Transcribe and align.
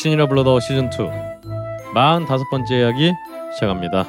걸신이라 0.00 0.28
불러더 0.28 0.60
시즌 0.60 0.86
2 0.86 0.88
45번째 1.94 2.70
이야기 2.70 3.12
시작합니다. 3.52 4.06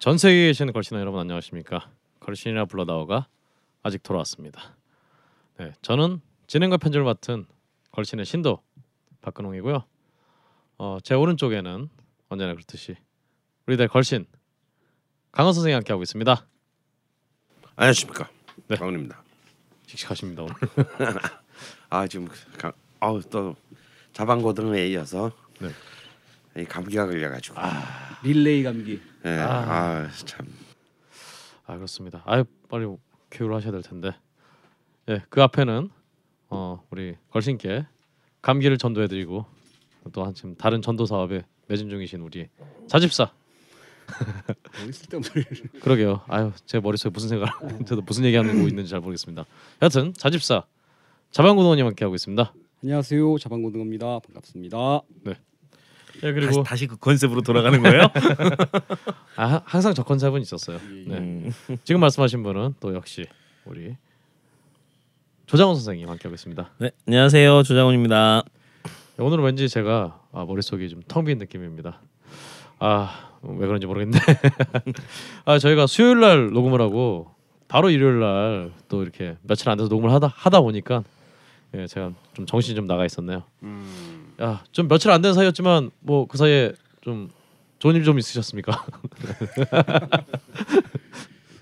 전 0.00 0.18
세계에 0.18 0.48
계시는 0.48 0.72
걸신아 0.72 0.98
여러분 0.98 1.20
안녕하십니까? 1.20 1.92
걸신이라 2.18 2.64
불러다오가 2.64 3.28
아직 3.84 4.02
돌아왔습니다. 4.02 4.74
네, 5.58 5.72
저는 5.80 6.20
진행과 6.48 6.78
편집을 6.78 7.04
맡은 7.04 7.46
걸신의 7.92 8.24
신도 8.24 8.60
박근홍이고요. 9.20 9.84
어, 10.78 10.98
제 11.04 11.14
오른쪽에는 11.14 11.88
언제나 12.30 12.52
그렇듯이 12.54 12.96
우리들 13.68 13.86
걸신 13.86 14.26
강원 15.30 15.54
선생이 15.54 15.72
함께 15.72 15.92
하고 15.92 16.02
있습니다. 16.02 16.48
안녕하십니까 17.76 18.28
네. 18.66 18.74
강원입니다. 18.74 19.21
씩씩하십니다 19.92 20.42
오늘. 20.42 20.54
아 21.90 22.06
지금 22.06 22.28
가, 22.58 22.72
아우 23.00 23.20
또 23.22 23.54
자방고등에 24.12 24.88
이어서 24.88 25.30
네. 25.60 25.70
이 26.60 26.64
감기가 26.64 27.06
걸려가지고 27.06 27.56
릴레이 28.22 28.62
감기. 28.62 29.00
예, 29.24 29.30
아참 29.30 30.46
아 31.66 31.76
그렇습니다. 31.76 32.22
아유 32.26 32.44
빨리 32.68 32.86
교육을 33.30 33.56
하셔야 33.56 33.72
될 33.72 33.82
텐데. 33.82 34.14
예, 35.08 35.22
그 35.28 35.42
앞에는 35.42 35.90
어 36.48 36.86
우리 36.90 37.16
걸신께 37.30 37.86
감기를 38.40 38.78
전도해드리고 38.78 39.46
또 40.12 40.24
한참 40.24 40.56
다른 40.56 40.82
전도 40.82 41.06
사업에 41.06 41.44
매진 41.68 41.88
중이신 41.90 42.20
우리 42.20 42.48
자집사. 42.88 43.32
어디 44.82 44.92
쓸데없는 44.92 45.30
소리를. 45.30 45.68
그러게요. 45.80 46.20
아유 46.28 46.52
제 46.66 46.80
머릿속에 46.80 47.10
무슨 47.12 47.28
생각, 47.28 47.58
저도 47.86 48.02
무슨 48.02 48.24
얘기하는 48.24 48.60
거 48.62 48.68
있는지 48.68 48.90
잘 48.90 49.00
모르겠습니다. 49.00 49.44
여하튼 49.80 50.12
자집사 50.14 50.64
자방구동님 51.30 51.86
함께 51.86 52.04
하고 52.04 52.14
있습니다. 52.14 52.52
안녕하세요. 52.82 53.38
자방고등어입니다. 53.38 54.18
반갑습니다. 54.20 55.00
예 56.24 56.32
그리고 56.32 56.46
다시, 56.46 56.62
다시 56.64 56.86
그 56.86 56.96
컨셉으로 56.96 57.40
돌아가는 57.40 57.80
거예요? 57.82 58.02
아, 59.36 59.46
하- 59.46 59.62
항상 59.64 59.94
저 59.94 60.02
컨셉은 60.02 60.40
있었어요. 60.42 60.78
네. 61.06 61.16
음. 61.18 61.52
지금 61.84 62.00
말씀하신 62.00 62.42
분은 62.42 62.74
또 62.80 62.94
역시 62.94 63.24
우리 63.64 63.96
조장훈 65.46 65.74
선생님 65.76 66.08
함께 66.08 66.24
하고 66.28 66.34
있습니다. 66.34 66.70
네, 66.78 66.90
안녕하세요 67.06 67.62
조장훈입니다. 67.62 68.42
오늘은 69.18 69.44
왠지 69.44 69.68
제가 69.68 70.20
아, 70.32 70.44
머릿속이 70.44 70.88
좀 70.88 71.02
텅 71.08 71.24
빈 71.24 71.38
느낌입니다. 71.38 72.00
아 72.84 73.30
왜 73.44 73.66
그런지 73.66 73.86
모르겠는데 73.86 74.20
아 75.44 75.58
저희가 75.58 75.88
수요일 75.88 76.20
날 76.20 76.50
녹음을 76.50 76.80
하고 76.80 77.28
바로 77.66 77.90
일요일 77.90 78.20
날 78.20 78.72
또 78.88 79.02
이렇게 79.02 79.36
며칠 79.42 79.68
안 79.68 79.76
돼서 79.78 79.88
녹음을 79.88 80.12
하다 80.12 80.28
하다 80.28 80.60
보니까 80.60 81.02
예 81.74 81.86
제가 81.88 82.12
좀 82.34 82.46
정신이 82.46 82.76
좀 82.76 82.86
나가 82.86 83.04
있었네요. 83.04 83.42
야좀 84.40 84.86
며칠 84.88 85.10
안 85.10 85.22
된 85.22 85.34
사이였지만 85.34 85.90
뭐 86.00 86.26
그 86.26 86.38
사이에 86.38 86.72
좀 87.00 87.30
좋은 87.80 87.96
일 87.96 88.04
좀 88.04 88.16
있으셨습니까? 88.18 88.86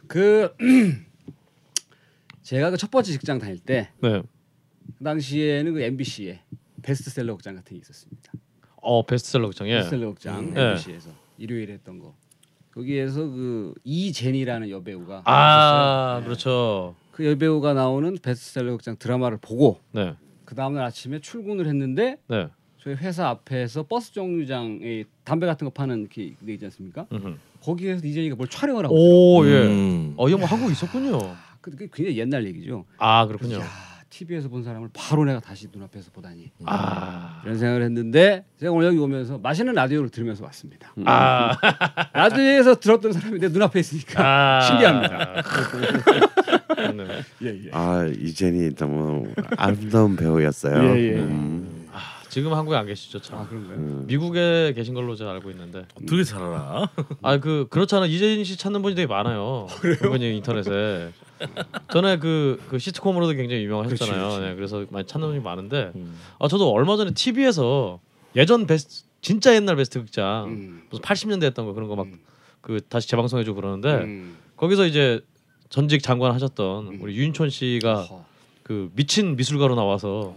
그 0.06 0.54
제가 2.42 2.70
그 2.70 2.76
첫 2.76 2.90
번째 2.90 3.12
직장 3.12 3.38
다닐 3.38 3.58
때그 3.58 4.06
네. 4.06 4.22
당시에는 5.02 5.74
그 5.74 5.82
MBC에 5.82 6.40
베스트셀러 6.82 7.34
극장 7.36 7.54
같은 7.54 7.76
게 7.76 7.80
있었습니다. 7.80 8.32
어 8.80 9.04
베스트셀러 9.04 9.46
극장에 9.48 9.70
베스트셀러 9.76 10.08
극장 10.10 10.54
네. 10.54 10.60
MBC에서 10.70 11.10
일요일에 11.38 11.74
했던 11.74 11.98
거. 11.98 12.14
거기에서 12.74 13.20
그 13.20 13.74
이제니라는 13.84 14.70
여배우가 14.70 15.22
아 15.24 16.20
있었어요. 16.20 16.24
그렇죠. 16.24 16.94
그 17.12 17.26
여배우가 17.26 17.74
나오는 17.74 18.16
베스트셀러 18.22 18.72
극장 18.72 18.96
드라마를 18.96 19.38
보고 19.40 19.80
네. 19.92 20.14
그 20.44 20.54
다음날 20.54 20.84
아침에 20.84 21.20
출근을 21.20 21.66
했는데 21.66 22.18
네. 22.28 22.48
저희 22.82 22.94
회사 22.94 23.28
앞에서 23.28 23.82
버스 23.82 24.12
정류장에 24.14 25.04
담배 25.24 25.46
같은 25.46 25.66
거 25.66 25.70
파는 25.70 26.08
게 26.08 26.34
있지 26.48 26.64
않습니까? 26.64 27.06
음흠. 27.12 27.36
거기에서 27.62 28.06
이재니가 28.06 28.36
뭘 28.36 28.48
촬영을 28.48 28.84
하고 28.84 28.94
오 28.94 29.46
예. 29.46 29.66
음. 29.66 30.14
어 30.16 30.28
이거 30.28 30.38
뭐 30.38 30.46
한국 30.46 30.70
있었군요. 30.70 31.18
그게 31.60 31.88
굉장히 31.92 32.18
옛날 32.18 32.46
얘기죠. 32.46 32.86
아 32.96 33.26
그렇군요. 33.26 33.60
야, 34.10 34.20
TV에서 34.20 34.48
본 34.48 34.62
사람을 34.64 34.90
바로 34.92 35.24
내가 35.24 35.40
다시 35.40 35.68
눈앞에서 35.72 36.10
보다니 36.12 36.50
아. 36.66 37.40
이런 37.44 37.56
생각을 37.58 37.82
했는데 37.82 38.44
제가 38.58 38.72
오늘 38.72 38.88
여기 38.88 38.98
오면서 38.98 39.38
맛있는 39.38 39.72
라디오를 39.74 40.10
들으면서 40.10 40.44
왔습니다. 40.44 40.92
아. 41.06 41.56
라디오에서 42.12 42.74
들었던 42.80 43.12
사람이 43.12 43.38
내 43.38 43.48
눈앞에 43.48 43.80
있으니까 43.80 44.58
아. 44.58 44.60
신기합니다. 44.62 45.42
네. 46.94 47.22
예, 47.42 47.48
예. 47.66 47.70
아 47.72 48.04
이젠이 48.04 48.74
너무 48.74 49.28
아름다운 49.56 50.16
배우였어요. 50.16 50.82
예, 50.82 51.12
예. 51.12 51.14
음, 51.18 51.59
아, 51.59 51.59
지금 52.30 52.54
한국에 52.54 52.76
안 52.76 52.86
계시죠, 52.86 53.20
참. 53.20 53.40
아 53.40 53.46
그런가요? 53.48 53.76
음. 53.76 54.04
미국에 54.06 54.72
계신 54.74 54.94
걸로 54.94 55.16
제가 55.16 55.32
알고 55.32 55.50
있는데. 55.50 55.84
어떻게 55.94 56.24
잘 56.24 56.42
알아? 56.42 56.88
아, 57.22 57.38
그 57.38 57.66
그렇잖아. 57.68 58.06
이재진 58.06 58.44
씨 58.44 58.56
찾는 58.56 58.82
분이 58.82 58.94
되게 58.94 59.06
많아요. 59.06 59.66
그분이 59.98 60.36
인터넷에. 60.36 61.10
전에 61.92 62.18
그, 62.18 62.62
그 62.68 62.78
시트콤으로도 62.78 63.32
굉장히 63.32 63.64
유명하셨잖아요. 63.64 64.14
그렇지, 64.14 64.36
그렇지. 64.36 64.48
네, 64.48 64.54
그래서 64.54 64.86
많이 64.90 65.06
찾는 65.06 65.28
분이 65.28 65.40
많은데. 65.40 65.92
음. 65.96 66.16
아, 66.38 66.48
저도 66.48 66.70
얼마 66.70 66.96
전에 66.96 67.12
TV에서 67.12 67.98
예전 68.36 68.66
베스트 68.66 69.10
진짜 69.22 69.54
옛날 69.54 69.76
베스트 69.76 69.98
극장 69.98 70.46
음. 70.48 70.82
무슨 70.88 71.02
80년대 71.02 71.44
했던 71.44 71.66
거 71.66 71.72
그런 71.72 71.88
거 71.88 71.96
막그 71.96 72.74
음. 72.74 72.80
다시 72.88 73.08
재방송해 73.08 73.44
주고 73.44 73.60
그러는데 73.60 73.94
음. 73.94 74.36
거기서 74.56 74.86
이제 74.86 75.20
전직 75.68 76.02
장관 76.02 76.32
하셨던 76.32 76.86
음. 76.86 76.98
우리 77.02 77.16
유인촌 77.16 77.50
씨가 77.50 78.00
어허. 78.02 78.24
그 78.62 78.90
미친 78.94 79.36
미술가로 79.36 79.74
나와서 79.74 80.34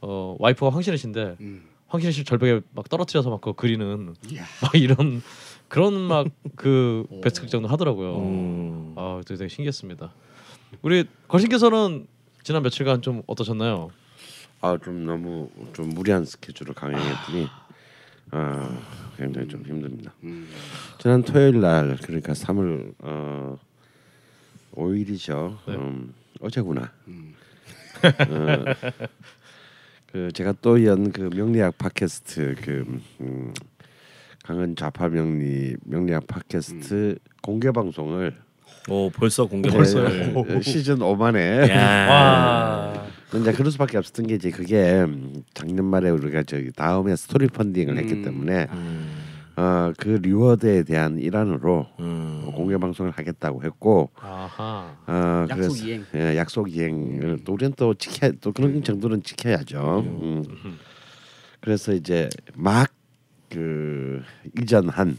어 0.00 0.36
와이프가 0.38 0.70
황신혜 0.72 0.96
씨인데 0.96 1.36
음. 1.40 1.62
황신혜 1.88 2.12
씨 2.12 2.24
절벽에 2.24 2.60
막 2.74 2.88
떨어뜨려서 2.88 3.30
막 3.30 3.40
그거 3.40 3.52
그리는 3.54 4.14
이야. 4.30 4.44
막 4.62 4.74
이런 4.74 5.22
그런 5.68 5.94
막 6.00 6.26
그 6.56 7.04
베스트 7.22 7.40
극장도 7.42 7.68
하더라고요. 7.68 8.16
음. 8.18 8.94
아, 8.96 9.20
되게, 9.26 9.38
되게 9.38 9.48
신기했습니다. 9.48 10.12
우리 10.82 11.04
걸신께서는 11.28 12.06
지난 12.42 12.62
며칠간 12.62 13.02
좀 13.02 13.22
어떠셨나요? 13.26 13.90
아 14.60 14.76
좀 14.82 15.04
너무 15.06 15.50
좀 15.72 15.90
무리한 15.90 16.24
스케줄을 16.24 16.74
강행했더니 16.74 17.46
아 18.32 18.78
굉장히 19.16 19.46
좀 19.48 19.62
힘듭니다. 19.64 20.12
음. 20.24 20.48
지난 20.98 21.22
토요일 21.22 21.60
날 21.60 21.96
그러니까 22.02 22.32
3월 22.32 22.92
어 23.00 23.56
5일이죠. 24.74 25.56
네. 25.66 25.74
음, 25.74 26.12
어제구나. 26.40 26.90
음. 27.08 27.34
어, 28.04 28.64
그 30.12 30.30
제가 30.32 30.54
또 30.62 30.78
연 30.78 31.12
그 31.12 31.28
명리학 31.34 31.76
팟캐스트 31.78 32.56
그 32.62 33.00
음, 33.20 33.52
강헌 34.44 34.76
좌파 34.76 35.08
명리 35.08 35.76
명리학 35.84 36.26
팟캐스트 36.26 37.18
공개 37.42 37.70
방송을 37.70 38.34
오 38.88 39.10
벌써 39.10 39.46
공개 39.46 39.68
네, 39.68 39.76
벌써. 39.76 40.00
어, 40.04 40.60
시즌 40.62 40.96
5만에 40.98 41.68
야. 41.70 42.08
와. 42.08 43.06
이제 43.38 43.52
그럴 43.52 43.70
수밖에 43.70 43.98
없었던 43.98 44.26
게 44.26 44.36
이제 44.36 44.50
그게 44.50 45.02
음, 45.02 45.42
작년 45.52 45.84
말에 45.84 46.08
우리가 46.08 46.44
저기 46.44 46.72
다음에 46.72 47.14
스토리 47.14 47.46
펀딩을 47.48 47.98
했기 47.98 48.14
음. 48.14 48.22
때문에 48.24 48.66
음. 48.72 49.27
어 49.58 49.92
그 49.98 50.08
reward에 50.22 50.84
대한 50.84 51.18
일환으로 51.18 51.86
음. 51.98 52.42
어, 52.46 52.52
공개 52.52 52.76
방송을 52.76 53.10
하겠다고 53.10 53.64
했고 53.64 54.10
아하. 54.14 54.96
어 55.06 55.46
약속 55.48 55.56
그래서 55.56 55.84
이행. 55.86 56.04
예, 56.14 56.36
약속 56.36 56.72
이행을 56.72 57.38
또 57.44 57.54
우리는 57.54 57.72
또 57.76 57.94
지켜 57.94 58.30
또 58.40 58.52
그런 58.52 58.82
정도는 58.82 59.22
지켜야죠. 59.22 60.00
음. 60.22 60.44
그래서 61.60 61.92
이제 61.92 62.28
막 62.54 62.92
그 63.50 64.22
이전한 64.60 65.18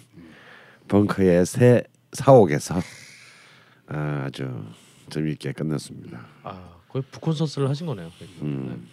벙커의 0.88 1.48
새 1.48 1.84
사옥에서 2.14 2.80
아, 3.88 4.24
아주 4.28 4.48
재미있게 5.10 5.52
끝났습니다. 5.54 6.28
아 6.44 6.76
거의 6.90 7.02
북콘서트를 7.12 7.68
하신 7.70 7.88
거네요. 7.88 8.12
음. 8.44 8.88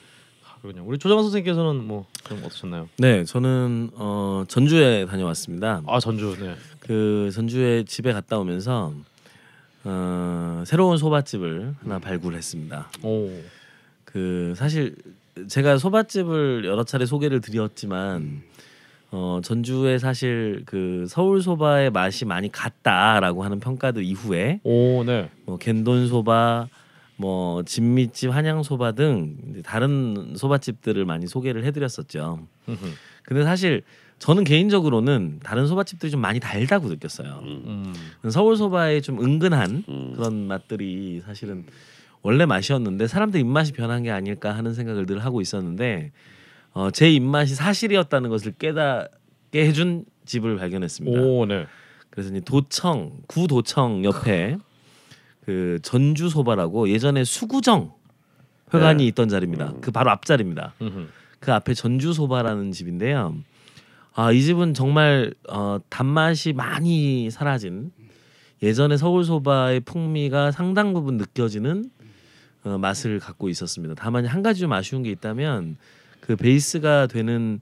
그렇군요. 0.67 0.85
우리 0.87 0.99
조장 0.99 1.23
선생님께서는 1.23 1.87
뭐좀 1.87 2.39
어떠셨나요? 2.45 2.89
네, 2.99 3.25
저는 3.25 3.91
어, 3.95 4.45
전주에 4.49 5.07
다녀왔습니다. 5.07 5.83
아 5.87 6.01
전주 6.01 6.37
네. 6.41 6.57
그 6.81 7.31
전주에 7.33 7.85
집에 7.85 8.13
갔다 8.13 8.39
오면서 8.39 8.93
어, 9.85 10.65
새로운 10.67 10.97
소밭집을 10.97 11.77
하나 11.83 11.99
발굴했습니다. 12.01 12.91
오. 13.05 13.31
그 14.05 14.55
사실 14.57 14.97
제가 15.49 15.79
소밭집을 15.79 16.65
여러 16.65 16.83
차례 16.83 17.07
소개를 17.07 17.41
드렸지만 17.41 18.43
어, 19.13 19.41
전주에 19.45 19.99
사실 19.99 20.65
그 20.67 21.07
서울 21.09 21.43
소바의 21.43 21.91
맛이 21.91 22.25
많이 22.25 22.51
갔다라고 22.51 23.45
하는 23.45 23.61
평가들 23.61 24.03
이후에 24.03 24.61
오 24.65 25.05
네. 25.05 25.31
뭐 25.45 25.59
겐돈 25.59 26.09
소바, 26.09 26.69
뭐 27.17 27.63
진미집, 27.63 28.31
한양 28.31 28.63
소바 28.63 28.93
등 28.93 29.63
다른 29.65 30.35
소바집들을 30.37 31.05
많이 31.05 31.27
소개를 31.27 31.65
해드렸었죠. 31.65 32.47
근데 33.23 33.43
사실 33.45 33.83
저는 34.19 34.45
개인적으로는 34.45 35.41
다른 35.43 35.67
소바집들이 35.67 36.11
좀 36.11 36.21
많이 36.21 36.41
달다고 36.41 36.89
느꼈어요. 36.89 37.41
음. 37.43 37.95
서울 38.31 38.57
소바의 38.57 39.03
좀 39.03 39.23
은근한 39.23 39.85
음. 39.89 40.13
그런 40.15 40.47
맛들이 40.47 41.21
사실은 41.25 41.65
원래 42.23 42.47
맛이었는데 42.47 43.07
사람들 43.07 43.39
입맛이 43.41 43.73
변한 43.73 44.03
게 44.03 44.11
아닐까 44.11 44.55
하는 44.55 44.75
생각을 44.75 45.07
늘 45.07 45.25
하고 45.25 45.41
있었는데 45.41 46.13
어, 46.73 46.91
제 46.91 47.11
입맛이 47.11 47.55
사실이었다는 47.55 48.31
것을 48.31 48.53
깨닫게 48.53 49.67
해준 49.67 50.05
집을 50.25 50.57
발견했습니다. 50.57 51.21
오 51.21 51.47
네. 51.47 51.67
그래서 52.11 52.33
도청 52.41 53.13
구도청 53.27 54.05
옆에 54.05 54.57
그 55.47 55.79
전주 55.83 56.29
소바라고 56.29 56.91
예전에 56.91 57.25
수구정 57.25 57.93
회관이 58.75 59.05
네. 59.05 59.09
있던 59.09 59.29
자리입니다. 59.29 59.75
그 59.81 59.93
바로 59.93 60.11
앞 60.11 60.27
자리입니다. 60.27 60.75
음흠. 60.83 61.07
그 61.39 61.53
앞에 61.53 61.73
전주 61.75 62.13
소바라는 62.13 62.73
집인데요. 62.73 63.37
아 64.19 64.33
이 64.33 64.43
집은 64.43 64.73
정말 64.75 65.35
어, 65.49 65.79
단맛이 65.91 66.55
많이 66.55 67.31
사라진 67.31 67.93
예전에 68.63 68.97
서울 68.97 69.25
소바의 69.25 69.81
풍미가 69.81 70.53
상당 70.53 70.95
부분 70.95 71.19
느껴지는 71.19 71.91
어, 72.65 72.79
맛을 72.79 73.21
갖고 73.21 73.49
있었습니다. 73.51 73.95
다만 73.97 74.25
한 74.27 74.43
가지 74.43 74.61
좀 74.61 74.73
아쉬운 74.73 75.03
게 75.03 75.11
있다면 75.11 75.77
그 76.21 76.35
베이스가 76.35 77.07
되는 77.07 77.61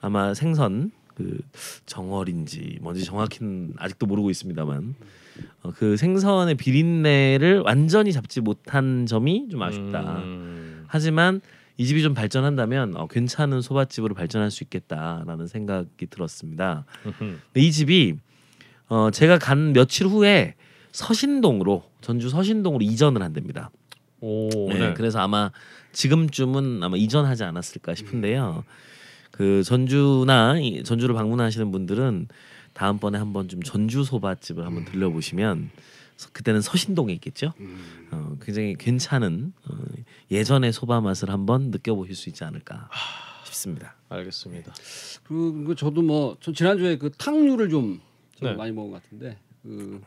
아마 0.00 0.32
생선 0.32 0.90
그 1.14 1.38
정어리인지 1.84 2.78
뭔지 2.80 3.04
정확히는 3.04 3.74
아직도 3.76 4.06
모르고 4.06 4.30
있습니다만 4.30 4.94
어, 5.62 5.72
그 5.76 5.96
생선의 5.96 6.54
비린내를 6.56 7.60
완전히 7.60 8.12
잡지 8.12 8.40
못한 8.40 9.06
점이 9.06 9.48
좀 9.50 9.62
아쉽다. 9.62 10.18
음. 10.18 10.84
하지만 10.86 11.40
이 11.76 11.86
집이 11.86 12.02
좀 12.02 12.14
발전한다면 12.14 12.96
어, 12.96 13.06
괜찮은 13.06 13.62
소밭집으로 13.62 14.14
발전할 14.14 14.50
수 14.50 14.64
있겠다라는 14.64 15.46
생각이 15.46 16.06
들었습니다. 16.08 16.84
근데 17.18 17.40
이 17.54 17.72
집이 17.72 18.16
어, 18.88 19.10
제가 19.10 19.38
간 19.38 19.72
며칠 19.72 20.06
후에 20.06 20.56
서신동으로 20.92 21.84
전주 22.00 22.28
서신동으로 22.28 22.84
이전을 22.84 23.22
한답니다. 23.22 23.70
오 24.20 24.48
네, 24.68 24.78
네. 24.78 24.94
그래서 24.94 25.20
아마 25.20 25.50
지금쯤은 25.92 26.82
아마 26.82 26.96
이전하지 26.96 27.44
않았을까 27.44 27.94
싶은데요. 27.94 28.64
그 29.30 29.62
전주나 29.62 30.58
이 30.58 30.82
전주를 30.82 31.14
방문하시는 31.14 31.70
분들은 31.70 32.28
다음번에 32.72 33.18
한번 33.18 33.48
좀 33.48 33.62
전주 33.62 34.04
소바집을 34.04 34.64
한번 34.64 34.84
들려보시면 34.84 35.70
서- 36.16 36.30
그때는 36.32 36.60
서신동에 36.60 37.12
있겠죠. 37.14 37.52
어, 38.12 38.36
굉장히 38.42 38.74
괜찮은 38.78 39.52
어, 39.68 39.74
예전의 40.30 40.72
소바 40.72 41.00
맛을 41.00 41.30
한번 41.30 41.70
느껴보실 41.70 42.14
수 42.14 42.28
있지 42.28 42.44
않을까 42.44 42.88
싶습니다. 43.44 43.96
알겠습니다. 44.08 44.72
그리고 45.24 45.74
저도 45.74 46.02
뭐전 46.02 46.54
지난주에 46.54 46.98
그 46.98 47.10
탕류를 47.10 47.68
좀, 47.68 48.00
좀 48.36 48.48
네. 48.50 48.54
많이 48.54 48.72
먹은 48.72 48.90
것 48.92 49.02
같은데 49.02 49.38
그 49.62 50.00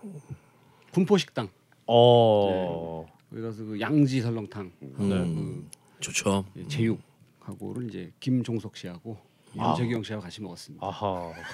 군포 0.92 1.18
식당 1.18 1.50
어. 1.88 3.06
거기 3.30 3.42
가서 3.42 3.64
그 3.66 3.80
양지 3.80 4.22
설렁탕 4.22 4.72
음, 5.00 5.70
좋죠. 6.00 6.46
예, 6.58 6.68
제육하고를 6.68 7.90
이제 7.90 8.12
김종석 8.20 8.78
씨하고 8.78 9.18
윤재경 9.56 10.04
씨하고 10.04 10.24
같이 10.24 10.42
먹었습니다. 10.42 10.86
아하. 10.86 11.32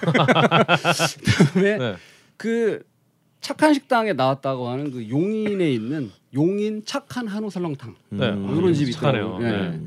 그다음에 1.24 1.78
네. 1.78 1.94
그 2.36 2.82
착한 3.40 3.72
식당에 3.74 4.12
나왔다고 4.12 4.68
하는 4.68 4.90
그 4.90 5.08
용인에 5.08 5.70
있는 5.72 6.10
용인 6.34 6.84
착한 6.84 7.26
한우 7.26 7.50
설렁탕. 7.50 7.94
네. 8.10 8.28
음, 8.30 8.56
이런 8.58 8.74
집이 8.74 8.92
착하네요. 8.92 9.38
있더라고요. 9.38 9.46
예. 9.46 9.68
네. 9.70 9.80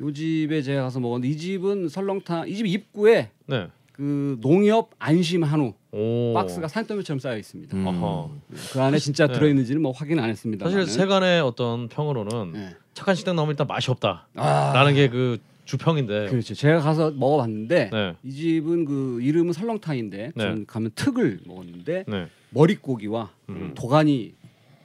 요 0.00 0.12
집에 0.12 0.62
제가 0.62 0.82
가서 0.82 1.00
먹었는데 1.00 1.28
이 1.34 1.36
집은 1.36 1.88
설렁탕 1.88 2.48
이 2.48 2.54
집 2.54 2.66
입구에 2.66 3.30
네. 3.46 3.68
그 3.92 4.38
농협 4.40 4.90
안심 5.00 5.42
한우 5.42 5.74
오. 5.90 6.32
박스가 6.34 6.68
산더미처럼 6.68 7.18
쌓여 7.18 7.36
있습니다. 7.36 7.76
음. 7.76 7.88
아하. 7.88 8.28
그 8.72 8.80
안에 8.80 8.98
진짜 8.98 9.26
네. 9.26 9.32
들어있는지는 9.34 9.82
뭐 9.82 9.90
확인 9.92 10.18
안 10.20 10.30
했습니다. 10.30 10.64
사실 10.70 10.86
세간의 10.86 11.40
어떤 11.40 11.88
평으로는 11.88 12.52
네. 12.52 12.76
착한 12.94 13.14
식당 13.16 13.36
나오면 13.36 13.52
일단 13.54 13.66
맛이 13.66 13.90
없다라는 13.90 14.26
아, 14.36 14.92
게그 14.92 15.38
주평인데. 15.68 16.28
그렇죠. 16.30 16.54
제가 16.54 16.80
가서 16.80 17.10
먹어봤는데 17.10 17.90
네. 17.92 18.16
이 18.22 18.32
집은 18.32 18.86
그 18.86 19.20
이름은 19.20 19.52
설렁탕인데 19.52 20.32
네. 20.34 20.42
전 20.42 20.64
가면 20.64 20.92
특을 20.94 21.40
먹었는데 21.44 22.04
네. 22.08 22.26
머릿고기와 22.50 23.30
음. 23.50 23.72
도가니 23.76 24.32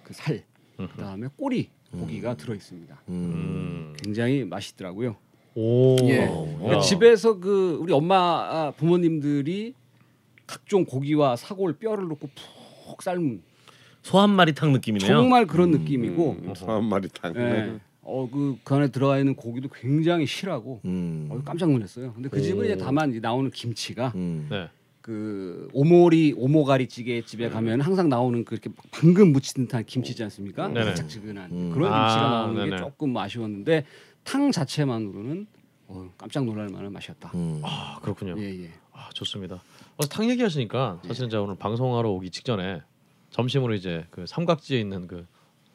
그살 0.03 0.43
음. 0.81 0.89
그다음에 0.89 1.27
꼬리 1.37 1.69
고기가 1.91 2.35
들어 2.35 2.53
있습니다. 2.53 3.01
음. 3.07 3.13
음. 3.13 3.93
굉장히 4.03 4.43
맛있더라고요. 4.43 5.15
오. 5.55 5.95
예. 6.03 6.23
야. 6.23 6.27
그러니까 6.57 6.79
집에서 6.81 7.39
그 7.39 7.77
우리 7.79 7.93
엄마 7.93 8.15
아, 8.17 8.71
부모님들이 8.75 9.75
각종 10.45 10.83
고기와 10.83 11.37
사골 11.37 11.77
뼈를 11.77 12.09
넣고 12.09 12.29
푹 12.87 13.01
삶은 13.01 13.41
소 14.01 14.19
한 14.19 14.31
마리 14.31 14.53
탕 14.53 14.73
느낌이네요. 14.73 15.07
정말 15.09 15.47
그런 15.47 15.71
느낌이고 15.71 16.31
음, 16.43 16.53
한 16.67 16.83
마리 16.83 17.07
탕. 17.07 17.33
예. 17.37 17.79
어그 18.03 18.59
그 18.63 18.75
안에 18.75 18.89
들어가 18.89 19.17
있는 19.17 19.35
고기도 19.35 19.69
굉장히 19.69 20.25
실하고 20.25 20.81
음. 20.85 21.27
어, 21.29 21.41
깜짝 21.43 21.71
놀랐어요. 21.71 22.13
근데 22.13 22.29
그 22.29 22.41
집은 22.41 22.65
이제 22.65 22.77
다만 22.77 23.11
이제 23.11 23.19
나오는 23.19 23.49
김치가 23.49 24.11
음. 24.15 24.47
네. 24.49 24.69
그 25.01 25.67
오모리 25.73 26.33
오모가리 26.37 26.87
찌개 26.87 27.21
집에 27.23 27.49
가면 27.49 27.81
항상 27.81 28.07
나오는 28.09 28.45
그렇게 28.45 28.69
방금 28.91 29.33
무친 29.33 29.65
듯한 29.65 29.85
김치지 29.85 30.23
않습니까? 30.23 30.67
네네. 30.67 30.85
달짝지근한 30.85 31.51
음. 31.51 31.71
그런 31.73 31.91
아, 31.91 32.07
김치가 32.07 32.29
나오는 32.29 32.55
게 32.55 32.69
네네. 32.69 32.77
조금 32.77 33.15
아쉬웠는데 33.17 33.85
탕 34.23 34.51
자체만으로는 34.51 35.47
어, 35.87 36.09
깜짝 36.17 36.45
놀랄 36.45 36.69
만한 36.69 36.91
맛이었다. 36.93 37.31
음. 37.35 37.61
아 37.63 37.99
그렇군요. 38.01 38.35
예 38.37 38.63
예. 38.63 38.69
아 38.93 39.09
좋습니다. 39.13 39.61
어, 39.97 40.05
탕 40.07 40.29
얘기하시니까 40.29 41.01
사실은 41.05 41.29
제가 41.29 41.43
오늘 41.43 41.55
방송하러 41.55 42.09
오기 42.09 42.31
직전에 42.31 42.81
점심으로 43.29 43.73
이제 43.73 44.05
그 44.09 44.25
삼각지에 44.25 44.79
있는 44.79 45.07
그 45.07 45.25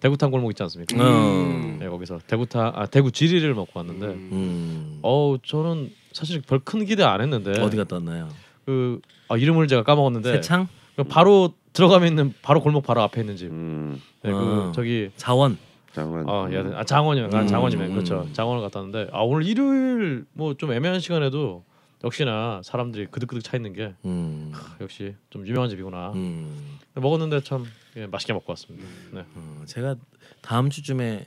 대구탕 0.00 0.30
골목 0.30 0.50
있지 0.50 0.62
않습니까? 0.62 0.96
음. 0.96 1.78
네, 1.80 1.88
거기서 1.88 2.20
대구탕 2.26 2.72
아 2.74 2.86
대구 2.86 3.10
지리를 3.10 3.52
먹고 3.54 3.70
왔는데 3.74 4.06
음. 4.06 4.98
어우 5.02 5.38
저는 5.44 5.90
사실 6.12 6.40
별 6.42 6.60
큰 6.64 6.84
기대 6.84 7.02
안 7.02 7.20
했는데 7.20 7.60
어디 7.60 7.76
갔다 7.76 7.96
왔나요? 7.96 8.28
그 8.64 9.00
아, 9.28 9.36
이름을 9.36 9.66
제가 9.68 9.82
까먹었는데 9.82 10.32
세창? 10.34 10.68
그 10.96 11.04
바로 11.04 11.52
들어가면 11.72 12.08
있는 12.08 12.34
바로 12.42 12.60
골목 12.60 12.84
바로 12.84 13.02
앞에 13.02 13.20
있는 13.20 13.36
집. 13.36 13.50
음, 13.50 14.00
네, 14.22 14.30
그 14.32 14.36
아. 14.68 14.72
저기 14.74 15.10
자원. 15.16 15.56
장관. 15.92 16.28
아, 16.28 16.48
야, 16.52 16.78
아 16.78 16.84
장원이요. 16.84 17.30
아, 17.32 17.40
음, 17.42 17.46
장원이면 17.46 17.86
음. 17.88 17.92
그렇죠. 17.94 18.28
장원을 18.32 18.62
갔다 18.62 18.80
왔는데 18.80 19.10
아 19.12 19.20
오늘 19.22 19.46
일요일 19.46 20.24
뭐 20.32 20.54
좀 20.54 20.72
애매한 20.72 21.00
시간에도 21.00 21.64
역시나 22.04 22.60
사람들이 22.62 23.06
그득그득 23.10 23.42
차 23.42 23.56
있는 23.56 23.72
게 23.72 23.94
음. 24.04 24.52
역시 24.80 25.14
좀 25.30 25.46
유명한 25.46 25.70
집이구나. 25.70 26.12
음. 26.14 26.78
먹었는데 26.94 27.40
참 27.42 27.64
예, 27.98 28.06
맛있게 28.06 28.32
먹고 28.32 28.50
왔습니다. 28.52 28.86
네. 29.12 29.24
어, 29.34 29.62
제가 29.66 29.96
다음 30.40 30.70
주쯤에 30.70 31.26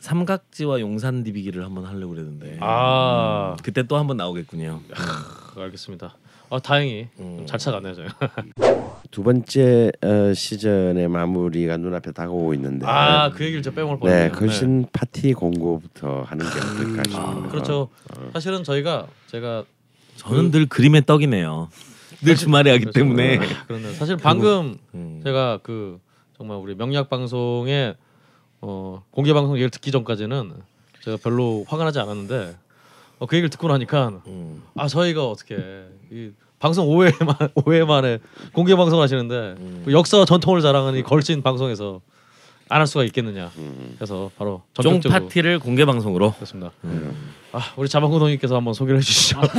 삼각지와 0.00 0.80
용산 0.80 1.22
디비기를 1.22 1.64
한번 1.64 1.84
하려고 1.84 2.14
그랬는데 2.14 2.58
아, 2.60 3.56
그때 3.62 3.84
또 3.84 3.96
한번 3.98 4.16
나오겠군요. 4.16 4.80
그, 5.54 5.60
알겠습니다. 5.60 6.16
아 6.50 6.58
다행히 6.58 7.08
음. 7.18 7.46
잘 7.46 7.58
찾아갔네요 7.58 7.94
저희. 7.94 8.08
두 9.10 9.22
번째 9.22 9.90
어, 10.02 10.34
시즌의 10.34 11.08
마무리가 11.08 11.76
눈앞에 11.76 12.12
다가오고 12.12 12.54
있는데. 12.54 12.84
아그 12.86 13.44
얘기를 13.44 13.62
저 13.62 13.70
빼먹을 13.70 13.96
네, 13.96 14.00
뻔했네요. 14.00 14.32
걸신 14.32 14.86
파티 14.92 15.32
공고부터 15.34 16.22
하는 16.22 16.44
게 16.44 16.58
어떨까 16.58 17.02
싶어요. 17.08 17.44
아, 17.46 17.48
그렇죠. 17.48 17.88
사실은 18.32 18.64
저희가 18.64 19.06
제가 19.28 19.64
저는 20.16 20.50
늘 20.50 20.66
그림의 20.66 21.06
떡이네요. 21.06 21.68
늘 22.22 22.36
주말에 22.36 22.70
하기 22.72 22.84
그렇죠. 22.84 22.98
때문에. 22.98 23.40
그런데 23.66 23.92
사실 23.94 24.16
방금 24.16 24.78
음. 24.94 25.20
제가 25.24 25.60
그 25.62 25.98
정말 26.36 26.58
우리 26.58 26.74
명약 26.74 27.08
방송의 27.08 27.96
어, 28.60 29.02
공개 29.10 29.32
방송 29.32 29.54
얘기를 29.56 29.70
듣기 29.70 29.90
전까지는 29.90 30.52
제가 31.02 31.16
별로 31.22 31.64
화가 31.68 31.84
나지 31.84 31.98
않았는데 31.98 32.56
어, 33.18 33.26
그 33.26 33.36
얘기를 33.36 33.50
듣고 33.50 33.68
나니까 33.68 34.22
음. 34.26 34.62
아 34.76 34.88
저희가 34.88 35.28
어떻게 35.28 35.56
이 36.10 36.30
방송 36.58 36.86
5회만 36.88 37.54
5회 37.54 37.84
만에 37.84 38.18
공개 38.52 38.76
방송 38.76 39.00
하시는데 39.00 39.34
음. 39.58 39.82
그 39.84 39.92
역사와 39.92 40.24
전통을 40.24 40.60
자랑하는 40.60 41.00
이 41.00 41.02
걸신 41.02 41.42
방송에서 41.42 42.00
안 42.68 42.80
할 42.80 42.86
수가 42.86 43.04
있겠느냐. 43.04 43.50
그래서 43.96 44.30
바로 44.38 44.62
쫑 44.72 44.82
전격적으로 44.84 45.20
파티를 45.24 45.58
공개 45.58 45.84
방송으로. 45.84 46.32
그렇습니다. 46.32 46.72
아 47.52 47.60
우리 47.76 47.86
자방구 47.86 48.18
동님께서 48.18 48.56
한번 48.56 48.72
소개를 48.72 48.98
해주시죠. 48.98 49.40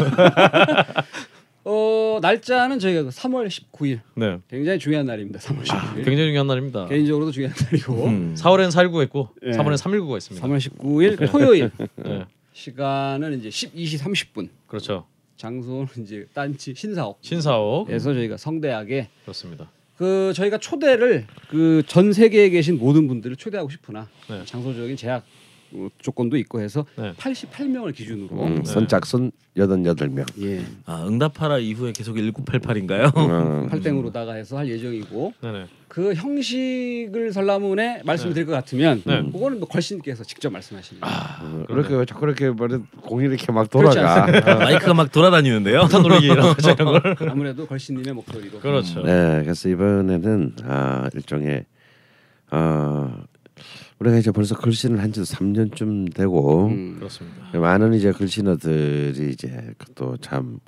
어 1.65 2.02
날짜는 2.19 2.79
저희가 2.79 3.09
3월 3.09 3.47
19일 3.47 3.99
네, 4.15 4.39
굉장히 4.49 4.79
중요한 4.79 5.05
날입니다. 5.05 5.39
3월 5.39 5.63
19일. 5.63 5.73
아, 5.75 5.93
굉장히 5.95 6.25
중요한 6.27 6.47
날입니다. 6.47 6.87
개인적으로도 6.87 7.31
중요한 7.31 7.55
날이고 7.63 8.05
음. 8.05 8.35
4월엔 8.37 8.69
419가 8.71 9.03
있고 9.05 9.29
예. 9.45 9.51
3월엔 9.51 9.75
319가 9.77 10.17
있습니다. 10.17 10.47
3월 10.47 10.57
19일 10.59 11.31
토요일 11.31 11.71
네, 11.97 12.25
시간은 12.53 13.39
이제 13.39 13.49
12시 13.49 13.99
30분. 13.99 14.49
그렇죠. 14.67 15.05
장소는 15.37 15.87
이제 16.03 16.25
딴지 16.33 16.73
신사옥에서 16.75 17.17
신사옥 17.21 17.89
저희가 17.89 18.37
성대하게 18.37 19.09
그렇습니다. 19.23 19.69
그 19.97 20.31
저희가 20.35 20.57
초대를 20.57 21.25
그 21.49 21.83
전 21.87 22.13
세계에 22.13 22.49
계신 22.49 22.77
모든 22.77 23.07
분들을 23.07 23.35
초대하고 23.35 23.69
싶으나 23.69 24.07
네. 24.29 24.43
장소적인 24.45 24.95
제약 24.95 25.17
어, 25.19 25.25
조건도 25.99 26.37
있고 26.37 26.61
해서 26.61 26.85
네. 26.97 27.13
88명을 27.17 27.93
기준으로 27.95 28.43
음, 28.45 28.55
네. 28.55 28.71
여든 29.57 29.85
여덟 29.85 30.09
명. 30.09 30.25
예 30.39 30.63
아 30.85 31.05
응답하라 31.07 31.59
이후에 31.59 31.91
계속 31.93 32.15
1988인가요? 32.15 33.11
어, 33.15 33.67
팔땡으로다가 33.69 34.33
해서 34.33 34.57
할 34.57 34.67
예정이고 34.67 35.33
네네. 35.41 35.65
그 35.87 36.13
형식을 36.13 37.31
설라문에 37.31 38.01
말씀드릴 38.05 38.45
것 38.45 38.51
같으면 38.51 39.01
네. 39.05 39.21
그거는 39.31 39.59
뭐 39.59 39.67
걸신께서 39.67 40.23
직접 40.23 40.51
말씀하시는 40.51 41.01
거예요. 41.01 41.15
어, 41.41 41.65
그렇게 41.67 41.95
왜 41.95 42.05
자꾸 42.05 42.25
이렇게 42.25 42.49
말해 42.49 42.79
공이 43.01 43.25
이렇게 43.25 43.51
막 43.51 43.69
돌아가. 43.69 44.25
마이크가 44.57 44.93
막 44.93 45.11
돌아다니는데요. 45.11 45.87
걸. 46.85 47.15
아무래도 47.29 47.65
걸신님의 47.67 48.13
목소리로 48.13 48.59
그렇죠. 48.59 49.03
네, 49.03 49.41
그래서 49.43 49.69
이번에는 49.69 50.55
아, 50.63 51.09
일종의 51.13 51.65
어, 52.51 53.13
우리가 53.99 54.17
이제 54.17 54.31
벌써 54.31 54.55
글씨를 54.55 54.99
한지도 54.99 55.25
3년쯤 55.25 56.13
되고 56.13 56.67
음. 56.67 56.95
그렇습니다. 56.97 57.59
많은 57.59 57.93
이제 57.93 58.11
글씨너들이 58.11 59.31
이제 59.31 59.73
또참 59.95 60.59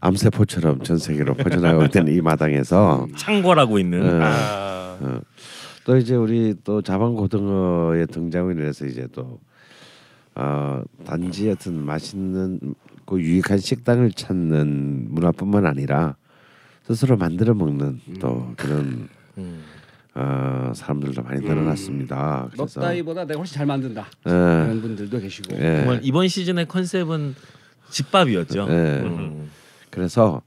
암세포처럼 0.00 0.82
전 0.82 0.98
세계로 0.98 1.34
퍼져나가고 1.34 1.84
있는 1.84 2.14
이 2.14 2.20
마당에서 2.20 3.06
창궐하고 3.16 3.78
있는. 3.78 4.02
어, 4.02 4.24
아, 4.24 5.20
또 5.84 5.96
이제 5.96 6.14
우리 6.14 6.54
또 6.64 6.82
자방고등어의 6.82 8.06
등장으로 8.08 8.60
인해서 8.60 8.86
이제 8.86 9.06
또 9.12 9.40
어, 10.34 10.82
단지 11.04 11.50
어떤 11.50 11.84
맛있는 11.84 12.60
그 13.04 13.20
유익한 13.20 13.58
식당을 13.58 14.12
찾는 14.12 15.06
문화뿐만 15.08 15.66
아니라 15.66 16.16
스스로 16.84 17.16
만들어 17.16 17.54
먹는 17.54 18.00
또 18.20 18.52
그런 18.56 19.08
음. 19.36 19.62
어, 20.20 20.72
사람들도 20.74 21.22
많이 21.22 21.40
늘어났습니다. 21.40 22.48
그래서 22.52 22.80
넉다이보다 22.80 23.24
내가 23.24 23.38
훨씬 23.38 23.54
잘 23.56 23.66
만든다 23.66 24.06
예, 24.26 24.30
그런 24.30 24.80
분들도 24.82 25.20
계시고 25.20 25.56
예. 25.56 25.76
정말 25.76 26.00
이번 26.02 26.26
시즌의 26.26 26.66
컨셉은 26.66 27.36
집밥이었죠. 27.90 28.66
예. 28.68 28.72
음. 29.04 29.48
그래서 29.90 30.42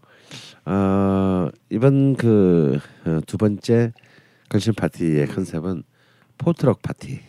어, 0.65 1.47
이번 1.69 2.15
그 2.15 2.79
두 3.25 3.37
번째 3.37 3.93
걸신 4.49 4.73
파티의 4.73 5.27
컨셉은 5.27 5.83
포트럭 6.37 6.81
파티. 6.81 7.19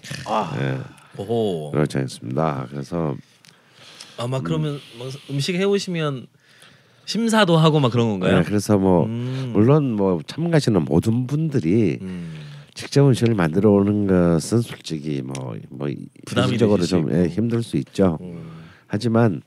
예, 0.59 0.79
오호. 1.17 1.71
그렇지 1.71 1.99
않습니다. 1.99 2.67
그래서 2.71 3.15
아마 4.19 4.41
그러면 4.41 4.79
뭐 4.99 5.09
음식 5.31 5.55
해오시면 5.55 6.27
심사도 7.05 7.57
하고 7.57 7.81
막 7.81 7.91
그런 7.93 8.09
건가요? 8.11 8.39
예, 8.39 8.43
그래서 8.43 8.79
뭐 8.79 9.07
음. 9.07 9.51
물론 9.53 9.93
뭐 9.95 10.21
참가하시는 10.27 10.85
모든 10.85 11.27
분들이 11.27 11.99
음. 12.01 12.35
직접 12.75 13.07
음식을 13.07 13.35
만들어 13.35 13.71
오는 13.71 14.07
것은 14.07 14.61
솔직히 14.63 15.23
뭐뭐 15.23 15.89
되실 16.27 16.59
좀수 16.59 17.07
예. 17.11 17.27
힘들 17.29 17.63
수 17.63 17.77
있죠. 17.77 18.19
음. 18.23 18.43
하지만 18.87 19.43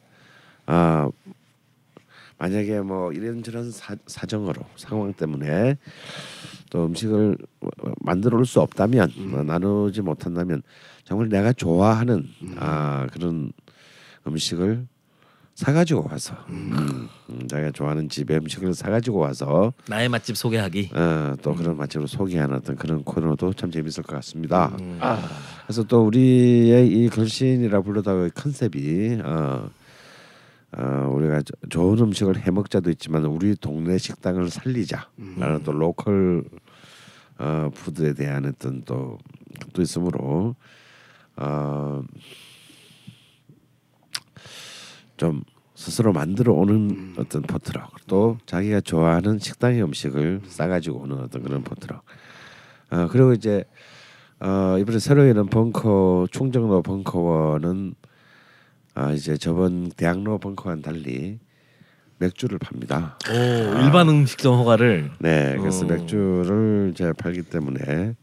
아 0.65 1.09
만약에 2.37 2.81
뭐 2.81 3.11
이런저런 3.13 3.71
사, 3.71 3.95
사정으로 4.05 4.61
상황 4.75 5.13
때문에 5.13 5.77
또 6.69 6.85
음식을 6.85 7.37
만들어 8.01 8.37
올 8.37 8.45
수 8.45 8.59
없다면 8.59 9.11
뭐 9.29 9.43
나누지 9.43 10.01
못한다면 10.01 10.61
정말 11.05 11.29
내가 11.29 11.53
좋아하는 11.53 12.27
아 12.57 13.07
그런 13.11 13.51
음식을 14.27 14.85
사가지고 15.55 16.07
와서 16.09 16.35
음, 16.49 17.07
자기가 17.47 17.71
좋아하는 17.71 18.09
집의 18.09 18.37
음식을 18.39 18.73
사가지고 18.73 19.19
와서 19.19 19.73
나의 19.87 20.09
맛집 20.09 20.35
소개하기. 20.35 20.91
어, 20.93 21.33
또 21.41 21.55
그런 21.55 21.77
맛집으로 21.77 22.07
소개하는 22.07 22.57
어떤 22.57 22.75
그런 22.75 23.03
코너도 23.03 23.53
참 23.53 23.71
재밌을 23.71 24.03
것 24.03 24.15
같습니다. 24.17 24.75
음. 24.81 24.99
그래서 25.65 25.83
또 25.83 26.05
우리의 26.05 26.87
이 26.87 27.07
걸신이라 27.09 27.81
불러다오의 27.81 28.31
컨셉이 28.31 29.21
어, 29.23 29.69
어, 30.77 31.09
우리가 31.13 31.41
저- 31.43 31.53
좋은 31.69 31.99
음식을 31.99 32.45
해 32.45 32.51
먹자도 32.51 32.89
있지만 32.91 33.23
우리 33.23 33.55
동네 33.55 33.97
식당을 33.97 34.49
살리자라는 34.49 35.63
또 35.63 35.71
로컬 35.71 36.43
어, 37.37 37.69
푸드에 37.73 38.13
대한 38.13 38.45
어떤 38.45 38.83
또, 38.83 39.17
또 39.71 39.81
있으므로 39.81 40.55
어, 41.37 42.01
좀 45.17 45.43
스스로 45.75 46.13
만들어 46.13 46.53
오는 46.53 47.13
어떤 47.17 47.41
potluck 47.41 48.07
또 48.07 48.37
자기가 48.45 48.81
좋아하는 48.81 49.39
식당의 49.39 49.83
음식을 49.83 50.41
싸가지고 50.47 50.99
오는 50.99 51.17
어떤 51.19 51.43
그런 51.43 51.63
potluck 51.63 52.03
어, 52.91 53.07
그리고 53.11 53.33
이제 53.33 53.65
어, 54.39 54.77
이번에 54.79 54.99
새로 54.99 55.27
여는 55.27 55.47
벙커 55.47 56.27
충정로 56.31 56.81
벙커원은 56.81 57.95
아 58.93 59.11
이제 59.11 59.37
저번 59.37 59.89
대학로 59.89 60.37
벙커와는 60.37 60.81
달리 60.81 61.39
맥주를 62.17 62.59
팝니다. 62.59 63.17
오 63.29 63.33
일반 63.83 64.07
음식점 64.07 64.55
허가를. 64.55 65.11
네, 65.19 65.57
그래서 65.59 65.85
어. 65.85 65.89
맥주를 65.89 66.91
이제 66.93 67.11
팔기 67.11 67.43
때문에 67.43 68.15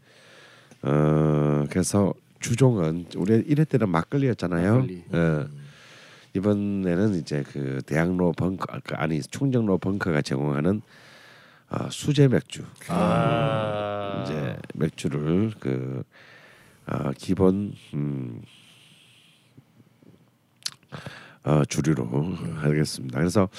어 0.81 1.63
그래서 1.69 2.13
주종은 2.39 3.05
우리 3.15 3.43
이럴 3.47 3.65
때는 3.65 3.89
막걸리였잖아요. 3.89 4.73
막걸리. 4.73 5.03
예. 5.13 5.43
이번에는 6.35 7.15
이제 7.15 7.43
그 7.51 7.81
대학로 7.85 8.31
벙커 8.33 8.65
그 8.83 8.95
아니 8.95 9.21
충정로 9.21 9.77
벙커가 9.77 10.21
제공하는 10.21 10.81
어, 11.69 11.89
수제 11.89 12.27
맥주 12.27 12.63
아, 12.89 14.23
이제 14.25 14.55
맥주를 14.75 15.51
그 15.59 16.03
어, 16.87 17.11
기본 17.17 17.73
음, 17.93 18.41
어, 21.43 21.63
주류로 21.65 22.07
하겠습니다. 22.55 23.19
그래서 23.19 23.49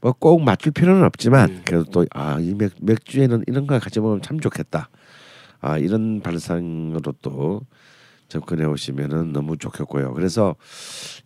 뭐 0.00 0.12
꼭 0.12 0.42
맞출 0.42 0.72
필요는 0.72 1.04
없지만 1.04 1.62
그래도 1.64 1.84
또 1.84 2.04
아 2.14 2.38
이 2.40 2.54
맥주에는 2.80 3.44
이런 3.46 3.66
거 3.66 3.78
같이 3.78 4.00
먹으면 4.00 4.22
참 4.22 4.40
좋겠다. 4.40 4.88
아 5.60 5.78
이런 5.78 6.20
발상으로 6.20 7.14
또 7.22 7.62
접근해 8.32 8.64
오시면은 8.64 9.32
너무 9.32 9.56
좋겠고요. 9.58 10.14
그래서 10.14 10.56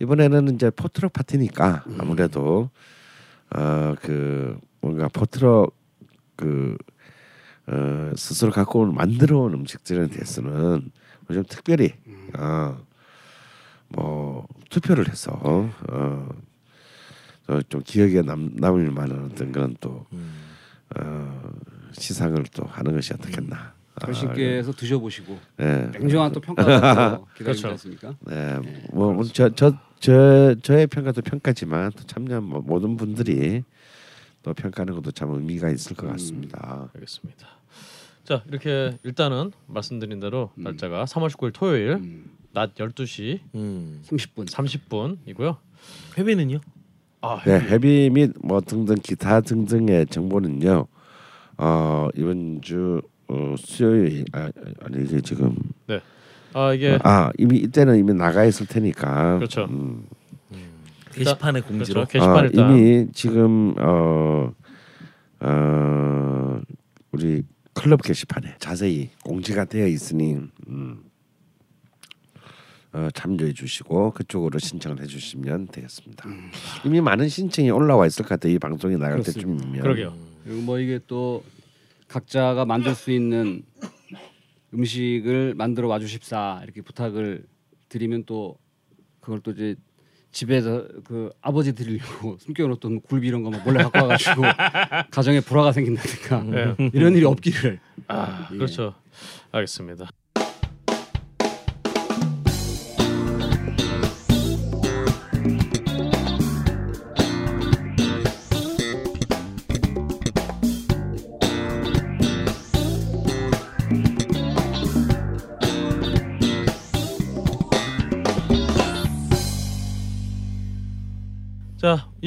이번에는 0.01 0.55
이제 0.55 0.71
포트럭 0.71 1.13
파티니까 1.13 1.85
아무래도 1.99 2.71
어 3.55 3.95
그 4.03 4.59
뭔가 4.81 5.09
포트럭 5.09 5.75
그 6.37 6.77
어, 7.69 8.13
스스로 8.17 8.51
갖고 8.53 8.81
온 8.81 8.95
만들어 8.95 9.39
온 9.41 9.55
음식들에 9.55 10.09
대해서는 10.09 10.91
좀 11.33 11.45
특별히 11.49 11.93
어, 12.39 12.77
뭐 13.89 14.47
투표를 14.71 15.09
해서 15.09 15.33
어, 15.43 16.29
어, 17.49 17.61
좀 17.69 17.83
기억에 17.85 18.23
남, 18.23 18.51
남을 18.55 18.91
만한 18.91 19.31
어떤 19.31 19.53
그런 19.53 19.77
또 19.81 20.07
어, 20.97 21.43
시상을 21.93 22.45
또 22.53 22.65
하는 22.65 22.95
것이 22.95 23.15
어떻겠나. 23.15 23.75
아, 24.01 24.07
걸신께서 24.07 24.73
드셔보시고 24.73 25.39
네. 25.57 25.91
냉정한 25.99 26.33
또 26.33 26.41
평가가 26.41 27.19
기다리지 27.37 27.63
그렇죠. 27.63 27.69
않습니까? 27.69 28.15
네, 28.27 28.59
뭐저저저 28.93 30.57
저의 30.63 30.87
평가도 30.87 31.23
평가지만 31.23 31.93
또 31.97 32.05
참여한 32.05 32.45
뭐 32.45 32.61
모든 32.61 32.97
분들이 32.97 33.63
또 34.43 34.53
평가하는 34.53 34.95
것도 34.95 35.13
참 35.13 35.33
의미가 35.33 35.71
있을 35.71 35.97
것 35.97 36.09
같습니다. 36.09 36.91
알겠습니다. 36.95 37.49
자 38.25 38.43
이렇게 38.49 38.99
일단은 39.03 39.53
말씀드린 39.67 40.21
대로 40.21 40.51
날짜가 40.57 41.05
3월 41.05 41.31
19일 41.31 41.53
토요일 41.55 41.91
음, 41.93 42.31
낮 42.53 42.75
12시 42.75 43.41
음. 43.55 44.03
30분. 44.05 44.47
30분이고요. 44.47 45.57
회비는요? 46.19 46.61
아, 47.23 47.41
네, 47.47 47.59
헤비 47.61 48.11
및 48.13 48.33
뭐 48.43 48.61
등등 48.61 48.97
기타 49.03 49.41
등등의 49.41 50.07
정보는요. 50.09 50.87
어 51.59 52.09
이번 52.15 52.61
주 52.61 53.01
어, 53.29 53.55
수요일 53.59 54.25
아, 54.33 54.51
아니 54.83 55.05
이게 55.05 55.21
지금 55.21 55.57
아 56.53 56.73
이게 56.73 56.99
아 57.03 57.31
이미 57.39 57.59
이때는 57.59 57.99
이미 57.99 58.15
나가 58.15 58.45
있을 58.45 58.67
테니까 58.67 59.37
그렇죠. 59.39 59.65
음, 59.65 60.07
게시판의 61.13 61.63
공지로 61.63 62.07
그렇죠. 62.07 62.13
게시판 62.13 62.45
아, 62.47 62.73
이미 62.73 63.09
지금 63.13 63.75
어, 63.79 64.53
어, 65.41 66.61
우리 67.13 67.43
클럽 67.75 68.03
게시판에 68.03 68.55
자세히 68.59 69.11
공지가 69.25 69.65
되어 69.65 69.87
있으니 69.87 70.39
음, 70.69 71.03
어, 72.93 73.09
참조해 73.13 73.53
주시고 73.53 74.13
그쪽으로 74.13 74.59
신청을 74.59 75.03
해 75.03 75.07
주시면 75.07 75.69
되겠습니다. 75.69 76.25
이미 76.85 77.01
많은 77.03 77.29
신청이 77.29 77.71
올라와 77.71 78.07
있을 78.07 78.23
것 78.25 78.31
같아요. 78.31 78.55
이 78.55 78.59
방송이 78.59 78.95
나갈 78.97 79.21
그렇습니다. 79.21 79.41
때쯤이면. 79.59 79.83
그러게요. 79.83 80.15
그리고 80.45 80.63
뭐 80.63 80.79
이게 80.79 80.99
또 81.07 81.45
각자가 82.09 82.65
만들 82.65 82.95
수 82.95 83.11
있는 83.11 83.63
음식을 84.75 85.55
만들어 85.55 85.89
와주십사 85.89 86.61
이렇게 86.65 86.83
부탁을 86.83 87.47
드리면 87.89 88.25
또 88.27 88.59
그걸 89.21 89.41
또 89.41 89.53
이제 89.53 89.77
집에서 90.31 90.87
그 91.05 91.31
아버지 91.41 91.75
드리려고 91.75 92.37
숨겨놓던 92.41 93.01
굴비 93.03 93.27
이런 93.27 93.43
거막 93.43 93.65
몰래 93.65 93.83
갖고 93.83 94.03
와가지고 94.03 94.43
가정에 95.11 95.41
불화가 95.41 95.73
생긴다든가 95.73 96.77
이런 96.93 97.15
일이 97.15 97.25
없기를 97.25 97.81
아 98.09 98.49
예. 98.53 98.57
그렇죠. 98.57 98.95
알겠습니다. 99.53 100.09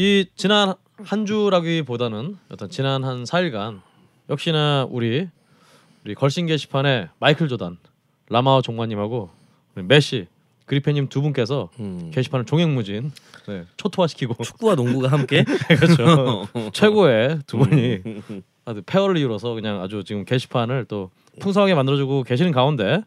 이 0.02 0.26
지난 0.38 0.76
한 1.04 1.26
주라기보다는 1.26 2.38
어떤 2.48 2.70
지난 2.70 3.04
한 3.04 3.26
4일간 3.26 3.82
역시나 4.30 4.88
우리 4.90 5.28
우리 6.06 6.16
걸신 6.16 6.46
게시판에 6.46 7.10
마이클 7.20 7.50
조단, 7.50 7.78
라마오 8.30 8.62
종마님하고 8.62 9.30
우리 9.76 9.84
메시, 9.84 10.28
그리페님 10.68 11.10
두 11.10 11.22
분께서 11.22 11.68
음. 11.82 12.12
게시판을 12.14 12.46
종횡무진 12.46 13.12
네, 13.50 13.66
초토화시키고 13.76 14.42
축구와 14.42 14.76
농구가 14.76 15.10
함께 15.10 15.44
그렇죠 15.68 16.48
최고의 16.72 17.40
두 17.46 17.58
분이 17.58 18.00
아주 18.64 18.82
페어를 18.86 19.18
이루어서 19.18 19.54
그냥 19.54 19.82
아주 19.82 20.06
지금 20.06 20.24
게시판을 20.24 20.86
또 20.86 21.12
풍성하게 21.42 21.76
만들어주고 21.76 22.24
계시는 22.24 22.54
가운데 22.54 23.04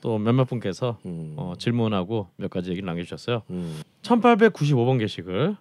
또 0.00 0.18
몇몇 0.18 0.46
분께서 0.46 0.98
음. 1.06 1.34
어, 1.36 1.54
질문하고 1.56 2.30
몇 2.34 2.50
가지 2.50 2.70
얘기를 2.70 2.84
남겨주셨어요. 2.84 3.42
음. 3.50 3.80
1895번 4.02 4.98
게시글 4.98 5.56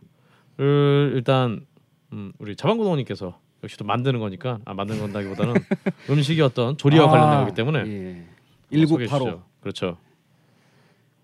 을 0.62 1.14
일단 1.16 1.66
음, 2.14 2.32
우리 2.38 2.56
자반고등어님께서 2.56 3.40
역시 3.64 3.78
또 3.78 3.86
만드는 3.86 4.20
거니까 4.20 4.60
아 4.66 4.74
만드는 4.76 5.00
건다기보다는 5.02 5.56
음식이 6.10 6.42
어떤 6.42 6.78
조리와 6.78 7.08
관련된 7.10 7.40
거기 7.40 7.56
때문에 7.56 7.80
예. 7.80 8.82
어, 8.84 8.86
소개해 8.88 9.08
1985 9.08 9.26
주시죠. 9.26 9.44
그렇죠. 9.60 9.98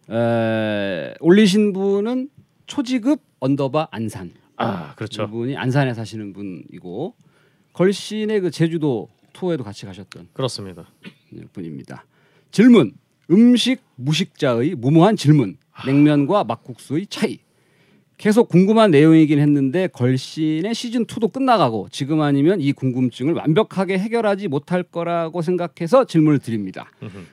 에, 0.10 1.14
올리신 1.20 1.74
분은 1.74 2.30
초지급 2.66 3.22
underbar 3.40 3.90
안산 3.92 4.32
아 4.56 4.96
그렇죠. 4.96 5.24
이분이 5.24 5.56
안산에 5.56 5.94
사시는 5.94 6.34
분이고 6.34 7.16
걸신의 7.74 8.40
그 8.42 8.50
제주도 8.50 9.10
투어에도 9.34 9.64
같이 9.64 9.86
가셨던 9.86 10.30
그렇습니다. 10.34 10.88
분입니다. 11.54 12.06
질문: 12.50 12.94
음식 13.30 13.84
무식자의 13.96 14.74
무모한 14.76 15.16
질문. 15.16 15.58
냉면과 15.86 16.44
막국수의 16.44 17.06
차이. 17.06 17.38
계속 18.18 18.50
궁금한 18.50 18.90
내용이긴 18.92 19.40
했는데 19.40 19.88
걸신의 19.88 20.74
시즌 20.74 21.06
2도 21.06 21.32
끝나가고 21.32 21.88
지금 21.92 22.22
아니면 22.22 22.60
이 22.62 22.72
궁금증을 22.74 23.34
완벽하게 23.34 24.00
해결하지 24.00 24.48
못할 24.48 24.82
거라고 24.82 25.44
생각해서 25.44 26.06
질문을 26.06 26.40
드립니다. 26.40 26.90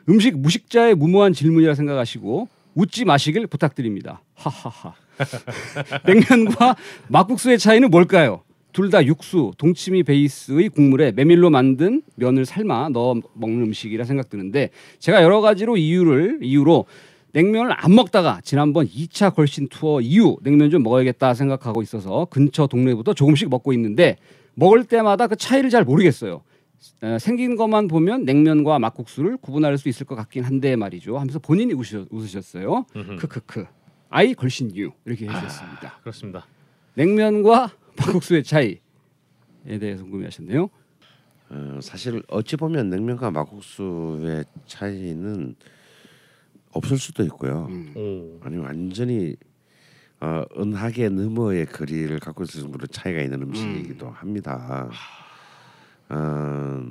음식 0.09 0.39
무식자의 0.39 0.95
무모한 0.95 1.33
질문이라 1.33 1.75
생각하시고 1.75 2.49
웃지 2.75 3.05
마시길 3.07 3.47
부탁드립니다. 3.47 4.21
하하하. 4.35 4.95
냉면과 6.07 6.77
막국수의 7.09 7.59
차이는 7.59 7.91
뭘까요? 7.91 8.43
둘 8.73 8.91
다 8.91 9.07
육수, 9.07 9.53
동치미 9.57 10.03
베이스의 10.03 10.69
국물에 10.69 11.13
메밀로 11.13 11.49
만든 11.49 12.03
면을 12.17 12.45
삶아 12.45 12.89
넣어 12.89 13.15
먹는 13.35 13.63
음식이라 13.67 14.05
생각드는데 14.05 14.71
제가 14.99 15.23
여러 15.23 15.41
가지로 15.41 15.77
이유를 15.77 16.41
이유로 16.43 16.85
냉면을 17.35 17.75
안 17.77 17.95
먹다가 17.97 18.41
지난번 18.45 18.87
2차 18.87 19.35
걸신 19.35 19.69
투어 19.69 20.01
이후 20.01 20.39
냉면 20.43 20.71
좀 20.71 20.85
먹어야겠다 20.85 21.35
생각하고 21.35 21.83
있어서 21.83 22.27
근처 22.31 22.69
동네부터 22.69 23.13
조금씩 23.13 23.51
먹고 23.51 23.73
있는데 23.73 24.17
먹을 24.55 24.85
때마다 24.85 25.27
그 25.27 25.35
차이를 25.35 25.69
잘 25.69 25.83
모르겠어요. 25.83 26.43
에, 27.03 27.19
생긴 27.19 27.57
것만 27.57 27.89
보면 27.89 28.25
냉면과 28.25 28.79
막국수를 28.79 29.37
구분할 29.39 29.77
수 29.79 29.89
있을 29.89 30.07
것 30.07 30.15
같긴 30.15 30.45
한데 30.45 30.77
말이죠. 30.77 31.19
하면서 31.19 31.41
본인이 31.41 31.73
웃으셨, 31.73 32.07
웃으셨어요. 32.11 32.87
음흠. 32.95 33.17
크크크. 33.17 33.67
아이 34.11 34.33
걸신 34.35 34.77
유 34.77 34.93
이렇게 35.05 35.27
해주셨습니다. 35.27 35.99
그렇습니다. 36.03 36.47
냉면과 36.95 37.73
막국수의 37.99 38.45
차이에 38.45 38.79
대해서 39.81 40.05
궁금해하셨네요. 40.05 40.71
어, 41.51 41.79
사실 41.83 42.23
어찌 42.29 42.57
보면 42.57 42.91
냉면과 42.91 43.33
막국수의 43.33 44.45
차이는 44.67 45.57
없을 46.75 46.99
수도 46.99 47.23
있고요. 47.25 47.67
음. 47.71 47.93
오. 47.97 48.41
아니면 48.45 48.67
완전히 48.67 49.37
어, 50.21 50.43
은하계 50.59 51.09
너머의 51.11 51.67
거리를 51.67 52.19
갖고 52.21 52.45
있을 52.45 52.63
정도로 52.63 52.87
차이가 52.87 53.21
있는 53.21 53.43
음식이기도 53.43 54.09
합니다. 54.11 54.91
어, 56.09 56.85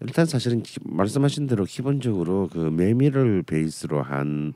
일단 0.00 0.26
사실은 0.26 0.62
기- 0.62 0.78
말씀하신 0.84 1.46
대로 1.46 1.64
기본적으로 1.64 2.48
그 2.52 2.58
메밀을 2.58 3.42
베이스로 3.42 4.02
한 4.02 4.52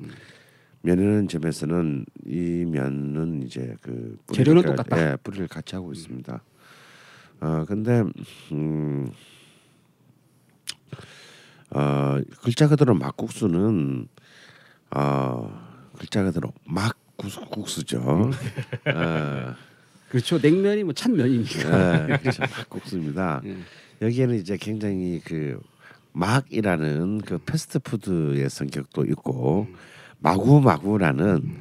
면이라는 0.82 1.28
점에서는 1.28 2.04
이 2.26 2.64
면은 2.66 3.42
이제 3.42 3.74
그 3.82 4.16
뿌리를 4.26 4.44
재료는 4.44 4.62
가- 4.62 4.82
똑같다. 4.82 5.12
예, 5.12 5.16
뿌리를 5.16 5.48
같이 5.48 5.74
하고 5.74 5.92
있습니다. 5.92 6.42
어 7.40 7.64
근데 7.66 8.02
음, 8.52 9.10
어 11.70 12.18
글자 12.42 12.68
그대로 12.68 12.94
막국수는 12.94 14.08
어 14.90 15.50
글자 15.98 16.22
그대로 16.22 16.52
막국수죠. 16.64 18.00
어, 18.00 19.54
그렇죠. 20.08 20.38
냉면이 20.38 20.84
뭐 20.84 20.92
찬면이니까. 20.94 22.10
예, 22.12 22.16
그렇죠. 22.18 22.42
막국수입니다. 22.42 23.42
예. 23.46 23.56
여기에는 24.00 24.36
이제 24.36 24.56
굉장히 24.56 25.20
그 25.24 25.60
막이라는 26.12 27.20
그 27.22 27.38
패스트푸드의 27.38 28.48
성격도 28.48 29.04
있고 29.06 29.66
마구마구라는 30.20 31.56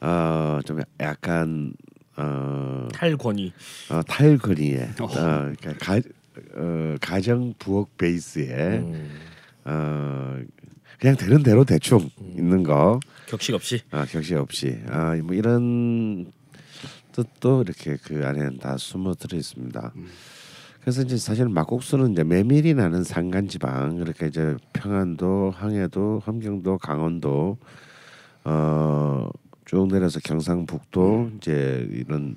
어 0.00 0.60
좀 0.64 0.80
약간 1.00 1.72
어, 2.16 2.88
탈권위. 2.92 3.52
어 3.90 4.02
타일거리에 4.02 4.90
어, 5.00 5.04
어허. 5.04 5.14
그러니까 5.14 5.74
가, 5.78 6.00
어, 6.56 6.96
가정 7.00 7.54
부엌 7.58 7.96
베이스에 7.98 8.78
음. 8.78 9.10
어 9.64 10.38
그냥 10.98 11.16
되는 11.16 11.42
대로 11.42 11.64
대충 11.64 12.10
있는 12.36 12.62
거 12.62 13.00
격식 13.26 13.54
없이. 13.54 13.80
아, 13.90 14.04
격시 14.06 14.34
없이 14.34 14.78
아, 14.88 15.16
뭐 15.22 15.34
이런 15.34 16.32
뜻도 17.12 17.62
이렇게 17.62 17.96
그 18.02 18.26
안에 18.26 18.56
다 18.58 18.76
숨어 18.76 19.14
들어 19.14 19.38
있습니다. 19.38 19.92
그래서 20.80 21.02
이제 21.02 21.16
사실 21.16 21.48
막국수는 21.48 22.12
이제 22.12 22.22
메밀이 22.22 22.74
나는 22.74 23.02
산간 23.02 23.48
지방 23.48 23.96
그러니까 23.96 24.26
이제 24.26 24.54
평안도, 24.72 25.52
항해도, 25.56 26.22
함경도, 26.24 26.78
강원도 26.78 27.58
어쭉 28.44 29.88
내려서 29.88 30.20
경상북도 30.20 31.32
이제 31.36 31.88
이런 31.90 32.36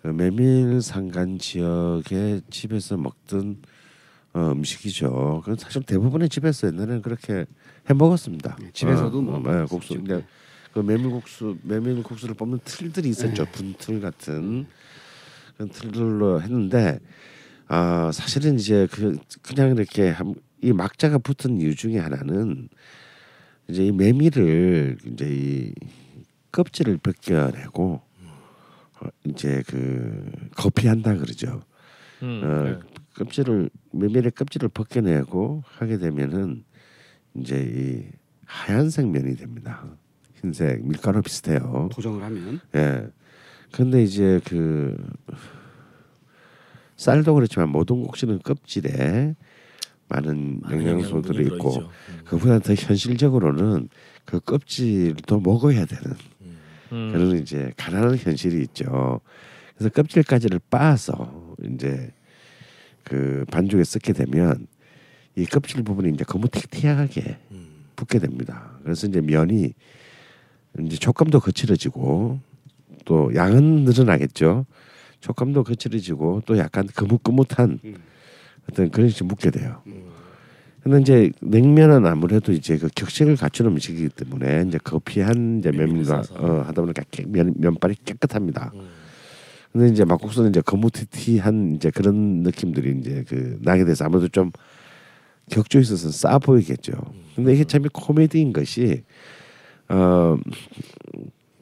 그 0.00 0.08
메밀 0.08 0.80
산간 0.80 1.38
지역의 1.38 2.42
집에서 2.50 2.96
먹던 2.96 3.56
어, 4.34 4.52
음식이죠. 4.52 5.42
그 5.44 5.56
사실 5.58 5.82
대부분의 5.82 6.28
집에서 6.28 6.68
옛날에는 6.68 7.02
그렇게 7.02 7.46
해 7.88 7.94
먹었습니다. 7.94 8.56
예, 8.62 8.70
집에서도 8.72 9.18
어, 9.18 9.22
뭐 9.22 9.38
어, 9.38 9.62
예, 9.62 9.66
수 9.66 9.70
국수. 9.70 9.94
근데 9.94 10.24
그 10.72 10.80
메밀국수 10.80 11.56
메밀국수를 11.62 12.34
뽑는 12.34 12.58
틀들이 12.64 13.08
있었죠. 13.08 13.46
분틀 13.46 14.00
같은 14.00 14.66
그런 15.54 15.68
틀들로 15.70 16.42
했는데 16.42 16.98
아 17.68 18.10
사실은 18.12 18.56
이제 18.56 18.86
그 18.90 19.18
그냥 19.42 19.70
이렇게 19.70 20.10
한, 20.10 20.34
이 20.60 20.72
막자가 20.72 21.18
붙은 21.18 21.60
이유 21.60 21.74
중에 21.74 21.98
하나는 21.98 22.68
이제 23.68 23.86
이 23.86 23.92
메밀을 23.92 24.98
이제 25.06 25.26
이 25.28 25.74
껍질을 26.52 26.98
벗겨내고 26.98 28.00
어, 29.00 29.08
이제 29.24 29.62
그 29.66 30.30
거피한다 30.56 31.16
그러죠. 31.16 31.62
음, 32.22 32.40
어, 32.44 32.62
네. 32.64 32.78
껍질을 33.14 33.70
메밀의 33.92 34.32
껍질을 34.32 34.68
벗겨내고 34.68 35.62
하게 35.66 35.98
되면은 35.98 36.64
이제 37.40 37.56
이 37.56 38.16
하얀색 38.44 39.08
면이 39.08 39.36
됩니다. 39.36 39.84
흰색 40.40 40.86
밀가루 40.86 41.22
비슷해요. 41.22 41.88
도정을 41.92 42.22
하면 42.22 42.60
예. 42.74 43.06
근데 43.72 44.02
이제 44.02 44.40
그 44.44 44.96
쌀도 46.96 47.34
그렇지만 47.34 47.68
모든 47.70 48.02
곡식은 48.02 48.40
껍질에 48.40 49.34
많은 50.08 50.60
영양소들이 50.70 51.46
있고. 51.46 51.78
음. 51.78 51.88
그보다 52.24 52.58
더 52.58 52.74
현실적으로는 52.74 53.88
그 54.24 54.40
껍질도 54.40 55.40
먹어야 55.40 55.84
되는 55.84 56.16
음. 56.92 57.10
그런 57.12 57.38
이제 57.38 57.72
가난한 57.76 58.16
현실이 58.16 58.62
있죠. 58.62 59.20
그래서 59.76 59.90
껍질까지를 59.90 60.60
빻아서 60.70 61.56
이제 61.72 62.12
그 63.04 63.44
반죽에 63.50 63.84
섞게 63.84 64.12
되면 64.12 64.66
이 65.36 65.44
껍질 65.44 65.82
부분이 65.82 66.14
이제 66.14 66.24
너무 66.24 66.48
틱틱하게 66.48 67.36
음. 67.52 67.66
붙게 67.94 68.18
됩니다. 68.18 68.70
그래서 68.82 69.06
이제 69.06 69.20
면이 69.20 69.72
이제 70.80 70.96
촉감도 70.96 71.40
거칠어지고 71.40 72.40
또 73.04 73.34
양은 73.34 73.84
늘어나겠죠. 73.84 74.64
촉감도 75.20 75.64
거칠어지고 75.64 76.42
또 76.46 76.58
약간 76.58 76.86
거뭇거뭇한 76.94 77.78
음. 77.84 77.94
어떤 78.70 78.90
그런 78.90 79.08
식이 79.10 79.24
묻게 79.24 79.50
돼요. 79.50 79.82
근데 80.82 81.00
이제 81.00 81.30
냉면은 81.40 82.06
아무래도 82.06 82.52
이제 82.52 82.78
그 82.78 82.88
격식을 82.94 83.36
갖춘 83.36 83.66
음식이기 83.66 84.08
때문에 84.10 84.64
이제 84.68 84.78
거피한 84.78 85.58
이제 85.58 85.70
면과. 85.70 86.22
어, 86.30 86.62
하다 86.66 86.82
보니까 86.82 87.02
깨- 87.10 87.24
면 87.26 87.54
면발이 87.56 87.96
깨끗합니다. 88.04 88.70
음. 88.74 88.88
근데 89.72 89.88
이제 89.88 90.04
막국수는 90.04 90.50
이제 90.50 90.60
거무튀튀한 90.60 91.74
이제 91.76 91.90
그런 91.90 92.42
느낌들이 92.42 92.98
이제 93.00 93.24
그 93.28 93.58
나게 93.62 93.84
돼서 93.84 94.04
아무래도 94.04 94.28
좀 94.28 94.50
격조 95.50 95.78
있어서 95.80 96.10
싸 96.10 96.38
보이겠죠. 96.38 96.92
근데 97.34 97.54
이게 97.54 97.64
참 97.64 97.82
코미디인 97.92 98.52
것이 98.52 99.02
어 99.88 100.36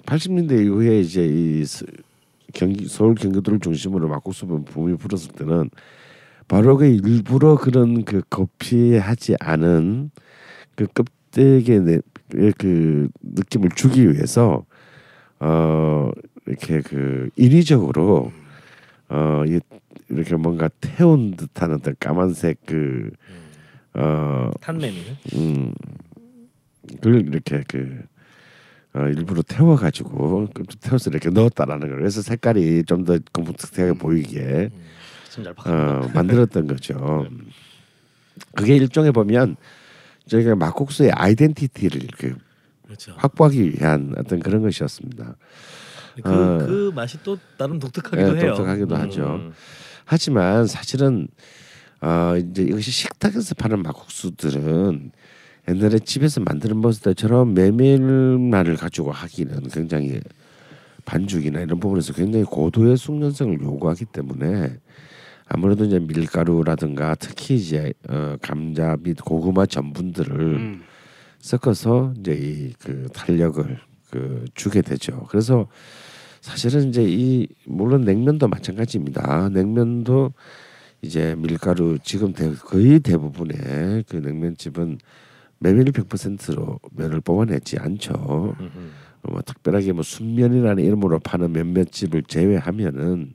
80년대 0.06 0.64
이후에 0.64 1.00
이제 1.00 1.26
이 1.26 1.64
서- 1.64 1.86
경기 2.52 2.86
서울 2.86 3.14
경기도를 3.14 3.58
중심으로 3.58 4.08
막국수 4.08 4.46
붐이 4.46 4.96
불었을 4.96 5.32
때는 5.32 5.70
바로 6.46 6.76
그 6.76 6.86
일부러 6.86 7.56
그런 7.56 8.04
그 8.04 8.22
거피하지 8.30 9.36
않은 9.40 10.10
그 10.76 10.86
껍데기의 10.86 11.80
내- 11.82 12.00
그 12.58 13.08
느낌을 13.22 13.70
주기 13.74 14.10
위해서 14.10 14.64
어 15.40 16.10
이렇게 16.46 16.80
그 16.80 17.28
인위적으로 17.36 18.32
어 19.08 19.42
이- 19.46 19.60
이렇게 20.10 20.36
뭔가 20.36 20.68
태운 20.80 21.32
듯한 21.36 21.72
어떤 21.72 21.94
까만색 21.98 22.58
그, 22.66 23.10
그 23.10 23.43
어 23.94 24.50
탄메밀. 24.60 25.16
음, 25.34 25.72
그걸 26.96 27.26
이렇게 27.28 27.62
그 27.68 28.02
어, 28.94 29.08
일부러 29.08 29.42
태워 29.42 29.76
가지고 29.76 30.48
그 30.54 30.62
태워서 30.80 31.10
이렇게 31.10 31.30
넣었다라는 31.30 31.80
거예요. 31.80 31.96
그래서 31.96 32.22
색깔이 32.22 32.84
좀 32.84 33.04
더 33.04 33.18
검은색하게 33.32 33.98
보이게 33.98 34.70
좀잘 35.30 35.54
어, 35.66 36.08
만들었던 36.14 36.66
거죠. 36.66 37.26
그게 38.54 38.76
일종의 38.76 39.12
보면 39.12 39.56
저희가 40.28 40.54
막국수의 40.56 41.10
아이덴티티를 41.12 42.08
그 42.16 42.36
그렇죠. 42.84 43.14
확보하기 43.16 43.72
위한 43.72 44.14
어떤 44.16 44.40
그런 44.40 44.62
것이었습니다. 44.62 45.36
그, 46.22 46.30
어. 46.30 46.58
그 46.58 46.92
맛이 46.94 47.18
또 47.24 47.36
나름 47.58 47.78
독특하기도 47.80 48.36
예, 48.36 48.40
해요. 48.40 48.54
독특하기도 48.54 48.94
음. 48.94 49.00
하죠. 49.00 49.52
하지만 50.04 50.66
사실은 50.66 51.26
어 52.00 52.36
이제 52.36 52.62
이것이 52.62 52.90
식탁에서 52.90 53.54
파는 53.54 53.82
막국수들은 53.82 55.12
옛날에 55.68 55.98
집에서 55.98 56.40
만드는 56.40 56.82
것들처럼 56.82 57.54
메밀만을 57.54 58.76
가지고 58.76 59.12
하기는 59.12 59.68
굉장히 59.68 60.20
반죽이나 61.04 61.60
이런 61.60 61.80
부분에서 61.80 62.12
굉장히 62.12 62.44
고도의 62.44 62.96
숙련성을 62.96 63.60
요구하기 63.62 64.06
때문에 64.06 64.76
아무래도 65.46 65.84
이제 65.84 65.98
밀가루라든가 65.98 67.14
특히 67.16 67.56
이제 67.56 67.92
어, 68.08 68.36
감자 68.40 68.96
및 69.02 69.18
고구마 69.22 69.66
전분들을 69.66 70.40
음. 70.40 70.82
섞어서 71.38 72.14
이제 72.18 72.32
이 72.32 72.72
그 72.78 73.08
탄력을 73.12 73.78
그 74.10 74.44
주게 74.54 74.80
되죠. 74.82 75.26
그래서 75.28 75.66
사실은 76.40 76.88
이제 76.88 77.04
이 77.06 77.48
물론 77.66 78.02
냉면도 78.02 78.48
마찬가지입니다. 78.48 79.48
냉면도 79.50 80.32
이제 81.04 81.34
밀가루 81.36 81.98
지금 82.02 82.32
대, 82.32 82.50
거의 82.54 83.00
대부분의 83.00 84.04
그 84.08 84.16
냉면집은 84.16 84.98
메밀 85.58 85.84
100%로 85.86 86.80
면을 86.92 87.20
뽑아내지 87.20 87.78
않죠. 87.78 88.56
음. 88.58 88.92
뭐 89.22 89.40
특별하게 89.42 89.92
뭐 89.92 90.02
순면이라는 90.02 90.84
이름으로 90.84 91.18
파는 91.20 91.52
몇몇 91.52 91.90
집을 91.90 92.22
제외하면은 92.24 93.32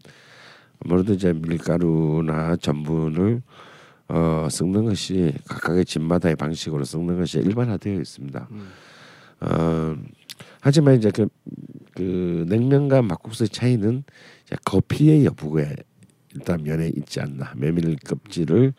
아무래도 0.80 1.14
이제 1.14 1.34
밀가루나 1.34 2.58
전분을 2.58 3.42
어, 4.10 4.48
섞는 4.50 4.86
것이 4.86 5.34
각각의 5.48 5.86
집마다의 5.86 6.36
방식으로 6.36 6.84
섞는 6.84 7.20
것이 7.20 7.40
일반화되어 7.40 8.00
있습니다. 8.00 8.48
음. 8.52 8.70
어, 9.42 9.96
하지만 10.62 10.96
이제 10.96 11.12
그, 11.12 11.28
그 11.96 12.46
냉면과 12.48 13.02
막국수의 13.02 13.50
차이는 13.50 14.04
이제 14.46 14.56
거피의 14.66 15.26
여부에 15.26 15.76
일단 16.36 16.64
면에 16.64 16.92
있지 16.96 17.20
않나. 17.20 17.54
메밀 17.56 17.96
껍질을 17.98 18.74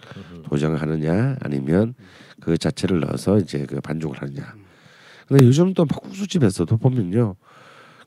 도정하느냐 0.44 1.36
아니면 1.40 1.94
그 2.40 2.56
자체를 2.56 3.00
넣어서 3.00 3.38
이제 3.38 3.66
그 3.66 3.80
반죽을 3.80 4.20
하느냐. 4.20 4.54
근데 5.26 5.46
요즘 5.46 5.74
또 5.74 5.84
막국수 5.84 6.26
집에서도 6.26 6.76
보면요, 6.76 7.36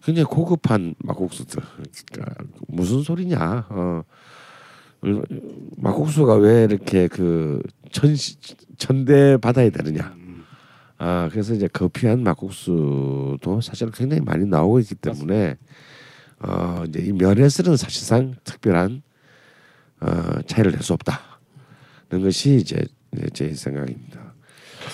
굉장히 0.03 0.25
고급한 0.25 0.95
막국수들. 0.99 1.63
그러니까 2.11 2.43
무슨 2.67 3.01
소리냐? 3.01 3.67
어, 3.69 4.03
막국수가 5.77 6.35
왜 6.35 6.65
이렇게 6.65 7.07
그 7.07 7.61
천, 7.91 8.13
천대 8.77 9.37
받아야 9.37 9.69
되느냐? 9.69 10.15
아 10.97 11.27
그래서 11.31 11.53
이제 11.53 11.67
거피한 11.67 12.23
막국수도 12.23 13.59
사실 13.61 13.91
굉장히 13.91 14.21
많이 14.21 14.45
나오고 14.45 14.79
있기 14.79 14.95
때문에 14.95 15.57
어 16.39 16.83
이제 16.87 17.01
이 17.01 17.11
면에서는 17.11 17.75
사실상 17.75 18.35
특별한 18.43 19.01
어 20.03 20.41
차이를 20.45 20.71
낼 20.71 20.81
수 20.81 20.93
없다는 20.93 22.23
것이 22.23 22.55
이제 22.57 22.83
제 23.33 23.53
생각입니다. 23.53 24.33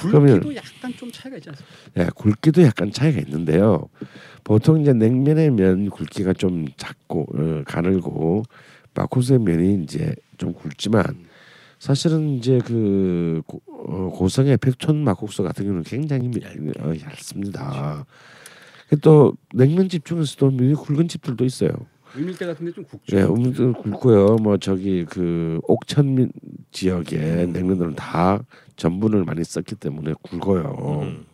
그러면- 0.02 0.40
굵기도 0.42 0.56
약간 0.56 0.94
좀 0.94 1.12
차이가 1.12 1.38
있지 1.38 1.50
않습니까? 1.50 1.76
예, 1.98 2.10
굵기도 2.16 2.62
약간 2.64 2.92
차이가 2.92 3.20
있는데요. 3.22 3.90
보통 4.44 4.80
이제 4.82 4.94
냉면의 4.94 5.50
면 5.52 5.90
굵기가 5.90 6.34
좀 6.34 6.68
작고 6.78 7.26
어, 7.34 7.64
가늘고 7.66 8.44
막국수의 8.94 9.40
면이 9.40 9.84
이제 9.84 10.14
좀 10.38 10.54
굵지만 10.54 11.04
사실은 11.80 12.30
이제 12.38 12.60
그 12.66 13.42
고, 13.48 13.62
어, 13.68 14.10
고성의 14.14 14.58
백촌 14.58 15.04
막국수 15.04 15.42
같은 15.44 15.64
경우는 15.66 15.84
굉장히 15.84 16.28
미- 16.28 16.42
어, 16.80 16.94
얇습니다. 17.02 18.06
또 19.02 19.34
냉면집 19.54 20.04
중에서도 20.06 20.52
면이 20.52 20.74
굵은 20.76 21.08
집들도 21.08 21.46
있어요. 21.46 21.70
의밀대 22.16 22.46
같은데 22.46 22.72
좀 22.72 22.84
굵죠. 22.86 23.18
예, 23.18 23.24
음도 23.24 23.74
굵고요. 23.74 24.38
뭐 24.38 24.58
저기 24.58 25.06
그 25.06 25.60
옥천 25.64 26.32
지역의 26.72 27.48
냉면들은 27.48 27.96
다 27.96 28.40
전분을 28.76 29.24
많이 29.26 29.44
썼기 29.44 29.76
때문에 29.76 30.14
굵어요. 30.24 31.02
음. 31.04 31.26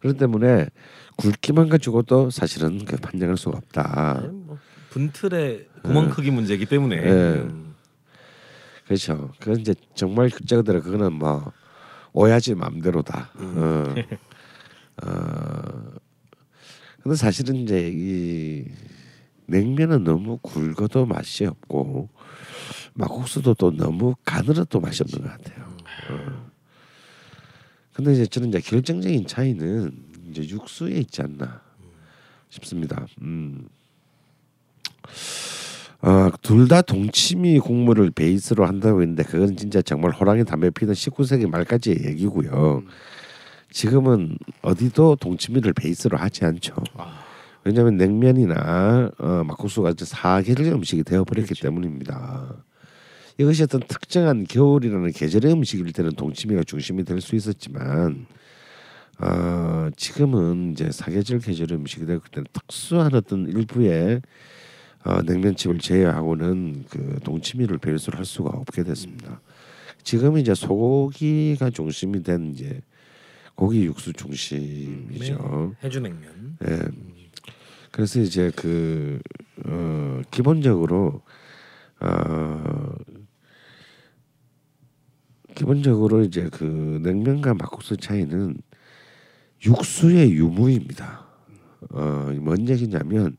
그렇기 0.00 0.18
때문에 0.18 0.68
굵기만 1.16 1.68
가지고도 1.68 2.30
사실은 2.30 2.84
그 2.84 2.96
판정할 2.96 3.36
수가 3.36 3.58
없다. 3.58 4.18
아니, 4.18 4.28
뭐 4.28 4.58
분틀의 4.90 5.68
구멍 5.82 6.10
크기 6.10 6.30
문제이기 6.30 6.66
때문에 6.66 6.96
예. 6.96 7.10
음. 7.10 7.74
그렇죠. 8.86 9.30
그건 9.38 9.60
이제 9.60 9.74
정말 9.94 10.28
글자 10.28 10.56
그대로 10.56 10.80
그거는 10.82 11.12
뭐 11.12 11.52
오야지 12.12 12.54
맘대로다. 12.54 13.30
어. 13.34 13.94
어. 15.06 16.01
근데 17.02 17.16
사실은 17.16 17.56
이제 17.56 17.90
이 17.92 18.64
냉면은 19.46 20.04
너무 20.04 20.38
굵어도 20.38 21.04
맛이 21.04 21.44
없고 21.44 22.08
막국수도 22.94 23.54
또 23.54 23.70
너무 23.70 24.14
가늘어도 24.24 24.80
맛이 24.80 25.02
없는 25.02 25.22
것 25.22 25.30
같아요. 25.30 25.66
어. 26.10 26.52
근데 27.92 28.12
이제 28.14 28.26
저는 28.26 28.48
이제 28.48 28.60
결정적인 28.60 29.26
차이는 29.26 29.92
이제 30.30 30.48
육수에 30.48 30.92
있지 30.98 31.22
않나 31.22 31.60
싶습니다. 32.48 33.06
음. 33.20 33.68
어, 36.02 36.30
둘다 36.42 36.82
동치미 36.82 37.60
국물을 37.60 38.10
베이스로 38.10 38.66
한다고 38.66 39.02
했는데 39.02 39.22
그건 39.22 39.56
진짜 39.56 39.80
정말 39.82 40.12
호랑이 40.12 40.44
담배 40.44 40.70
피던 40.70 40.94
19세기 40.94 41.48
말까지의 41.48 42.04
얘기고요. 42.06 42.82
지금은 43.72 44.36
어디도 44.62 45.16
동치미를 45.16 45.72
베이스로 45.72 46.18
하지 46.18 46.44
않죠. 46.44 46.74
왜냐하면 47.64 47.96
냉면이나 47.96 49.10
어, 49.18 49.44
막국수가 49.44 49.90
이제 49.90 50.04
사계절 50.04 50.66
음식이 50.66 51.04
되어버렸기 51.04 51.54
때문입니다. 51.60 52.54
이것이 53.38 53.62
어떤 53.62 53.80
특정한 53.80 54.44
겨울이라는 54.44 55.12
계절의 55.12 55.52
음식일 55.52 55.92
때는 55.92 56.12
동치미가 56.12 56.64
중심이 56.64 57.02
될 57.04 57.20
수 57.20 57.34
있었지만 57.34 58.26
어, 59.18 59.88
지금은 59.96 60.72
이제 60.72 60.90
사계절 60.90 61.38
계절 61.38 61.72
음식이 61.72 62.04
되고 62.04 62.20
그때는 62.20 62.46
특수한 62.52 63.14
어떤 63.14 63.46
일부의 63.48 64.20
어, 65.04 65.22
냉면집을 65.22 65.78
제외하고는 65.78 66.84
그 66.90 67.18
동치미를 67.24 67.78
배수를 67.78 68.18
할 68.18 68.24
수가 68.24 68.50
없게 68.50 68.82
됐습니다. 68.84 69.40
지금 70.02 70.36
이제 70.36 70.54
소고기가 70.54 71.70
중심이 71.70 72.22
된 72.22 72.52
이제 72.52 72.80
고기 73.54 73.84
육수 73.84 74.12
중심이죠. 74.12 75.74
해주 75.82 76.00
냉면. 76.00 76.56
예. 76.66 76.80
그래서 77.90 78.20
이제 78.20 78.50
그 78.56 79.20
어, 79.66 80.22
기본적으로 80.30 81.22
어, 82.00 82.94
기본적으로 85.54 86.22
이제 86.22 86.48
그 86.50 87.00
냉면과 87.02 87.54
막국수 87.54 87.98
차이는 87.98 88.56
육수의 89.64 90.32
유무입니다. 90.32 91.26
어, 91.90 92.32
뭔 92.40 92.68
얘기냐면 92.68 93.36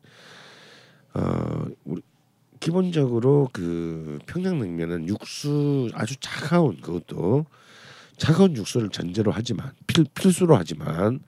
어, 1.16 1.66
우리 1.84 2.02
기본적으로 2.60 3.50
그 3.52 4.20
평양냉면은 4.26 5.10
육수 5.10 5.90
아주 5.94 6.16
차가운 6.22 6.80
그것도 6.80 7.46
차가운 8.18 8.56
육수를 8.56 8.90
전제로 8.90 9.32
하지만 9.32 9.72
필, 9.88 10.06
필수로 10.14 10.56
하지만 10.56 11.20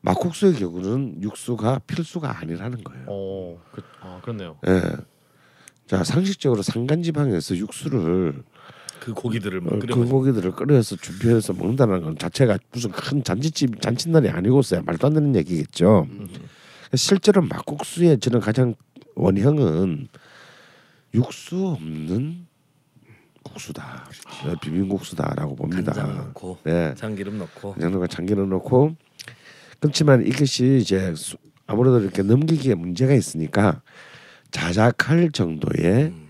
막국수의 0.00 0.54
경우는 0.54 1.22
육수가 1.22 1.80
필수가 1.86 2.38
아니라는 2.38 2.84
거예요. 2.84 3.04
어, 3.08 3.60
그, 3.72 3.82
아 4.00 4.20
그렇네요. 4.22 4.56
예. 4.66 4.82
자 5.86 6.04
상식적으로 6.04 6.62
산간지방에서 6.62 7.56
육수를 7.56 8.42
그 9.00 9.14
고기들을 9.14 9.60
막 9.60 9.72
어, 9.74 9.78
그먹 9.78 10.08
고기들을 10.08 10.52
끓여서 10.52 10.96
준비해서 10.96 11.52
먹는다는 11.52 12.02
건 12.02 12.18
자체가 12.18 12.58
무슨 12.72 12.90
큰 12.90 13.24
잔치집 13.24 13.80
잔칫날이 13.80 14.28
아니고서야 14.28 14.82
말도 14.84 15.06
안 15.06 15.14
되는 15.14 15.34
얘기겠죠. 15.36 16.06
실제로 16.94 17.42
막국수의 17.42 18.18
저는 18.20 18.40
가장 18.40 18.74
원형은 19.14 20.08
육수 21.14 21.66
없는 21.66 22.47
국수다. 23.48 24.04
네, 24.46 24.54
비빔국수다라고 24.62 25.56
봅니다. 25.56 25.92
간장 25.92 26.16
넣고 26.16 26.58
네. 26.64 26.94
참기름 26.96 27.38
넣고 27.38 27.74
양념과 27.80 28.06
참기름 28.06 28.48
넣고 28.50 28.94
그렇지만 29.80 30.26
이것이 30.26 30.78
이제 30.80 31.14
수- 31.16 31.36
아무래도 31.66 32.00
이렇게 32.00 32.22
넘기기에 32.22 32.74
문제가 32.74 33.14
있으니까 33.14 33.82
자작할 34.50 35.30
정도의 35.32 36.06
음. 36.06 36.28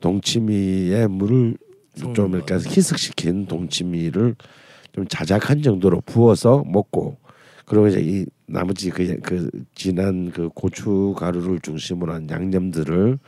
동치미에 0.00 1.06
물을 1.06 1.56
좀. 2.14 2.34
이렇게 2.34 2.54
희석시킨 2.54 3.46
동치미를 3.46 4.34
좀 4.92 5.06
자작한 5.08 5.62
정도로 5.62 6.00
부어서 6.02 6.64
먹고 6.66 7.16
그리고 7.64 7.86
이제 7.88 8.00
이 8.00 8.26
나머지 8.46 8.90
그, 8.90 9.18
그 9.22 9.48
진한 9.74 10.30
그 10.32 10.48
고추 10.54 11.14
가루를 11.16 11.60
중심으로 11.60 12.12
한 12.12 12.28
양념들을 12.28 13.18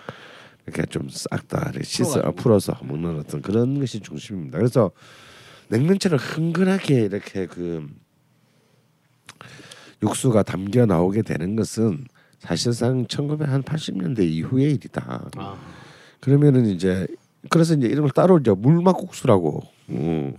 이렇게 0.66 0.84
좀 0.86 1.08
싹 1.08 1.48
다 1.48 1.70
씻어 1.82 2.32
풀어가지고. 2.32 2.34
풀어서 2.42 2.78
먹는 2.82 3.18
어떤 3.20 3.40
그런 3.42 3.78
것이 3.78 4.00
중심입니다. 4.00 4.58
그래서 4.58 4.90
냉면처럼 5.68 6.18
흥건하게 6.18 7.02
이렇게 7.02 7.46
그 7.46 7.88
육수가 10.02 10.42
담겨 10.42 10.86
나오게 10.86 11.22
되는 11.22 11.56
것은 11.56 12.04
사실상 12.38 13.06
1980년대 13.06 14.20
이후의 14.20 14.74
일이다. 14.74 15.30
아, 15.36 15.56
그러면은 16.20 16.66
이제 16.66 17.06
그래서 17.48 17.74
이제 17.74 17.86
이름을 17.86 18.10
따로 18.10 18.38
이제 18.38 18.50
물막국수라고 18.52 19.62
음. 19.90 20.34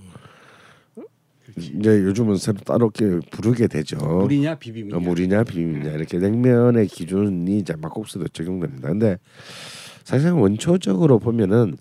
이제 1.57 1.89
요즘은 2.03 2.37
새로 2.37 2.59
따로 2.59 2.91
이렇게 2.95 3.25
부르게 3.31 3.67
되죠. 3.67 3.97
물이냐 3.97 4.55
비빔이냐. 4.55 4.95
어, 4.95 4.99
물이냐 4.99 5.43
비빔이냐 5.43 5.91
이렇게 5.91 6.19
냉면의 6.19 6.87
기준이 6.87 7.57
이제 7.57 7.73
막국수도 7.75 8.27
적용됩니다. 8.27 8.89
근데 8.89 9.17
사실상 10.07 10.41
원초적으로 10.41 11.19
보면은 11.19 11.75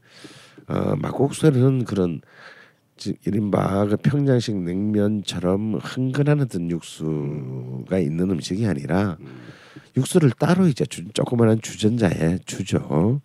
어, 0.67 0.97
막국수는 0.97 1.85
그런 1.85 2.21
즉 2.97 3.15
이른바 3.25 3.87
그 3.87 3.97
평양식 3.99 4.57
냉면처럼 4.65 5.77
흥건한 5.77 6.41
어떤 6.41 6.69
육수가 6.69 7.97
있는 8.01 8.31
음식이 8.33 8.67
아니라 8.67 9.17
육수를 9.97 10.33
따로 10.41 10.67
이제 10.67 10.85
주, 10.87 11.05
조그마한 11.12 11.61
주전자에 11.61 12.41
주죠. 12.47 13.21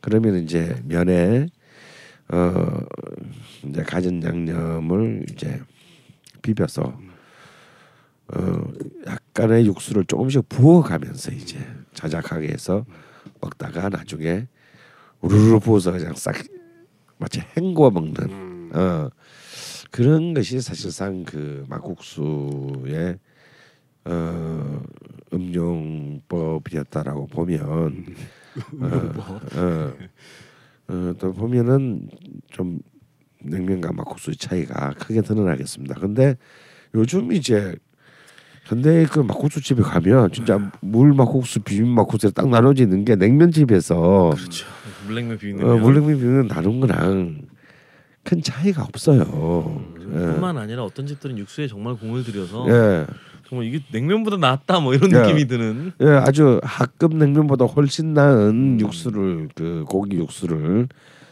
그러면 0.00 0.42
이제 0.42 0.74
면에 0.84 1.46
어 2.32 2.80
이제 3.68 3.84
가진 3.84 4.20
양념을 4.20 5.26
이제 5.30 5.60
비벼서 6.42 6.98
어 8.34 8.64
약간의 9.06 9.66
육수를 9.66 10.06
조금씩 10.06 10.48
부어가면서 10.48 11.30
이제 11.30 11.56
자작하게 11.94 12.48
해서 12.48 12.84
먹다가 13.40 13.88
나중에 13.88 14.46
우르르 15.20 15.58
부어서 15.58 15.92
그냥 15.92 16.14
싹 16.14 16.34
마치 17.18 17.40
헹궈 17.40 17.90
먹는 17.90 18.74
어 18.74 19.08
그런 19.90 20.34
것이 20.34 20.60
사실상 20.60 21.24
그 21.24 21.64
막국수의 21.68 23.18
어 24.04 24.82
음용법이었다라고 25.32 27.26
보면 27.26 28.06
어, 28.80 28.86
어, 29.56 29.92
어, 30.88 31.14
또 31.18 31.32
보면은 31.32 32.08
좀 32.50 32.80
냉면과 33.42 33.92
막국수의 33.92 34.36
차이가 34.36 34.92
크게 34.94 35.22
드러나겠습니다. 35.22 35.94
근데 36.00 36.36
요즘 36.94 37.32
이제 37.32 37.76
현대 38.70 39.04
그 39.06 39.18
막국수 39.18 39.60
집에 39.60 39.82
가면 39.82 40.30
진짜 40.30 40.70
물 40.80 41.12
막국수, 41.12 41.58
비빔 41.58 41.88
막국수에 41.88 42.30
딱 42.30 42.48
나눠지는 42.48 43.04
게 43.04 43.16
냉면 43.16 43.50
집에서 43.50 44.30
그렇죠. 44.32 44.64
물냉면 45.08 45.38
비빔냉면. 45.38 45.74
어, 45.74 45.78
물냉면 45.80 46.14
비빔면 46.16 46.48
다른 46.48 46.78
거랑 46.78 47.40
큰 48.22 48.40
차이가 48.40 48.84
없어요. 48.84 49.24
뿐만 49.24 50.56
아니라 50.56 50.84
어떤 50.84 51.08
집들은 51.08 51.36
육수에 51.38 51.66
정말 51.66 51.96
공을 51.96 52.22
들여서 52.22 52.66
예. 52.68 53.06
정말 53.48 53.66
이게 53.66 53.80
냉면보다 53.90 54.36
낫다 54.36 54.78
뭐 54.78 54.94
이런 54.94 55.10
예. 55.10 55.18
느낌이 55.18 55.48
드는 55.48 55.92
예, 56.00 56.06
아주 56.06 56.60
하급 56.62 57.16
냉면보다 57.16 57.64
훨씬 57.64 58.14
나은 58.14 58.78
육수를 58.78 59.48
그 59.52 59.84
고기 59.88 60.16
육수를 60.16 60.86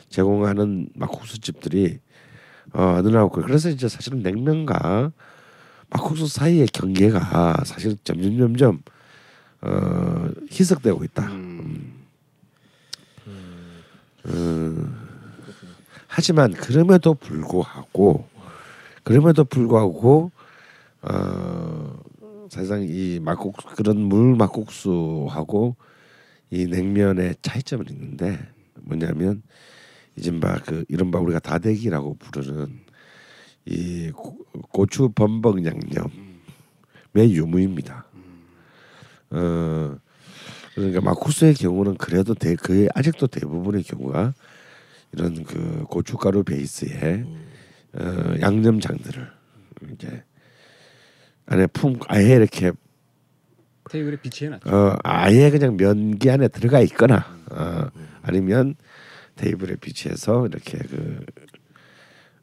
제공하는 0.08 0.88
막국수 0.96 1.40
집들이 1.40 2.00
어 2.72 3.00
늘어나고 3.00 3.42
그래서 3.42 3.68
이제 3.68 3.86
사실은 3.86 4.22
냉면과 4.24 5.12
막국수 5.90 6.26
사이의 6.26 6.68
경계가 6.68 7.64
사실 7.64 7.96
점점 8.04 8.38
점점 8.38 8.82
어 9.60 10.28
희석되고 10.50 11.04
있다. 11.04 11.26
음. 11.32 11.98
음, 14.26 14.94
하지만 16.06 16.52
그럼에도 16.52 17.14
불구하고 17.14 18.28
그럼에도 19.02 19.44
불구하고 19.44 20.30
어, 21.02 21.98
사실상 22.50 22.82
이 22.82 23.20
막국 23.22 23.56
그런 23.76 23.98
물 23.98 24.36
막국수하고 24.36 25.76
이 26.50 26.66
냉면의 26.66 27.36
차이점은 27.40 27.86
있는데 27.90 28.38
뭐냐면 28.82 29.42
이른바 30.16 30.58
그 30.64 30.84
이른바 30.88 31.20
우리가 31.20 31.38
다대기라고 31.38 32.16
부르는 32.18 32.80
이 33.68 34.10
고, 34.12 34.38
고추 34.72 35.10
범벅 35.10 35.64
양념의 35.64 37.36
유무입니다. 37.36 38.06
어 39.30 39.98
그러니까 40.74 41.00
막국수의 41.00 41.54
경우는 41.54 41.96
그래도 41.96 42.34
대, 42.34 42.54
거의 42.54 42.88
아직도 42.94 43.26
대부분의 43.26 43.82
경우가 43.82 44.32
이런 45.12 45.44
그 45.44 45.84
고춧가루 45.88 46.44
베이스의 46.44 47.24
어, 47.94 48.34
양념장들을 48.40 49.30
이제 49.92 50.22
안에 51.46 51.66
품 51.66 51.98
아예 52.08 52.34
이렇게 52.34 52.72
테이블에 53.90 54.16
비치해놨죠. 54.20 54.70
어, 54.70 54.96
아예 55.02 55.50
그냥 55.50 55.76
면기 55.76 56.30
안에 56.30 56.48
들어가 56.48 56.80
있거나 56.80 57.26
어, 57.50 57.88
아니면 58.22 58.74
테이블에 59.36 59.76
비치해서 59.76 60.46
이렇게 60.46 60.78
그 60.78 61.24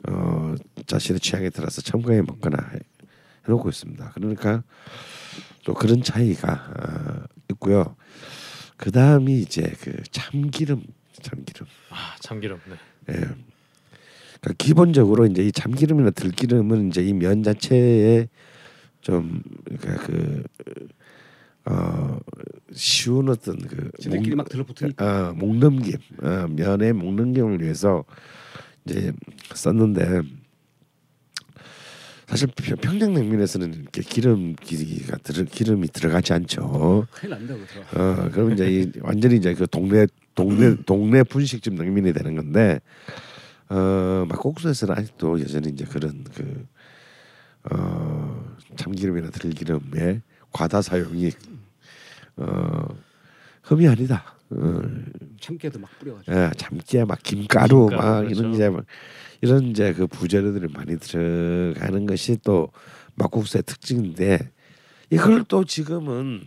어, 0.09 0.55
자신의 0.85 1.19
취향에 1.19 1.49
따라서 1.49 1.81
첨가해 1.81 2.21
먹거나 2.21 2.57
해, 2.73 2.79
해놓고 3.47 3.69
있습니다. 3.69 4.11
그러니까 4.15 4.63
또 5.63 5.73
그런 5.73 6.01
차이가 6.03 6.53
어, 6.53 7.23
있고요. 7.51 7.95
그 8.77 8.91
다음이 8.91 9.39
이제 9.41 9.73
그 9.81 10.03
참기름, 10.11 10.83
참기름. 11.21 11.65
아 11.89 12.15
참기름. 12.19 12.59
네. 12.67 12.75
예. 13.09 13.13
그러니까 13.15 14.53
기본적으로 14.57 15.25
이제 15.25 15.43
이 15.43 15.51
참기름이나 15.51 16.11
들기름은 16.11 16.89
이제 16.89 17.01
이 17.03 17.13
면 17.13 17.41
자체에 17.43 18.27
좀 19.01 19.41
그러니까 19.65 20.05
그 20.05 20.43
어, 21.65 22.19
쉬운 22.73 23.29
어떤 23.29 23.57
그 23.57 23.89
지들끼리 23.99 24.35
막 24.35 24.47
들러붙으니까. 24.49 25.29
어, 25.29 25.33
목넘김 25.33 25.95
어, 26.21 26.47
면의 26.49 26.93
목넘김을 26.93 27.61
위해서 27.61 28.03
이제 28.85 29.11
썼는데 29.53 30.21
사실 32.27 32.47
평- 32.55 32.77
평양 32.77 33.13
냉면에서는 33.13 33.73
이렇게 33.73 34.01
기름 34.01 34.55
기가 34.55 35.17
들 35.17 35.45
기름이 35.45 35.87
들어가지 35.89 36.33
않죠. 36.33 37.07
큰일 37.11 37.31
난다 37.31 37.53
그거. 37.55 37.99
어 38.01 38.29
그럼 38.31 38.51
이제 38.53 38.67
이, 38.71 38.91
완전히 39.01 39.37
이제 39.37 39.53
그 39.53 39.67
동네 39.67 40.07
동네 40.33 40.75
동네 40.85 41.23
분식집 41.23 41.73
냉면이 41.75 42.13
되는 42.13 42.35
건데 42.35 42.79
어 43.69 44.25
막국수에서는 44.27 44.95
아직도 44.97 45.39
여전히 45.41 45.69
이제 45.69 45.85
그런 45.85 46.23
그 46.35 46.65
어 47.71 48.45
참기름이나 48.75 49.31
들기름의 49.31 50.21
과다 50.51 50.83
사용이 50.83 51.31
어 52.37 52.87
흠이 53.63 53.87
아니다. 53.87 54.34
어, 54.51 54.81
참깨도 55.39 55.79
막 55.79 55.89
뿌려가지고. 55.99 56.35
예, 56.35 56.51
참깨 56.57 57.03
막 57.05 57.21
김가루 57.23 57.87
김가루, 57.89 58.01
막 58.01 58.21
그렇죠. 58.21 58.39
이런 58.39 58.53
이제 58.53 58.69
막 58.69 58.85
이런 59.41 59.63
이제 59.65 59.93
그 59.93 60.07
부재료들이 60.07 60.67
많이 60.73 60.97
들어가는 60.97 62.05
것이 62.05 62.37
또 62.43 62.69
막국수의 63.15 63.63
특징인데 63.63 64.51
이걸 65.09 65.43
또 65.45 65.63
지금은 65.65 66.41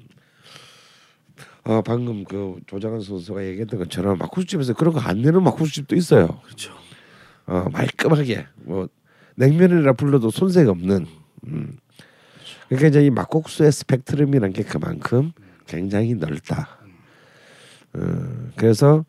어 1.64 1.82
방금 1.82 2.24
그 2.24 2.56
조장한 2.66 3.00
선수가 3.00 3.44
얘기했던 3.46 3.78
것처럼 3.80 4.16
막국수집에서 4.18 4.74
그런 4.74 4.94
거 4.94 5.00
안 5.00 5.20
내는 5.22 5.42
막국수집도 5.42 5.96
있어요. 5.96 6.40
그렇죠. 6.44 6.72
어 7.46 7.66
말끔하게 7.72 8.46
뭐 8.64 8.88
냉면이라 9.36 9.92
불러도 9.94 10.30
손색 10.30 10.68
없는. 10.68 11.06
음. 11.46 11.76
그러니까 12.68 12.88
이제 12.88 13.04
이 13.06 13.10
막국수의 13.10 13.70
스펙트럼이란 13.72 14.52
게 14.52 14.62
그만큼 14.62 15.32
굉장히 15.66 16.14
넓다. 16.14 16.77
어, 17.98 18.50
그래서 18.56 19.04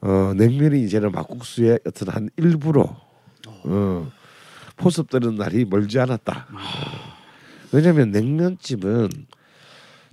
어, 0.00 0.32
냉면이 0.36 0.82
이제는 0.84 1.12
막국수의 1.12 1.80
어떤 1.86 2.08
한 2.08 2.30
일부로 2.36 2.96
어, 3.46 4.12
포섭되는 4.76 5.36
날이 5.36 5.64
멀지 5.64 5.98
않았다. 5.98 6.48
어. 6.52 6.58
왜냐하면 7.72 8.10
냉면집은 8.10 9.08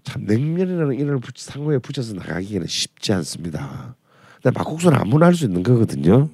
참 0.04 0.26
냉면이라는 0.26 0.96
이름을 0.96 1.20
붙이 1.20 1.46
상호에 1.46 1.78
붙여서 1.78 2.14
나가기에는 2.14 2.66
쉽지 2.68 3.14
않습니다. 3.14 3.96
근데 4.42 4.58
막국수는 4.58 4.98
아무나 4.98 5.28
할 5.28 5.36
수 5.36 5.46
있는 5.46 5.62
거거든요. 5.62 6.30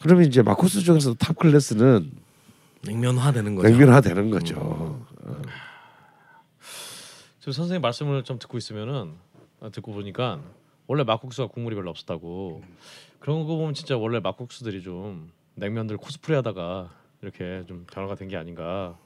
그러면 0.00 0.26
이제 0.26 0.42
막국수 0.42 0.82
중에서 0.82 1.14
top 1.14 1.36
class는 1.38 2.10
냉면화 2.82 3.32
되는 3.32 3.54
거죠. 3.54 3.68
냉면화 3.68 4.00
되는 4.00 4.30
거죠. 4.30 5.04
지금 7.40 7.52
선생님 7.52 7.80
말씀을 7.80 8.22
좀 8.24 8.38
듣고 8.38 8.58
있으면은 8.58 9.12
아, 9.60 9.70
듣고 9.70 9.92
보니까 9.92 10.40
원래 10.88 11.04
막국수가 11.04 11.48
국물이 11.48 11.76
별로 11.76 11.90
없었다고 11.90 12.62
그런 13.20 13.40
거 13.40 13.56
보면 13.56 13.74
진짜 13.74 13.96
원래 13.96 14.18
막국수들이 14.20 14.82
좀 14.82 15.30
냉면들 15.54 15.96
코스프레하다가 15.98 16.90
이렇게 17.22 17.62
좀 17.68 17.84
변화가 17.92 18.16
된 18.16 18.28
게 18.28 18.36
아닌가. 18.36 18.96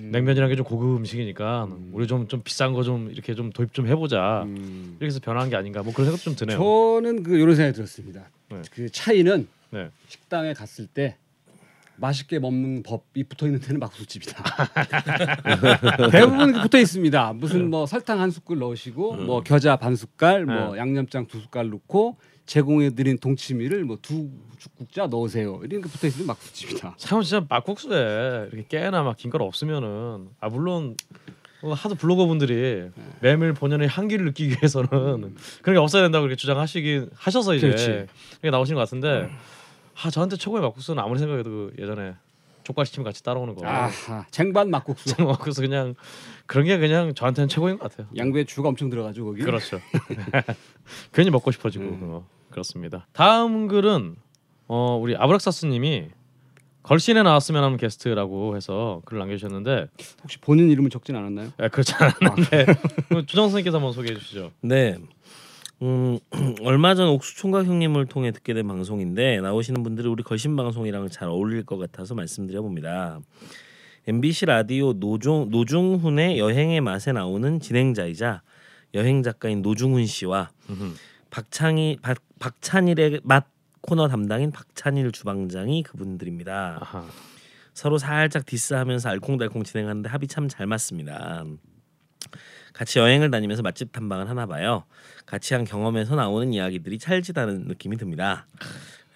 냉면이란 0.00 0.48
게좀 0.50 0.64
고급 0.66 0.96
음식이니까 0.98 1.68
우리 1.92 2.06
좀 2.06 2.28
좀 2.28 2.42
비싼 2.42 2.72
거 2.74 2.82
좀 2.82 3.10
이렇게 3.10 3.34
좀 3.34 3.50
도입 3.50 3.72
좀 3.72 3.86
해보자. 3.86 4.42
음. 4.44 4.96
이렇게 5.00 5.06
해서 5.06 5.20
변화한 5.20 5.48
게 5.48 5.56
아닌가. 5.56 5.82
뭐 5.82 5.92
그런 5.92 6.06
생각 6.06 6.20
좀 6.22 6.34
드네요. 6.36 6.58
저는 6.58 7.22
그 7.22 7.36
이런 7.38 7.54
생각이 7.56 7.74
들었습니다. 7.74 8.28
네. 8.50 8.62
그 8.70 8.90
차이는 8.90 9.48
네. 9.70 9.88
식당에 10.08 10.52
갔을 10.52 10.86
때 10.86 11.16
맛있게 11.96 12.38
먹는 12.38 12.82
법이 12.82 13.24
붙어 13.24 13.46
있는 13.46 13.60
데는 13.60 13.80
막국수집이다. 13.80 14.42
대부분 16.10 16.52
붙어 16.62 16.78
있습니다. 16.78 17.32
무슨 17.34 17.70
뭐 17.70 17.86
설탕 17.86 18.20
한 18.20 18.30
숟갈 18.30 18.58
넣으시고 18.58 19.16
뭐 19.16 19.42
겨자 19.42 19.76
반 19.76 19.94
숟갈, 19.96 20.44
뭐 20.44 20.72
네. 20.72 20.78
양념장 20.78 21.26
두 21.26 21.40
숟갈 21.40 21.70
넣고 21.70 22.16
제공해드린 22.46 23.18
동치미를 23.18 23.84
뭐두 23.84 24.30
죽국자 24.58 25.06
넣으세요. 25.06 25.60
이런 25.64 25.82
게 25.82 25.88
붙어 25.88 26.06
있는 26.06 26.26
막국수집이다. 26.26 26.94
참 26.98 27.22
진짜 27.22 27.44
막국수에 27.48 28.48
이렇게 28.52 28.80
깨나 28.80 29.02
막 29.02 29.16
김가루 29.16 29.44
없으면은 29.44 30.28
아 30.40 30.48
물론 30.48 30.96
어, 31.62 31.72
하도 31.72 31.94
블로거 31.94 32.26
분들이 32.26 32.88
메밀 33.20 33.54
본연의 33.54 33.88
향기를 33.88 34.24
느끼기 34.26 34.56
위해서는 34.56 35.36
그런 35.62 35.74
게 35.74 35.78
없어야 35.78 36.02
된다고 36.02 36.22
그렇게 36.24 36.36
주장하시긴 36.36 37.10
하셔서 37.14 37.54
이제. 37.54 38.06
그렇게 38.40 38.50
나오신 38.50 38.74
것 38.74 38.80
같은데 38.80 39.30
아 39.94 40.10
저한테 40.10 40.36
최고의 40.36 40.62
막국수는 40.62 41.02
아무리 41.02 41.18
생각해도 41.18 41.50
그 41.50 41.74
예전에 41.78 42.14
족발시키면 42.64 43.04
같이 43.04 43.22
따라오는 43.22 43.54
거 43.54 43.66
아하 43.66 44.24
쟁반 44.30 44.70
막국수. 44.70 45.14
막국수 45.22 45.60
그냥 45.60 45.94
그런 46.46 46.66
게 46.66 46.78
그냥 46.78 47.14
저한테는 47.14 47.48
최고인 47.48 47.78
것 47.78 47.90
같아요. 47.90 48.08
양배추가 48.16 48.68
엄청 48.68 48.88
들어가지고 48.90 49.26
거기. 49.26 49.42
그렇죠. 49.42 49.80
괜히 51.12 51.30
먹고 51.30 51.50
싶어지고 51.50 51.84
음. 51.84 52.00
그거. 52.00 52.24
그렇습니다. 52.50 53.06
다음 53.12 53.66
글은 53.66 54.16
어, 54.68 54.98
우리 55.00 55.16
아브락사스님이 55.16 56.10
걸신에 56.82 57.22
나왔으면 57.22 57.62
하는 57.62 57.76
게스트라고 57.76 58.56
해서 58.56 59.02
글을 59.04 59.20
남겨주셨는데 59.20 59.86
혹시 60.22 60.38
본인 60.38 60.68
이름을 60.70 60.90
적진 60.90 61.14
않았나요? 61.14 61.52
예, 61.62 61.68
그렇지 61.68 61.94
않았는데 61.94 62.66
그럼 63.08 63.26
주정 63.26 63.44
선생님께서 63.44 63.76
한번 63.76 63.92
소개해 63.92 64.18
주시죠. 64.18 64.50
네. 64.60 64.98
음, 65.82 66.18
얼마 66.62 66.94
전 66.94 67.08
옥수 67.08 67.36
총각 67.36 67.66
형님을 67.66 68.06
통해 68.06 68.30
듣게 68.30 68.54
된 68.54 68.66
방송인데 68.68 69.40
나오시는 69.40 69.82
분들이 69.82 70.08
우리 70.08 70.22
걸신 70.22 70.54
방송이랑 70.56 71.08
잘 71.08 71.28
어울릴 71.28 71.64
것 71.64 71.76
같아서 71.76 72.14
말씀드려 72.14 72.62
봅니다. 72.62 73.18
MBC 74.06 74.46
라디오 74.46 74.92
노종 74.92 75.50
노중훈의 75.50 76.38
여행의 76.38 76.80
맛에 76.80 77.12
나오는 77.12 77.60
진행자이자 77.60 78.42
여행 78.94 79.22
작가인 79.22 79.62
노중훈 79.62 80.06
씨와 80.06 80.50
박창희 81.30 81.98
박, 82.02 82.18
박찬일의 82.38 83.20
맛 83.24 83.46
코너 83.80 84.06
담당인 84.06 84.52
박찬일 84.52 85.10
주방장이 85.10 85.82
그분들입니다. 85.82 86.78
아하. 86.80 87.04
서로 87.74 87.98
살짝 87.98 88.44
디스하면서 88.46 89.08
알콩달콩 89.08 89.64
진행하는데 89.64 90.08
합이 90.08 90.28
참 90.28 90.46
잘 90.48 90.66
맞습니다. 90.66 91.44
같이 92.72 92.98
여행을 92.98 93.30
다니면서 93.30 93.62
맛집 93.62 93.92
탐방을 93.92 94.28
하나 94.28 94.46
봐요. 94.46 94.84
같이 95.26 95.54
한 95.54 95.64
경험에서 95.64 96.14
나오는 96.14 96.52
이야기들이 96.52 96.98
찰지다는 96.98 97.66
느낌이 97.66 97.96
듭니다. 97.96 98.46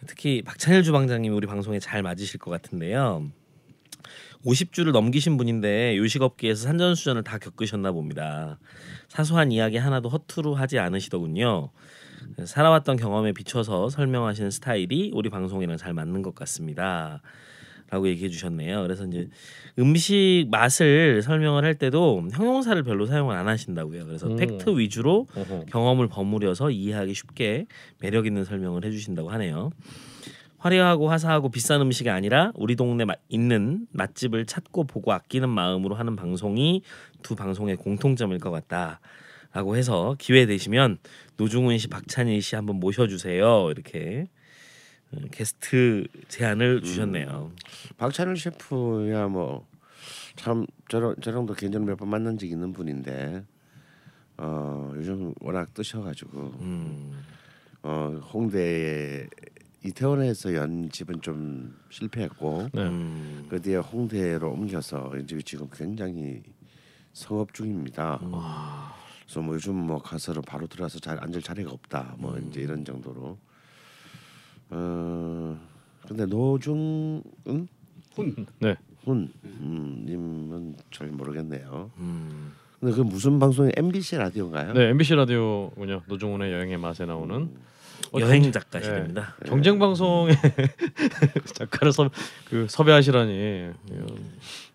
특히 0.07 0.43
박찬일 0.43 0.83
주방장님이 0.83 1.35
우리 1.35 1.47
방송에 1.47 1.79
잘 1.79 2.03
맞으실 2.03 2.39
것 2.39 2.51
같은데요. 2.51 3.31
50주를 4.45 4.93
넘기신 4.93 5.37
분인데 5.37 5.97
요식업계에서 5.97 6.63
산전수전을 6.63 7.25
다 7.25 7.39
겪으셨나 7.39 7.91
봅니다. 7.93 8.59
사소한 9.09 9.51
이야기 9.51 9.77
하나도 9.77 10.09
허투루 10.09 10.53
하지 10.53 10.79
않으시더군요. 10.79 11.71
살아왔던 12.45 12.97
경험에 12.97 13.33
비춰서 13.33 13.89
설명하시는 13.89 14.51
스타일이 14.51 15.11
우리 15.15 15.31
방송이랑 15.31 15.77
잘 15.77 15.95
맞는 15.95 16.23
것 16.23 16.35
같습니다. 16.35 17.23
라고 17.91 18.09
얘기해 18.09 18.29
주셨네요. 18.31 18.83
그래서 18.83 19.05
이제 19.07 19.29
음식 19.79 20.47
맛을 20.51 21.23
설명을 21.23 21.65
할 21.65 21.75
때도 21.77 22.29
형용사를 22.33 22.83
별로 22.83 23.07
사용을 23.07 23.37
안 23.37 23.47
하신다고요. 23.49 24.07
그래서 24.07 24.27
음. 24.27 24.37
팩트 24.37 24.77
위주로 24.79 25.27
어허. 25.37 25.67
경험을 25.71 26.09
버무려서 26.09 26.71
이해하기 26.71 27.15
쉽게 27.15 27.67
매력 28.01 28.27
있는 28.27 28.45
설명을 28.45 28.85
해 28.85 28.91
주신다고 28.91 29.31
하네요. 29.31 29.71
화려하고 30.59 31.11
화사하고 31.11 31.51
비싼 31.51 31.81
음식이 31.83 32.11
아니라 32.11 32.51
우리 32.55 32.75
동네 32.77 33.05
마- 33.05 33.15
있는 33.29 33.87
맛집을 33.93 34.47
찾고 34.47 34.85
보고 34.85 35.13
아끼는 35.13 35.49
마음으로 35.49 35.95
하는 35.95 36.17
방송이 36.17 36.83
두 37.23 37.37
방송의 37.37 37.77
공통점일 37.77 38.39
것 38.39 38.51
같다 38.51 39.01
라고 39.53 39.77
해서 39.77 40.17
기회 40.19 40.45
되시면 40.47 40.99
노중훈 41.37 41.79
씨, 41.79 41.89
박찬일 41.89 42.43
씨 42.43 42.57
한번 42.57 42.81
모셔주세요. 42.81 43.71
이렇게 43.71 44.27
어, 44.29 44.36
게스트 45.31 46.07
제안을 46.29 46.83
주셨네요. 46.83 47.53
박찬일 47.97 48.37
셰프야 48.37 49.29
뭐 49.29 49.67
참 50.37 50.67
저랑 50.89 51.17
저랑도 51.23 51.55
개인적으로 51.55 51.89
몇 51.91 51.97
번 51.97 52.11
만난 52.11 52.37
적이 52.39 52.53
있는 52.53 52.73
분인데 52.73 53.43
어 54.37 54.93
요즘 54.95 55.33
워낙 55.41 55.73
뜨셔가지고 55.73 56.39
음, 56.61 57.25
어 57.83 58.21
홍대 58.33 59.27
이태원에서 59.83 60.55
연 60.55 60.91
집은 60.91 61.23
좀 61.23 61.75
실패했고 61.91 62.69
네. 62.75 62.83
음, 62.83 63.47
그 63.49 63.61
뒤에 63.63 63.77
홍대로 63.77 64.53
옮겨서 64.53 65.17
이제 65.23 65.41
지금 65.43 65.69
굉장히 65.73 66.43
성업 67.15 67.55
중입니다. 67.55 68.19
그래서 69.25 69.41
뭐 69.41 69.55
요즘 69.55 69.75
뭐 69.75 69.99
가서는 70.03 70.43
바로 70.43 70.67
들어가서 70.67 70.99
잘 70.99 71.19
앉을 71.23 71.41
자리가 71.41 71.71
없다. 71.71 72.17
뭐 72.19 72.37
이제 72.39 72.61
이런 72.61 72.85
정도로. 72.85 73.39
어 74.71 75.59
근데 76.09 76.27
노중은 76.27 77.23
훈. 78.15 78.47
네. 78.61 78.77
훈 79.05 79.33
음, 79.45 80.05
님은 80.07 80.77
잘 80.93 81.09
모르겠네요. 81.09 81.91
음. 81.99 82.53
근데 82.81 82.95
그 82.95 83.01
무슨 83.03 83.39
방송이 83.39 83.73
MBC 83.77 84.17
라디오인가요? 84.17 84.73
네, 84.75 84.89
MBC 84.91 85.15
라디오군요. 85.15 86.03
노중훈의 86.07 86.53
여행의 86.53 86.77
맛에 86.79 87.05
나오는 87.07 87.51
어, 88.13 88.21
여행 88.21 88.43
경- 88.43 88.53
작가시랍니다. 88.53 89.35
네. 89.43 89.49
경쟁 89.49 89.79
방송의 89.79 90.37
작가를 91.55 91.93
섭, 91.93 92.11
그 92.49 92.67
섭외하시라니 92.69 93.71
이거, 93.91 94.07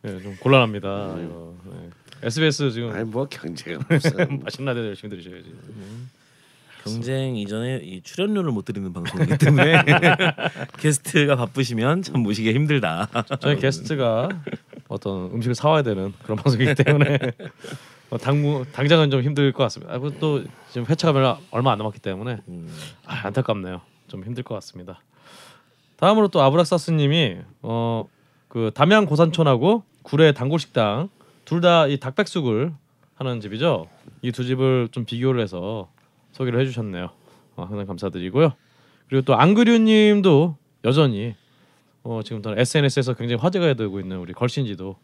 네, 0.02 0.22
좀 0.22 0.36
곤란합니다. 0.40 1.18
이거. 1.20 1.56
네. 1.66 1.90
SBS 2.24 2.72
지금 2.72 2.92
아니 2.92 3.04
뭐 3.04 3.26
경쟁은 3.28 3.82
무슨 3.90 4.40
맛있는 4.44 4.66
라디오 4.74 4.86
열심히 4.88 5.10
들으셔야지. 5.16 5.54
경쟁 6.84 7.36
이전에 7.36 7.78
이 7.84 8.02
출연료를 8.02 8.52
못 8.52 8.66
드리는 8.66 8.92
방송이기 8.92 9.38
때문에 9.38 9.84
게스트가 10.80 11.36
바쁘시면 11.36 12.02
참 12.02 12.22
모시기 12.24 12.54
힘들다. 12.54 13.08
저희 13.40 13.58
게스트가 13.58 14.30
어떤 14.88 15.32
음식을 15.32 15.56
사와야 15.56 15.84
되는 15.84 16.14
그런 16.24 16.38
방송이기 16.38 16.76
때문에 16.76 17.20
어, 18.10 18.18
당무 18.18 18.66
당장은 18.74 19.10
좀 19.12 19.22
힘들 19.22 19.52
것 19.54 19.64
같습니다. 19.64 19.94
아, 19.94 20.00
그리고 20.00 20.18
또 20.20 20.44
지금 20.72 20.86
회차가 20.88 21.14
별로 21.14 21.38
얼마 21.52 21.72
안 21.72 21.78
남았기 21.78 22.00
때문에 22.00 22.40
음. 22.48 22.68
아, 23.06 23.28
안타깝네요. 23.28 23.82
좀 24.08 24.24
힘들 24.24 24.44
것 24.44 24.56
같습니다. 24.56 25.02
다음으로 25.98 26.28
또 26.30 26.42
아브락사스님이 26.42 27.38
어 27.62 28.06
그 28.52 28.70
담양 28.74 29.06
고산촌하고 29.06 29.84
구례 30.04 30.34
단골식당 30.34 31.08
둘 31.46 31.62
다 31.62 31.88
이 31.88 31.98
닭백숙을 32.02 32.74
하는 33.16 33.40
집이죠. 33.40 33.88
이 34.24 34.34
두 34.34 34.44
집을 34.44 34.90
좀 34.92 35.06
비교를 35.06 35.42
해서 35.42 35.90
소개를 36.32 36.60
해주셨네요. 36.62 37.10
어, 37.56 37.64
항상 37.64 37.86
감사드리고요. 37.86 38.54
그리고 39.10 39.26
또 39.26 39.36
안그류님도 39.36 40.58
여전히 40.86 41.36
어, 42.04 42.22
지금 42.24 42.42
SNS에서 42.46 43.14
굉장히 43.14 43.42
화제가 43.42 43.74
되고 43.74 44.00
있는 44.00 44.18
우리 44.18 44.34
걸신지도 44.34 44.96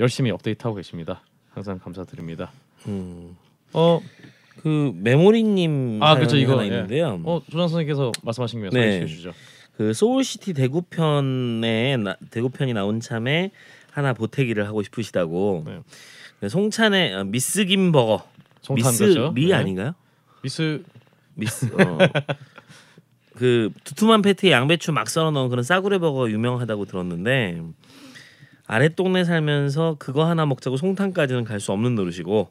열심히 0.00 0.30
업데이트하고 0.30 0.76
계십니다. 0.76 1.22
항상 1.50 1.78
감사드립니다. 1.78 2.50
음. 2.86 3.36
어, 3.72 4.00
그 4.62 4.92
메모리님 4.96 6.02
아, 6.02 6.14
그렇죠, 6.14 6.36
이거, 6.36 6.52
하나 6.52 6.62
예. 6.62 6.66
있는데요. 6.66 7.20
어 7.24 7.42
조장 7.44 7.68
선생님께서 7.68 8.12
말씀하신 8.22 8.60
김에 8.60 8.70
네. 8.70 8.92
소개해 8.92 9.06
주시죠. 9.06 9.32
그 9.76 9.92
소울시티 9.92 10.54
대구편에 10.54 11.96
나, 11.96 12.16
대구편이 12.30 12.72
나온 12.74 13.00
참에 13.00 13.50
하나 13.90 14.12
보태기를 14.12 14.66
하고 14.66 14.82
싶으시다고. 14.82 15.64
네. 15.66 15.78
네, 16.40 16.48
송탄의 16.48 17.14
어, 17.14 17.24
미스 17.24 17.64
김버거. 17.64 18.22
송탄 18.62 18.92
미스 18.92 19.06
거죠. 19.06 19.32
리 19.34 19.48
네. 19.48 19.54
아닌가요? 19.54 19.94
미스 20.42 20.82
미스. 21.34 21.66
어. 21.66 21.98
그 23.36 23.70
두툼한 23.84 24.22
패티에 24.22 24.50
양배추 24.52 24.92
막 24.92 25.08
썰어 25.08 25.30
넣은 25.30 25.48
그런 25.48 25.62
싸구려 25.64 25.98
버거 25.98 26.30
유명하다고 26.30 26.84
들었는데 26.84 27.62
아랫동네 28.66 29.24
살면서 29.24 29.96
그거 29.98 30.26
하나 30.26 30.46
먹자고 30.46 30.76
송탄까지는 30.76 31.44
갈 31.44 31.58
수 31.58 31.72
없는 31.72 31.94
노릇이고 31.94 32.50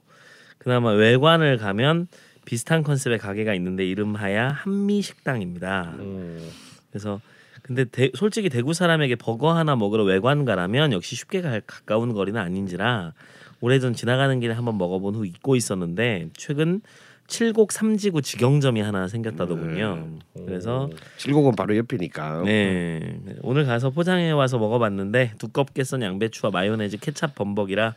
그나마 0.58 0.92
외관을 0.92 1.58
가면 1.58 2.08
비슷한 2.46 2.84
컨셉의 2.84 3.20
가게가 3.20 3.54
있는데 3.56 3.86
이름하야 3.86 4.50
한미식당입니다. 4.50 5.94
음, 6.00 6.50
그래서 6.90 7.22
근데 7.62 7.86
대, 7.86 8.10
솔직히 8.16 8.50
대구 8.50 8.74
사람에게 8.74 9.16
버거 9.16 9.54
하나 9.56 9.76
먹으러 9.76 10.04
외관 10.04 10.46
가라면 10.46 10.94
역시 10.94 11.16
쉽게 11.16 11.42
가, 11.42 11.60
가까운 11.66 12.14
거리는 12.14 12.40
아닌지라 12.42 13.14
오래전 13.62 13.94
지나가는 13.94 14.40
길에 14.40 14.54
한번 14.54 14.78
먹어본 14.80 15.14
후 15.16 15.26
잊고 15.26 15.56
있었는데 15.56 16.30
최근 16.36 16.82
칠곡 17.28 17.72
삼지구 17.72 18.22
직영점이 18.22 18.82
하나 18.82 19.08
생겼다더군요. 19.08 20.20
그래서 20.46 20.90
칠곡은 21.18 21.56
바로 21.56 21.78
옆이니까. 21.78 22.44
네 22.44 23.18
오늘 23.42 23.66
가서 23.66 23.90
포장해 23.90 24.32
와서 24.32 24.58
먹어봤는데 24.58 25.34
두껍게 25.38 25.84
썬 25.84 26.02
양배추와 26.02 26.52
마요네즈, 26.52 26.98
케찹, 26.98 27.30
범벅이라 27.34 27.96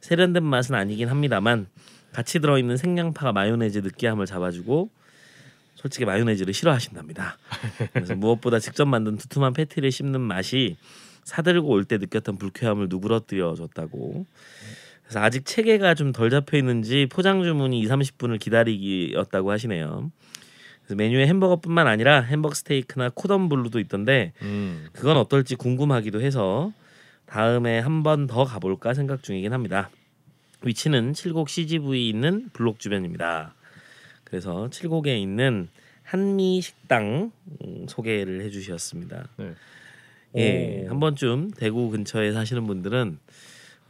세련된 0.00 0.44
맛은 0.44 0.74
아니긴 0.74 1.08
합니다만 1.08 1.66
같이 2.12 2.40
들어있는 2.40 2.76
생양파가 2.76 3.32
마요네즈 3.32 3.78
느끼함을 3.78 4.26
잡아주고 4.26 4.90
솔직히 5.76 6.04
마요네즈를 6.04 6.54
싫어하신답니다. 6.54 7.38
그래서 7.92 8.14
무엇보다 8.14 8.58
직접 8.58 8.86
만든 8.86 9.16
두툼한 9.16 9.52
패티를 9.54 9.90
씹는 9.90 10.20
맛이 10.20 10.76
사들고 11.24 11.68
올 11.68 11.84
때 11.84 11.96
느꼈던 11.96 12.36
불쾌함을 12.36 12.88
누그러뜨려 12.90 13.54
줬다고. 13.54 14.26
그래서 15.14 15.24
아직 15.24 15.46
체계가 15.46 15.94
좀 15.94 16.10
덜 16.10 16.28
잡혀 16.28 16.56
있는지 16.58 17.06
포장 17.08 17.44
주문이 17.44 17.78
2, 17.78 17.86
30분을 17.86 18.40
기다리기였다고 18.40 19.52
하시네요. 19.52 20.10
그래서 20.82 20.96
메뉴에 20.96 21.28
햄버거뿐만 21.28 21.86
아니라 21.86 22.20
햄버거 22.20 22.52
스테이크나 22.52 23.10
코던 23.14 23.48
블루도 23.48 23.78
있던데 23.78 24.32
음. 24.42 24.88
그건 24.92 25.16
어떨지 25.16 25.54
궁금하기도 25.54 26.20
해서 26.20 26.72
다음에 27.26 27.78
한 27.78 28.02
번 28.02 28.26
더 28.26 28.42
가볼까 28.44 28.92
생각 28.94 29.22
중이긴 29.22 29.52
합니다. 29.52 29.88
위치는 30.62 31.12
칠곡 31.12 31.48
CGV 31.48 32.08
있는 32.08 32.48
블록 32.52 32.80
주변입니다. 32.80 33.54
그래서 34.24 34.68
칠곡에 34.68 35.16
있는 35.16 35.68
한미 36.02 36.60
식당 36.60 37.30
음, 37.64 37.86
소개를 37.88 38.40
해주셨습니다. 38.40 39.28
네. 39.36 39.52
예, 40.36 40.84
오. 40.86 40.90
한 40.90 40.98
번쯤 40.98 41.52
대구 41.52 41.90
근처에 41.90 42.32
사시는 42.32 42.66
분들은 42.66 43.18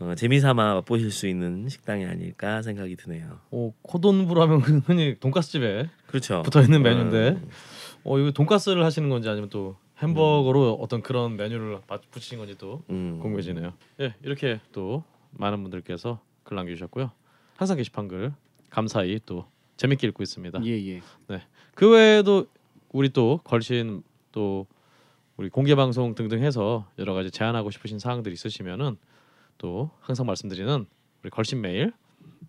어, 0.05 0.15
재미삼아 0.15 0.75
맛보실 0.75 1.11
수 1.11 1.27
있는 1.27 1.69
식당이 1.69 2.05
아닐까 2.05 2.61
생각이 2.63 2.95
드네요. 2.97 3.39
오 3.51 3.73
코돈부라면 3.83 4.61
흔히 4.87 5.17
돈가스 5.19 5.53
집에 5.53 5.89
그렇죠. 6.07 6.43
붙어 6.43 6.61
있는 6.61 6.83
메뉴인데, 6.83 7.29
음, 7.31 7.49
어 8.05 8.19
이거 8.19 8.31
돈가스를 8.31 8.85
하시는 8.85 9.09
건지 9.09 9.29
아니면 9.31 9.49
또 9.49 9.77
햄버거로 10.03 10.75
어떤 10.81 11.01
그런 11.03 11.37
메뉴를 11.37 11.79
바- 11.87 12.01
붙이신 12.11 12.39
건지 12.39 12.55
또 12.59 12.83
음. 12.91 13.19
궁금해지네요. 13.23 13.73
예, 14.01 14.15
이렇게 14.23 14.61
또 14.73 15.05
많은 15.31 15.63
분들께서 15.63 16.21
글 16.43 16.57
남겨주셨고요. 16.57 17.11
항상 17.57 17.77
게시판 17.79 18.09
글 18.09 18.33
감사히 18.69 19.19
또 19.25 19.47
재밌게 19.79 20.07
읽고 20.09 20.23
있습니다. 20.23 20.61
예 20.67 20.71
예. 20.97 21.01
그 21.75 21.91
외에도 21.91 22.47
우리 22.93 23.09
또 23.09 23.41
걸신 23.45 24.03
또 24.33 24.67
우리 25.37 25.49
공개 25.49 25.75
방송 25.75 26.15
등등 26.15 26.43
해서 26.45 26.87
여러 26.99 27.15
가지 27.15 27.31
제안하고 27.31 27.71
싶으신 27.71 27.99
사항들 27.99 28.33
있으시면은 28.33 28.97
또 29.59 29.91
항상 30.01 30.27
말씀드리는 30.27 30.87
우리 31.23 31.31
걸신 31.31 31.61
메일 31.61 31.93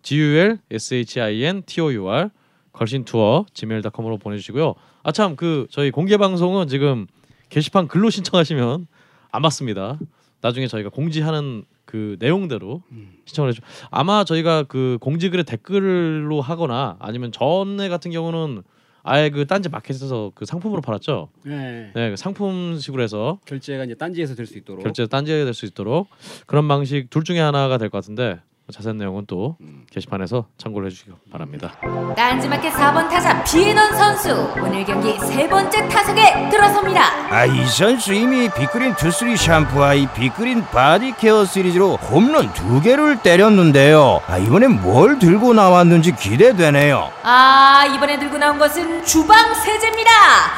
gul 0.02 0.58
shin 0.70 1.62
tour 1.62 2.30
걸신 2.72 3.04
투어 3.04 3.46
gmail.com으로 3.54 4.18
보내주시고요. 4.18 4.74
아 5.02 5.12
참 5.12 5.36
그 5.36 5.66
저희 5.70 5.90
공개 5.90 6.16
방송은 6.16 6.68
지금 6.68 7.06
게시판 7.48 7.88
글로 7.88 8.10
신청하시면 8.10 8.86
안 9.30 9.42
받습니다. 9.42 9.98
나중에 10.40 10.66
저희가 10.66 10.90
공지하는 10.90 11.64
그 11.84 12.16
내용대로 12.18 12.82
신청을 13.24 13.50
해주. 13.50 13.60
아마 13.90 14.24
저희가 14.24 14.64
그 14.64 14.98
공지글에 15.00 15.44
댓글로 15.44 16.40
하거나 16.40 16.96
아니면 16.98 17.32
전에 17.32 17.88
같은 17.88 18.10
경우는 18.10 18.62
아예 19.06 19.30
그 19.30 19.46
딴지 19.46 19.68
마켓에서 19.68 20.32
그 20.34 20.44
상품으로 20.44 20.82
팔았죠. 20.82 21.28
네. 21.44 21.90
네, 21.94 22.10
그 22.10 22.16
상품식으로 22.16 23.02
해서 23.02 23.38
결제가 23.46 23.84
이제 23.84 23.94
딴지에서 23.94 24.34
될 24.34 24.46
수 24.46 24.58
있도록. 24.58 24.82
결제 24.84 25.06
딴지에 25.06 25.44
될 25.44 25.54
수 25.54 25.64
있도록 25.66 26.08
그런 26.46 26.66
방식 26.68 27.08
둘 27.10 27.24
중에 27.24 27.38
하나가 27.40 27.78
될 27.78 27.88
것 27.90 27.98
같은데 27.98 28.40
자세한 28.72 28.96
내용은 28.98 29.26
또 29.28 29.56
게시판에서 29.92 30.46
참고를 30.58 30.88
해주시기 30.88 31.12
바랍니다. 31.30 31.72
딴지마켓 32.16 32.72
4번 32.72 33.08
타자 33.08 33.42
비에넌 33.44 33.96
선수 33.96 34.32
오늘 34.60 34.84
경기 34.84 35.16
세 35.20 35.48
번째 35.48 35.86
타석에 35.88 36.48
들어섭니다. 36.50 37.00
아, 37.30 37.44
이 37.44 37.64
선수 37.66 38.12
이미 38.12 38.48
빅그린 38.50 38.96
투쓰리 38.96 39.36
샴푸와 39.36 39.94
이 39.94 40.08
빅그린 40.14 40.64
body 40.66 41.14
care 41.16 41.44
시리즈로 41.44 41.94
홈런 41.96 42.52
두 42.54 42.80
개를 42.80 43.22
때렸는데요. 43.22 44.20
아, 44.26 44.36
이번엔 44.36 44.82
뭘 44.82 45.20
들고 45.20 45.54
나왔는지 45.54 46.16
기대되네요. 46.16 47.12
아 47.22 47.84
이번에 47.94 48.18
들고 48.18 48.36
나온 48.38 48.58
것은 48.58 49.04
주방 49.04 49.54
세제입니다. 49.54 50.10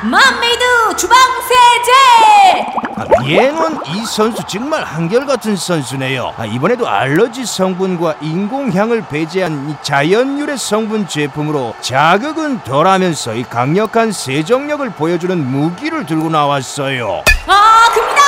맘메이드 0.04 0.96
주방 0.96 1.18
세제. 1.42 2.66
아, 2.96 3.04
얘는 3.28 3.78
이 3.86 4.04
선수 4.06 4.42
정말 4.46 4.82
한결같은 4.82 5.56
선수네요. 5.56 6.32
아, 6.38 6.46
이번에도 6.46 6.88
알러지 6.88 7.44
성분 7.44 7.97
과 7.98 8.12
인공향을 8.22 9.08
배제한 9.08 9.68
이 9.70 9.74
자연유래 9.82 10.56
성분 10.56 11.08
제품으로 11.08 11.74
자극은 11.80 12.62
덜하면서 12.62 13.34
이 13.34 13.42
강력한 13.42 14.12
세정력을 14.12 14.88
보여주는 14.90 15.36
무기를 15.36 16.06
들고 16.06 16.30
나왔어요. 16.30 17.24
아 17.48 17.88
큽니다. 17.92 18.22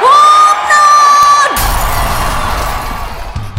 홈런. 0.00 0.12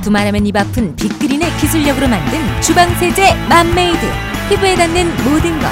두말하면 0.04 0.46
입 0.46 0.56
아픈 0.56 0.96
빅그린의 0.96 1.52
기술력으로 1.58 2.08
만든 2.08 2.40
주방 2.62 2.88
세제 2.96 3.34
맘메이드 3.50 4.00
피부에 4.48 4.76
닿는 4.76 5.10
모든 5.26 5.60
것 5.60 5.68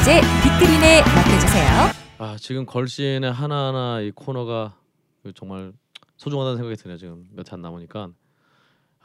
이제 0.00 0.20
빅그린에 0.42 1.02
맡겨주세요. 1.02 1.90
아 2.18 2.36
지금 2.40 2.66
걸신의 2.66 3.32
하나하나 3.32 4.00
이 4.00 4.10
코너가 4.10 4.72
정말 5.36 5.70
소중하다는 6.16 6.56
생각이 6.56 6.76
드네요. 6.82 6.98
지금 6.98 7.26
몇해안 7.32 7.62
남으니까 7.62 8.00
아, 8.00 8.08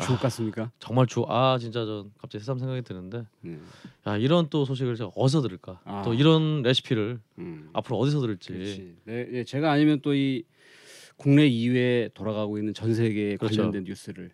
주옥 0.06 0.20
같습니까? 0.22 0.72
정말 0.80 1.06
주 1.08 1.26
아 1.28 1.58
진짜 1.60 1.86
저 1.86 2.06
갑자기 2.20 2.44
새삼 2.44 2.60
생각이 2.60 2.82
드는데 2.84 3.24
음. 3.46 3.62
야 4.08 4.18
이런 4.18 4.48
또 4.50 4.66
소식을 4.66 4.96
제가 4.96 5.12
어디서 5.16 5.42
들을까? 5.42 5.80
아. 5.86 6.02
또 6.04 6.14
이런 6.14 6.62
레시피를 6.62 7.20
음. 7.40 7.70
앞으로 7.74 7.98
어디서 8.00 8.20
들을지 8.22 8.54
그렇지. 8.54 8.96
네, 9.06 9.28
예, 9.32 9.44
제가 9.44 9.72
아니면 9.72 10.00
또 10.02 10.14
이 10.14 10.44
국내 11.18 11.46
이외에 11.46 12.10
돌아가고 12.16 12.58
있는 12.58 12.74
전 12.74 12.96
세계에 12.96 13.38
그렇죠. 13.38 13.58
관련된 13.58 13.84
뉴스를 13.84 14.32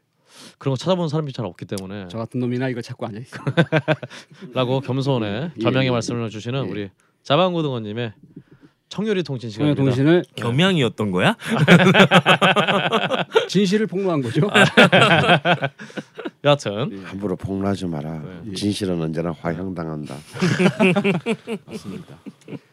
그런 0.58 0.72
거 0.74 0.78
찾아보는 0.78 1.10
사람이 1.10 1.34
잘 1.34 1.46
없기 1.46 1.66
때문에 1.66 2.08
저 2.10 2.18
같은 2.18 2.40
놈이나 2.40 2.70
이거 2.70 2.82
찾고 2.82 3.06
앉아 3.08 3.20
있어. 3.20 3.38
라고 4.54 4.80
겸손에 4.80 5.52
예, 5.58 5.62
겸양의 5.62 5.88
예. 5.88 5.92
말씀을 5.92 6.30
주시는 6.30 6.66
예. 6.66 6.70
우리 6.70 6.90
자방고등어님의 7.24 8.14
청요리 8.90 9.24
통신 9.24 9.50
시간입니다. 9.50 9.84
동신을 9.84 10.24
겸양이었던 10.36 11.12
거야? 11.12 11.36
진실을 13.48 13.88
폭로한 13.88 14.22
거죠. 14.22 14.50
여하튼 16.44 16.90
예, 16.94 17.04
함부로 17.06 17.36
폭로하지 17.36 17.86
마라. 17.88 18.22
네. 18.44 18.54
진실은 18.54 19.02
언제나 19.02 19.32
화형당한다. 19.32 20.16
맞습니다. 21.66 22.18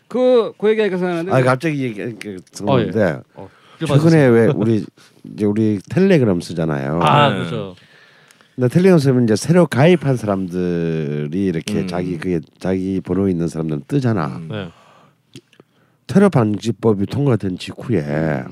그 0.08 0.52
그 0.56 0.68
얘기가 0.70 0.96
생각나는데 0.96 1.32
아 1.32 1.42
갑자기 1.42 1.82
얘기 1.82 1.96
그, 2.14 2.36
들었는데 2.52 3.20
어, 3.34 3.48
어떻게 3.74 3.86
최근에 3.86 4.26
왜 4.26 4.46
우리 4.54 4.84
이제 5.24 5.44
우리 5.44 5.80
텔레그램 5.90 6.40
쓰잖아요. 6.40 7.00
아 7.02 7.30
네. 7.30 7.36
그렇죠. 7.38 7.74
근데 8.54 8.68
텔레그램 8.68 8.98
쓰면 8.98 9.24
이제 9.24 9.34
새로 9.34 9.66
가입한 9.66 10.16
사람들이 10.16 11.44
이렇게 11.46 11.80
음. 11.80 11.88
자기 11.88 12.16
그게 12.18 12.40
자기 12.60 13.00
번호 13.00 13.28
있는 13.28 13.48
사람들 13.48 13.80
뜨잖아. 13.88 14.26
음. 14.36 14.48
네. 14.48 14.68
테러 16.06 16.28
방지법이 16.28 17.06
통과된 17.06 17.58
직후에 17.58 18.44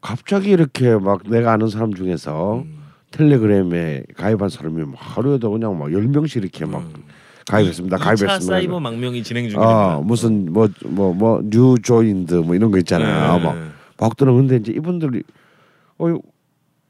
갑자기 0.00 0.50
이렇게 0.50 0.94
막 0.96 1.22
내가 1.28 1.52
아는 1.52 1.68
사람 1.68 1.94
중에서 1.94 2.58
음. 2.64 2.78
텔레그램에 3.10 4.04
가입한 4.16 4.48
사람이 4.48 4.84
막 4.84 4.94
하루에도 4.96 5.50
그냥 5.50 5.78
막 5.78 5.92
열 5.92 6.02
명씩 6.08 6.42
이렇게 6.42 6.64
막 6.64 6.82
음. 6.82 7.04
가입했습니다. 7.48 7.96
2차 7.96 8.00
가입했습니다. 8.00 8.40
사이버 8.40 8.80
망명이 8.80 9.22
진행 9.22 9.48
중입니다. 9.48 9.68
아 9.94 10.00
무슨 10.00 10.52
뭐 10.52 10.68
뭐 10.84 11.12
뭐 11.14 11.40
new 11.44 11.76
joined 11.82 12.34
뭐 12.34 12.54
이런 12.54 12.70
거 12.70 12.78
있잖아요. 12.78 13.38
네. 13.38 13.44
막 13.44 13.56
박도는 13.96 14.36
근데 14.36 14.56
이제 14.56 14.72
이분들이 14.72 15.22
어 15.98 16.14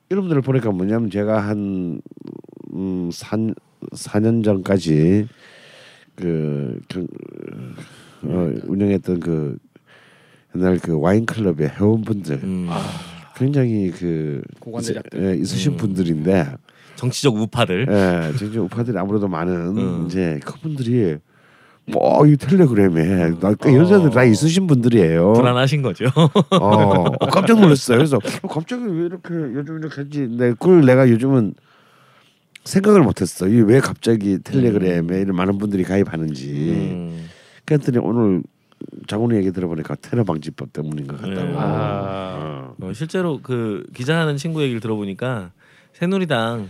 이름들을 0.08 0.42
보니까 0.42 0.70
뭐냐면 0.72 1.10
제가 1.10 1.40
한 1.40 2.00
음, 2.74 3.10
4, 3.12 3.36
4년 3.92 4.42
전까지 4.44 5.26
그 6.16 6.80
경, 6.88 7.06
어, 8.22 8.52
운영했던 8.64 9.20
그 9.20 9.58
옛날 10.54 10.78
그 10.78 10.98
와인 10.98 11.26
클럽의 11.26 11.68
회원분들 11.70 12.40
음. 12.42 12.68
굉장히 13.36 13.90
그. 13.90 14.42
있, 14.80 14.96
예, 15.16 15.34
있으신 15.36 15.72
음. 15.72 15.76
분들인데 15.76 16.54
정치적 16.96 17.36
우파들. 17.36 17.86
예, 17.90 18.36
진짜 18.38 18.60
우파들이 18.60 18.96
아무래도 18.98 19.28
많은 19.28 19.76
음. 19.76 20.06
이제 20.06 20.40
그분들이 20.44 21.16
뭐이 21.88 22.36
텔레그램에 22.36 23.38
나 23.38 23.54
이런 23.66 23.86
사람들 23.86 24.10
다 24.10 24.20
어. 24.20 24.24
있으신 24.24 24.66
분들이에요. 24.66 25.34
불안하신 25.34 25.82
거죠. 25.82 26.06
어, 26.16 27.04
어, 27.20 27.26
깜짝 27.28 27.60
놀랐어요. 27.60 27.98
그래서 27.98 28.16
어, 28.42 28.48
갑자기 28.48 28.82
왜 28.84 29.06
이렇게 29.06 29.34
요즘 29.34 29.78
이렇게 29.78 30.00
했지? 30.00 30.20
근데 30.20 30.50
그걸 30.52 30.84
내가 30.84 31.08
요즘은 31.08 31.54
생각을 32.64 33.02
못했어. 33.02 33.46
이 33.46 33.60
왜 33.60 33.78
갑자기 33.78 34.38
텔레그램에 34.42 35.20
이런 35.20 35.36
많은 35.36 35.58
분들이 35.58 35.84
가입하는지. 35.84 36.50
음. 36.50 37.28
그랬더니 37.66 37.98
오늘 37.98 38.42
장훈이 39.06 39.36
얘기 39.36 39.52
들어보니까 39.52 39.96
테러 39.96 40.24
방지법 40.24 40.72
때문인 40.72 41.06
것 41.06 41.20
같다고. 41.20 41.46
네. 41.48 41.54
아. 41.56 42.72
어. 42.78 42.86
어, 42.86 42.92
실제로 42.92 43.40
그 43.42 43.84
기자하는 43.94 44.36
친구 44.36 44.62
얘기를 44.62 44.80
들어보니까 44.80 45.50
새누리당 45.94 46.68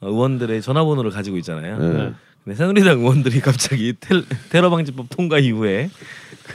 어, 0.00 0.08
의원들의 0.08 0.62
전화번호를 0.62 1.10
가지고 1.10 1.36
있잖아요. 1.38 1.78
네. 1.78 2.12
근데 2.44 2.56
새누리당 2.56 2.98
의원들이 3.00 3.40
갑자기 3.40 3.94
텔, 3.98 4.22
테러 4.50 4.70
방지법 4.70 5.06
통과 5.10 5.38
이후에 5.38 5.90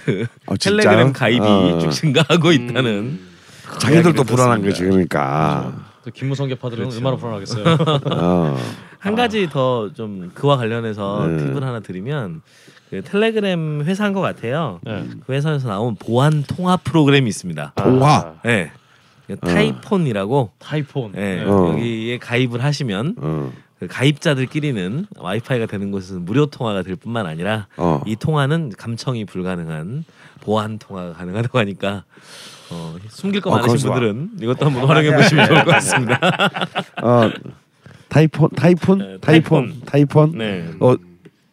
그 0.06 0.26
어? 0.46 0.56
텔레그램 0.56 1.14
가입이 1.14 1.40
어. 1.46 1.80
쭉 1.80 1.90
증가하고 1.92 2.52
있다는 2.52 3.20
자기들도 3.80 4.10
이야기를 4.10 4.26
불안한. 4.26 4.62
거지 4.64 4.84
그러니까. 4.84 5.86
또 6.06 6.12
김무성계파들은 6.12 6.84
그렇죠. 6.90 6.98
얼마나 6.98 7.18
불안하겠어요. 7.18 7.78
어. 8.12 8.58
한 9.00 9.16
가지 9.16 9.50
더 9.50 9.90
좀 9.94 10.32
그와 10.34 10.58
관련해서 10.58 11.28
네. 11.28 11.38
팁을 11.38 11.64
하나 11.64 11.80
드리면 11.80 12.42
그 12.90 13.04
텔레그램 13.04 13.84
회사인 13.84 14.14
것 14.14 14.22
같아요. 14.22 14.80
네. 14.84 15.06
그 15.26 15.34
회사에서 15.34 15.68
나온 15.68 15.96
보안 15.96 16.44
통화 16.44 16.76
프로그램이 16.78 17.28
있습니다. 17.30 17.74
통화? 17.76 18.16
아, 18.16 18.34
네. 18.44 18.72
타이폰이라고 19.42 20.52
타이폰. 20.58 21.12
네. 21.12 21.44
어. 21.46 21.70
여기에 21.74 22.18
가입을 22.18 22.64
하시면 22.64 23.16
어. 23.20 23.52
그 23.80 23.88
가입자들끼리는 23.88 25.06
와이파이가 25.18 25.68
되는 25.68 25.92
곳은 25.92 26.26
무료 26.26 26.48
통화가 26.48 26.82
될 26.82 26.96
뿐만 26.96 27.28
아니라 27.28 27.68
어. 27.78 28.02
이 28.08 28.16
통화는 28.16 28.74
감청이 28.76 29.26
불가능한 29.26 30.04
보안 30.42 30.80
통화가 30.80 31.14
가능하다고 31.14 31.60
하니까 31.60 32.04
어, 32.72 32.96
숨길 33.10 33.42
거 33.42 33.52
어, 33.52 33.58
많으신. 33.58 33.88
분들은 33.88 34.32
이것도 34.42 34.66
한번 34.66 34.86
활용해 34.86 35.16
보시면 35.16 35.48
좋을 35.48 35.64
것 35.64 35.72
같습니다. 35.74 36.20
어. 37.04 37.30
타이폰 38.10 38.50
타이폰 38.56 38.98
네, 38.98 39.18
타이폰 39.22 39.82
타이폰 39.86 40.32
네. 40.40 40.68
어 40.80 40.96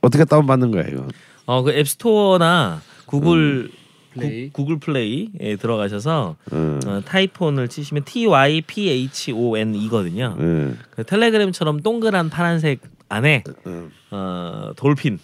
어떻게 0.00 0.24
다운 0.24 0.46
받는 0.46 0.70
거야 0.70 0.84
이거? 0.88 1.06
어, 1.46 1.62
그 1.62 1.70
앱스토어나 1.72 2.82
구글 3.06 3.70
플레이. 4.12 4.50
구, 4.50 4.64
글 4.64 4.78
플레이에 4.78 5.56
들어가셔서 5.60 6.36
어. 6.50 6.80
어, 6.86 7.00
타이폰을 7.04 7.68
치시면 7.68 8.04
T 8.04 8.26
Y 8.26 8.62
P 8.62 8.90
H 8.90 9.32
O 9.32 9.56
N 9.56 9.74
이거든요. 9.74 10.36
예. 10.40 10.74
그 10.90 11.04
텔레그램처럼 11.04 11.82
동그란 11.82 12.30
파란색 12.30 12.80
안에 13.08 13.44
어. 13.64 13.88
어, 14.10 14.72
돌핀 14.76 15.18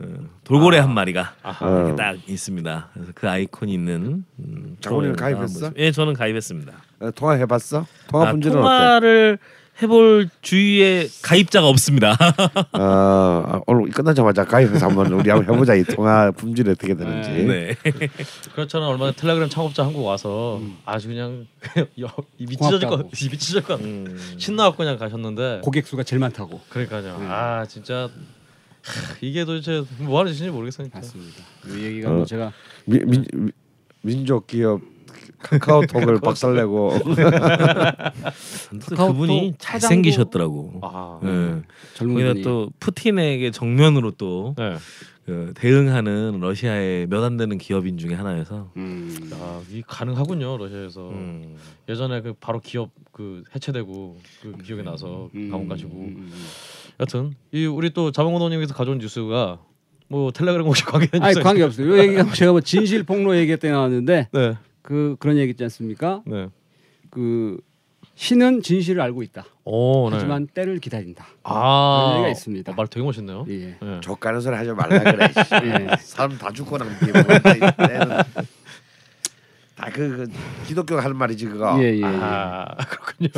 어, 0.00 0.04
돌고래 0.44 0.78
한 0.78 0.94
마리가 0.94 1.34
아하. 1.42 1.68
이렇게 1.68 1.92
어. 1.92 1.96
딱 1.96 2.16
있습니다. 2.28 2.90
그래서 2.94 3.12
그 3.14 3.28
아이콘이 3.28 3.72
있는 3.72 4.24
음, 4.38 4.76
장훈이는 4.80 5.16
프로그램을 5.16 5.16
가입했어? 5.16 5.72
예, 5.76 5.90
저는 5.90 6.12
가입했습니다. 6.12 6.72
어, 7.00 7.10
통화 7.12 7.32
해봤어? 7.32 7.86
통화 8.08 8.28
아, 8.28 8.32
어때? 8.32 8.50
통화를 8.50 9.38
해볼 9.80 10.28
주위에 10.42 11.06
가입자가 11.22 11.68
없습니다. 11.68 12.12
어, 12.72 12.78
아, 13.46 13.60
오늘 13.66 13.90
끝나자마자 13.90 14.44
가입해서 14.44 14.86
한번 14.86 15.12
우리 15.12 15.30
한번 15.30 15.54
해보자 15.54 15.74
이 15.74 15.84
통화 15.84 16.32
품질이 16.32 16.70
어떻게 16.70 16.94
되는지. 16.96 17.30
네. 17.30 17.76
그렇잖아. 18.54 18.88
얼마 18.88 19.06
전에 19.06 19.12
텔레그램 19.12 19.48
창업자 19.48 19.84
한국 19.84 20.04
와서 20.04 20.60
아주 20.84 21.06
그냥 21.08 21.46
여- 22.00 22.12
입이 22.38 22.56
찢어질 22.56 22.88
것. 22.88 23.06
입이 23.22 23.38
찢어질 23.38 23.62
것. 23.68 23.80
음. 23.80 24.18
신나갖고 24.36 24.78
그냥 24.78 24.98
가셨는데 24.98 25.60
고객 25.62 25.86
수가 25.86 26.02
제일 26.02 26.18
많다고. 26.18 26.60
그러니까요. 26.68 27.16
아 27.28 27.64
진짜 27.68 28.08
하, 28.82 29.16
이게 29.20 29.44
도대체 29.44 29.84
뭐 29.98 30.18
하는 30.18 30.32
짓인지 30.32 30.50
모르겠어요. 30.50 30.88
맞습니다. 30.92 31.44
이 31.68 31.84
얘기가 31.84 32.10
어. 32.10 32.14
뭐 32.14 32.24
제가 32.24 32.52
미, 32.84 32.98
민, 33.04 33.24
미, 33.32 33.52
민족 34.02 34.48
기업 34.48 34.80
카카오톡을 35.38 36.20
박살내고 36.20 36.90
그분이 38.96 39.54
잘생기셨더라고. 39.58 40.80
아, 40.82 41.20
네. 41.22 41.62
젊은 41.94 42.14
거기다 42.14 42.42
또 42.48 42.70
푸틴에게 42.80 43.50
정면으로 43.50 44.12
또 44.12 44.54
네. 44.56 44.76
그 45.26 45.52
대응하는 45.56 46.40
러시아의 46.40 47.06
몇 47.08 47.22
안 47.22 47.36
되는 47.36 47.58
기업인 47.58 47.98
중에 47.98 48.14
하나여서 48.14 48.70
음. 48.78 49.30
아, 49.34 49.60
이 49.70 49.82
가능하군요 49.86 50.56
러시아에서. 50.56 51.10
음. 51.10 51.56
예전에 51.88 52.22
그 52.22 52.32
바로 52.40 52.60
기업 52.60 52.90
그 53.12 53.42
해체되고 53.54 54.16
그 54.40 54.52
기억이 54.64 54.82
나서 54.82 55.28
음. 55.34 55.50
가문 55.50 55.68
가지고. 55.68 55.90
음, 55.90 55.98
음, 56.16 56.30
음. 56.32 56.44
여튼 57.00 57.34
이 57.52 57.66
우리 57.66 57.90
또 57.90 58.10
자몽원호님께서 58.10 58.72
가져온 58.72 58.96
뉴스가 58.98 59.58
뭐 60.08 60.30
텔레그램 60.30 60.66
혹시 60.66 60.84
관계된 60.84 61.22
아니? 61.22 61.38
관계 61.42 61.62
없어요. 61.62 61.94
이 61.94 61.98
얘기가 61.98 62.32
제가 62.32 62.52
뭐 62.52 62.62
진실 62.62 63.02
폭로 63.02 63.36
얘기 63.36 63.54
때 63.58 63.70
나왔는데 63.70 64.28
네, 64.32 64.54
그 64.88 65.16
그런 65.18 65.36
얘기 65.36 65.50
있지 65.50 65.62
않습니까? 65.64 66.22
네. 66.24 66.48
그 67.10 67.60
신은 68.14 68.62
진실을 68.62 69.02
알고 69.02 69.22
있다. 69.22 69.44
오, 69.64 70.08
네. 70.08 70.16
하지만 70.16 70.46
때를 70.46 70.78
기다린다. 70.78 71.26
아, 71.42 72.04
그런 72.06 72.14
얘기가 72.14 72.28
있습니다. 72.30 72.72
어, 72.72 72.74
말 72.74 72.86
되게 72.86 73.04
멋있네요. 73.04 73.44
예. 73.50 73.76
네. 73.82 74.00
족가는 74.00 74.40
소리 74.40 74.56
하지 74.56 74.70
말라 74.70 74.98
그래. 75.00 75.28
씨. 75.30 75.40
예. 75.62 75.88
사람 76.00 76.38
다 76.38 76.50
죽고 76.50 76.78
난 76.78 76.88
뒤에 77.00 77.12
뭐다그 79.76 80.16
그 80.16 80.26
기독교가 80.66 81.04
하는 81.04 81.16
말이지 81.16 81.44
그거. 81.44 81.78
예, 81.82 81.92
예, 81.92 81.98
예. 81.98 82.04
아 82.06 82.74
그렇군요. 82.88 83.28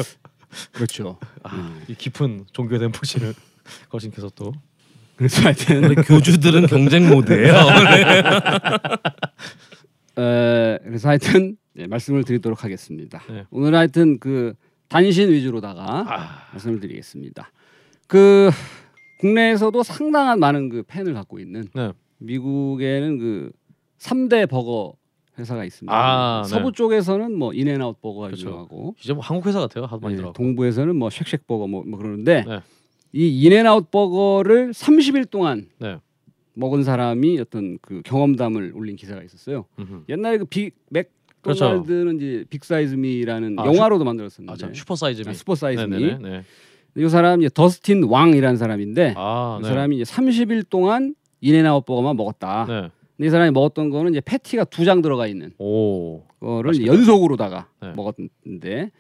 그렇죠. 0.71 1.19
아, 1.43 1.81
이 1.89 1.97
깊은 1.97 2.47
종교에 2.53 2.79
대한 2.79 2.93
푸시는 2.93 3.35
거신께서 3.89 4.31
또 4.37 4.53
그래서 5.17 5.43
하여튼 5.43 5.97
교주들은 5.97 6.69
경쟁 6.69 7.09
모드예요. 7.09 7.55
에, 10.19 10.79
그래서 10.85 11.09
하여튼 11.09 11.57
네, 11.75 11.87
말씀을 11.87 12.25
드리도록 12.25 12.65
하겠습니다. 12.65 13.23
네. 13.29 13.45
오늘 13.51 13.75
하여튼 13.75 14.19
그 14.19 14.55
단신 14.89 15.31
위주로다가 15.31 16.05
아, 16.09 16.49
말씀을 16.53 16.81
드리겠습니다. 16.81 17.51
그 18.07 18.51
국내에서도 19.21 19.83
상당한 19.83 20.41
많은 20.41 20.69
그 20.69 20.83
팬을 20.83 21.15
갖고 21.15 21.39
있는 21.39 21.65
네. 21.75 21.93
미국에는 22.19 23.19
그 23.19 23.53
3대 23.99 24.49
버거 24.49 24.95
회사가 25.39 25.65
있습니다. 25.65 25.95
아, 25.95 26.43
네. 26.43 26.49
서부 26.49 26.73
쪽에서는 26.73 27.33
뭐 27.33 27.53
인앤아웃 27.55 28.01
버거가 28.01 28.27
그렇죠. 28.29 28.49
유명하고 28.49 28.97
이제 29.03 29.13
뭐 29.13 29.23
한국 29.23 29.47
회사 29.47 29.61
같아요. 29.61 29.85
하도 29.85 30.01
많이 30.01 30.15
예, 30.15 30.17
들어. 30.19 30.33
동부에서는 30.33 30.97
뭐 30.97 31.09
쉑쉑 31.09 31.47
버거 31.47 31.67
뭐, 31.67 31.85
뭐 31.87 31.99
그러는데 31.99 32.45
네. 32.47 32.61
이 33.13 33.43
인앤아웃 33.45 33.91
버거를 33.91 34.73
30일 34.73 35.31
동안 35.31 35.69
네. 35.79 35.99
먹은 36.55 36.83
사람이 36.83 37.39
어떤 37.41 37.79
그 37.81 38.03
경험담을 38.05 38.73
올린 38.75 38.97
기사가 38.97 39.23
있었어요. 39.23 39.67
음흠. 39.79 40.05
옛날에 40.09 40.39
그 40.39 40.45
그렇죠. 41.43 41.65
맥도날드는 41.65 42.17
이제 42.17 42.45
Big 42.51 42.72
Size 42.72 43.01
Me라는 43.01 43.59
아, 43.59 43.65
영화로도 43.67 44.03
아, 44.03 44.07
만들었었는데 44.07 44.59
참 44.59 44.75
Super 44.75 44.95
Size 44.97 45.23
Me. 45.23 45.29
아, 45.29 45.33
Super 45.33 45.55
Size 45.55 45.74
Me. 45.74 45.89
네네네. 45.99 46.29
네. 46.29 46.43
이 46.97 47.09
사람 47.09 47.41
이제 47.41 47.49
더스틴 47.55 48.05
왕이라는 48.05 48.57
사람인데 48.57 49.15
아, 49.17 49.59
이 49.61 49.63
네. 49.63 49.69
사람이 49.69 50.01
이제 50.01 50.05
30일 50.13 50.69
동안 50.69 51.15
인앤아웃 51.41 51.87
버거만 51.87 52.17
먹었다. 52.17 52.67
네. 52.69 52.91
근데 53.17 53.27
이 53.27 53.31
사람이 53.31 53.53
먹었던 53.53 53.91
거는 53.91 54.11
이제 54.13 54.21
패티가 54.21 54.65
두 54.65 54.85
장 54.85 55.01
들어가 55.03 55.27
있는 55.27 55.53
오. 55.59 56.23
거를. 56.41 56.85
연속으로다가 56.87 57.69
네. 57.81 57.93
먹었는데 57.95 58.91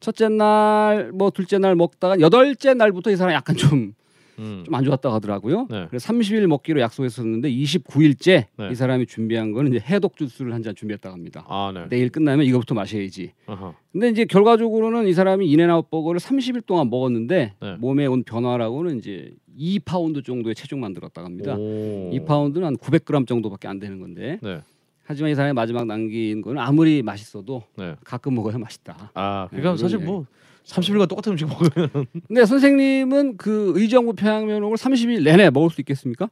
첫째 0.00 0.28
날 0.28 1.12
뭐 1.14 1.30
둘째 1.30 1.58
날 1.58 1.74
먹다가 1.76 2.20
여덟째 2.20 2.74
날부터 2.74 3.10
이 3.10 3.16
사람 3.16 3.32
이 3.32 3.34
약간 3.34 3.56
좀 3.56 3.94
음. 4.38 4.62
좀안 4.66 4.84
좋았다고 4.84 5.14
하더라고요. 5.14 5.66
네. 5.70 5.86
그래서 5.88 6.12
30일 6.12 6.46
먹기로 6.46 6.80
약속했었는데 6.80 7.50
29일째 7.50 8.46
네. 8.56 8.68
이 8.70 8.74
사람이 8.74 9.06
준비한 9.06 9.52
거는 9.52 9.72
이제 9.74 9.84
해독 9.86 10.16
주스를 10.16 10.52
한 10.52 10.62
잔 10.62 10.74
준비했다고 10.74 11.12
합니다. 11.14 11.44
아, 11.48 11.70
네. 11.72 11.86
내일 11.88 12.08
끝나면 12.10 12.44
이거부터 12.46 12.74
마셔야지. 12.74 13.32
아하. 13.46 13.74
근데 13.92 14.08
이제 14.08 14.24
결과적으로는 14.24 15.06
이 15.06 15.12
사람이 15.12 15.48
인앤아웃 15.50 15.90
버거를 15.90 16.18
30일 16.20 16.66
동안 16.66 16.90
먹었는데 16.90 17.54
네. 17.60 17.76
몸에 17.78 18.06
온 18.06 18.24
변화라고는 18.24 18.98
이제 18.98 19.32
2파운드 19.58 20.24
정도의 20.24 20.54
체중만 20.54 20.92
늘었다고 20.92 21.24
합니다. 21.24 21.54
오. 21.56 22.10
2파운드는 22.12 22.62
한 22.62 22.76
900g 22.76 23.26
정도밖에 23.26 23.68
안 23.68 23.78
되는 23.78 24.00
건데 24.00 24.38
네. 24.42 24.60
하지만 25.04 25.30
이 25.30 25.34
사람이 25.36 25.52
마지막 25.54 25.86
남긴 25.86 26.42
거는 26.42 26.60
아무리 26.60 27.00
맛있어도 27.02 27.62
네. 27.76 27.94
가끔 28.04 28.34
먹어야 28.34 28.58
맛있다. 28.58 29.12
아, 29.14 29.46
그러니까 29.50 29.72
네, 29.72 29.76
사실 29.78 29.98
뭐 29.98 30.26
30일간 30.66 31.08
똑같은 31.08 31.32
음식 31.32 31.46
먹으면 31.46 32.06
근데 32.26 32.44
선생님은 32.44 33.36
그 33.36 33.72
의정부 33.76 34.14
평양면옥을 34.14 34.76
30일 34.76 35.22
내내 35.22 35.50
먹을 35.50 35.70
수 35.70 35.80
있겠습니까? 35.80 36.28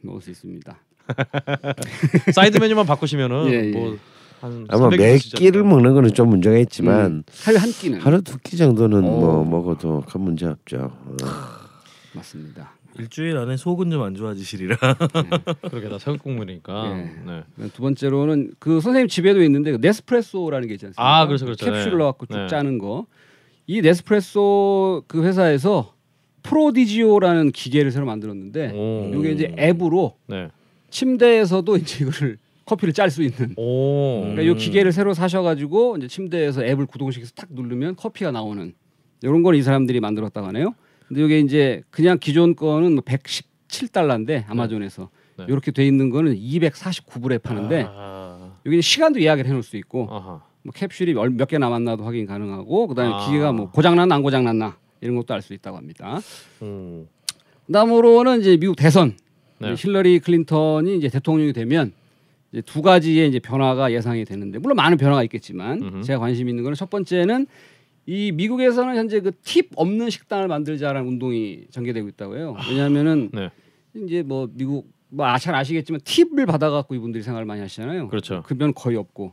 먹을 0.00 0.20
수 0.22 0.30
있습니다. 0.30 0.76
사이드 2.34 2.58
메뉴만 2.58 2.86
바꾸시면은 2.86 3.46
예, 3.48 3.52
예. 3.52 3.70
뭐한 3.72 4.66
아마 4.68 4.88
몇 4.90 5.18
끼를 5.18 5.64
먹는 5.64 5.94
거는 5.94 6.12
좀 6.14 6.28
문제가 6.28 6.56
있지만 6.58 7.06
음, 7.06 7.22
하루에 7.44 7.58
한 7.58 7.70
끼는 7.70 8.00
하루 8.00 8.22
두 8.22 8.38
끼 8.42 8.56
정도는 8.56 9.00
뭐 9.02 9.40
어. 9.40 9.44
먹어도 9.44 10.04
큰 10.08 10.20
문제 10.20 10.46
없죠. 10.46 10.92
어. 10.92 11.16
맞습니다. 12.14 12.72
일주일 12.98 13.36
안에 13.38 13.56
속은 13.56 13.90
좀 13.90 14.02
안 14.02 14.14
좋아지시리라. 14.14 14.76
그렇게 15.70 15.88
다 15.88 15.98
새우 15.98 16.16
국물이니까. 16.18 16.84
예. 16.98 17.10
네. 17.26 17.68
두 17.72 17.82
번째로는 17.82 18.52
그 18.58 18.80
선생님 18.80 19.08
집에도 19.08 19.42
있는데 19.42 19.72
그 19.72 19.78
네스프레소라는 19.80 20.68
게 20.68 20.74
있지 20.74 20.86
않습니까? 20.86 21.20
아, 21.20 21.26
그렇죠, 21.26 21.44
그렇죠. 21.44 21.64
캡슐 21.64 21.90
네. 21.92 21.96
넣어갖고 21.96 22.26
쭉 22.26 22.36
네. 22.38 22.46
짜는 22.48 22.78
거. 22.78 23.06
이 23.68 23.82
네스프레소 23.82 25.04
그 25.06 25.22
회사에서 25.24 25.94
프로디지오라는 26.42 27.52
기계를 27.52 27.90
새로 27.90 28.06
만들었는데 28.06 28.72
오. 28.74 29.12
이게 29.14 29.32
이제 29.32 29.54
앱으로 29.58 30.16
네. 30.26 30.48
침대에서도 30.90 31.76
이제 31.76 32.04
이거를 32.06 32.38
커피를 32.64 32.94
짤 32.94 33.10
수 33.10 33.22
있는. 33.22 33.52
오. 33.56 34.20
그러니까 34.22 34.42
이 34.42 34.54
기계를 34.56 34.90
새로 34.92 35.12
사셔가지고 35.12 35.98
이제 35.98 36.08
침대에서 36.08 36.64
앱을 36.64 36.86
구동시켜서 36.86 37.32
탁 37.36 37.48
누르면 37.52 37.96
커피가 37.96 38.30
나오는 38.30 38.72
이런 39.22 39.42
걸 39.42 39.54
이 39.54 39.62
사람들이 39.62 40.00
만들었다고 40.00 40.46
하네요. 40.48 40.74
근데 41.06 41.24
이게 41.24 41.38
이제 41.40 41.82
그냥 41.90 42.18
기존 42.18 42.56
거는 42.56 42.94
뭐 42.94 43.02
117달러인데 43.04 44.44
아마존에서 44.48 45.10
네. 45.36 45.44
이렇게 45.48 45.72
돼 45.72 45.86
있는 45.86 46.08
거는 46.08 46.34
249불에 46.36 47.42
파는데 47.42 47.86
아. 47.88 48.52
여기 48.64 48.80
시간도 48.80 49.20
예약을 49.20 49.44
해놓을 49.46 49.62
수 49.62 49.76
있고 49.76 50.08
아하. 50.10 50.40
뭐 50.68 50.72
캡슐이 50.74 51.14
몇 51.14 51.46
개 51.48 51.56
남았나도 51.58 52.04
확인 52.04 52.26
가능하고 52.26 52.88
그다음에 52.88 53.14
아. 53.14 53.26
기계가 53.26 53.52
뭐 53.52 53.70
고장 53.70 53.96
났나 53.96 54.16
안 54.16 54.22
고장 54.22 54.44
났나 54.44 54.76
이런 55.00 55.16
것도 55.16 55.32
알 55.32 55.40
수 55.40 55.54
있다고 55.54 55.76
합니다. 55.78 56.20
음. 56.62 57.08
그다음으로는 57.66 58.40
이제 58.40 58.56
미국 58.58 58.76
대선 58.76 59.16
네. 59.60 59.74
힐러리 59.76 60.18
클린턴이 60.20 60.96
이제 60.98 61.08
대통령이 61.08 61.52
되면 61.54 61.92
이제 62.52 62.60
두 62.62 62.82
가지의 62.82 63.28
이제 63.28 63.38
변화가 63.38 63.92
예상이 63.92 64.24
되는데 64.24 64.58
물론 64.58 64.76
많은 64.76 64.98
변화가 64.98 65.22
있겠지만 65.24 65.82
음흠. 65.82 66.02
제가 66.02 66.18
관심 66.18 66.48
있는 66.48 66.62
거는 66.64 66.74
첫 66.76 66.90
번째는 66.90 67.46
이 68.06 68.32
미국에서는 68.32 68.94
현재 68.96 69.20
그 69.20 69.32
팁 69.42 69.70
없는 69.76 70.10
식당을 70.10 70.48
만들자라는 70.48 71.08
운동이 71.08 71.64
전개되고 71.70 72.08
있다고 72.08 72.36
해요. 72.36 72.56
왜냐하면은 72.70 73.30
네. 73.32 73.50
이제 73.94 74.22
뭐 74.22 74.48
미국 74.52 74.86
뭐잘 75.10 75.54
아시겠지만 75.54 76.00
팁을 76.04 76.44
받아갖고 76.46 76.94
이분들이 76.94 77.22
생활을 77.22 77.46
많이 77.46 77.60
하시잖아요. 77.62 78.08
그렇죠. 78.08 78.42
급여는 78.44 78.74
거의 78.74 78.96
없고. 78.98 79.32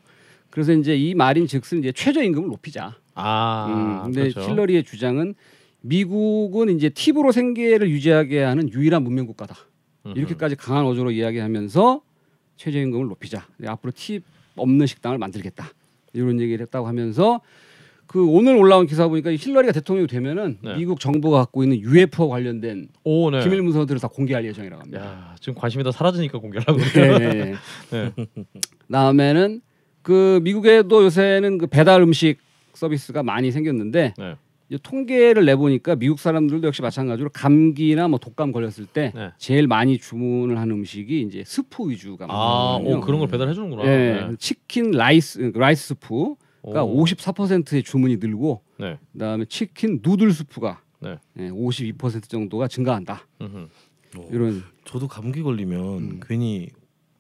그래서 0.56 0.72
이제 0.72 0.96
이 0.96 1.14
말인 1.14 1.48
즉슨 1.48 1.80
이제 1.80 1.92
최저임금을 1.92 2.48
높이자. 2.48 2.96
아. 3.14 3.66
음, 3.68 4.04
근데 4.06 4.30
그렇죠. 4.32 4.50
힐러리의 4.50 4.86
주장은 4.86 5.36
미국은 5.82 6.70
이제 6.70 6.88
팁으로 6.88 7.34
생계를 7.34 7.90
유지하게 7.90 8.42
하는 8.42 8.72
유일한 8.72 9.04
문명 9.04 9.26
국가다. 9.26 9.54
음흠. 10.06 10.18
이렇게까지 10.18 10.56
강한 10.56 10.86
어조로 10.86 11.12
이야기하면서 11.12 12.02
최저임금을 12.56 13.08
높이자. 13.08 13.46
네, 13.58 13.68
앞으로 13.68 13.92
팁 13.94 14.24
없는 14.56 14.88
식당을 14.88 15.18
만들겠다. 15.18 15.68
이런 16.14 16.40
얘기를 16.40 16.62
했다고 16.62 16.88
하면서 16.88 17.42
그 18.08 18.26
오늘 18.26 18.56
올라온 18.56 18.88
기사 18.88 19.10
보니까 19.10 19.32
이 19.32 19.36
힐러리가 19.36 19.74
대통령이 19.74 20.08
되면은 20.08 20.60
네. 20.64 20.78
미국 20.78 21.02
정부가 21.02 21.40
갖고 21.40 21.64
있는 21.64 21.82
UFO 21.82 22.30
관련된 22.30 22.88
오, 23.04 23.30
네. 23.30 23.44
기밀 23.44 23.62
문서들을 23.62 24.00
다 24.00 24.08
공개할 24.08 24.46
예정이라고 24.46 24.84
합니다. 24.84 25.06
야, 25.06 25.36
지금 25.42 25.56
관심이 25.56 25.84
다 25.84 25.92
사라지니까 25.92 26.38
공개하고. 26.38 26.80
예, 26.96 27.02
예, 27.02 27.40
예. 27.40 27.56
네. 27.92 28.14
다음에는 28.90 29.62
그 30.06 30.40
미국에도 30.44 31.04
요새는 31.04 31.58
그 31.58 31.66
배달 31.66 32.00
음식 32.04 32.38
서비스가 32.76 33.24
많이 33.24 33.52
생겼는데 33.52 34.14
네. 34.16 34.36
이제 34.70 34.78
통계를 34.84 35.46
내보니까 35.46 35.96
미국 35.96 36.20
사람들도 36.20 36.68
역시 36.68 36.84
마찬가지로 36.84 37.30
감기나 37.34 38.08
뭐 38.08 38.20
독감 38.20 38.52
걸렸을 38.52 38.86
때 38.86 39.12
네. 39.16 39.32
제일 39.40 39.66
많이 39.66 39.98
주문을 39.98 40.60
하는 40.60 40.76
음식이 40.76 41.22
이제 41.22 41.44
스프 41.44 41.90
위주가 41.90 42.28
아. 42.30 42.80
오, 42.84 43.02
그런 43.02 43.20
걸 43.20 43.28
배달해 43.28 43.56
주는구나. 43.56 43.84
예, 43.86 44.28
네. 44.30 44.36
chicken 44.38 44.92
rice 44.92 45.52
rice 45.56 45.96
soup가 45.96 46.84
오. 46.84 47.04
54%의 47.04 47.82
주문이 47.82 48.18
늘고 48.18 48.62
네. 48.78 49.00
그다음에 49.14 49.46
chicken 49.46 50.02
noodle 50.04 50.32
soup가 50.32 50.82
네. 51.00 51.18
예, 51.40 51.50
52% 51.50 52.30
정도가 52.30 52.68
증가한다. 52.68 53.26
음흠. 53.42 53.68
이런 54.32 54.64
저도 54.84 55.08
감기 55.08 55.42
걸리면 55.42 55.80
음. 55.80 56.20
괜히 56.22 56.70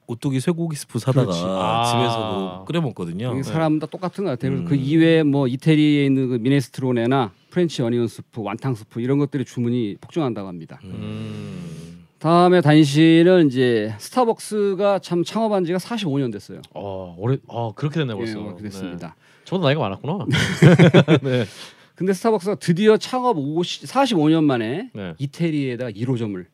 오뚜기 0.07 0.39
쇠고기 0.39 0.75
스프 0.75 0.99
사다가. 0.99 1.31
아. 1.33 1.85
집에서 1.85 2.17
뭐 2.19 2.65
끓여 2.65 2.81
먹거든요. 2.81 3.33
이게 3.33 3.43
사람 3.43 3.79
다 3.79 3.87
똑같은 3.87 4.23
것 4.23 4.31
같아요. 4.31 4.51
그래서 4.51 4.63
음. 4.65 4.69
그 4.69 4.75
이외에 4.75 5.23
뭐 5.23 5.47
이태리에 5.47 6.05
있는 6.05 6.29
그 6.29 6.35
minestrone나 6.35 7.31
French 7.49 7.81
onion 7.81 8.07
soup, 8.07 8.41
완탕 8.41 8.75
스프 8.75 9.01
이런 9.01 9.17
것들이 9.17 9.45
주문이 9.45 9.97
폭증한다고 10.01 10.47
합니다. 10.47 10.79
음. 10.83 12.05
다음에 12.19 12.61
단신은 12.61 13.47
이제 13.47 13.93
스타벅스가 13.99 14.99
참 14.99 15.23
창업한 15.23 15.65
지가 15.65 15.77
45년 15.77 16.31
됐어요. 16.31 16.61
어, 16.73 17.15
오래 17.19 17.37
아, 17.49 17.71
그렇게 17.75 17.99
됐네 17.99 18.15
벌써. 18.15 18.39
예, 18.39 18.43
그렇게 18.43 18.63
됐습니다. 18.63 19.07
네. 19.07 19.13
저도 19.43 19.63
나이가 19.63 19.81
많았구나. 19.81 20.25
네. 21.21 21.45
근데 21.93 22.13
스타벅스가 22.13 22.55
드디어 22.55 22.97
창업 22.97 23.37
50, 23.37 23.87
45년 23.87 24.43
만에 24.43 24.89
네. 24.93 25.13
이태리에다가 25.17 25.91
1호점을 25.91 26.45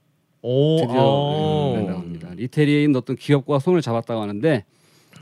오, 0.41 0.77
드디어 0.81 1.73
아. 1.73 1.77
낸다고 1.77 1.99
합니다. 1.99 2.29
이태리에 2.37 2.83
있는 2.83 2.95
어떤 2.97 3.15
기업과 3.15 3.59
손을 3.59 3.81
잡았다고 3.81 4.21
하는데 4.21 4.65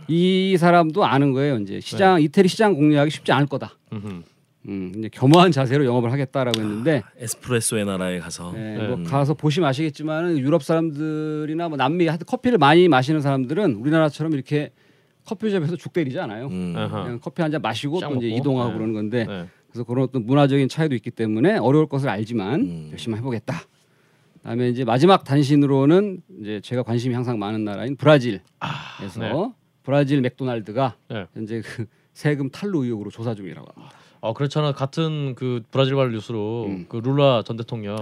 이 0.08 0.56
사람도 0.58 1.04
아는 1.06 1.34
거예요. 1.34 1.58
이제 1.60 1.80
시장 1.80 2.22
이태리 2.22 2.48
시장 2.48 2.74
공략이 2.76 3.12
쉽지 3.12 3.32
않을 3.32 3.48
거다. 3.48 3.74
음흠. 3.94 4.22
음, 4.68 4.92
이제 4.98 5.10
겸허한 5.12 5.52
자세로 5.52 5.86
영업을 5.86 6.12
하겠다라고 6.12 6.60
했는데 6.60 7.02
에스프레소의 7.18 7.86
나라에 7.86 8.20
가서 8.20 8.54
예, 8.56 8.60
네. 8.60 8.88
뭐 8.88 9.04
가서 9.04 9.34
보시면 9.34 9.70
아시겠지만 9.70 10.38
유럽 10.38 10.64
사람들이나 10.64 11.70
뭐 11.70 11.78
남미 11.78 12.08
하여튼 12.08 12.26
커피를 12.28 12.58
많이 12.58 12.88
마시는 12.88 13.22
사람들은 13.22 13.76
우리나라처럼 13.76 14.34
이렇게 14.34 14.72
커피숍에서 15.26 15.76
죽 15.76 15.94
때리지 15.94 16.20
않아요. 16.20 16.48
음. 16.48 16.74
그냥 16.76 17.20
커피 17.22 17.42
한 17.42 17.52
잔 17.52 17.62
마시고 17.62 18.00
쫙또 18.00 18.16
이제 18.16 18.28
먹고. 18.28 18.38
이동하고 18.40 18.70
네. 18.72 18.76
그러는 18.76 18.94
건데 18.94 19.26
네. 19.26 19.46
그래서 19.70 19.84
그런 19.86 20.04
어떤 20.04 20.26
문화적인 20.26 20.68
차이도 20.68 20.94
있기 20.96 21.12
때문에 21.12 21.58
어려울 21.58 21.88
것을 21.88 22.10
알지만 22.10 22.60
음. 22.62 22.88
열심히 22.92 23.18
해보겠다. 23.18 23.62
그다음에 24.42 24.70
이제 24.70 24.84
마지막 24.84 25.24
단신으로는 25.24 26.22
이제 26.42 26.62
제가 26.62 26.84
관심이 26.84 27.14
항상 27.14 27.40
많은 27.40 27.64
나라인 27.64 27.96
브라질에서 27.96 28.44
네. 29.20 29.52
브라질 29.84 30.22
맥도날드가 30.22 30.96
네. 31.10 31.26
현재 31.34 31.62
그 31.62 31.86
세금 32.14 32.50
탈루 32.50 32.84
의혹으로 32.84 33.12
조사 33.12 33.34
중이라고 33.34 33.68
합니다. 33.74 33.96
어 34.22 34.34
그렇잖아 34.34 34.74
같은 34.74 35.36
그 35.36 35.62
브라질 35.72 35.96
발 35.96 36.12
뉴스로 36.12 36.66
음. 36.66 36.86
그 36.90 36.98
룰라 36.98 37.44
전 37.46 37.56
대통령 37.56 37.98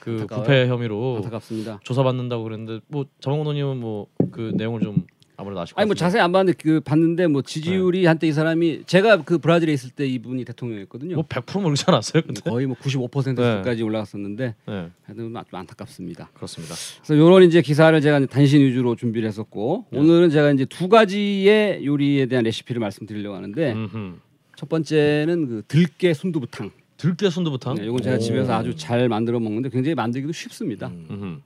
그 0.00 0.10
안타까워요. 0.20 0.42
부패 0.44 0.68
혐의로 0.68 1.16
안타깝습니다. 1.16 1.80
조사받는다고 1.82 2.42
그랬는데 2.44 2.84
뭐 2.88 3.06
자몽노님은 3.20 3.78
뭐 3.78 4.08
그 4.34 4.52
내용을 4.56 4.80
좀 4.80 5.06
아무래도 5.36 5.60
것 5.60 5.72
아니 5.76 5.86
뭐. 5.86 5.94
자세히 5.94 6.20
안 6.20 6.32
봤는데 6.32 6.58
그 6.62 6.80
봤는데 6.80 7.26
뭐 7.26 7.42
지지율이 7.42 8.06
한때 8.06 8.26
이 8.26 8.32
사람이 8.32 8.84
제가 8.86 9.22
그 9.22 9.38
브라질에 9.38 9.72
있을 9.72 9.90
때 9.90 10.06
이분이 10.06 10.44
대통령이었거든요. 10.44 11.16
뭐 11.16 11.24
100% 11.26 11.60
모르지 11.60 11.84
않았어요 11.86 12.22
근데 12.24 12.40
거의 12.42 12.66
뭐 12.66 12.76
95%까지 12.76 13.82
올라갔었는데 13.82 14.54
네 14.66 14.86
좀 15.16 15.34
안타깝습니다. 15.36 16.30
그렇습니다 16.34 16.74
그래서 17.04 17.18
요런 17.18 17.44
이제 17.44 17.62
기사를 17.62 17.98
제가 18.00 18.26
단신 18.26 18.60
위주로 18.62 18.96
준비를 18.96 19.28
했었고 19.28 19.86
네. 19.90 19.98
오늘은 19.98 20.30
제가 20.30 20.50
이제 20.52 20.64
두 20.64 20.88
가지의 20.88 21.84
요리에 21.84 22.26
대한 22.26 22.44
레시피를 22.44 22.80
말씀드리려고 22.80 23.36
하는데 23.36 23.72
음흠. 23.72 24.14
첫 24.56 24.68
번째는 24.68 25.48
그 25.48 25.62
들깨 25.68 26.14
순두부탕. 26.14 26.70
들깨 26.96 27.28
순두부탕 27.28 27.74
네, 27.76 27.84
이건 27.86 27.98
제가 28.00 28.16
오. 28.16 28.18
집에서 28.18 28.54
아주 28.54 28.74
잘 28.76 29.08
만들어 29.08 29.40
먹는데 29.40 29.68
굉장히 29.68 29.94
만들기도 29.94 30.32
쉽습니다. 30.32 30.88
음. 30.88 31.42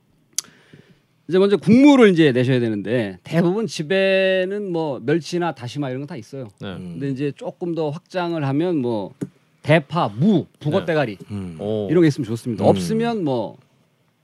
이제 1.29 1.37
먼저 1.37 1.57
국물을 1.57 2.09
이제 2.09 2.31
내셔야 2.31 2.59
되는데 2.59 3.19
대부분 3.23 3.67
집에는 3.67 4.71
뭐 4.71 4.99
멸치나 5.05 5.53
다시마 5.53 5.91
이런 5.91 6.01
거 6.01 6.07
다 6.07 6.15
있어요. 6.15 6.47
네. 6.59 6.67
음. 6.73 6.93
근데 6.93 7.09
이제 7.11 7.31
조금 7.35 7.75
더 7.75 7.91
확장을 7.91 8.43
하면 8.43 8.77
뭐 8.77 9.13
대파, 9.61 10.09
무, 10.17 10.47
북어 10.59 10.79
네. 10.79 10.85
대가리 10.87 11.17
음. 11.29 11.55
오. 11.59 11.87
이런 11.91 12.01
게 12.01 12.07
있으면 12.07 12.25
좋습니다. 12.25 12.63
음. 12.65 12.69
없으면 12.69 13.23
뭐 13.23 13.57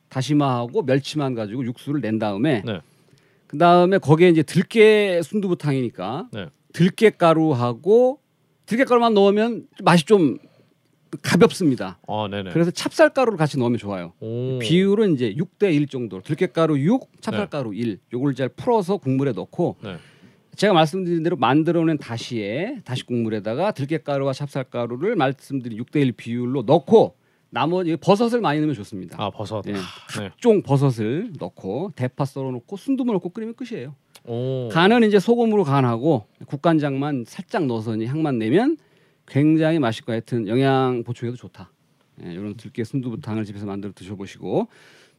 다시마하고 0.09 0.81
멸치만 0.81 1.35
가지고 1.35 1.63
육수를 1.65 2.01
낸 2.01 2.17
다음에 2.17 2.63
네. 2.65 2.79
그 3.45 3.59
다음에 3.59 3.99
거기에 3.99 4.29
이제 4.29 4.41
들깨 4.41 5.21
순두부탕이니까 5.23 6.29
네. 6.33 6.47
들깨 6.73 7.11
가루하고 7.11 8.17
들깨 8.65 8.83
가루만 8.85 9.13
넣으면 9.13 9.67
맛이 9.83 10.05
좀 10.05 10.39
가볍습니다. 11.21 11.99
아, 12.07 12.27
네네. 12.29 12.51
그래서 12.51 12.71
찹쌀가루를 12.71 13.37
같이 13.37 13.57
넣으면 13.57 13.77
좋아요. 13.77 14.13
오. 14.19 14.59
비율은 14.59 15.13
이제 15.13 15.33
6대 15.33 15.73
1 15.73 15.87
정도. 15.87 16.21
들깨가루 16.21 16.79
6, 16.79 17.21
찹쌀가루 17.21 17.73
1. 17.73 17.99
요걸 18.13 18.35
잘 18.35 18.49
풀어서 18.49 18.97
국물에 18.97 19.31
넣고 19.31 19.77
네. 19.83 19.95
제가 20.55 20.73
말씀드린 20.73 21.23
대로 21.23 21.35
만들어낸 21.35 21.97
다시에 21.97 22.81
다시 22.85 23.05
국물에다가 23.05 23.71
들깨가루와 23.71 24.33
찹쌀가루를 24.33 25.15
말씀드린 25.15 25.77
6대 25.83 25.97
1 25.97 26.13
비율로 26.13 26.63
넣고 26.63 27.15
나머지 27.49 27.95
버섯을 27.95 28.41
많이 28.41 28.59
넣으면 28.59 28.75
좋습니다. 28.75 29.15
아, 29.21 29.29
버섯. 29.29 29.63
예. 29.67 29.73
네. 29.73 29.79
각종 30.09 30.61
버섯을 30.61 31.33
넣고 31.39 31.91
대파 31.95 32.25
썰어 32.25 32.51
놓고 32.51 32.77
순두부 32.77 33.13
넣고 33.13 33.29
끓이면 33.29 33.55
끝이에요. 33.55 33.95
오. 34.25 34.69
간은 34.69 35.03
이제 35.03 35.19
소금으로 35.19 35.63
간하고 35.63 36.25
국간장만 36.47 37.25
살짝 37.27 37.65
넣어서 37.65 37.97
향만 37.97 38.39
내면 38.39 38.77
굉장히 39.27 39.79
맛있고 39.79 40.11
하여튼 40.11 40.47
영양 40.47 41.03
보충에도 41.03 41.37
좋다. 41.37 41.71
예, 42.23 42.31
이런 42.31 42.55
들깨 42.55 42.83
순두부탕을 42.83 43.45
집에서 43.45 43.65
만들어 43.65 43.91
드셔보시고 43.93 44.67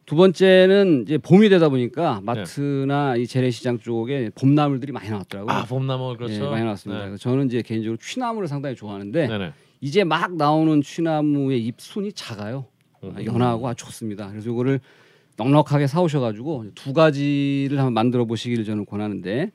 두 0.06 0.14
번째는 0.14 1.02
이제 1.02 1.18
봄이 1.18 1.48
되다 1.48 1.68
보니까 1.68 2.20
마트나 2.22 3.16
이 3.16 3.26
재래시장 3.26 3.80
쪽에 3.80 4.30
봄나물들이 4.36 4.92
많이 4.92 5.10
나왔더라고요. 5.10 5.52
아, 5.52 5.64
봄나물 5.64 6.16
그렇죠. 6.16 6.34
예, 6.34 6.48
많이 6.48 6.62
나왔습니다. 6.62 7.02
네. 7.02 7.08
그래서 7.08 7.20
저는 7.20 7.46
이제 7.46 7.60
개인적으로 7.60 7.98
취나물을 7.98 8.46
상당히 8.46 8.76
좋아하는데 8.76 9.26
네네. 9.26 9.52
이제 9.80 10.04
막 10.04 10.36
나오는 10.36 10.80
취나무의 10.80 11.66
잎순이 11.66 12.12
작아요. 12.12 12.66
음. 13.02 13.12
아, 13.16 13.24
연하고 13.24 13.68
아주 13.68 13.84
좋습니다. 13.84 14.30
그래서 14.30 14.48
이거를 14.48 14.80
넉넉하게 15.36 15.88
사오셔가지고 15.88 16.66
두 16.74 16.92
가지를 16.92 17.78
한번 17.78 17.92
만들어 17.94 18.24
보시기를 18.24 18.64
저는 18.64 18.86
권하는데 18.86 19.50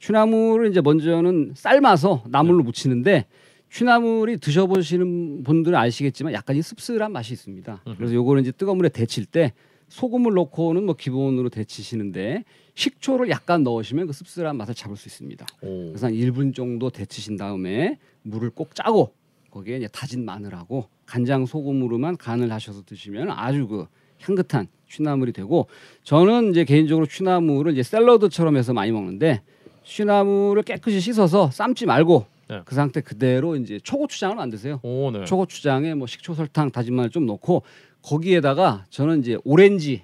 취나물을 0.00 0.70
이제 0.70 0.80
먼저는 0.80 1.52
삶아서 1.54 2.24
나물로 2.28 2.62
무치는데 2.64 3.26
취나물이 3.70 4.38
드셔보시는 4.38 5.44
분들은 5.44 5.78
아시겠지만 5.78 6.32
약간 6.32 6.56
이 6.56 6.62
씁쓸한 6.62 7.12
맛이 7.12 7.32
있습니다. 7.32 7.82
그래서 7.96 8.14
요거는 8.14 8.42
이제 8.42 8.52
뜨거운 8.52 8.78
물에 8.78 8.88
데칠 8.88 9.24
때 9.24 9.52
소금을 9.88 10.34
넣고는 10.34 10.84
뭐 10.84 10.94
기본으로 10.94 11.48
데치시는데 11.48 12.44
식초를 12.74 13.28
약간 13.30 13.62
넣으시면 13.62 14.06
그 14.06 14.12
씁쓸한 14.12 14.56
맛을 14.56 14.74
잡을 14.74 14.96
수 14.96 15.08
있습니다. 15.08 15.46
오. 15.62 15.88
그래서 15.88 16.06
한 16.06 16.14
1분 16.14 16.54
정도 16.54 16.90
데치신 16.90 17.36
다음에 17.36 17.98
물을 18.22 18.50
꼭 18.50 18.74
짜고 18.74 19.14
거기에 19.50 19.78
이제 19.78 19.88
다진 19.88 20.24
마늘하고 20.24 20.88
간장 21.06 21.46
소금으로만 21.46 22.16
간을 22.16 22.52
하셔서 22.52 22.82
드시면 22.84 23.30
아주 23.30 23.66
그 23.66 23.86
향긋한 24.20 24.68
취나물이 24.88 25.32
되고 25.32 25.66
저는 26.04 26.50
이제 26.50 26.64
개인적으로 26.64 27.06
취나물을 27.06 27.72
이제 27.72 27.82
샐러드처럼 27.82 28.56
해서 28.56 28.72
많이 28.72 28.92
먹는데 28.92 29.42
취나물을 29.84 30.62
깨끗이 30.62 31.00
씻어서 31.00 31.50
삶지 31.50 31.86
말고 31.86 32.26
네. 32.50 32.62
그 32.64 32.74
상태 32.74 33.00
그대로 33.00 33.54
이제 33.54 33.78
초고추장을 33.82 34.34
만드세요. 34.34 34.80
오, 34.82 35.10
네. 35.12 35.24
초고추장에 35.24 35.94
뭐 35.94 36.08
식초, 36.08 36.34
설탕, 36.34 36.70
다진 36.72 36.94
마늘 36.94 37.10
좀 37.10 37.24
넣고 37.26 37.62
거기에다가 38.02 38.86
저는 38.90 39.20
이제 39.20 39.38
오렌지 39.44 40.02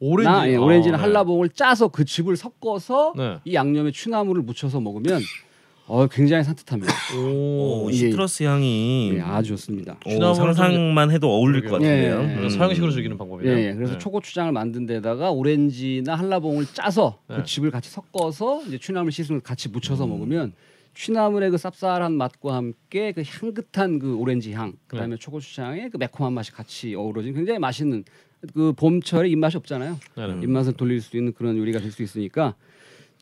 오렌지. 0.00 0.28
나 0.28 0.50
예, 0.50 0.56
오렌지는 0.56 0.98
아, 0.98 1.02
한라봉을 1.02 1.50
짜서 1.50 1.88
그 1.88 2.04
즙을 2.04 2.36
섞어서 2.36 3.14
네. 3.16 3.38
이 3.44 3.54
양념에 3.54 3.92
취나물을 3.92 4.42
묻혀서 4.42 4.80
먹으면 4.80 5.22
어, 5.86 6.06
굉장히 6.08 6.42
산뜻합니다. 6.44 6.92
네. 6.92 7.18
오, 7.18 7.84
오. 7.84 7.90
예. 7.90 7.94
시트러스 7.94 8.42
향이 8.42 9.12
예, 9.14 9.20
아주 9.20 9.50
좋습니다. 9.50 9.96
오, 10.06 10.34
상상만 10.34 11.10
해도 11.10 11.30
어울릴 11.30 11.62
것. 11.62 11.72
같은데요. 11.72 12.20
예, 12.20 12.28
예, 12.28 12.36
예. 12.38 12.42
음. 12.42 12.48
서양식으로 12.48 12.90
즐기는 12.90 13.14
예, 13.14 13.18
방법이네요. 13.18 13.58
예, 13.58 13.74
그래서 13.74 13.92
네. 13.92 13.98
초고추장을 13.98 14.50
만든 14.52 14.86
데다가 14.86 15.30
오렌지나 15.30 16.16
한라봉을 16.16 16.66
짜서 16.72 17.18
네. 17.28 17.36
그 17.36 17.44
즙을 17.44 17.70
같이 17.70 17.90
섞어서 17.90 18.62
이제 18.66 18.78
취나물 18.78 19.12
씻으면 19.12 19.42
같이 19.42 19.68
음. 19.68 19.72
묻혀서 19.72 20.06
먹으면 20.06 20.54
취나물의 20.94 21.50
그 21.50 21.56
쌉쌀한 21.56 22.12
맛과 22.14 22.54
함께 22.54 23.12
그 23.12 23.22
향긋한 23.26 23.98
그 23.98 24.16
오렌지 24.16 24.52
향, 24.52 24.70
네. 24.70 24.76
그다음에 24.86 25.16
초고추장의 25.16 25.90
그 25.90 25.96
매콤한 25.96 26.32
맛이 26.32 26.52
같이 26.52 26.94
어우러진 26.94 27.34
굉장히 27.34 27.58
맛있는 27.58 28.04
그 28.54 28.72
봄철에 28.74 29.28
입맛이 29.28 29.56
없잖아요. 29.56 29.98
네 30.16 30.26
네. 30.26 30.42
입맛을 30.42 30.74
돌릴 30.74 31.00
수 31.00 31.16
있는 31.16 31.32
그런 31.32 31.56
요리가 31.56 31.80
될 31.80 31.90
수 31.90 32.02
있으니까 32.02 32.54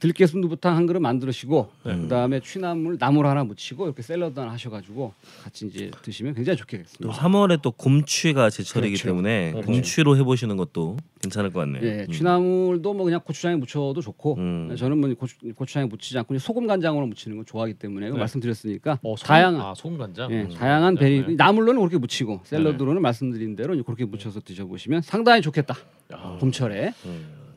들깨 0.03 0.27
순두부탕 0.27 0.77
한 0.77 0.87
그릇 0.87 0.99
만들으시고 0.99 1.71
네. 1.85 1.97
그다음에 1.97 2.41
취나물 2.41 2.97
나물 2.99 3.25
하나 3.25 3.45
묻히고 3.45 3.87
이렇게 3.87 4.03
샐러드 4.03 4.41
하나 4.41 4.51
하셔가지고 4.51 5.15
같이 5.45 5.67
이제 5.67 5.93
드시면 6.03 6.35
굉장히 6.35 6.57
또 6.57 6.63
좋겠습니다. 6.63 7.17
3월에 7.17 7.63
또 7.63 7.71
곰취가 7.71 8.51
제철이기 8.51 8.97
그렇죠. 8.97 9.11
때문에 9.11 9.51
어, 9.51 9.53
그렇죠. 9.53 9.67
곰취로 9.69 10.17
해보시는 10.17 10.57
것도 10.57 10.97
괜찮을 11.21 11.53
것 11.53 11.61
같네요. 11.61 11.85
예, 11.85 12.07
음. 12.09 12.13
취나물도 12.13 12.95
뭐 12.95 13.05
그냥 13.05 13.21
고추장에 13.25 13.55
묻혀도 13.55 14.01
좋고 14.01 14.35
음. 14.39 14.75
저는 14.77 14.99
뭐 14.99 15.15
고추, 15.15 15.37
고추장에 15.55 15.87
묻히지 15.87 16.19
않고 16.19 16.37
소금 16.37 16.67
간장으로 16.67 17.07
묻히는 17.07 17.37
걸 17.37 17.45
좋아하기 17.45 17.75
때문에 17.75 18.11
네. 18.11 18.19
말씀드렸으니까 18.19 18.99
어, 19.05 19.15
소금, 19.17 19.29
다양한 19.29 19.61
아, 19.61 19.75
소금 19.77 19.99
간장. 19.99 20.33
예, 20.33 20.43
음. 20.43 20.49
다양한 20.49 20.97
네, 20.97 21.01
베리 21.01 21.27
네. 21.29 21.35
나물로는 21.37 21.81
그렇게 21.81 21.99
묻히고 21.99 22.41
샐러드로는 22.43 23.01
말씀드린 23.03 23.55
대로 23.55 23.81
그렇게 23.85 24.05
묻혀서 24.05 24.41
드셔보시면 24.41 25.03
상당히 25.03 25.43
좋겠다. 25.43 25.77
야. 26.13 26.37
봄철에 26.41 26.93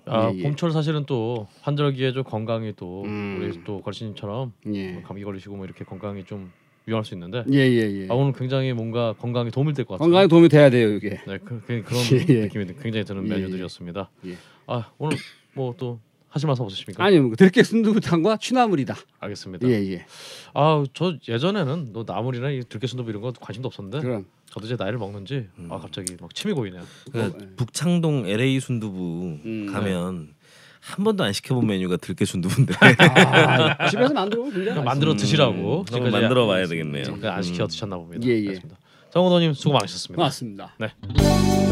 아, 0.07 0.31
예, 0.31 0.37
예. 0.37 0.43
봄철 0.43 0.71
사실은 0.71 1.05
또 1.05 1.47
환절기에 1.61 2.11
좀 2.13 2.23
건강이 2.23 2.73
또 2.75 3.03
음. 3.05 3.37
우리 3.39 3.63
또 3.63 3.81
걸신님처럼 3.81 4.53
예, 4.73 4.91
뭐 4.93 5.01
감기 5.03 5.23
걸리시고 5.23 5.55
뭐 5.55 5.65
이렇게 5.65 5.83
건강이 5.83 6.23
좀 6.25 6.51
위험할 6.85 7.03
수 7.03 7.13
있는데 7.15 7.43
예, 7.51 7.57
예, 7.59 8.03
예. 8.03 8.07
아, 8.09 8.13
오늘 8.13 8.33
굉장히 8.33 8.71
뭔가 8.73 9.13
건강에 9.13 9.49
도움이 9.49 9.73
될 9.73 9.85
것 9.85 9.95
같아요. 9.95 10.05
건강에 10.05 10.27
도움이 10.27 10.49
돼야 10.49 10.69
돼요 10.69 10.89
이게. 10.89 11.19
네, 11.25 11.39
그, 11.43 11.61
그, 11.65 11.81
그런 11.83 12.03
예. 12.29 12.41
느낌이 12.43 12.65
굉장히 12.81 13.03
드는 13.05 13.25
예, 13.25 13.29
메뉴들이었습니다. 13.29 14.11
예. 14.27 14.35
아 14.67 14.91
오늘 14.99 15.17
뭐 15.55 15.73
또 15.77 15.99
하실 16.35 16.47
말씀 16.47 16.65
없으십니까? 16.65 17.01
아니요, 17.01 17.23
뭐 17.23 17.35
들깨 17.37 17.63
순두부탕과 17.63 18.37
취나물이다. 18.41 18.93
알겠습니다. 19.21 19.69
예, 19.69 19.73
예. 19.93 20.05
아저 20.53 21.15
예전에는 21.25 21.93
너 21.93 22.03
나물이나 22.05 22.49
이 22.49 22.61
들깨 22.67 22.87
순두부 22.87 23.09
이런 23.09 23.21
거 23.21 23.31
관심도 23.39 23.67
없었는데 23.67 24.01
그럼 24.01 24.25
저도 24.51 24.65
이제 24.65 24.75
나이를 24.77 24.99
먹는지 24.99 25.47
아 25.69 25.79
갑자기 25.79 26.17
막 26.19 26.35
침이 26.35 26.53
고이네요. 26.53 26.83
그 27.09 27.21
어, 27.21 27.31
예. 27.41 27.55
북창동 27.55 28.27
LA 28.27 28.59
순두부 28.59 29.39
음. 29.45 29.69
가면 29.71 30.33
한 30.81 31.05
번도 31.05 31.23
안 31.23 31.31
시켜본 31.31 31.67
메뉴가 31.67 31.97
들깨 31.97 32.25
순두부인데 32.25 32.73
아, 32.81 33.87
집에서 33.87 34.13
그냥 34.13 34.29
맛있어요. 34.29 34.83
만들어 34.83 35.11
음, 35.13 35.17
드시라고 35.17 35.85
지금까지 35.87 36.11
만들어 36.11 36.47
봐야 36.47 36.67
되겠네요. 36.67 37.17
안 37.23 37.43
시켜 37.43 37.63
음. 37.63 37.67
드셨나 37.69 37.95
봅니다. 37.95 38.27
예, 38.27 38.31
예. 38.33 38.47
알겠습니다. 38.49 38.77
정우도님 39.13 39.53
수고 39.53 39.71
많으셨습니다. 39.75 40.15
고맙습니다. 40.17 40.75
네. 40.79 41.64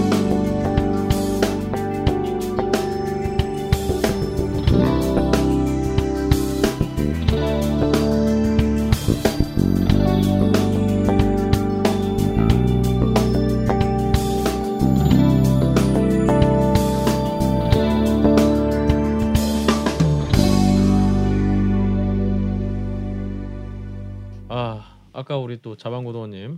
우리 25.53 25.61
또 25.61 25.77
자방고도원님. 25.77 26.57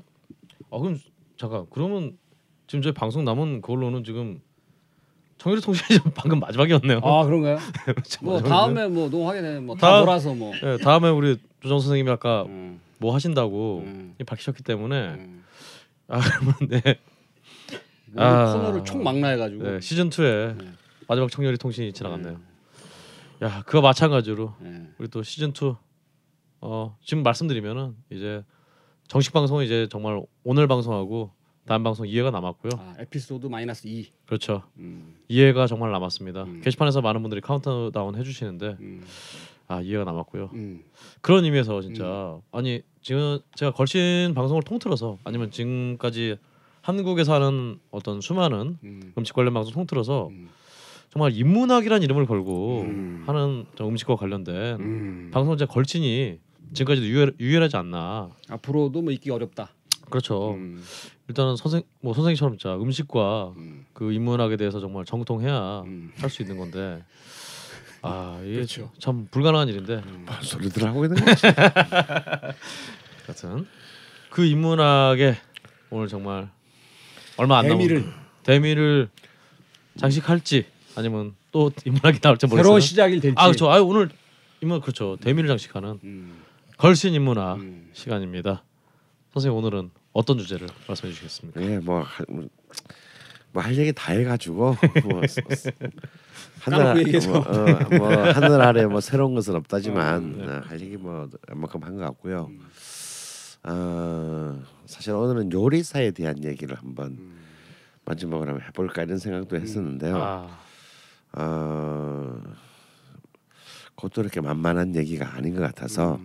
아 0.71 0.79
그럼 0.79 0.97
잠깐 1.37 1.65
그러면 1.69 2.17
지금 2.65 2.81
저희 2.81 2.93
방송 2.93 3.25
남은 3.25 3.61
그걸로는 3.61 4.05
지금 4.05 4.39
청일의 5.37 5.61
통신이 5.61 5.99
지금 5.99 6.11
방금 6.15 6.39
마지막이었네요. 6.39 7.01
아 7.03 7.25
그런가요? 7.25 7.57
참 8.07 8.25
뭐. 8.25 8.41
다음에 8.41 8.87
뭐 8.87 9.09
농하게 9.09 9.41
되면 9.41 9.65
뭐다 9.65 9.99
몰아서 9.99 10.33
뭐. 10.33 10.53
네, 10.53 10.77
다음에 10.77 11.09
우리 11.09 11.37
조정 11.61 11.79
선생님이 11.79 12.09
아까 12.09 12.43
음, 12.43 12.79
뭐 12.97 13.13
하신다고 13.13 13.83
음, 13.85 14.15
밝히셨기 14.25 14.63
때문에 14.63 15.09
음. 15.09 15.43
아 16.07 16.21
그러면 16.21 16.53
네, 16.69 16.99
아. 18.15 18.53
코너를 18.53 18.85
총 18.85 19.03
막나해가지고. 19.03 19.63
네 19.63 19.81
시즌 19.81 20.09
2의 20.09 20.57
네. 20.57 20.71
마지막 21.09 21.29
청년의 21.29 21.57
통신이 21.57 21.91
지나갔네요. 21.91 22.39
야 23.43 23.61
그거 23.65 23.81
마찬가지로 23.81 24.55
네. 24.61 24.87
우리 24.97 25.09
또 25.09 25.21
시즌 25.21 25.49
2 25.49 25.75
어, 26.61 26.97
지금 27.03 27.21
말씀드리면은 27.23 27.95
이제 28.09 28.43
정식 29.07 29.33
방송은 29.33 29.65
이제 29.65 29.87
정말 29.89 30.21
오늘 30.43 30.67
방송하고 30.67 31.31
다음 31.65 31.83
방송 31.83 32.05
2회가 32.05 32.31
남았고요. 32.31 32.71
아, 32.77 32.95
에피소드 32.99 33.47
마이너스 33.47 33.87
2. 33.87 34.07
그렇죠. 34.25 34.63
음, 34.77 35.15
2회가 35.29 35.67
정말 35.67 35.91
남았습니다. 35.91 36.43
음. 36.43 36.61
게시판에서 36.63 37.01
많은 37.01 37.21
분들이 37.21 37.41
카운트다운 37.41 38.15
해주시는데 38.15 38.77
음, 38.79 39.03
아 39.67 39.81
2회가 39.81 40.05
남았고요. 40.05 40.51
음. 40.53 40.83
그런 41.21 41.43
의미에서 41.45 41.81
진짜 41.81 42.39
아니 42.51 42.81
지금 43.01 43.39
제가 43.55 43.71
거친 43.71 44.33
방송을 44.35 44.63
통틀어서 44.63 45.17
아니면 45.23 45.51
지금까지 45.51 46.37
한국에서 46.81 47.33
하는 47.33 47.79
어떤 47.89 48.21
수많은 48.21 48.77
음. 48.83 49.13
음식 49.17 49.33
관련 49.33 49.53
방송 49.53 49.73
통틀어서 49.73 50.27
음. 50.27 50.49
정말 51.09 51.31
인문학이라는 51.33 52.03
이름을 52.03 52.25
걸고 52.27 52.81
음. 52.81 53.23
하는 53.25 53.65
저 53.75 53.87
음식과 53.87 54.17
관련된 54.17 54.55
음. 54.79 55.31
방송 55.33 55.57
제 55.57 55.65
걸신이 55.65 56.39
지금까지도 56.73 57.07
유일, 57.07 57.35
유일하지 57.39 57.77
않나. 57.77 58.29
앞으로도 58.49 59.01
뭐 59.01 59.11
있기 59.13 59.29
어렵다. 59.31 59.69
그렇죠. 60.09 60.51
음. 60.53 60.83
일단은 61.27 61.55
선생 61.55 61.81
뭐 62.01 62.13
선생님처럼 62.13 62.57
진짜 62.57 62.75
음식과 62.75 63.53
음. 63.57 63.85
그 63.93 64.11
인문학에 64.13 64.57
대해서 64.57 64.79
정말 64.79 65.05
정통해야 65.05 65.81
음. 65.81 66.11
할수 66.17 66.43
있는 66.43 66.57
건데 66.57 67.03
아 68.01 68.39
이게 68.43 68.55
그렇죠. 68.55 68.91
참 68.99 69.27
불가능한 69.31 69.67
일인데 69.69 70.01
뭔 70.05 70.41
소리들 70.43 70.83
하고 70.85 71.05
있는 71.05 71.23
거지? 71.23 71.41
같은 73.25 73.65
그 74.29 74.45
인문학의 74.45 75.35
오늘 75.89 76.07
정말 76.07 76.49
얼마 77.37 77.57
안 77.57 77.67
남은 77.67 77.79
대미를 77.79 78.13
대미를 78.43 79.09
장식할지 79.97 80.65
아니면 80.95 81.33
또 81.51 81.71
인문학이 81.83 82.19
나올지 82.19 82.45
모르겠어요. 82.45 82.63
새로운 82.63 82.81
시작이 82.81 83.19
될지. 83.19 83.35
아 83.39 83.45
그렇죠. 83.47 83.71
아 83.71 83.79
오늘 83.81 84.09
인문 84.61 84.81
그렇죠. 84.81 85.17
대미를 85.19 85.47
장식하는 85.47 85.99
음. 86.03 86.44
걸신 86.77 87.13
인문학 87.13 87.57
음. 87.57 87.89
시간입니다. 87.93 88.63
선생님 89.33 89.57
오늘은 89.57 89.91
어떤 90.13 90.37
주제를 90.37 90.67
말씀해 90.87 91.11
주시겠습니까? 91.13 91.61
예, 91.61 91.79
뭐 91.79 92.05
뭐할 93.51 93.77
얘기 93.77 93.93
다 93.93 94.11
해가지고 94.13 94.75
뭐 95.03 95.21
까놓고 96.63 96.99
얘기해서. 96.99 97.29
뭐, 97.29 97.39
어, 97.39 97.97
뭐 97.97 98.09
하늘 98.33 98.61
아래 98.61 98.85
뭐 98.85 98.99
새로운 99.01 99.35
것은 99.35 99.55
없다지만 99.55 100.37
네. 100.37 100.45
어, 100.45 100.61
할 100.65 100.81
얘기 100.81 100.97
뭐 100.97 101.29
얼마큼 101.49 101.83
한 101.83 101.95
것 101.97 102.01
같고요. 102.05 102.49
어, 103.63 104.61
사실 104.85 105.13
오늘은 105.13 105.51
요리사에 105.51 106.11
대한 106.11 106.43
얘기를 106.43 106.75
한번 106.77 107.17
마지막으로 108.05 108.49
한번 108.51 108.67
해볼까 108.67 109.03
이런 109.03 109.17
생각도 109.17 109.55
했었는데요. 109.57 110.17
아, 110.17 110.59
어, 111.33 112.41
그것도 114.05 114.21
이렇게 114.21 114.41
만만한 114.41 114.95
얘기가 114.95 115.35
아닌 115.35 115.55
것 115.55 115.61
같아서 115.61 116.19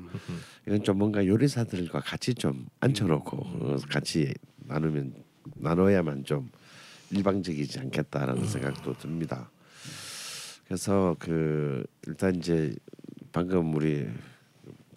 이건 0.66 0.82
좀 0.82 0.98
뭔가 0.98 1.26
요리사들과 1.26 2.00
같이 2.00 2.34
좀 2.34 2.66
앉혀놓고 2.80 3.36
어, 3.36 3.76
같이 3.88 4.34
나누면 4.66 5.14
나눠야만 5.56 6.24
좀 6.24 6.50
일방적이지 7.10 7.78
않겠다라는 7.80 8.46
생각도 8.46 8.92
듭니다. 8.94 9.50
그래서 10.66 11.16
그 11.18 11.84
일단 12.06 12.36
이제 12.36 12.74
방금 13.32 13.74
우리 13.74 14.08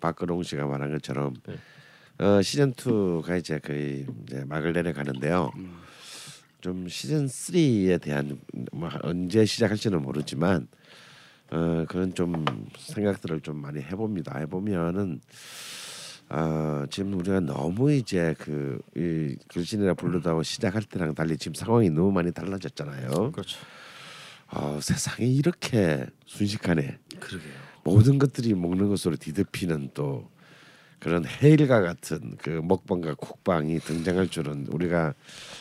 박근홍 0.02 0.44
씨가 0.44 0.68
말한 0.68 0.92
것처럼 0.92 1.34
네. 1.48 2.26
어, 2.26 2.42
시즌 2.42 2.74
2가 2.74 3.40
이제 3.40 3.60
거의 3.60 4.06
이제 4.28 4.44
막을 4.46 4.74
내려가는데요. 4.74 5.52
좀 6.62 6.88
시즌 6.88 7.26
3에 7.28 8.02
대한 8.02 8.40
뭐 8.72 8.90
언제 9.02 9.46
시작할지는 9.46 10.02
모르지만 10.02 10.68
어, 11.54 11.86
그런 11.88 12.14
좀 12.16 12.44
생각들을 12.78 13.42
좀 13.42 13.58
많이 13.58 13.80
해봅니다. 13.82 14.40
해보면은 14.40 15.22
어, 16.30 16.86
지금 16.90 17.14
우리가 17.14 17.42
너무 17.42 17.92
이제 17.92 18.34
그 18.40 18.80
이 18.96 19.36
글신이라 19.48 19.94
부르다고 19.96 20.44
시작할 20.44 20.84
때랑 20.84 21.14
달리 21.16 21.38
지금 21.38 21.54
상황이 21.54 21.90
너무 21.90 22.12
많이 22.12 22.32
달라졌잖아요. 22.32 23.32
그렇죠. 23.32 23.58
어, 24.52 24.80
세상이 24.82 25.36
이렇게 25.36 26.06
순식간에 26.26 26.98
그러게요. 27.20 27.54
모든 27.84 28.20
것들이 28.20 28.54
먹는 28.54 28.88
것으로 28.90 29.16
뒤덮이는 29.16 29.90
또 29.94 30.30
그런 31.00 31.26
해일과 31.26 31.82
같은 31.82 32.38
그 32.38 32.50
먹방과 32.64 33.16
쿡방이 33.16 33.80
등장할 33.80 34.30
줄은 34.30 34.68
우리가 34.70 35.14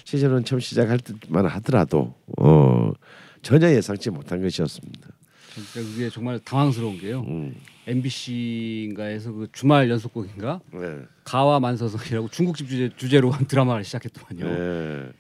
시즌은 0.04 0.44
처음 0.44 0.60
시작할 0.60 0.98
때만 0.98 1.46
하더라도 1.46 2.14
어, 2.38 2.92
전혀 3.40 3.70
예상치 3.70 4.10
못한 4.10 4.40
것이었습니다. 4.40 5.08
진짜 5.54 5.86
그게 5.86 6.08
정말 6.08 6.38
당황스러운 6.38 6.98
게요. 6.98 7.20
음, 7.28 7.54
MBC인가에서 7.86 9.32
그 9.32 9.48
주말 9.52 9.90
연속곡인가 9.90 10.60
네, 10.72 11.02
가와 11.24 11.60
만서성이라고 11.60 12.28
중국집 12.28 12.68
주제 12.68 12.90
주제로 12.96 13.30
한 13.30 13.44
드라마를 13.48 13.84
시작했더만요. 13.84 14.44
네. 14.46 15.12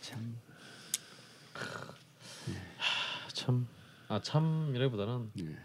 참 0.00 0.36
참, 3.32 3.66
아 4.08 4.20
참이라기보다는 4.20 5.30
네. 5.34 5.56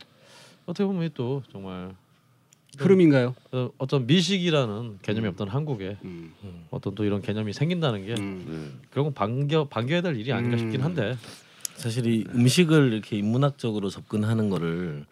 어떻게 0.66 0.86
보면 0.86 1.10
또 1.14 1.42
정말 1.52 1.96
흐름인가요? 2.78 3.34
어, 3.52 3.72
어떤 3.80 4.06
미식이라는 4.06 5.00
개념이 5.02 5.28
없던 5.30 5.48
한국에 5.48 5.98
음. 6.04 6.34
어떤 6.70 6.94
또 6.94 7.04
이런 7.04 7.22
개념이 7.22 7.54
생긴다는 7.54 8.06
게 8.06 8.14
음. 8.20 8.80
결국 8.94 9.16
반겨 9.16 9.68
반겨야 9.68 10.02
될 10.02 10.16
일이 10.18 10.32
아닌가 10.32 10.56
음. 10.56 10.60
싶긴 10.60 10.82
한데 10.82 11.16
사실 11.78 12.08
이 12.08 12.26
음식을 12.34 12.92
이렇게 12.94 13.18
인문학적으로 13.18 13.90
접근하는 13.90 14.50
거를 14.50 15.06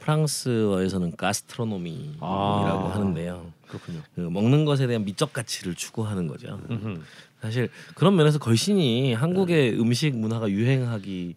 프랑스어에서는 0.00 1.16
가스트로노미라고 1.16 2.16
아. 2.20 2.90
하는데요. 2.94 3.52
그렇군요. 3.68 4.00
그 4.14 4.20
먹는 4.20 4.64
것에 4.64 4.86
대한 4.86 5.04
미적 5.04 5.32
가치를 5.32 5.74
추구하는 5.74 6.26
거죠. 6.26 6.60
음흠. 6.70 7.00
사실 7.40 7.68
그런 7.94 8.16
면에서 8.16 8.38
걸신이 8.38 9.14
한국의 9.14 9.78
음식 9.80 10.16
문화가 10.16 10.48
유행하기 10.50 11.34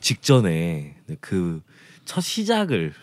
직전에 0.00 0.96
그 1.20 1.62
첫 2.06 2.22
시작을 2.22 2.94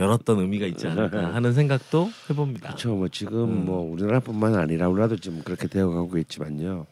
열었던 0.00 0.40
의미가 0.40 0.66
있지 0.66 0.88
않을까 0.88 1.32
하는 1.36 1.52
생각도 1.52 2.10
해봅니다. 2.28 2.68
그렇죠. 2.70 2.96
뭐 2.96 3.08
지금 3.08 3.44
음. 3.44 3.64
뭐 3.66 3.92
우리나라뿐만 3.92 4.56
아니라 4.56 4.88
우리나라도 4.88 5.16
지금 5.18 5.42
그렇게 5.44 5.68
되어가고 5.68 6.18
있지만요. 6.18 6.86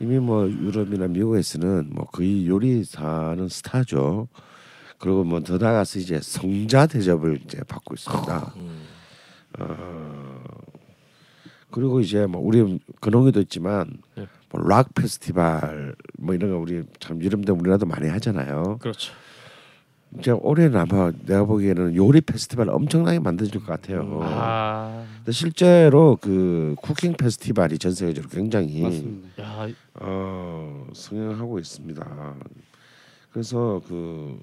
이미 0.00 0.18
뭐 0.18 0.48
유럽이나 0.50 1.06
미국에서는 1.08 1.90
뭐 1.92 2.04
거의 2.06 2.46
요리사는 2.48 3.48
스타죠. 3.48 4.28
그리고 4.98 5.24
뭐 5.24 5.40
더 5.40 5.58
나아가서 5.58 5.98
이제 5.98 6.20
성자 6.20 6.86
대접을 6.86 7.40
이제 7.44 7.60
받고 7.68 7.94
있습니다. 7.94 8.52
음. 8.56 8.82
어, 9.58 10.44
그리고 11.70 12.00
이제 12.00 12.26
뭐 12.26 12.40
우리 12.40 12.78
근홍이도 13.00 13.40
있지만 13.42 13.98
네. 14.16 14.26
뭐락 14.50 14.94
페스티벌 14.94 15.94
뭐 16.18 16.34
이런 16.34 16.50
거 16.50 16.58
우리 16.58 16.82
참데 17.00 17.28
우리나라도 17.52 17.86
많이 17.86 18.08
하잖아요. 18.08 18.78
그렇죠. 18.80 19.12
이제 20.18 20.30
올해는 20.30 20.78
아마 20.78 21.10
내가 21.26 21.44
보기에는 21.44 21.96
요리 21.96 22.20
페스티벌 22.20 22.70
엄청나게 22.70 23.18
만들어질 23.18 23.60
것 23.60 23.66
같아요. 23.66 24.20
아, 24.22 25.04
근데 25.18 25.32
실제로 25.32 26.16
그 26.20 26.76
쿠킹 26.80 27.14
페스티벌이 27.14 27.78
전 27.78 27.92
세계적으로 27.92 28.30
굉장히 28.30 28.82
맞습니다. 28.82 29.42
야, 29.42 29.68
어, 29.94 30.86
성행하고 30.92 31.58
있습니다. 31.58 32.34
그래서 33.32 33.82
그 33.88 34.38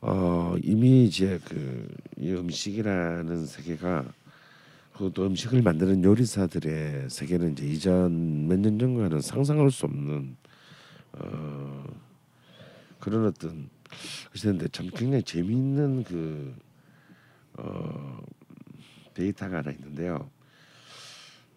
어, 0.00 0.54
이미 0.62 1.04
이제 1.04 1.38
그 1.44 1.86
이 2.18 2.30
음식이라는 2.30 3.46
세계가 3.46 4.04
그또 4.96 5.26
음식을 5.26 5.60
만드는 5.62 6.04
요리사들의 6.04 7.10
세계는 7.10 7.52
이제 7.52 7.66
이전 7.66 8.46
몇 8.46 8.60
년 8.60 8.78
전과는 8.78 9.20
상상할 9.20 9.72
수 9.72 9.86
없는 9.86 10.36
어, 11.14 11.84
그런 13.00 13.26
어떤 13.26 13.68
그랬는데 14.32 14.68
참 14.68 14.88
굉장히 14.94 15.22
재미있는 15.22 16.04
그 16.04 16.54
어, 17.58 18.18
데이터가 19.14 19.58
하나 19.58 19.70
있는데요. 19.72 20.30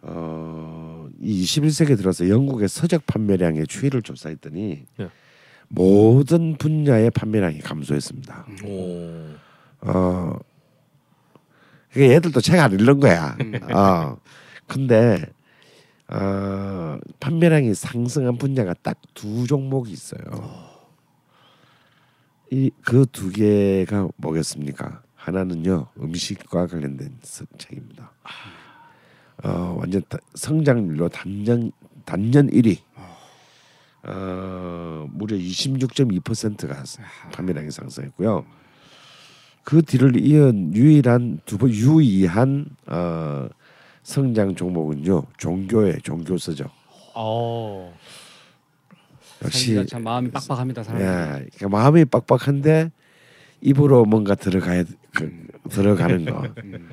어, 0.01 1.07
이 1.19 1.43
21세기에 1.43 1.97
들어서 1.97 2.29
영국의 2.29 2.67
서적 2.67 3.05
판매량의 3.07 3.65
추이를 3.67 4.01
조사했더니 4.01 4.85
네. 4.97 5.09
모든 5.67 6.57
분야의 6.57 7.09
판매량이 7.11 7.59
감소했습니다. 7.59 8.45
오. 8.65 9.25
어, 9.81 10.37
그게 11.91 12.11
얘들도 12.11 12.39
책 12.41 12.59
안 12.59 12.71
읽는 12.73 12.99
거야. 12.99 13.35
어, 13.73 14.17
근데 14.67 15.25
어, 16.07 16.99
판매량이 17.19 17.73
상승한 17.73 18.37
분야가 18.37 18.73
딱 18.83 18.99
두 19.15 19.47
종목이 19.47 19.91
있어요. 19.91 20.21
이 22.51 22.69
그 22.83 23.05
두 23.07 23.29
개가 23.31 24.07
뭐겠습니까? 24.17 25.01
하나는요 25.15 25.87
음식과 25.99 26.67
관련된 26.67 27.17
서- 27.23 27.45
책입니다. 27.57 28.11
어, 29.43 29.75
완전 29.79 30.01
다- 30.07 30.17
성장률로 30.35 31.09
단년 31.09 31.71
단년 32.05 32.47
1위. 32.51 32.77
어, 34.03 35.07
무려 35.11 35.35
26.2%가 35.35 36.83
판매량이 37.33 37.71
상승했고요. 37.71 38.45
그 39.63 39.81
뒤를 39.81 40.15
이은 40.23 40.75
유일한 40.75 41.39
두번 41.45 41.71
유의한 41.71 42.67
어, 42.85 43.47
성장 44.03 44.53
종목은요 44.53 45.23
종교의 45.37 46.01
종교서죠. 46.03 46.65
어, 47.15 47.97
역시 49.43 49.85
참 49.87 50.03
마음이 50.03 50.31
빡빡합니다. 50.31 50.83
사람. 50.83 51.01
예, 51.01 51.05
그러니까 51.55 51.69
마음이 51.69 52.05
빡빡한데 52.05 52.91
입으로 53.61 54.05
뭔가 54.05 54.35
들어가야 54.35 54.83
그, 55.13 55.47
들어가는 55.69 56.25
거. 56.25 56.47
음. 56.63 56.89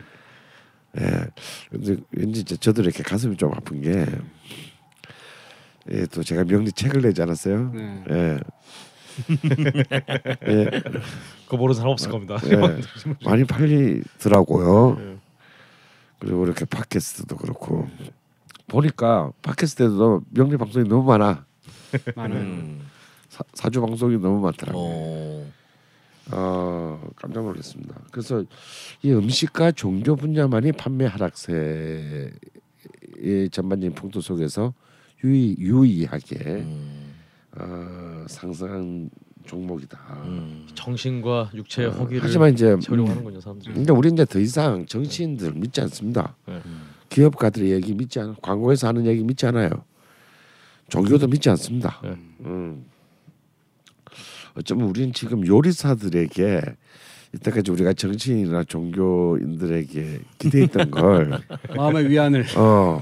예, 1.00 1.26
근데 1.70 1.96
왠지 2.10 2.44
저- 2.44 2.56
저도 2.56 2.82
이렇게 2.82 3.02
가슴이 3.02 3.36
좀 3.36 3.52
아픈 3.54 3.80
게, 3.80 4.04
예, 5.90 6.06
또 6.06 6.22
제가 6.22 6.44
명리 6.44 6.70
책을 6.72 7.00
내지 7.02 7.22
않았어요. 7.22 7.72
네. 7.72 8.04
예. 8.10 8.38
예, 10.48 10.70
그거 11.44 11.56
모르는 11.56 11.74
사람 11.74 11.92
없을 11.92 12.10
겁니다. 12.10 12.36
예, 12.44 12.80
많이 13.24 13.44
팔리더라고요. 13.44 14.96
예. 15.00 15.16
그리고 16.18 16.44
이렇게 16.44 16.64
팟캐스트도 16.64 17.36
그렇고 17.36 17.88
보니까 18.68 19.32
팟캐스트에도 19.42 20.22
명리 20.30 20.56
방송이 20.56 20.88
너무 20.88 21.04
많아. 21.04 21.44
많은 22.16 22.36
음. 22.36 22.80
사, 23.28 23.42
사주 23.54 23.80
방송이 23.80 24.18
너무 24.18 24.40
많더라고요. 24.40 24.82
어. 24.84 25.52
어, 26.30 27.10
깜짝 27.16 27.44
놀랐습니다. 27.44 27.96
그래서 28.10 28.44
이 29.02 29.10
음식과 29.12 29.72
종교 29.72 30.14
분야만이 30.14 30.72
판매 30.72 31.04
하락세에 31.06 32.30
이 33.18 33.48
전반적인 33.50 33.94
풍토 33.94 34.20
속에서 34.20 34.72
유의, 35.24 35.56
유의하게 35.58 36.36
음. 36.44 37.14
어, 37.56 38.24
상승한 38.28 39.10
종목이다. 39.46 39.98
음. 40.24 40.66
정신과 40.74 41.50
육체의 41.54 41.88
어, 41.88 41.92
허기를 41.92 42.22
하지만 42.22 42.52
이제 42.52 42.76
채우려고 42.80 43.10
하는군요 43.10 43.40
사람들이. 43.40 43.74
근데 43.74 43.92
우리 43.92 44.08
이제 44.10 44.24
더 44.24 44.38
이상 44.38 44.86
정치인들 44.86 45.52
믿지 45.54 45.80
않습니다. 45.80 46.36
네. 46.46 46.60
기업가들의 47.08 47.70
얘기 47.72 47.94
믿지 47.94 48.20
않아. 48.20 48.36
광고에서 48.40 48.88
하는 48.88 49.04
얘기 49.06 49.22
믿지 49.22 49.44
않아요. 49.46 49.68
종교도 50.92 51.26
믿지 51.26 51.48
않습니다. 51.48 51.98
네. 52.02 52.14
음. 52.44 52.84
어쩌면 54.54 54.88
우리는 54.88 55.10
지금 55.14 55.46
요리사들에게 55.46 56.60
이때까지 57.34 57.70
우리가 57.70 57.94
정치인이나 57.94 58.64
종교인들에게 58.64 60.20
기대했던 60.36 60.90
걸 60.90 61.40
마음의 61.74 62.10
위안을 62.10 62.44
어, 62.58 63.00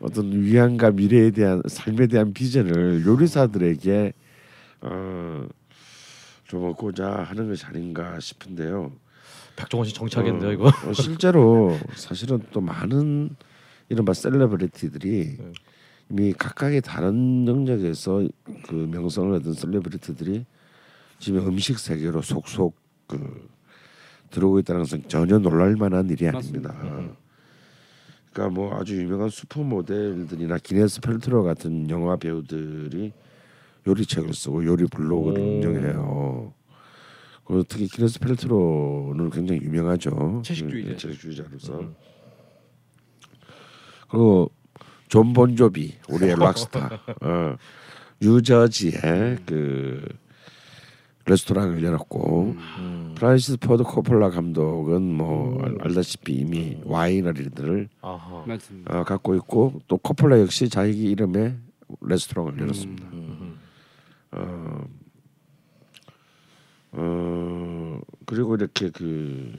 어떤 0.00 0.32
위안과 0.32 0.90
미래에 0.90 1.30
대한 1.30 1.62
삶에 1.68 2.08
대한 2.08 2.32
비전을 2.32 3.06
요리사들에게 3.06 4.12
어, 4.80 5.46
좀 6.42 6.64
얻고자 6.64 7.08
하는 7.22 7.48
것이 7.48 7.64
아닌가 7.66 8.18
싶은데요. 8.18 8.90
백종원 9.54 9.86
씨 9.86 9.94
정치하겠는데요 9.94 10.50
어, 10.50 10.52
이거. 10.52 10.68
어, 10.88 10.92
실제로 10.92 11.78
사실은 11.94 12.40
또 12.50 12.60
많은 12.60 13.30
이른바 13.90 14.12
셀레브리티들이 14.12 15.36
네. 15.38 15.52
이미 16.10 16.32
각각의 16.32 16.80
다른 16.80 17.46
영역에서 17.46 18.26
그 18.66 18.74
명성을 18.74 19.34
얻은 19.36 19.52
셀레브리티들이 19.52 20.46
지금 21.18 21.46
음식 21.46 21.78
세계로 21.78 22.22
속속 22.22 22.76
그 23.06 23.48
들어오고 24.30 24.60
있다는 24.60 24.82
것은 24.82 25.08
전혀 25.08 25.38
놀랄 25.38 25.76
만한 25.76 26.08
일이 26.08 26.28
아닙니다. 26.28 26.74
그러니까 28.32 28.54
뭐 28.54 28.78
아주 28.78 28.96
유명한 28.96 29.28
슈퍼 29.30 29.62
모델들이나 29.62 30.58
기네스 30.58 31.00
펠트로 31.00 31.42
같은 31.42 31.88
영화 31.90 32.16
배우들이 32.16 33.12
요리책을 33.86 34.34
쓰고 34.34 34.64
요리 34.64 34.86
블로그를 34.86 35.40
오. 35.40 35.44
운영해요. 35.44 36.54
그리고 37.44 37.62
특히 37.64 37.88
기네스 37.88 38.20
펠트로는 38.20 39.30
굉장히 39.30 39.62
유명하죠. 39.62 40.42
채식주의자. 40.44 40.90
음, 40.90 40.96
채식주의자로서. 40.98 41.80
음. 41.80 41.94
그리고 44.10 44.50
존 45.08 45.32
본조비 45.32 45.94
우리의 46.08 46.36
락스타 46.36 47.00
어, 47.22 47.56
뉴저지에 48.20 49.38
그 49.46 50.06
레스토랑을 51.26 51.82
열었고 51.82 52.54
음. 52.78 53.14
프란시스 53.16 53.58
포드 53.58 53.82
코폴라 53.82 54.30
감독은 54.30 55.02
뭐 55.02 55.62
알- 55.62 55.76
알다시피 55.82 56.32
이미 56.32 56.78
와이너리들을. 56.84 57.88
어, 58.88 59.04
갖고 59.04 59.34
있고 59.34 59.80
또 59.88 59.98
코폴라 59.98 60.40
역시 60.40 60.68
자기 60.70 61.04
이름의 61.10 61.54
레스토랑을 62.00 62.58
열었습니다. 62.58 63.06
음. 63.12 63.58
어, 64.32 64.84
어 66.92 68.00
그리고 68.24 68.54
이렇게 68.54 68.88
그 68.90 69.52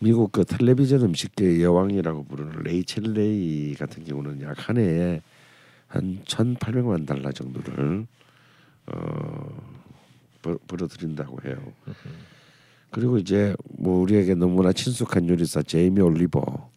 미국 0.00 0.30
그 0.32 0.44
텔레비전 0.44 1.02
음식계의 1.02 1.62
여왕이라고 1.62 2.24
부르는 2.24 2.62
레이첼 2.62 3.14
레이 3.14 3.74
같은 3.74 4.04
경우는 4.04 4.42
약 4.42 4.56
한 4.68 4.76
해에 4.78 5.20
한 5.88 6.20
1,800만 6.24 7.06
달러 7.06 7.32
정도를 7.32 8.06
어 8.86 9.72
벌- 10.42 10.58
벌어들인다고 10.68 11.38
해요. 11.46 11.56
그리고 12.90 13.18
이제 13.18 13.54
뭐 13.78 14.00
우리에게 14.00 14.34
너무나 14.34 14.72
친숙한 14.72 15.28
요리사 15.28 15.62
제이미 15.62 16.00
올리버 16.00 16.70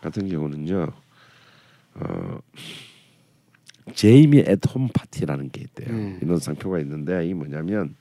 같은 0.00 0.28
경우는요. 0.28 0.88
어 1.96 2.38
제이미 3.94 4.42
앳홈 4.46 4.88
파티라는 4.94 5.50
게 5.50 5.60
있대요. 5.62 5.90
음. 5.94 6.18
이런 6.22 6.38
상표가 6.38 6.78
있는데 6.80 7.26
이 7.26 7.34
뭐냐면 7.34 7.94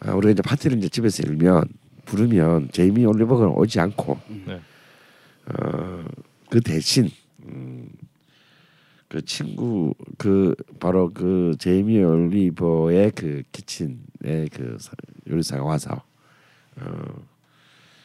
아, 0.00 0.12
우리가 0.14 0.32
이제 0.32 0.42
파티를 0.42 0.78
이제 0.78 0.88
집에서 0.88 1.22
열면 1.26 1.64
부르면 2.04 2.70
제이미 2.72 3.04
올리버가 3.04 3.48
오지 3.48 3.80
않고 3.80 4.18
네. 4.46 4.60
어, 5.46 6.04
그 6.50 6.60
대신 6.60 7.08
음, 7.44 7.88
그 9.08 9.24
친구 9.24 9.94
그 10.18 10.54
바로 10.80 11.10
그 11.12 11.54
제이미 11.58 12.02
올리버의 12.02 13.12
그 13.12 13.42
키친의 13.52 14.48
그 14.52 14.76
사- 14.80 14.92
요리사가 15.28 15.62
와서 15.64 16.02
어, 16.76 17.24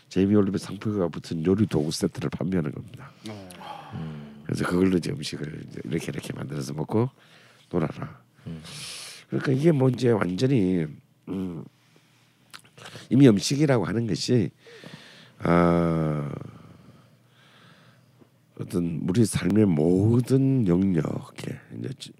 제이미 0.10 0.36
올리버 0.36 0.58
상표가 0.58 1.08
붙은 1.08 1.46
요리 1.46 1.66
도구 1.68 1.92
세트를 1.92 2.30
판매하는 2.32 2.72
겁니다. 2.72 3.12
그래서 4.44 4.66
그걸로 4.66 4.98
이제 4.98 5.12
음식을 5.12 5.66
이제 5.70 5.82
이렇게 5.86 6.08
이렇게 6.12 6.34
만들어서 6.34 6.74
먹고 6.74 7.10
놀아라. 7.70 8.20
그러니까 9.30 9.52
이게 9.52 9.72
뭐 9.72 9.90
이제 9.90 10.10
완전히 10.10 10.88
음, 11.28 11.64
이미 13.10 13.28
음식이라고 13.28 13.86
하는 13.86 14.08
것이 14.08 14.52
아, 15.40 16.30
어떤 18.60 19.02
우리 19.08 19.26
삶의 19.26 19.66
모든 19.66 20.68
영역에 20.68 21.60
이제 21.78 21.90
지- 21.98 22.12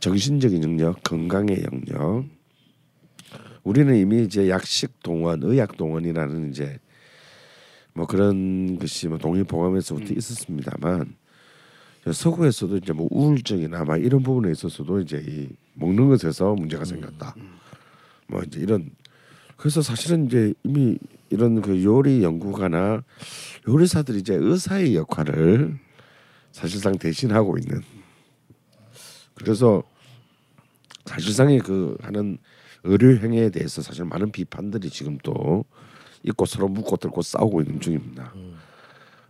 정신적인 0.00 0.62
영역, 0.62 1.02
건강의 1.02 1.64
영역. 1.64 2.24
우리는 3.64 3.94
이미 3.96 4.22
이제 4.22 4.48
약식 4.48 5.02
동원, 5.02 5.42
의학 5.42 5.76
동원이라는 5.76 6.50
이제 6.50 6.78
뭐 7.92 8.06
그런 8.06 8.78
것이 8.78 9.08
뭐 9.08 9.18
동일 9.18 9.44
보감에서부터 9.44 10.14
있었습니다만 10.14 11.16
서구에서도 12.12 12.76
이제 12.76 12.92
뭐 12.92 13.08
우울증이나 13.10 13.84
막 13.84 13.96
이런 13.96 14.22
부분에 14.22 14.52
있어서도 14.52 15.00
이제 15.00 15.24
이 15.26 15.48
먹는 15.74 16.08
것에서 16.08 16.54
문제가 16.54 16.84
생겼다. 16.84 17.34
뭐 18.28 18.42
이제 18.42 18.60
이런 18.60 18.90
그래서 19.56 19.82
사실은 19.82 20.26
이제 20.26 20.54
이미 20.64 20.98
이런 21.30 21.60
그 21.62 21.82
요리 21.82 22.22
연구가나 22.22 23.02
요리사들이 23.68 24.18
이제 24.18 24.34
의사의 24.34 24.94
역할을 24.94 25.78
사실상 26.52 26.96
대신하고 26.98 27.58
있는 27.58 27.82
그래서 29.34 29.82
사실상의 31.04 31.58
그 31.60 31.96
하는 32.00 32.38
의료 32.84 33.16
행위에 33.16 33.50
대해서 33.50 33.82
사실 33.82 34.04
많은 34.04 34.30
비판들이 34.30 34.90
지금 34.90 35.18
또 35.22 35.64
있고 36.22 36.46
서로 36.46 36.68
묻고 36.68 36.96
들고 36.96 37.22
싸우고 37.22 37.62
있는 37.62 37.80
중입니다. 37.80 38.32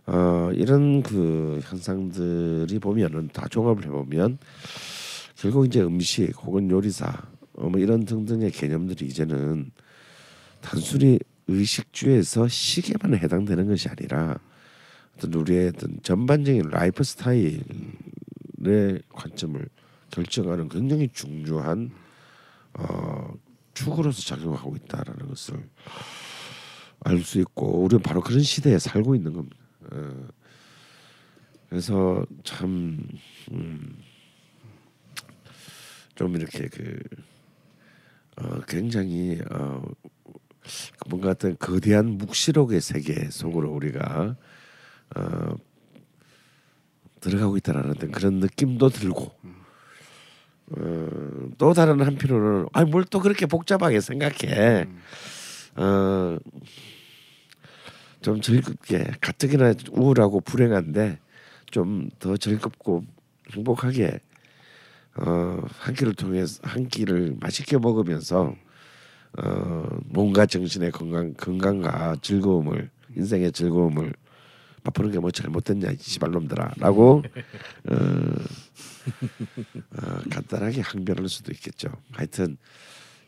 어, 0.07 0.51
이런 0.53 1.03
그 1.03 1.59
현상들이 1.63 2.79
보면은 2.79 3.29
다 3.33 3.47
종합을 3.49 3.85
해보면 3.85 4.37
결국 5.35 5.65
이제 5.65 5.81
음식 5.81 6.31
혹은 6.43 6.69
요리사 6.69 7.11
어, 7.53 7.69
뭐 7.69 7.79
이런 7.79 8.05
등등의 8.05 8.51
개념들이 8.51 9.05
이제는 9.05 9.71
단순히 10.61 11.19
의식주에서 11.47 12.47
식에만 12.47 13.17
해당되는 13.17 13.67
것이 13.67 13.89
아니라 13.89 14.37
어떤 15.15 15.33
우리의 15.33 15.69
어떤 15.69 15.99
전반적인 16.03 16.69
라이프 16.69 17.03
스타일의 17.03 17.61
관점을 19.09 19.69
결정하는 20.11 20.69
굉장히 20.69 21.09
중요한 21.13 21.91
어, 22.73 23.33
축으로서 23.73 24.21
작용하고 24.21 24.75
있다라는 24.75 25.27
것을 25.27 25.69
알 27.01 27.21
수 27.21 27.39
있고 27.39 27.83
우리는 27.83 28.01
바로 28.01 28.21
그런 28.21 28.41
시대에 28.41 28.79
살고 28.79 29.15
있는 29.15 29.33
겁니다. 29.33 29.57
어, 29.91 30.27
그래서 31.69 32.25
참 32.43 33.07
음, 33.51 33.97
좀 36.15 36.35
이렇게 36.35 36.67
그 36.67 36.99
어, 38.37 38.59
굉장히 38.67 39.39
어, 39.51 39.83
뭔가 41.09 41.29
어떤 41.31 41.57
거대한 41.57 42.17
묵시록의 42.17 42.81
세계 42.81 43.29
속으로 43.29 43.71
우리가 43.71 44.35
어, 45.15 45.55
들어가고 47.21 47.57
있다라는 47.57 47.95
그런 48.11 48.35
느낌도 48.35 48.89
들고 48.89 49.31
어, 50.71 51.07
또 51.57 51.73
다른 51.73 52.01
한편으로는 52.01 52.67
아니 52.73 52.89
뭘 52.89 53.05
또 53.05 53.19
그렇게 53.19 53.45
복잡하게 53.45 54.01
생각해. 54.01 54.85
어, 55.77 56.37
좀 58.21 58.41
즐겁게 58.41 59.05
가뜩이나 59.21 59.73
우울하고 59.91 60.41
불행한데 60.41 61.19
좀 61.71 62.09
더 62.19 62.35
즐겁고 62.37 63.03
행복하게 63.53 64.19
어, 65.17 65.61
한 65.79 65.93
끼를 65.95 66.13
통해서 66.13 66.59
한 66.63 66.87
끼를 66.87 67.35
맛있게 67.39 67.77
먹으면서 67.77 68.55
어, 69.37 69.87
몸과 70.05 70.45
정신의 70.45 70.91
건강 70.91 71.33
건강과 71.33 72.17
즐거움을 72.21 72.89
인생의 73.15 73.51
즐거움을 73.51 74.13
맛보는 74.83 75.11
게 75.11 75.19
뭐 75.19 75.31
잘못됐냐 75.31 75.91
이 75.91 75.97
씨발놈들아라고 75.99 77.23
어, 77.89 77.95
어, 79.91 80.19
간단하게 80.29 80.81
항변할 80.81 81.27
수도 81.29 81.51
있겠죠. 81.51 81.89
하여튼 82.11 82.57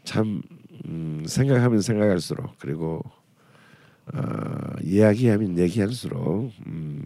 참 0.04 0.42
음, 0.86 1.24
생각하면 1.28 1.82
생각할수록 1.82 2.58
그리고 2.60 3.02
어, 4.14 4.22
이야기하면 4.82 5.58
얘기할수록 5.60 6.52
음, 6.66 7.06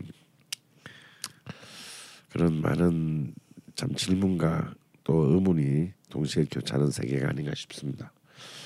그런 2.32 2.62
많은 2.62 3.34
참 3.76 3.94
질문과 3.96 4.74
또 5.04 5.34
의문이 5.34 5.92
동시에 6.10 6.46
교차하는 6.50 6.92
세계가 6.92 7.30
아닌가 7.30 7.54
싶습니다. 7.56 8.12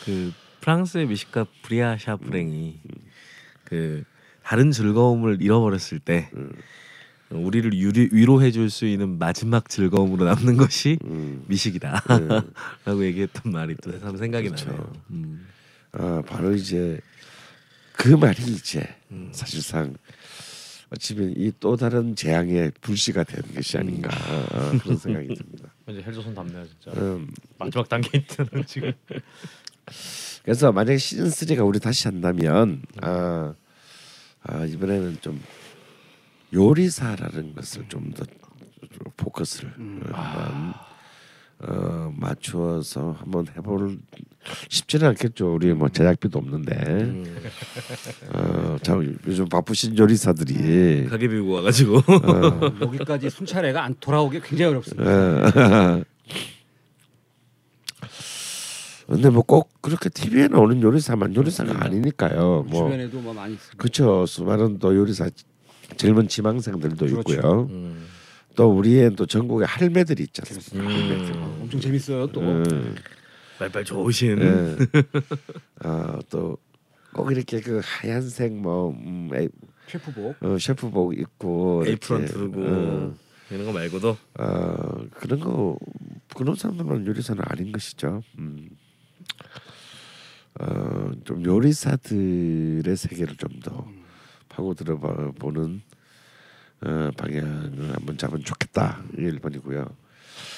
그 0.08 0.32
프랑스의 0.62 1.06
미식가 1.08 1.46
브리아 1.64 1.98
샤 1.98 2.16
프랭이 2.16 2.80
그 3.66 4.06
다른 4.42 4.72
즐거움을 4.72 5.42
잃어버렸을 5.42 6.00
때 6.00 6.30
우리를 7.30 7.74
유리, 7.74 8.08
위로해줄 8.14 8.70
수 8.70 8.86
있는 8.86 9.18
마지막 9.20 9.68
즐거움으로 9.68 10.24
남는 10.24 10.56
것이 10.56 10.98
음, 11.04 11.44
미식이다라고 11.48 13.04
얘기했던 13.06 13.52
말이 13.52 13.76
또참 13.76 14.16
생각이 14.16 14.48
그렇죠. 14.48 14.68
나네요. 14.68 14.94
음. 15.10 15.46
아 15.92 16.24
바로 16.26 16.54
이제 16.56 17.02
그 17.92 18.08
말이 18.10 18.42
이제 18.44 18.88
사실상 19.34 19.94
어찌면 20.90 21.34
이 21.36 21.52
또 21.60 21.76
다른 21.76 22.16
재앙의 22.16 22.72
불씨가 22.80 23.26
된 23.26 23.42
것이 23.54 23.78
아닌가 23.78 24.10
아, 24.16 24.78
그런 24.82 24.96
생각이 24.98 25.28
듭니다. 25.36 25.74
이제 25.90 26.02
헬조선 26.02 26.34
답네요 26.34 26.66
진짜. 26.66 26.92
음, 27.02 27.28
마지막 27.60 27.90
단계 27.90 28.20
있는 28.20 28.66
지금. 28.66 28.94
그래서 30.44 30.72
만약에 30.72 30.98
시즌 30.98 31.28
3가 31.28 31.68
우리 31.68 31.80
다시 31.80 32.08
한다면 32.08 32.82
아, 33.02 33.54
아 34.44 34.66
이번에는 34.66 35.18
좀 35.22 35.42
요리사라는 36.54 37.54
것을 37.56 37.88
좀 37.90 38.12
더 38.12 38.26
포커스를 39.18 39.70
어, 40.12 40.16
한번 40.16 40.74
어, 41.60 42.14
맞추어서 42.16 43.16
한번 43.20 43.48
해볼 43.56 43.98
쉽지는 44.70 45.08
않겠죠. 45.08 45.56
우리 45.56 45.74
뭐 45.74 45.90
제작비도 45.90 46.38
없는데. 46.38 47.26
어, 48.34 48.78
참 48.84 49.18
요즘 49.26 49.50
바쁘신 49.50 49.98
요리사들이. 49.98 51.08
가게 51.08 51.28
비우고 51.28 51.52
와가지고. 51.54 51.98
어, 51.98 52.72
여기까지 52.82 53.30
순찰애가 53.30 53.84
안 53.84 53.96
돌아오기 54.00 54.40
굉장히 54.42 54.72
어렵습니다. 54.72 56.04
어. 59.08 59.14
근데 59.14 59.30
뭐 59.30 59.44
꼭 59.44 59.82
그렇게 59.82 60.10
TV에 60.10 60.48
나오는 60.50 60.82
요리사만 60.82 61.36
요리사가 61.36 61.84
아니니까요. 61.86 62.66
뭐 62.70 62.84
주변에도 62.84 63.20
뭐 63.22 63.34
많이 63.34 63.54
있습니다. 63.54 63.78
그렇죠. 63.78 64.26
수많은 64.26 64.80
또 64.80 64.96
요리사 64.96 65.30
젊은 65.96 66.28
지망생들도 66.28 67.06
그렇죠. 67.08 67.20
있고요. 67.34 67.68
음. 67.70 68.06
또 68.56 68.70
우리의 68.76 69.16
또 69.16 69.26
전국에 69.26 69.66
할매들이 69.66 70.24
있지 70.24 70.42
않습니까? 70.46 70.90
음. 70.92 71.60
엄청 71.62 71.80
재밌어요 71.80 72.28
또. 72.28 72.42
음, 72.42 72.96
말빨 73.60 73.86
좋으신 73.86 74.40
예. 74.42 74.76
아, 75.82 76.20
또 76.30 76.58
꼭 77.14 77.32
이렇게 77.32 77.60
그 77.62 77.82
하얀색 77.84 78.54
뭐 78.54 78.92
음, 78.92 79.30
에, 79.34 79.48
셰프복. 79.88 80.36
어, 80.42 80.58
셰프복 80.60 81.18
입고 81.18 81.84
에이프런 81.88 82.26
두르고 82.26 82.62
어, 82.62 83.14
이런 83.50 83.66
거 83.66 83.72
말고도 83.72 84.18
어, 84.38 84.76
그런 85.16 85.40
거 85.40 85.78
그런 86.36 86.54
사람들만 86.56 87.08
요리사는 87.08 87.42
아닌 87.48 87.72
것이죠. 87.72 88.22
음. 88.38 88.70
어, 90.60 91.12
좀 91.24 91.44
요리사들의 91.46 92.96
세계를 92.98 93.36
좀 93.38 93.60
더 93.64 93.88
파고 94.50 94.74
들어봐 94.74 95.32
보는 95.40 95.82
어, 96.82 97.10
방향을 97.18 97.94
한번 97.96 98.18
잡으면 98.18 98.44
좋겠다. 98.44 99.04
이게 99.14 99.32
1번이고요. 99.32 99.92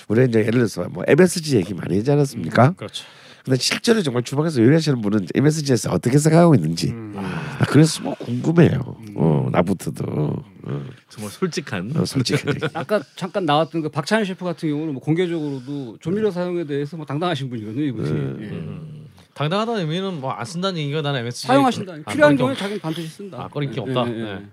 우리 0.10 0.26
이제 0.26 0.40
예를 0.40 0.52
들어서 0.52 0.88
뭐 0.90 1.04
MSG 1.08 1.58
얘기 1.58 1.74
많이 1.74 1.98
하지 1.98 2.12
않았습니까? 2.12 2.74
그렇죠. 2.74 3.06
근데 3.44 3.58
실제로 3.58 4.02
정말 4.02 4.24
주방에서 4.24 4.62
요리하시는 4.62 5.02
분은 5.02 5.28
MSG에서 5.34 5.92
어떻게 5.92 6.18
생각하고 6.18 6.56
있는지 6.56 6.94
아, 7.16 7.66
그래서 7.70 8.04
뭐 8.04 8.14
궁금해요. 8.16 8.98
어, 9.16 9.48
나부터도 9.52 10.04
어, 10.06 10.84
정말 11.10 11.32
솔직한 11.32 11.92
어, 11.96 12.06
솔직히 12.06 12.44
아까 12.74 13.02
잠깐 13.16 13.46
나왔던 13.46 13.82
그 13.82 13.90
박찬현 13.90 14.26
셰프 14.26 14.44
같은 14.46 14.70
경우는 14.70 14.94
뭐 14.94 15.02
공개적으로도 15.02 15.98
조미료 16.00 16.32
사용에 16.32 16.66
대해서 16.66 16.98
뭐 16.98 17.06
당당하신 17.06 17.50
분이거든요 17.50 17.84
이분이. 17.86 18.44
예. 18.46 19.00
당당하다는 19.34 19.82
의미는 19.82 20.20
뭐 20.20 20.32
안 20.34 20.46
쓴다는 20.46 20.80
얘기가 20.82 21.02
나는 21.02 21.22
MSG 21.22 21.48
사용하신다. 21.48 21.94
아, 22.06 22.12
필요한 22.12 22.36
경우에 22.36 22.52
없- 22.54 22.60
자기는 22.60 22.82
반드시 22.82 23.08
쓴다. 23.08 23.44
아 23.44 23.48
꺼릴 23.48 23.72
게 23.72 23.78
예, 23.78 23.82
없다. 23.82 24.12
예, 24.12 24.20
예. 24.20 24.24
네. 24.24 24.46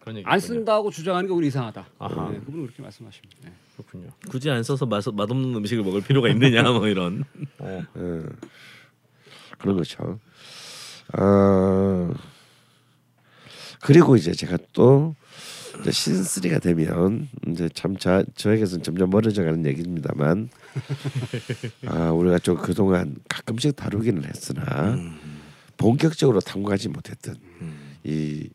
그런 0.00 0.16
얘기. 0.16 0.26
안 0.28 0.38
쓴다고 0.38 0.90
주장하는 0.90 1.28
게 1.28 1.34
우리 1.34 1.48
이상하다. 1.48 1.86
아하. 1.98 2.30
예, 2.32 2.38
그분은 2.38 2.66
그렇게 2.66 2.82
말씀하십니다. 2.82 3.36
예. 3.46 3.52
그렇군요. 3.78 4.10
굳이 4.28 4.50
안 4.50 4.62
써서 4.64 4.86
맛, 4.86 5.04
맛없는 5.08 5.54
음식을 5.54 5.84
먹을 5.84 6.02
필요가 6.02 6.28
있느냐 6.30 6.62
뭐 6.64 6.88
이런 6.88 7.24
어. 7.58 7.82
어, 7.94 8.24
그런 9.58 9.76
거죠. 9.76 10.18
어, 11.16 12.10
그리고 13.80 14.16
이제 14.16 14.32
제가 14.32 14.58
또 14.72 15.14
이제 15.80 15.92
시즌 15.92 16.22
3가 16.22 16.60
되면 16.60 17.28
이제 17.46 17.68
참 17.72 17.96
저, 17.96 18.24
저에게서는 18.34 18.82
점점 18.82 19.10
멀어져 19.10 19.44
가는 19.44 19.64
얘기입니다만 19.64 20.48
아 21.86 22.10
우리가 22.10 22.40
좀 22.40 22.56
그동안 22.56 23.16
가끔씩 23.28 23.76
다루기는 23.76 24.24
했으나 24.24 24.98
본격적으로 25.76 26.40
탐구하지 26.40 26.88
못했던 26.88 27.36
이 28.02 28.48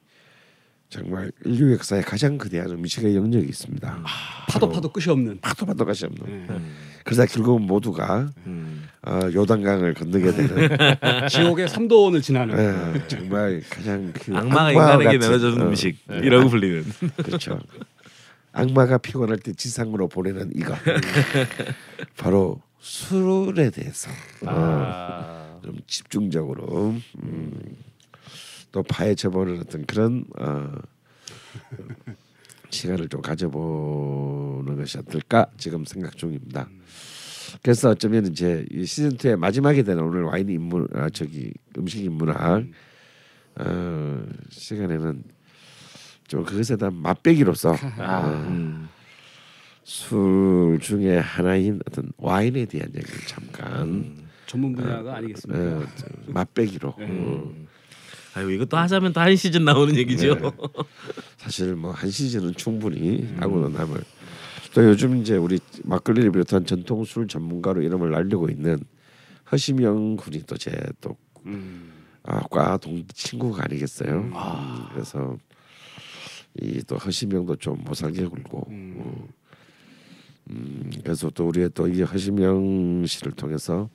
정말 0.94 1.32
인류 1.44 1.74
역사의 1.74 2.04
가장 2.04 2.38
거대한 2.38 2.70
음식의 2.70 3.16
영역이 3.16 3.48
있습니다. 3.48 4.04
파도 4.48 4.70
파도 4.70 4.92
끝이 4.92 5.10
없는. 5.10 5.40
파도 5.42 5.66
파도 5.66 5.86
가시 5.86 6.06
없는. 6.06 6.48
예. 6.52 6.62
그래서 7.04 7.26
결국은 7.26 7.64
모두가 7.64 8.30
음. 8.46 8.88
어, 9.02 9.22
요단강을 9.34 9.96
건너게 9.96 10.32
되는 10.32 10.70
지옥의 11.30 11.68
삼도원을 11.68 12.22
지나는. 12.22 12.94
예, 12.96 13.08
정말 13.08 13.64
가장 13.68 14.14
그 14.14 14.36
악마가 14.36 14.68
악마 14.68 14.72
인간에게 14.72 15.18
내려주는 15.18 15.62
어, 15.62 15.66
음식이라고 15.70 16.50
불리는 16.50 16.84
그렇죠. 17.24 17.60
악마가 18.52 19.00
피곤할 19.00 19.40
때 19.40 19.52
지상으로 19.52 20.08
보내는 20.08 20.52
이것 20.56 20.78
바로 22.18 22.62
술에 22.80 23.72
대해서 23.72 24.12
어, 24.46 24.48
아. 24.48 25.60
좀 25.64 25.76
집중적으로 25.88 26.96
음, 27.24 27.52
또 28.74 28.84
파헤쳐보는 28.84 29.62
어떤 29.62 29.86
그런 29.86 30.26
어, 30.38 30.70
시간을 32.70 33.08
좀 33.08 33.22
가져보는 33.22 34.76
것이 34.76 34.98
어떨까 34.98 35.46
지금 35.58 35.86
생각 35.86 36.18
중입니다. 36.18 36.68
그래서 37.62 37.92
어쩌면 37.92 38.26
이제 38.26 38.66
이 38.72 38.84
시즌 38.84 39.12
2의 39.12 39.38
마지막에 39.38 39.84
되는 39.84 40.04
오늘 40.04 40.24
와인 40.24 40.50
인문 40.50 40.88
아 40.96 41.08
저기 41.12 41.54
음식 41.78 42.04
인문학 42.04 42.66
어, 43.58 44.26
시간에는 44.50 45.24
좀 46.28 46.44
그것에 46.44 46.76
대한 46.76 46.96
맛배기로서 46.96 47.74
어, 47.74 48.44
음. 48.48 48.90
술 49.84 50.80
중에 50.82 51.20
하나인 51.20 51.80
어떤 51.86 52.12
와인에 52.18 52.66
대한 52.66 52.90
얘기를 52.96 53.20
잠깐 53.28 54.18
전문 54.48 54.74
분야가 54.74 55.18
아니겠습니까? 55.18 55.78
어, 55.78 55.86
저, 55.96 56.08
맛배기로 56.26 56.90
어, 56.90 56.98
음. 57.02 57.68
아유 58.36 58.52
이거 58.52 58.66
또 58.66 58.78
하자면 58.78 59.14
또 59.14 59.20
한 59.22 59.36
시즌 59.36 59.64
나오는 59.66 59.96
얘기죠. 59.96 60.36
네. 60.36 60.52
사실 61.38 61.76
뭐 61.76 61.92
한 61.92 62.10
시즌은 62.10 62.56
충분히 62.56 63.28
하고는 63.38 63.74
남을. 63.74 64.02
또 64.74 64.84
요즘 64.84 65.18
이제 65.18 65.36
우리 65.38 65.60
막걸리를 65.84 66.32
비롯한 66.32 66.66
전통 66.66 67.04
술 67.06 67.28
전문가로 67.28 67.82
이름을 67.84 68.10
날리고 68.10 68.50
있는 68.50 68.80
허심영 69.52 70.16
군이 70.18 70.44
또 70.48 70.58
제또 70.58 71.16
아, 72.24 72.40
과동 72.50 73.04
친구가 73.14 73.66
아니겠어요. 73.66 74.12
음, 74.14 74.34
그래서 74.94 75.38
이 76.62 76.82
또 76.88 76.96
허심영도 76.98 77.56
좀 77.58 77.84
못살게 77.84 78.26
굴고. 78.26 78.58
어, 78.70 79.28
음, 80.50 80.92
그래서 81.04 81.30
또 81.32 81.48
우리의 81.48 81.70
또 81.74 81.88
이 81.88 82.02
허심영 82.02 83.06
씨를 83.06 83.32
통해서 83.34 83.90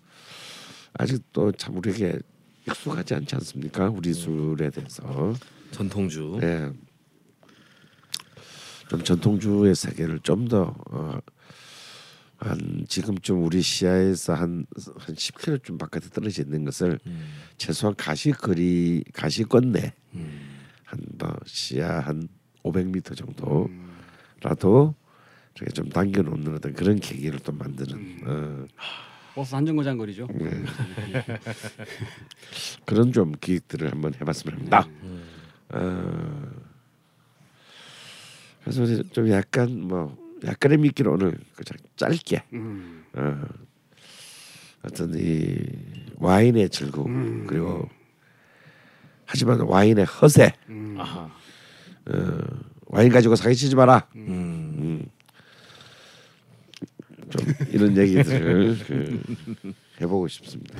아직 0.94 1.22
또참 1.32 1.76
우리에게 1.76 2.18
익숙하지 2.68 3.14
않지 3.14 3.34
않습니까? 3.36 3.88
우리 3.88 4.12
술에 4.12 4.70
대해서. 4.70 5.34
전통주. 5.70 6.38
예. 6.42 6.70
좀 8.88 9.04
전통주의 9.04 9.74
세계를 9.74 10.20
좀더 10.20 10.74
어, 10.90 11.18
한 12.38 12.84
지금쯤 12.88 13.44
우리 13.44 13.60
시야에서 13.60 14.34
한한 14.34 14.66
10km쯤 14.74 15.78
바깥에 15.78 16.08
떨어져 16.08 16.42
있는 16.42 16.64
것을 16.64 16.98
음. 17.06 17.28
최소한 17.58 17.94
가시 17.96 18.30
거리 18.30 19.04
가시권 19.12 19.72
내 19.72 19.92
음. 20.14 20.58
한뭐 20.84 21.36
시야 21.44 22.00
한 22.00 22.28
500m 22.62 23.16
정도라도 23.16 24.94
이렇게 25.56 25.72
좀 25.72 25.88
당겨 25.90 26.22
놓는 26.22 26.54
어떤 26.54 26.72
그런 26.72 26.98
계기를 27.00 27.40
또 27.40 27.52
만드는 27.52 28.20
어, 28.24 28.66
버스 29.38 29.54
한 29.54 29.64
정거장 29.64 29.96
거리죠. 29.98 30.26
그런 32.84 33.12
좀 33.12 33.34
기획들을 33.40 33.92
한번 33.92 34.12
해봤으면 34.20 34.56
합니다. 34.56 34.88
어, 35.68 36.50
그래서 38.64 39.02
좀 39.12 39.30
약간 39.30 39.80
뭐 39.82 40.16
약간의 40.44 40.78
미끼를 40.78 41.12
오늘 41.12 41.38
그냥 41.54 41.86
짧게 41.94 42.42
음. 42.52 43.04
어, 43.12 43.40
어떤 44.82 45.14
이 45.14 45.56
와인의 46.16 46.70
즐거움 46.70 47.46
그리고 47.46 47.88
하지만 49.24 49.60
와인의 49.60 50.04
허세 50.04 50.52
아하. 50.98 51.30
어, 52.06 52.38
와인 52.86 53.10
가지고 53.12 53.36
사기치지 53.36 53.76
마라 53.76 54.08
음. 57.36 57.54
음, 57.60 57.66
이런 57.72 57.96
얘기들을 57.96 58.78
그, 58.86 59.22
해보고 60.00 60.28
싶습니다. 60.28 60.78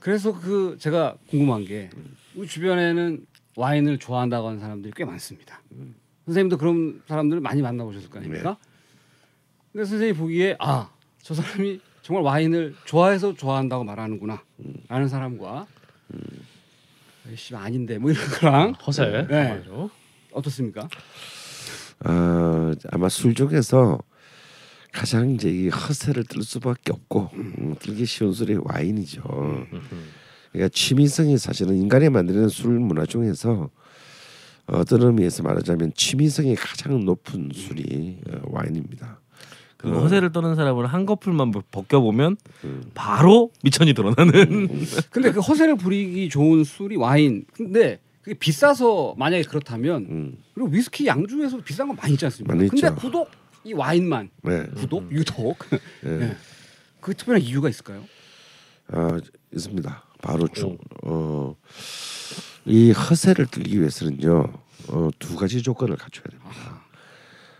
그래서 0.00 0.38
그 0.40 0.76
제가 0.78 1.16
궁금한 1.28 1.64
게 1.64 1.90
우리 2.34 2.46
주변에는 2.46 3.26
와인을 3.56 3.98
좋아한다고 3.98 4.48
하는 4.48 4.60
사람들이 4.60 4.92
꽤 4.96 5.04
많습니다. 5.04 5.60
선생님도 6.26 6.56
그런 6.56 7.02
사람들을 7.06 7.40
많이 7.40 7.60
만나보셨을 7.60 8.08
거 8.08 8.18
아닙니까? 8.18 8.56
근데 9.72 9.84
선생님 9.84 10.16
보기에 10.16 10.56
아 10.58 10.88
저 11.28 11.34
사람이 11.34 11.78
정말 12.00 12.24
와인을 12.24 12.74
좋아해서 12.86 13.34
좋아한다고 13.34 13.84
말하는구나 13.84 14.42
라는 14.88 15.08
사람과 15.08 15.66
씨 17.36 17.54
아닌데 17.54 17.98
뭐 17.98 18.10
이런 18.10 18.24
거랑 18.28 18.72
허세. 18.86 19.26
네. 19.28 19.48
말이죠. 19.50 19.90
어떻습니까? 20.32 20.88
어, 22.04 22.72
아마 22.90 23.08
술 23.08 23.34
중에서 23.34 23.98
가장 24.92 25.30
이제 25.30 25.50
이 25.50 25.68
허세를 25.68 26.24
뜰 26.24 26.42
수밖에 26.42 26.92
없고 26.92 27.30
음, 27.34 27.76
들기 27.78 28.04
쉬운 28.06 28.32
술이 28.32 28.58
와인이죠. 28.62 29.22
그러니까 30.52 30.68
취미성이 30.72 31.36
사실은 31.38 31.76
인간이 31.76 32.08
만드는 32.08 32.48
술 32.48 32.78
문화 32.78 33.04
중에서 33.04 33.70
어떤 34.66 35.02
의미에서 35.02 35.42
말하자면 35.42 35.92
취미성이 35.94 36.54
가장 36.54 37.04
높은 37.04 37.50
술이 37.52 38.20
어, 38.28 38.40
와인입니다. 38.44 39.17
그 39.78 39.88
허세를 39.90 40.32
떠는 40.32 40.56
사람을 40.56 40.86
한 40.86 41.06
커플만 41.06 41.52
벗겨 41.70 42.00
보면 42.00 42.36
바로 42.94 43.50
미천이 43.62 43.94
드러나는. 43.94 44.68
근데 45.10 45.30
그 45.32 45.40
허세를 45.40 45.76
부리기 45.76 46.28
좋은 46.28 46.64
술이 46.64 46.96
와인. 46.96 47.46
근데 47.52 48.00
그게 48.22 48.36
비싸서 48.36 49.14
만약에 49.16 49.44
그렇다면 49.44 50.06
음, 50.10 50.38
그리고 50.52 50.68
위스키 50.70 51.06
양주에서 51.06 51.58
비싼 51.58 51.86
거 51.86 51.94
많이 51.94 52.14
있지 52.14 52.24
않습니까? 52.26 52.54
많이 52.54 52.68
근데 52.68 52.88
있죠. 52.88 52.94
구독 52.96 53.30
이 53.64 53.72
와인만 53.72 54.30
네. 54.42 54.66
구독 54.74 55.10
유독 55.12 55.56
예. 56.04 56.08
네. 56.08 56.36
그 57.00 57.14
특별한 57.14 57.40
이유가 57.40 57.68
있을까요? 57.68 58.02
아, 58.90 59.18
있습니다. 59.54 60.04
바로 60.20 60.48
중, 60.48 60.76
어, 61.04 61.54
이 62.64 62.90
허세를 62.90 63.46
들기 63.46 63.78
위해서는요 63.78 64.52
어, 64.88 65.08
두 65.20 65.36
가지 65.36 65.62
조건을 65.62 65.96
갖춰야 65.96 66.24
됩니다. 66.24 66.82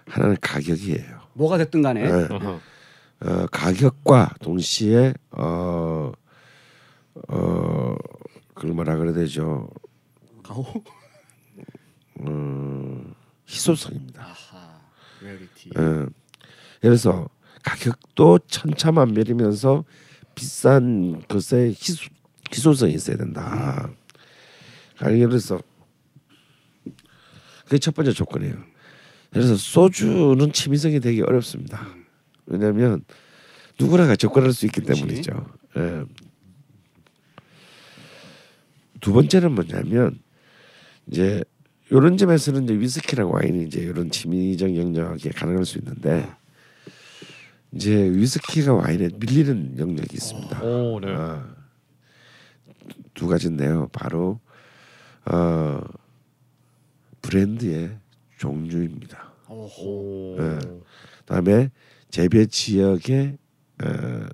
하나는 0.06 0.36
가격이에요. 0.40 1.17
뭐가 1.38 1.56
됐든 1.58 1.82
간에 1.82 2.02
네. 2.02 2.28
어, 3.20 3.46
가격과 3.50 4.34
동시에 4.40 5.14
어, 5.30 6.12
어, 7.28 7.94
그걸 8.54 8.72
뭐라 8.72 8.96
그래야 8.96 9.14
되죠? 9.14 9.70
가오 10.42 10.64
어, 12.20 13.14
희소성입니다. 13.48 14.22
아하 14.22 14.80
리얼리티 15.22 15.70
예. 15.78 16.06
그래서 16.80 17.28
가격도 17.62 18.40
천차만별이면서 18.48 19.84
비싼 20.34 21.22
것에 21.28 21.68
희소, 21.68 22.10
희소성이 22.52 22.94
있어야 22.94 23.16
된다. 23.16 23.90
아니 25.00 25.20
그래서 25.20 25.60
그게 27.64 27.78
첫 27.78 27.94
번째 27.94 28.12
조건이에요. 28.12 28.56
그래서 29.30 29.56
소주는 29.56 30.52
취미성이 30.52 31.00
되게 31.00 31.22
어렵습니다. 31.22 31.86
왜냐하면 32.46 33.04
누구나가 33.78 34.16
접근할 34.16 34.52
수 34.52 34.66
있기 34.66 34.80
그치. 34.80 35.00
때문이죠. 35.00 35.46
예. 35.76 36.04
두 39.00 39.12
번째는 39.12 39.52
뭐냐면 39.52 40.18
이제 41.06 41.44
이런 41.90 42.16
점에서는 42.16 42.64
이제 42.64 42.74
위스키랑 42.74 43.32
와인이 43.32 43.64
이제 43.64 43.80
이런 43.80 44.10
취미적 44.10 44.76
영역에 44.76 45.30
가능할 45.30 45.64
수 45.64 45.78
있는데 45.78 46.28
이제 47.72 47.94
위스키가 47.94 48.74
와인에 48.74 49.10
밀리는 49.18 49.78
영역이 49.78 50.08
있습니다. 50.14 50.62
오, 50.62 51.00
네. 51.00 51.12
어, 51.12 51.44
두 53.14 53.26
가지인데요. 53.28 53.88
바로 53.92 54.40
어, 55.26 55.80
브랜드의 57.22 57.96
종류입니다. 58.38 59.32
오. 59.48 60.36
네. 60.38 60.58
그다음에 61.20 61.70
재배 62.10 62.46
지역의 62.46 63.36
어, 63.84 64.28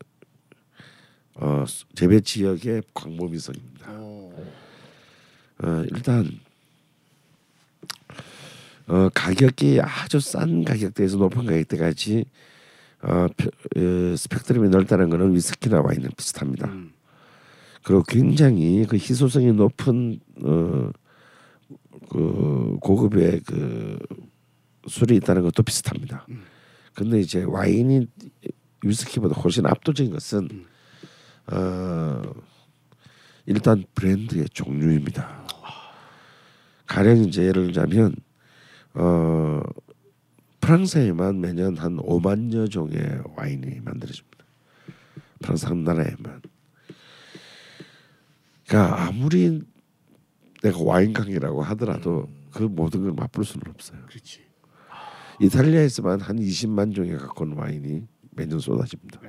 어, 1.37 1.65
재배 1.95 2.21
지역의 2.21 2.83
광범위성입니다. 2.95 3.87
어, 3.91 5.85
일단 5.93 6.31
어, 8.87 9.09
가격이 9.15 9.81
아주 9.81 10.21
싼 10.21 10.65
가격대에서 10.65 11.17
높은 11.17 11.47
가격대까지 11.47 12.25
어, 13.03 13.27
표- 13.37 13.51
어, 13.81 14.17
스펙트럼이 14.17 14.69
넓다는 14.69 15.11
것은 15.11 15.35
위스키나 15.35 15.81
와인은 15.81 16.11
비슷합니다. 16.17 16.69
음. 16.69 16.93
그리고 17.83 18.03
굉장히 18.03 18.87
그 18.89 18.97
희소성이 18.97 19.53
높은 19.53 20.21
어, 20.43 20.91
그 22.09 22.77
고급의 22.81 23.41
그 23.47 23.99
술이 24.89 25.16
있다는 25.16 25.43
것도 25.43 25.62
비슷합니다. 25.62 26.27
근데 26.95 27.21
이제 27.21 27.43
와인이 27.43 28.07
위스키보다 28.85 29.41
훨씬 29.41 29.66
압도적인 29.66 30.12
것은 30.12 30.66
어, 31.53 32.23
일단 33.47 33.85
브랜드의 33.95 34.49
종류입니다. 34.51 35.45
가령 36.87 37.25
이제 37.25 37.45
예를 37.45 37.66
들자면 37.66 38.15
어, 38.95 39.61
프랑스에만 40.61 41.41
매년 41.41 41.77
한 41.77 41.97
5만여 41.97 42.71
종의 42.71 43.23
와인이 43.37 43.81
만들어집니다. 43.81 44.45
프랑스 45.41 45.66
한 45.66 45.85
나라에만. 45.85 46.41
그러니까 48.66 49.03
아무리 49.03 49.61
내가 50.65 50.78
와인 50.82 51.12
강이라고 51.12 51.62
하더라도 51.62 52.27
그 52.51 52.62
모든 52.62 53.03
걸 53.03 53.12
맛볼 53.12 53.45
수는 53.45 53.65
없어요. 53.69 53.99
그렇지. 54.09 54.41
이탈리아에서만 55.41 56.20
한 56.23 56.36
20만 56.36 56.95
종에 56.95 57.15
가까운 57.16 57.53
와인이 57.53 58.03
매년 58.31 58.59
쏟아집니다. 58.59 59.20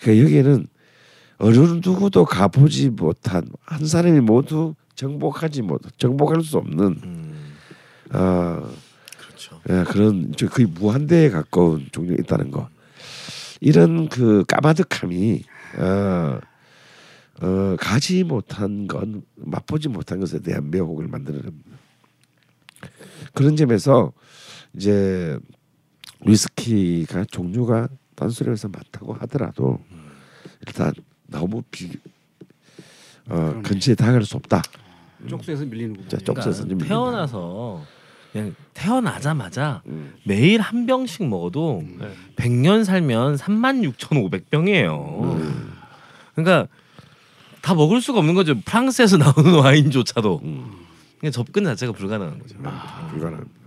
그러니까 0.00 0.24
여기에는 0.24 0.66
어느 1.38 1.56
누구도 1.56 2.24
가보지 2.24 2.90
못한 2.90 3.48
한 3.62 3.84
사람이 3.84 4.20
모두 4.20 4.74
정복하지 4.94 5.62
못 5.62 5.82
정복할 5.98 6.40
수 6.42 6.58
없는 6.58 7.00
음, 7.02 7.56
어, 8.12 8.70
그렇죠. 9.18 9.60
예, 9.68 9.82
그런 9.84 10.32
저 10.36 10.48
거의 10.48 10.66
무한대에 10.66 11.30
가까운 11.30 11.86
종류가 11.90 12.22
있다는 12.22 12.52
거. 12.52 12.68
이런 13.60 14.08
그 14.08 14.44
까마득함이 14.46 15.42
어, 15.78 16.38
어, 17.42 17.76
가지 17.78 18.24
못한 18.24 18.86
건 18.86 19.22
맛보지 19.34 19.88
못한 19.88 20.20
것에 20.20 20.40
대한 20.40 20.70
매혹을 20.70 21.06
만들어냅니다. 21.08 21.70
그런 23.34 23.56
점에서 23.56 24.12
이제 24.74 25.38
위스키가 26.24 27.24
종류가 27.26 27.88
단순해서 28.14 28.68
많다고 28.68 29.12
하더라도 29.14 29.78
일단 30.66 30.92
너무 31.26 31.62
비 31.70 31.92
어, 33.28 33.60
근처에 33.62 33.94
다가갈 33.94 34.22
수 34.22 34.36
없다. 34.36 34.62
쪽수에서 35.28 35.64
밀리는. 35.64 36.08
자, 36.08 36.16
쪽수에서 36.18 36.60
좀 36.60 36.78
밀린다. 36.78 36.86
태어나서 36.88 37.84
그냥 38.32 38.54
태어나자마자 38.74 39.82
음. 39.86 40.14
매일 40.24 40.60
한 40.60 40.86
병씩 40.86 41.26
먹어도 41.28 41.82
네. 41.98 42.12
100년 42.36 42.84
살면 42.84 43.36
36,500병이에요. 43.36 45.22
음. 45.22 45.72
그러니까 46.34 46.68
다 47.66 47.74
먹을 47.74 48.00
수가 48.00 48.20
없는 48.20 48.34
거죠. 48.34 48.54
프랑스에서 48.60 49.16
나오는 49.18 49.52
와인조차도 49.54 50.40
음. 50.44 50.86
그냥 51.18 51.32
접근 51.32 51.64
자체가 51.64 51.92
불가능한 51.94 52.38
거죠. 52.38 52.54
불가능합니다. 53.10 53.60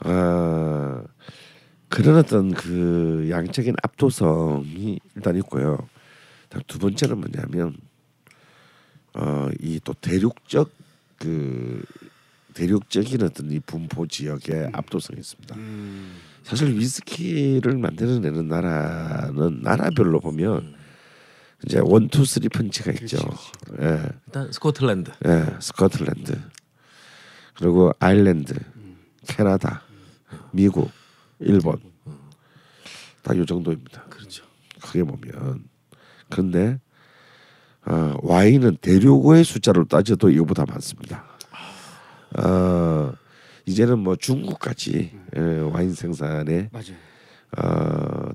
아 0.00 1.04
그런 1.88 2.16
어떤 2.16 2.52
그 2.52 3.28
양적인 3.30 3.76
압도성이 3.80 4.98
일단 5.14 5.36
있고요. 5.36 5.78
두 6.66 6.80
번째는 6.80 7.18
뭐냐면 7.18 7.76
어이 9.14 9.78
또 9.84 9.94
대륙적 9.94 10.72
그 11.16 11.84
대륙적인 12.54 13.22
어떤 13.22 13.52
이 13.52 13.60
분포 13.60 14.08
지역의 14.08 14.70
압도성이 14.72 15.20
있습니다. 15.20 15.54
음. 15.54 16.16
사실 16.42 16.76
위스키를 16.76 17.78
만들어내는 17.78 18.48
나라는 18.48 19.60
나라별로 19.62 20.18
보면 20.18 20.75
이제 21.66 21.80
one 21.82 22.03
two 22.03 22.24
three 22.24 22.48
펀치가 22.48 22.92
있죠. 22.92 23.18
예. 23.80 24.02
일단 24.26 24.52
스코틀랜드. 24.52 25.10
예, 25.26 25.46
스코틀랜드 25.60 26.40
그리고 27.54 27.92
아일랜드, 27.98 28.54
캐나다, 29.26 29.82
미국, 30.52 30.90
일본 31.40 31.80
다 33.22 33.33
요 33.33 33.44
정도입니다. 33.44 34.04
그렇죠. 34.04 34.44
크게 34.80 35.02
보면 35.02 35.64
그런데 36.30 36.78
어, 37.84 38.16
와인은 38.22 38.78
대륙의 38.80 39.44
숫자로 39.44 39.86
따져도 39.86 40.30
이거보다 40.30 40.64
많습니다. 40.66 41.24
어, 42.38 43.12
이제는 43.64 43.98
뭐 43.98 44.14
중국까지 44.14 45.18
예, 45.36 45.40
와인 45.40 45.94
생산에 45.94 46.68
맞아요. 46.72 46.94
어, 47.58 48.30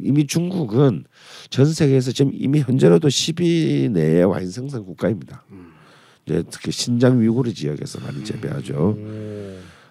이미 0.00 0.26
중국은 0.26 1.04
전 1.50 1.66
세계에서 1.66 2.12
지금 2.12 2.32
이미 2.34 2.60
현재로도 2.60 3.08
10위 3.08 3.90
내의 3.90 4.24
와인 4.24 4.50
생산 4.50 4.84
국가입니다. 4.84 5.44
이제 6.26 6.42
특히 6.50 6.70
신장 6.70 7.20
위구르 7.20 7.52
지역에서 7.52 8.00
많이 8.00 8.24
재배하죠. 8.24 8.96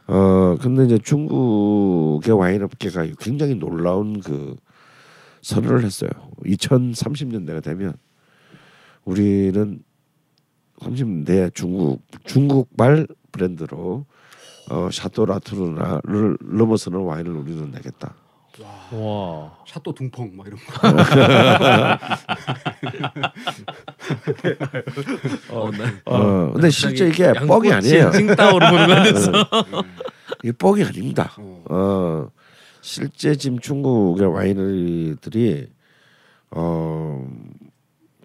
어 0.08 0.58
근데 0.60 0.86
이제 0.86 0.98
중국의 0.98 2.34
와인 2.38 2.64
업계가 2.64 3.06
굉장히 3.20 3.56
놀라운 3.56 4.20
그 4.20 4.56
선언을 5.42 5.84
했어요. 5.84 6.10
2030년대가 6.46 7.62
되면 7.64 7.94
우리는 9.06 9.82
30년대 10.80 11.54
중국 11.54 12.02
중국발 12.26 13.08
브랜드로 13.32 14.06
어 14.70 14.90
샤또 14.92 15.26
라투르나를 15.26 16.38
넘어서는 16.42 17.00
와인을 17.00 17.32
우리는 17.32 17.72
내겠다. 17.72 18.16
와. 18.60 19.58
샤또 19.66 19.94
둥펑 19.94 20.36
막 20.36 20.46
이런 20.48 20.60
거. 20.60 20.88
어, 25.50 25.72
나, 25.72 25.86
어, 26.06 26.52
근데 26.54 26.70
실제 26.70 27.08
이게 27.08 27.32
뻑이 27.34 27.72
아니에요. 27.72 28.12
칭따오로 28.12 28.70
보는 28.70 28.88
거 28.88 28.94
같아서. 28.96 29.32
이게 30.44 30.52
뻑이 30.52 30.84
아닙니다. 30.84 31.32
어. 31.38 31.64
어 31.70 32.30
실제 32.82 33.36
지금 33.36 33.60
중국의 33.60 34.28
와이너리들이 34.28 35.68
어 36.52 37.26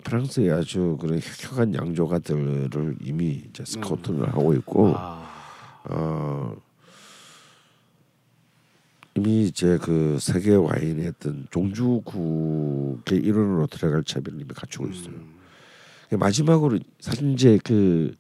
프랑스의 0.03 0.51
아주 0.51 0.97
그런 1.01 1.20
혁혁한 1.20 1.74
양조가들을 1.74 2.97
이미 3.03 3.43
이제 3.48 3.65
스카우트를 3.65 4.28
하고 4.28 4.55
있고 4.55 4.94
아. 4.97 5.28
어 5.85 6.55
이미 9.16 9.44
이제 9.47 9.78
그 9.80 10.18
세계 10.20 10.55
와인의 10.55 11.09
어떤 11.09 11.47
종주국의 11.51 13.18
일원으로 13.18 13.66
들어갈 13.66 14.05
차별을 14.05 14.40
이미 14.40 14.52
갖추고 14.55 14.88
있어요. 14.88 15.14
마지막으로 16.10 16.78
사실 17.01 17.32
이제 17.32 17.59
그 17.64 18.14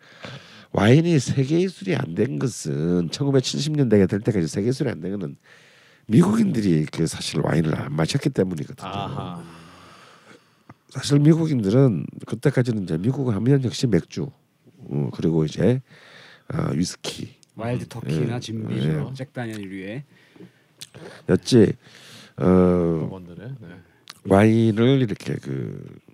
와인이 0.72 1.18
세계 1.18 1.60
예술이 1.60 1.94
안 1.96 2.14
된 2.14 2.38
것은 2.38 3.08
1970년대가 3.10 4.08
될 4.08 4.20
때까지 4.20 4.48
세계 4.48 4.68
예술이 4.68 4.90
안 4.90 5.00
된 5.00 5.18
것은 5.18 5.36
미국인들이 6.08 6.86
그 6.86 7.06
사실 7.06 7.40
와인을 7.40 7.74
안 7.78 7.92
마셨기 7.94 8.30
때문이거든요. 8.30 8.88
아하. 8.88 9.42
사실 10.90 11.18
미국인들은 11.18 12.06
그때까지는 12.26 12.84
이제 12.84 12.96
미국 12.96 13.28
하면 13.34 13.64
역시 13.64 13.86
맥주 13.86 14.30
어, 14.78 15.10
그리고 15.14 15.44
이제 15.44 15.82
어, 16.52 16.70
위스키 16.72 17.34
와일드 17.56 17.88
터키나 17.88 18.36
예, 18.36 18.40
진비, 18.40 18.78
예. 18.78 18.88
뭐 18.98 19.12
잭다니엘 19.12 19.60
류의 19.68 20.04
였지 21.28 21.72
어, 22.38 23.20
네. 23.38 23.54
와인을 24.24 25.02
이렇게 25.02 25.34
그. 25.36 26.06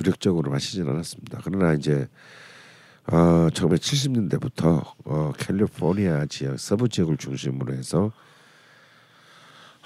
주력적으로 0.00 0.50
마시지는 0.50 0.90
않았습니다. 0.92 1.40
그러나 1.44 1.74
이제 1.74 2.08
어, 3.06 3.48
1970년대부터 3.52 4.94
어, 5.04 5.32
캘리포니아 5.36 6.24
지역 6.24 6.58
서부 6.58 6.88
지역을 6.88 7.18
중심으로 7.18 7.74
해서 7.74 8.10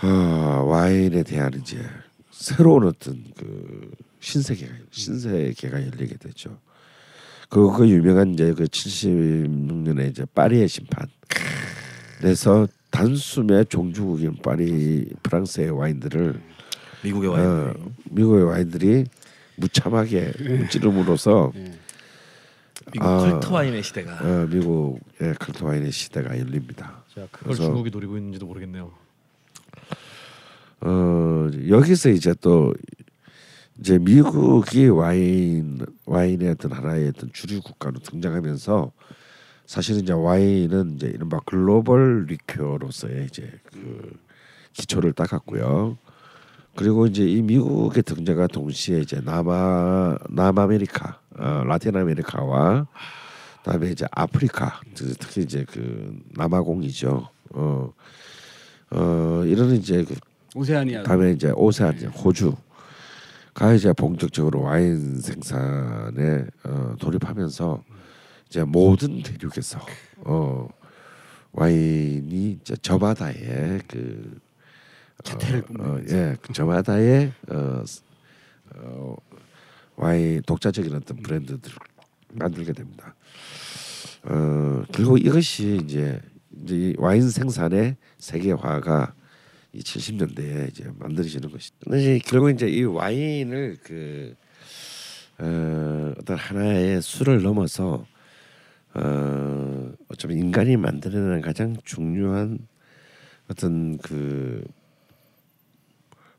어, 0.02 0.06
와인에 0.06 1.24
대한 1.24 1.52
이제 1.54 1.84
새로운 2.30 2.86
어떤 2.86 3.24
그 3.36 3.90
신세계가 4.20 4.72
신세계가 4.92 5.84
열리게 5.84 6.16
되죠. 6.16 6.58
그, 7.48 7.72
그 7.76 7.88
유명한 7.88 8.34
이제 8.34 8.52
그 8.52 8.64
76년에 8.64 10.10
이제 10.10 10.24
파리의 10.32 10.68
심판. 10.68 11.08
그래서 12.18 12.68
단숨에 12.98 13.64
종주국인 13.64 14.36
파리 14.40 15.04
프랑스의 15.24 15.70
와인들을 15.70 16.40
미국의 17.02 17.28
와인. 17.30 17.44
어, 17.44 17.74
미국의 18.12 18.44
와인들이 18.44 19.04
무참하게 19.56 20.32
무찌름으로써 20.60 21.50
미국 22.92 23.04
아. 23.04 23.18
컬트 23.18 23.48
와인의 23.48 23.82
시대가. 23.82 24.12
어, 24.22 24.46
미국의 24.46 25.34
컬트 25.40 25.64
와인의 25.64 25.90
시대가 25.90 26.38
열립니다. 26.38 27.02
자, 27.12 27.22
그걸 27.32 27.40
그래서- 27.48 27.64
중국이 27.64 27.90
노리고 27.90 28.16
있는지도 28.16 28.46
모르겠네요. 28.46 28.92
어, 30.82 31.48
여기서 31.68 32.10
이제 32.10 32.32
또 32.40 32.72
이제 33.80 33.98
미국이 33.98 34.86
와인 34.86 35.84
와인의 36.06 36.50
어떤 36.50 36.70
하나의 36.72 37.08
어떤 37.08 37.32
주류 37.32 37.60
국가로 37.60 37.98
등장하면서 37.98 38.92
사실은 39.66 40.02
이제 40.02 40.12
와인은 40.12 40.96
이제 40.96 41.06
이른바 41.06 41.40
글로벌 41.44 42.26
리큐어로서의 42.26 43.26
이제 43.26 43.50
그 43.72 44.12
기초를 44.72 45.12
닦았고요. 45.12 45.96
그리고 46.76 47.06
이제 47.06 47.24
이 47.24 47.40
미국의 47.40 48.02
등장과 48.02 48.48
동시에 48.48 49.00
이제 49.00 49.20
남아 49.24 50.18
남아메리카, 50.28 51.20
어, 51.38 51.62
라틴 51.64 51.96
아메리카와 51.96 52.86
그다음에 53.62 53.90
이제 53.90 54.06
아프리카, 54.10 54.80
특히 54.94 55.42
이제 55.42 55.64
그 55.70 56.18
남아공이죠. 56.34 57.28
어, 57.50 57.92
어 58.90 59.42
이런 59.46 59.70
이제 59.76 60.04
그 60.04 60.14
오세아니아. 60.54 61.04
다음에 61.04 61.32
이제 61.32 61.50
오세아니아, 61.50 62.10
호주가 62.10 63.72
이제 63.74 63.92
본격적으로 63.92 64.62
와인 64.62 65.20
생산에 65.20 66.44
어, 66.64 66.94
돌입하면서 66.98 67.82
이제 68.54 68.62
모든 68.62 69.20
대륙에서 69.20 69.84
어, 70.18 70.68
와인이 71.50 72.58
이제 72.60 72.76
저마다의 72.76 73.80
그 73.88 74.38
자태를 75.24 75.58
어, 75.58 75.64
뿜으면서. 75.64 76.16
예, 76.16 76.36
그 76.40 76.52
저마다의 76.52 77.32
어, 77.50 77.82
스- 77.84 78.02
어, 78.76 79.16
와인 79.96 80.40
독자적인 80.46 80.94
어떤 80.94 81.16
브랜드들을 81.16 81.76
만들게 82.34 82.72
됩니다. 82.74 83.16
어, 84.22 84.84
그리고 84.94 85.18
이것이 85.18 85.80
이제 85.84 86.20
이제 86.62 86.76
이 86.76 86.94
와인 86.96 87.28
생산의 87.28 87.96
세계화가 88.18 89.14
이 89.72 89.80
70년대에 89.80 90.68
이제 90.70 90.88
만들어지는 91.00 91.50
것이죠. 91.50 91.74
근데 91.82 92.00
이제 92.00 92.20
결국 92.24 92.50
이제 92.50 92.68
이 92.68 92.84
와인을 92.84 93.78
그 93.82 94.36
어, 95.38 96.14
어떤 96.20 96.36
하나의 96.36 97.02
술을 97.02 97.42
넘어서 97.42 98.06
어, 98.94 99.92
어쩌면 100.08 100.38
인간이 100.38 100.76
만들어내는 100.76 101.40
가장 101.40 101.76
중요한 101.84 102.58
어떤 103.48 103.98
그 103.98 104.64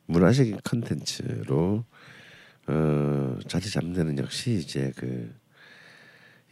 문화적인 0.06 0.60
컨텐츠로 0.64 1.84
어, 2.68 3.38
자리 3.48 3.70
잡는 3.70 3.94
데는 3.94 4.18
역시 4.20 4.54
이제 4.54 4.92
그 4.96 5.34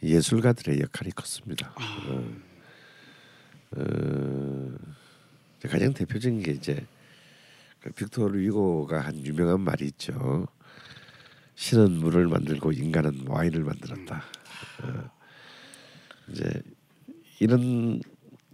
예술가들의 0.02 0.80
역할이 0.80 1.10
컸습니다. 1.12 1.74
어, 1.76 2.30
어, 3.76 4.70
이제 5.58 5.68
가장 5.68 5.94
대표적인 5.94 6.42
게 6.42 6.52
이제 6.52 6.86
그 7.80 7.90
빅토르 7.92 8.38
위고가 8.38 9.00
한 9.00 9.16
유명한 9.24 9.60
말이 9.60 9.86
있죠. 9.86 10.46
신은 11.54 11.92
물을 11.92 12.28
만들고 12.28 12.72
인간은 12.72 13.26
와인을 13.26 13.62
만들었다. 13.62 14.22
어, 14.82 15.10
이제 16.30 16.62
이런 17.40 18.00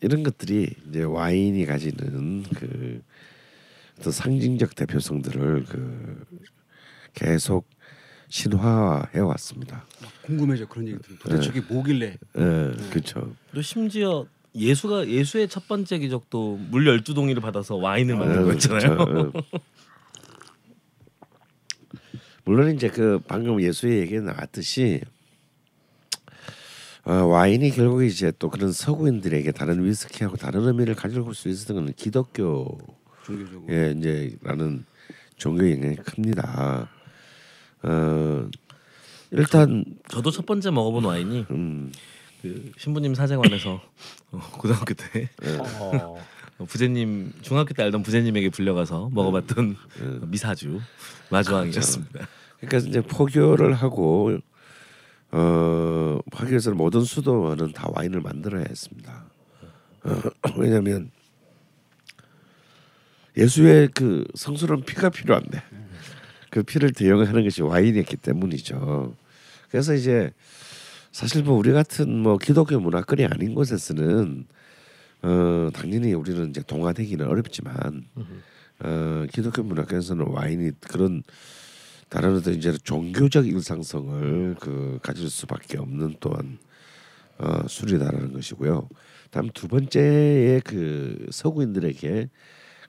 이런 0.03 0.23
것들이 0.23 0.75
이제 0.89 1.03
와인이 1.03 1.65
가지는 1.67 2.43
그 2.55 3.03
어떤 3.99 4.13
상징적 4.13 4.75
대표성들을 4.75 5.65
그 5.69 6.25
계속 7.15 7.69
신화해 8.29 9.19
왔습니다. 9.19 9.87
궁금해져 10.23 10.67
그런 10.67 10.89
얘기 10.89 10.99
들으면 11.01 11.19
도대체 11.21 11.43
저게 11.43 11.61
뭐길래 11.61 12.17
예, 12.39 12.73
그렇죠. 12.91 13.35
또 13.53 13.61
심지어 13.61 14.27
예수가 14.55 15.09
예수의 15.09 15.49
첫 15.49 15.69
번째 15.69 15.99
기적도 15.99 16.57
물 16.57 16.87
열두 16.87 17.15
동이를 17.15 17.43
받아서 17.43 17.77
와인을 17.77 18.17
만든 18.17 18.41
예, 18.41 18.45
거였잖아요. 18.45 18.97
그렇죠. 18.97 19.33
예. 19.37 19.61
물론 22.45 22.75
이제 22.75 22.89
그 22.89 23.21
방금 23.29 23.61
예수의 23.61 24.01
얘기에 24.01 24.21
나왔듯이 24.21 25.03
어, 27.11 27.27
와인이 27.27 27.73
결국 27.73 28.05
이제 28.05 28.33
또 28.39 28.49
그런 28.49 28.71
서구인들에게 28.71 29.51
다른 29.51 29.85
위스키하고 29.85 30.37
다른 30.37 30.65
의미를 30.65 30.95
가지고 30.95 31.33
수 31.33 31.49
있었던 31.49 31.75
건 31.75 31.93
기독교 31.97 32.79
종교적으로 33.25 33.67
예, 33.69 33.93
이제 33.99 34.37
라는 34.43 34.85
종교 35.37 35.69
영향이 35.69 35.97
큽니다. 35.97 36.89
어, 37.83 38.49
일단 39.33 39.85
저도 40.09 40.31
첫 40.31 40.47
번째 40.47 40.71
먹어본 40.71 41.05
와인이 41.05 41.47
음, 41.51 41.91
그 42.43 42.71
신부님 42.79 43.17
사제관에서 43.17 43.81
어, 44.31 44.39
고등학교 44.53 44.95
때 44.95 45.29
어. 45.43 46.17
어, 46.59 46.65
부제님 46.65 47.33
중학교 47.43 47.75
때 47.75 47.83
알던 47.83 48.05
부제님에게 48.05 48.51
불려가서 48.51 49.11
먹어봤던 49.13 49.77
어, 50.01 50.27
미사주 50.29 50.79
마주왕이었습니다. 51.31 52.29
그러니까 52.61 52.89
이제 52.89 53.01
포교를 53.01 53.75
하고 53.75 54.39
어, 55.33 56.19
하기 56.33 56.51
위해서는 56.51 56.77
모든 56.77 57.03
수도원은 57.03 57.73
다 57.73 57.89
와인을 57.93 58.21
만들어야 58.21 58.65
했습니다. 58.69 59.25
어, 60.05 60.21
왜냐하면 60.57 61.11
예수의 63.37 63.89
그 63.95 64.25
성스러운 64.35 64.83
피가 64.85 65.11
필요한데 65.11 65.63
그 66.51 66.63
피를 66.63 66.93
대용하는 66.93 67.45
것이 67.45 67.63
와인이었기 67.63 68.17
때문이죠. 68.17 69.15
그래서 69.71 69.95
이제 69.95 70.33
사실 71.13 71.45
뭐 71.45 71.57
우리 71.57 71.73
같은 71.73 72.19
뭐 72.19 72.39
기독교 72.39 72.79
문화권이 72.81 73.25
아닌 73.25 73.55
곳에서는 73.55 74.47
어 75.23 75.71
당연히 75.73 76.13
우리는 76.15 76.51
이제 76.51 76.63
동화되기는 76.63 77.27
어렵지만 77.27 78.05
어 78.81 79.27
기독교 79.33 79.63
문화권에서는 79.63 80.27
와인이 80.27 80.73
그런 80.81 81.23
다른 82.11 82.37
어떤 82.37 82.55
이제 82.55 82.77
종교적 82.83 83.47
일상성을 83.47 84.57
그 84.61 84.99
가질 85.01 85.31
수밖에 85.31 85.79
없는 85.79 86.17
또한 86.19 86.59
어 87.39 87.67
술이다라는 87.69 88.33
것이고요. 88.33 88.89
다음 89.31 89.49
두 89.55 89.69
번째의 89.69 90.61
그 90.63 91.27
서구인들에게 91.31 92.29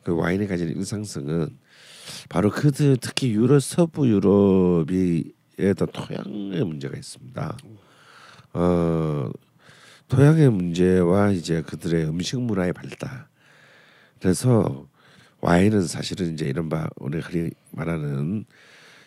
그 0.03 0.15
와인이 0.15 0.47
가진 0.47 0.69
일상성은 0.69 1.55
바로 2.29 2.49
그들 2.49 2.97
특히 2.97 3.31
유럽 3.31 3.61
서부 3.61 4.09
유럽이 4.09 5.31
에다 5.59 5.85
토양의 5.85 6.63
문제가 6.65 6.97
있습니다. 6.97 7.57
어 8.53 9.29
토양의 10.07 10.49
문제와 10.49 11.29
이제 11.29 11.61
그들의 11.61 12.05
음식 12.05 12.41
문화의 12.41 12.73
발달. 12.73 13.27
그래서 14.19 14.87
와인은 15.41 15.85
사실은 15.85 16.33
이제 16.33 16.45
이른바 16.45 16.89
우리 16.97 17.19
흔히 17.19 17.51
말하는 17.69 18.45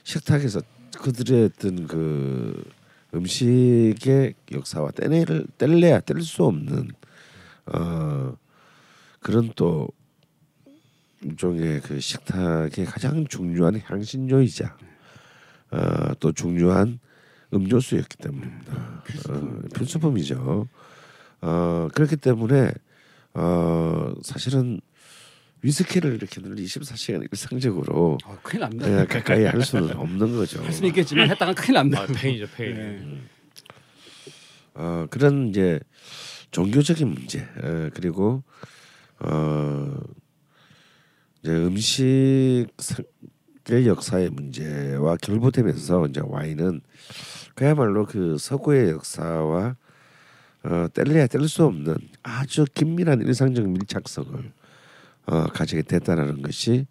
식탁에서 0.04 0.60
그들의 0.98 1.46
어떤 1.46 1.86
그 1.86 2.64
음식의 3.14 4.34
역사와 4.52 4.92
떼내를 4.92 5.46
뗄래야 5.58 6.00
뗄 6.00 6.22
수 6.22 6.44
없는 6.44 6.90
어 7.66 8.36
그런 9.20 9.50
또 9.56 9.88
일종의 11.22 11.80
그 11.80 12.00
식탁의 12.00 12.84
가장 12.84 13.26
중요한 13.26 13.80
향신료이자 13.82 14.76
어, 15.70 16.14
또 16.20 16.32
중요한 16.32 17.00
음료수였기 17.52 18.18
때문입니다. 18.18 19.02
어, 19.30 19.60
필수품이죠. 19.74 20.68
어, 21.40 21.88
그렇기 21.94 22.16
때문에 22.16 22.72
어, 23.32 24.12
사실은 24.22 24.80
위스키를 25.64 26.14
이렇게 26.14 26.42
늘 26.42 26.54
24시간 26.56 27.22
일상적으로 27.22 28.18
아, 28.24 28.36
큰일 28.42 28.60
납니다. 28.60 29.00
예, 29.00 29.06
가까이 29.06 29.44
할 29.44 29.62
수는 29.62 29.96
없는 29.96 30.36
거죠. 30.36 30.62
할 30.62 30.70
수는 30.70 30.90
있겠지만 30.90 31.30
했다가 31.30 31.54
큰일 31.54 31.74
납니다. 31.74 32.02
아, 32.02 32.06
폐인이죠 32.06 32.46
폐인. 32.54 32.74
네. 32.76 33.20
어, 34.74 35.06
그런 35.08 35.48
이제 35.48 35.80
종교적인 36.50 37.08
문제 37.08 37.38
에, 37.38 37.90
그리고 37.94 38.42
어, 39.20 39.96
이제 41.42 41.50
음식의 41.50 42.66
역사의 43.86 44.28
문제와 44.30 45.16
결부되면서 45.16 46.06
이제 46.08 46.20
와인은 46.22 46.82
그야말로 47.54 48.04
그 48.04 48.36
서구의 48.38 48.90
역사와 48.90 49.76
어, 50.64 50.86
뗄래야 50.92 51.26
뗄 51.28 51.48
수 51.48 51.64
없는 51.64 51.96
아주 52.22 52.66
긴밀한 52.74 53.22
일상적 53.22 53.66
밀착성을 53.66 54.52
어, 55.26 55.44
가지게 55.46 55.82
됐다라는 55.82 56.42
것이 56.42 56.86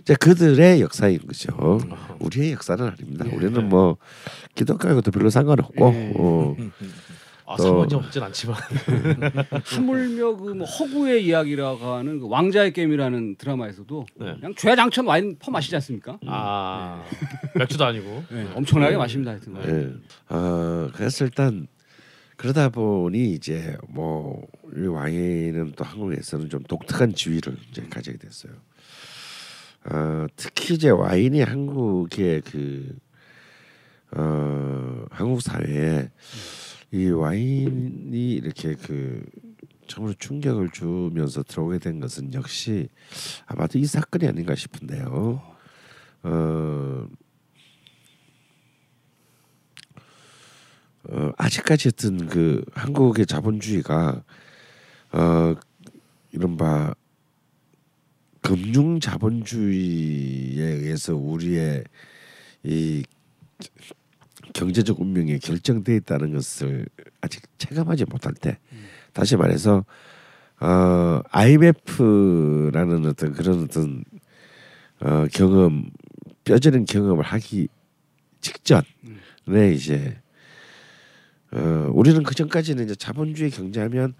이제 0.00 0.14
그들의 0.14 0.80
역사인 0.80 1.18
거죠. 1.26 1.78
우리의 2.20 2.52
역사는 2.52 2.86
아닙니다. 2.86 3.26
우리는 3.32 3.68
뭐 3.68 3.98
기독교하고도 4.54 5.10
별로 5.10 5.28
상관없고 5.30 5.92
예. 5.94 6.12
어, 6.16 6.56
아 7.46 7.56
또- 7.56 7.62
상관이 7.64 7.94
없진 7.94 8.22
않지만. 8.22 8.56
하물며 9.64 10.36
그뭐 10.36 10.64
허구의 10.64 11.26
이야기라고 11.26 11.84
하는 11.94 12.18
그 12.20 12.28
왕자의 12.28 12.72
게임이라는 12.72 13.36
드라마에서도 13.36 14.06
네. 14.20 14.34
그냥 14.36 14.54
죄장천 14.56 15.06
와인 15.06 15.36
퍼 15.38 15.50
마시지 15.50 15.74
않습니까? 15.76 16.18
아 16.26 17.02
맥주도 17.56 17.84
아니고. 17.84 18.24
네, 18.30 18.48
엄청나게 18.54 18.96
마십니다. 18.96 19.32
하여튼. 19.32 19.56
예. 20.30 20.34
어, 20.34 20.90
그래서 20.94 21.24
일단 21.24 21.66
그러다 22.36 22.70
보니 22.70 23.32
이제 23.32 23.76
뭐 23.88 24.46
이 24.76 24.86
와인은 24.86 25.72
또 25.76 25.84
한국에서는 25.84 26.48
좀 26.48 26.62
독특한 26.64 27.14
지위를 27.14 27.56
이제 27.70 27.82
가지게 27.88 28.18
됐어요. 28.18 28.52
어, 29.84 30.26
특히 30.36 30.74
이제 30.74 30.90
와인이 30.90 31.40
한국의 31.40 32.42
그 32.42 32.98
어, 34.12 35.04
한국 35.10 35.40
사회에 35.40 36.10
이 36.92 37.08
와인이 37.08 38.32
이렇게 38.32 38.74
그 38.74 39.24
정말 39.86 40.14
충격을 40.18 40.70
주면서 40.70 41.42
들어오게 41.42 41.78
된 41.78 42.00
것은 42.00 42.34
역시 42.34 42.88
아마도 43.46 43.78
이 43.78 43.84
사건이 43.84 44.26
아닌가 44.26 44.54
싶은데요. 44.54 45.42
어, 46.22 47.08
어, 51.08 51.32
아직까지 51.38 51.88
어떤 51.88 52.26
그 52.28 52.64
한국의 52.72 53.26
자본주의가 53.26 54.22
어 55.12 55.54
이른바 56.32 56.94
금융 58.40 59.00
자본주의에 59.00 60.62
의해서 60.62 61.14
우리의 61.14 61.84
이 62.62 63.02
경제적 64.52 65.00
운명이 65.00 65.38
결정돼 65.38 65.96
있다는 65.96 66.32
것을 66.32 66.86
아직 67.20 67.42
체감하지 67.58 68.06
못할 68.06 68.34
때 68.34 68.58
다시 69.12 69.36
말해서 69.36 69.84
어 70.60 71.22
IMF라는 71.30 73.06
어떤 73.06 73.32
그런 73.32 73.64
어떤 73.64 74.04
어 75.00 75.26
경험 75.32 75.90
뼈저린 76.44 76.84
경험을 76.84 77.24
하기 77.24 77.68
직전에 78.40 79.72
이제 79.74 80.20
어, 81.52 81.90
우리는 81.92 82.22
그 82.22 82.34
전까지는 82.34 82.84
이제 82.84 82.94
자본주의 82.94 83.50
경제하면 83.50 84.14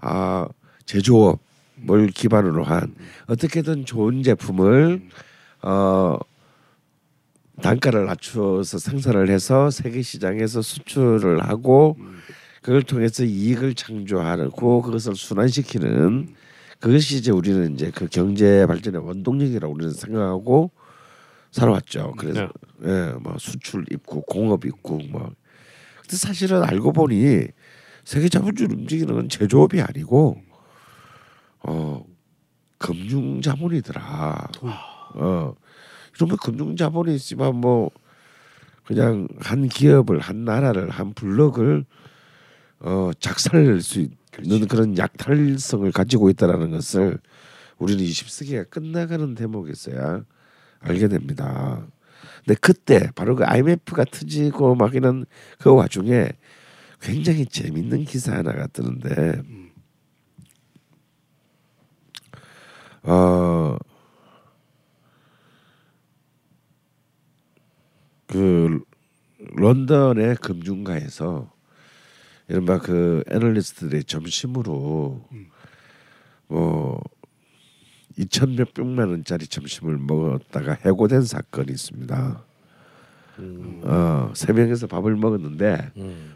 아 0.00 0.48
제조업을 0.86 2.08
기반으로 2.14 2.64
한 2.64 2.94
어떻게든 3.26 3.84
좋은 3.86 4.22
제품을 4.22 5.02
어 5.62 6.18
단가를 7.62 8.06
낮추어서 8.06 8.78
생산을 8.78 9.30
해서 9.30 9.70
세계 9.70 10.02
시장에서 10.02 10.62
수출을 10.62 11.42
하고 11.48 11.96
그걸 12.62 12.82
통해서 12.82 13.24
이익을 13.24 13.74
창조하고 13.74 14.82
그것을 14.82 15.14
순환시키는 15.14 16.34
그것이 16.80 17.16
이제 17.16 17.30
우리는 17.30 17.74
이제 17.74 17.90
그 17.94 18.06
경제 18.08 18.66
발전의 18.66 19.04
원동력이라고 19.06 19.72
우리는 19.72 19.92
생각하고 19.92 20.70
살아왔죠. 21.50 22.14
그래서 22.18 22.50
예, 22.84 23.14
뭐 23.20 23.36
수출 23.38 23.84
입국, 23.90 24.26
공업 24.26 24.66
입국 24.66 25.02
뭐 25.10 25.30
근데 26.02 26.16
사실은 26.16 26.62
알고 26.62 26.92
보니 26.92 27.46
세계 28.06 28.28
자본주의 28.28 28.68
움직이는 28.70 29.12
건 29.12 29.28
제조업이 29.28 29.80
아니고 29.80 30.40
어 31.64 32.04
금융 32.78 33.42
자본이더라. 33.42 34.48
어 35.14 35.54
이러면 36.14 36.36
금융 36.40 36.76
자본이 36.76 37.16
있지만 37.16 37.56
뭐 37.56 37.90
그냥 38.84 39.26
한 39.40 39.68
기업을 39.68 40.20
한 40.20 40.44
나라를 40.44 40.88
한 40.88 41.14
블록을 41.14 41.84
어 42.78 43.10
작살낼 43.18 43.80
수 43.80 44.06
있는 44.40 44.68
그런 44.68 44.96
약탈성을 44.96 45.90
가지고 45.90 46.30
있다라는 46.30 46.70
것을 46.70 47.18
우리는 47.78 48.04
20세기가 48.04 48.70
끝나가는 48.70 49.34
대목에서야 49.34 50.22
알게 50.78 51.08
됩니다. 51.08 51.84
근데 52.44 52.56
그때 52.60 53.10
바로 53.16 53.34
그 53.34 53.44
IMF가 53.44 54.04
터지고 54.04 54.76
막 54.76 54.94
이런 54.94 55.26
그 55.58 55.74
와중에 55.74 56.28
굉장히 57.06 57.46
재밌는 57.46 58.04
기사 58.04 58.32
하나가 58.32 58.66
뜨는데 58.66 59.40
어. 63.04 63.76
그 68.26 68.82
런던의 69.38 70.34
금융가에서 70.36 71.52
이른바 72.48 72.78
그 72.80 73.22
애널리스트들의 73.30 74.02
점심으로 74.02 75.28
뭐 76.48 77.00
이천 78.18 78.56
몇백만 78.56 79.10
원짜리 79.10 79.46
점심을 79.46 79.98
먹었다가 79.98 80.78
해고된 80.84 81.22
사건이 81.22 81.70
있습니다. 81.70 82.44
어, 83.84 84.30
세 84.34 84.52
명에서 84.52 84.86
밥을 84.86 85.16
먹었는데 85.16 85.90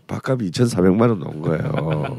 밥값이 0.06 0.46
이천사백만 0.46 1.10
원 1.10 1.22
온 1.22 1.40
거예요. 1.42 2.16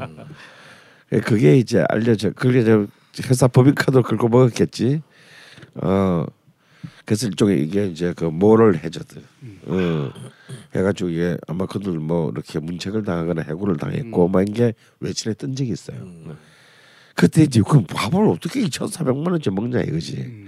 그게 1.24 1.56
이제 1.58 1.84
알려져. 1.88 2.30
그게 2.30 2.64
저 2.64 2.86
회사 3.28 3.46
법인카드 3.48 4.02
긁고 4.02 4.28
먹었겠지. 4.28 5.02
어, 5.76 6.24
그래서 7.04 7.26
일종의 7.26 7.62
이게 7.62 7.86
이제 7.86 8.12
그 8.16 8.24
모럴 8.24 8.76
해저드 8.76 9.20
어, 9.66 10.10
해가지고 10.74 11.10
이게 11.10 11.36
아마 11.46 11.66
그들 11.66 11.92
뭐 11.98 12.30
이렇게 12.30 12.58
문책을 12.58 13.04
당하거나 13.04 13.42
해고를 13.42 13.76
당했고 13.76 14.28
막 14.28 14.48
이게 14.48 14.72
외신에 15.00 15.34
뜬 15.34 15.54
적이 15.54 15.70
있어요. 15.72 15.98
그때 17.14 17.42
이제 17.42 17.60
그 17.68 17.82
밥을 17.84 18.26
어떻게 18.28 18.62
2,400만 18.62 19.30
원째 19.30 19.50
먹냐 19.50 19.82
이거지. 19.82 20.46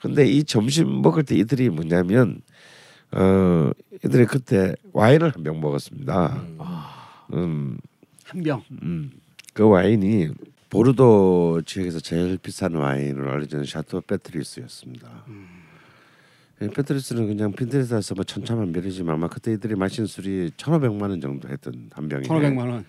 근데 0.00 0.26
이 0.26 0.44
점심 0.44 1.00
먹을 1.00 1.22
때 1.24 1.34
이들이 1.36 1.70
뭐냐면 1.70 2.42
어 3.12 3.70
이들이 4.04 4.26
그때 4.26 4.74
와인을 4.92 5.34
한 5.34 5.42
병 5.42 5.60
먹었습니다. 5.60 6.42
음, 7.34 7.78
한 8.24 8.42
병. 8.42 8.62
음. 8.82 9.10
그 9.54 9.66
와인이 9.68 10.28
보르도 10.68 11.62
지역에서 11.64 12.00
제일 12.00 12.36
비싼 12.38 12.74
와인으로 12.74 13.30
알려진 13.32 13.64
샤토 13.64 14.02
페트리스였습니다. 14.02 15.24
이 16.60 16.68
페트리스는 16.68 17.26
그냥 17.26 17.52
핀테레스에서 17.52 18.14
뭐 18.14 18.24
천차만별이지만 18.24 19.14
아마 19.14 19.28
그때 19.28 19.52
이들이 19.52 19.74
마신 19.76 20.06
술이 20.06 20.52
천오백만 20.56 21.10
원 21.10 21.20
정도 21.20 21.48
했던 21.48 21.88
한 21.92 22.08
병이 22.08 22.26
1,500만 22.28 22.58
원. 22.70 22.84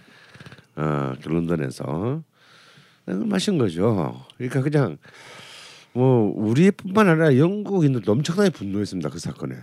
어, 0.77 1.13
그 1.21 1.27
런던에서 1.29 2.21
그걸 3.05 3.25
마신 3.27 3.57
거죠. 3.57 4.25
그러니까 4.37 4.61
그냥 4.61 4.97
뭐 5.93 6.31
우리뿐만 6.35 7.07
아니라 7.09 7.37
영국인들도 7.37 8.11
엄청나게 8.11 8.49
분노했습니다 8.51 9.09
그 9.09 9.19
사건에. 9.19 9.55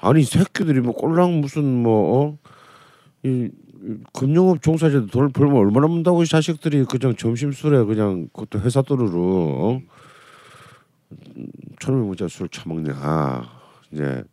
아니 0.00 0.20
이 0.20 0.24
새끼들이 0.24 0.80
뭐 0.80 0.92
꼴랑 0.92 1.40
무슨 1.40 1.82
뭐 1.82 2.20
어? 2.20 2.38
이, 3.22 3.50
이 3.82 3.96
금융업 4.12 4.62
종사자들 4.62 5.08
돈을 5.08 5.30
벌면 5.30 5.56
얼마나 5.56 5.86
문다고 5.86 6.22
이 6.22 6.26
자식들이 6.26 6.84
그냥 6.84 7.16
점심 7.16 7.52
술에 7.52 7.84
그냥 7.84 8.28
그것도 8.32 8.60
회사 8.60 8.82
돈으로 8.82 9.20
어? 9.20 9.82
천오백 11.80 12.06
모자 12.06 12.28
술 12.28 12.48
처먹냐 12.48 12.92
이제 13.92 14.24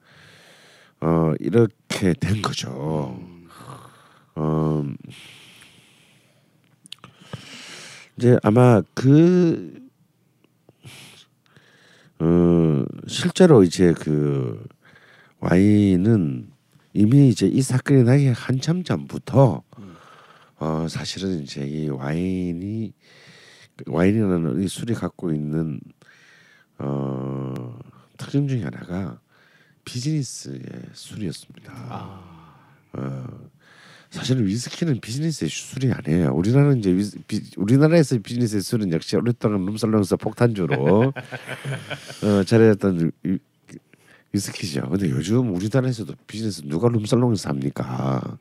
어 1.02 1.34
이렇게 1.40 2.14
된 2.14 2.42
거죠. 2.42 3.18
어 4.36 4.86
이제 8.18 8.38
아마 8.44 8.82
그 8.94 9.82
어, 12.22 12.86
실제로 13.08 13.64
이제 13.64 13.94
그 13.94 14.64
와인은 15.42 16.50
이미 16.94 17.30
이제 17.30 17.48
이 17.48 17.62
사건이 17.62 18.04
나기 18.04 18.28
한참 18.28 18.84
전부터 18.84 19.64
어 20.60 20.88
사실은 20.88 21.42
이제 21.42 21.66
이 21.68 21.90
와인이 21.90 22.94
와인이라는 23.88 24.62
이 24.64 24.68
술이 24.68 24.94
갖고 24.94 25.34
있는 25.34 25.80
어 26.78 27.80
특징 28.18 28.48
중에 28.48 28.64
하나가 28.64 29.20
비즈니스의 29.84 30.62
술이었습니다. 30.94 32.22
어, 32.94 33.28
사실은 34.12 34.46
위스키는 34.46 35.00
비즈니스의 35.00 35.50
술이 35.50 35.92
아니에요. 35.92 36.34
우리나라는 36.34 36.80
이제 36.80 36.92
위스, 36.92 37.18
비, 37.28 37.42
우리나라에서 37.58 38.20
비즈니스의 38.20 38.62
술은 38.62 38.92
역시 38.92 39.16
오랫동안 39.16 39.66
룸살롱에서 39.66 40.18
폭탄주로 40.18 41.14
어, 42.24 42.44
잘해졌던 42.44 43.12
위, 44.32 44.38
위스키죠. 44.38 44.90
근데 44.90 45.10
요즘 45.10 45.54
우리나라에서도 45.56 46.14
비즈니스 46.28 46.62
누가 46.64 46.88
룸살롱에서 46.90 47.50
합니까? 47.50 48.38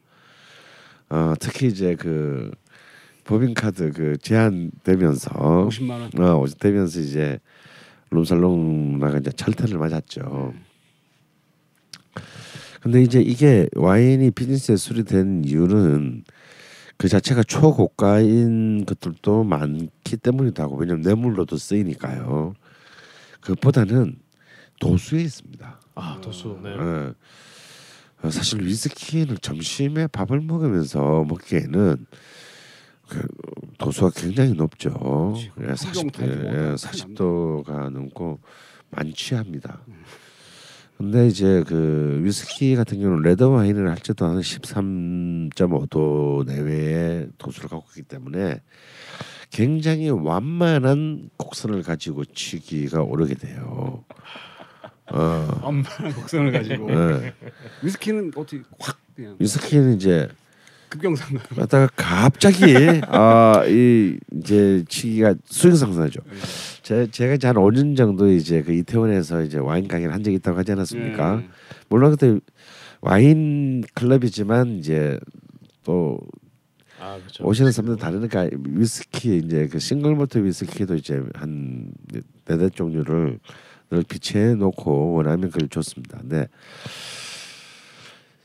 어, 1.08 1.34
특히 1.40 1.66
이제 1.66 1.94
그 1.96 2.50
법인카드 3.24 3.92
그 3.92 4.16
제한되면서 4.18 5.30
50만 5.68 5.90
원. 5.90 6.10
어, 6.18 6.44
되면서 6.58 7.00
이제 7.00 7.38
룸살롱나가 8.10 9.18
이제 9.18 9.30
철퇴를 9.30 9.78
맞았죠. 9.78 10.52
근데 12.80 13.02
이제 13.02 13.20
이게 13.20 13.68
와인이 13.76 14.30
비즈니스의 14.30 14.78
술이 14.78 15.04
된 15.04 15.44
이유는 15.44 16.24
그 16.96 17.08
자체가 17.08 17.42
초고가인 17.44 18.84
것들도 18.84 19.44
많기 19.44 20.16
때문이기도 20.16 20.62
하고 20.62 20.76
왜냐면 20.76 21.02
뇌물로도 21.02 21.56
쓰이니까요. 21.56 22.54
그것보다는 23.40 24.16
도수에 24.80 25.22
있습니다. 25.22 25.79
아 25.94 26.18
도수. 26.20 26.58
네. 26.62 26.70
예. 26.70 27.12
어, 28.22 28.30
사실 28.30 28.62
위스키는 28.62 29.38
점심에 29.40 30.06
밥을 30.08 30.40
먹으면서 30.40 31.24
먹기에는 31.24 32.06
그 33.08 33.26
도수가 33.78 34.10
굉장히 34.14 34.52
높죠. 34.52 35.34
예, 35.60 35.66
한 35.66 35.76
40, 35.76 36.12
병 36.12 36.20
타지 36.26 36.26
뭐 36.26 36.34
예, 36.44 36.48
어떡하나. 36.48 36.74
40도가 36.76 37.90
넘고 37.90 38.38
만취합니다. 38.90 39.80
근데 40.96 41.26
이제 41.26 41.64
그 41.66 42.20
위스키 42.22 42.76
같은 42.76 43.00
경우는 43.00 43.22
레드 43.22 43.42
와인을 43.42 43.88
할 43.88 43.96
때도 43.96 44.26
한 44.26 44.38
13.5도 44.40 46.44
내외의 46.44 47.28
도수를 47.38 47.70
갖고 47.70 47.86
있기 47.88 48.02
때문에 48.02 48.60
굉장히 49.50 50.10
완만한 50.10 51.30
곡선을 51.38 51.82
가지고 51.82 52.26
치기가 52.26 53.02
오르게 53.02 53.34
돼요. 53.34 54.04
어, 55.12 55.60
엄마랑 55.62 56.12
곡선을 56.14 56.52
가지고 56.52 56.90
예. 56.90 57.32
위스키는 57.82 58.32
어떻게 58.36 58.62
확 58.78 58.98
그냥 59.14 59.36
위스키는 59.38 59.96
이제 59.96 60.28
급경상 60.88 61.38
갖다가 61.56 61.88
갑자기 61.96 62.74
아 63.08 63.64
이 63.66 64.16
이제 64.32 64.84
치기가 64.88 65.34
수익 65.44 65.76
상승하죠. 65.76 66.20
제 66.82 67.06
제가 67.10 67.34
이제 67.34 67.46
한 67.46 67.56
5년 67.56 67.96
정도 67.96 68.28
이제 68.30 68.62
그 68.62 68.72
이태원에서 68.72 69.42
이제 69.42 69.58
와인 69.58 69.86
가게를 69.86 70.12
한 70.12 70.22
적이 70.24 70.36
있다고 70.36 70.58
하지 70.58 70.72
않았습니까? 70.72 71.36
네. 71.36 71.48
물론 71.88 72.10
그때 72.10 72.38
와인 73.00 73.82
클럽이지만 73.94 74.78
이제 74.78 75.18
또 75.84 76.18
아 77.02 77.16
그렇죠. 77.16 77.44
오시는 77.44 77.72
사람들 77.72 77.96
다르니까 77.96 78.48
위스키 78.68 79.38
이제 79.38 79.68
그 79.68 79.78
싱글 79.78 80.14
몰트 80.14 80.44
위스키도 80.44 80.96
이제 80.96 81.22
한 81.34 81.90
네댓 82.44 82.74
종류를 82.74 83.04
늘 83.14 83.38
비치해 84.08 84.54
놓고 84.54 85.12
원하면 85.12 85.50
그걸 85.50 85.68
줬습니다. 85.68 86.18
근데 86.18 86.46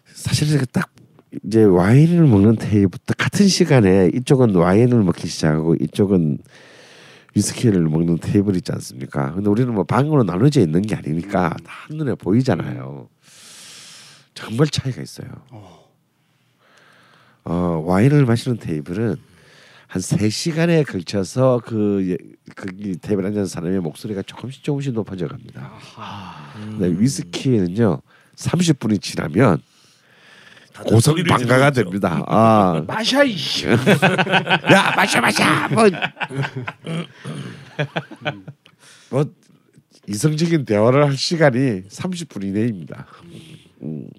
사실 0.07 0.49
이렇게 0.49 0.65
딱 0.65 0.91
이제 1.43 1.63
와인을 1.63 2.25
먹는 2.27 2.55
테이블부터 2.55 3.13
같은 3.17 3.47
시간에 3.47 4.09
이쪽은 4.13 4.55
와인을 4.55 5.03
먹기 5.03 5.27
시작하고 5.27 5.75
이쪽은 5.75 6.39
위스키를 7.35 7.81
먹는 7.81 8.17
테이블 8.19 8.55
있지 8.55 8.71
않습니까? 8.71 9.33
근데 9.33 9.49
우리는 9.49 9.73
뭐 9.73 9.83
방으로 9.83 10.23
나눠져 10.23 10.61
있는 10.61 10.81
게 10.81 10.95
아니니까 10.95 11.49
다 11.63 11.73
한눈에 11.87 12.15
보이잖아요. 12.15 13.09
정말 14.33 14.67
차이가 14.67 15.01
있어요. 15.01 15.27
어, 17.43 17.83
와인을 17.85 18.25
마시는 18.25 18.57
테이블은 18.57 19.17
한 19.87 20.01
세 20.01 20.29
시간에 20.29 20.83
걸쳐서 20.83 21.61
그, 21.63 22.05
예- 22.09 22.17
그 22.55 22.97
테이블 22.97 23.25
앉은 23.25 23.45
사람의 23.45 23.79
목소리가 23.81 24.21
조금씩 24.23 24.63
조금씩 24.63 24.93
높아져 24.93 25.27
갑니다. 25.27 25.71
근데 26.53 26.99
위스키는요 26.99 28.01
30분이 28.35 29.01
지나면 29.01 29.61
고성 30.87 31.15
방가가. 31.23 31.71
됩니다. 31.71 32.21
아, 32.27 32.83
마샤 32.87 33.23
이씨. 33.23 33.67
야 33.69 34.93
마셔 34.95 35.21
마셔 35.21 35.43
뭐, 35.69 35.85
뭐 39.09 39.25
이성적인 40.07 40.65
대화를 40.65 41.05
할 41.05 41.13
시간이 41.15 41.83
30분 41.83 42.43
이내입니다. 42.43 43.07
음. 43.83 44.09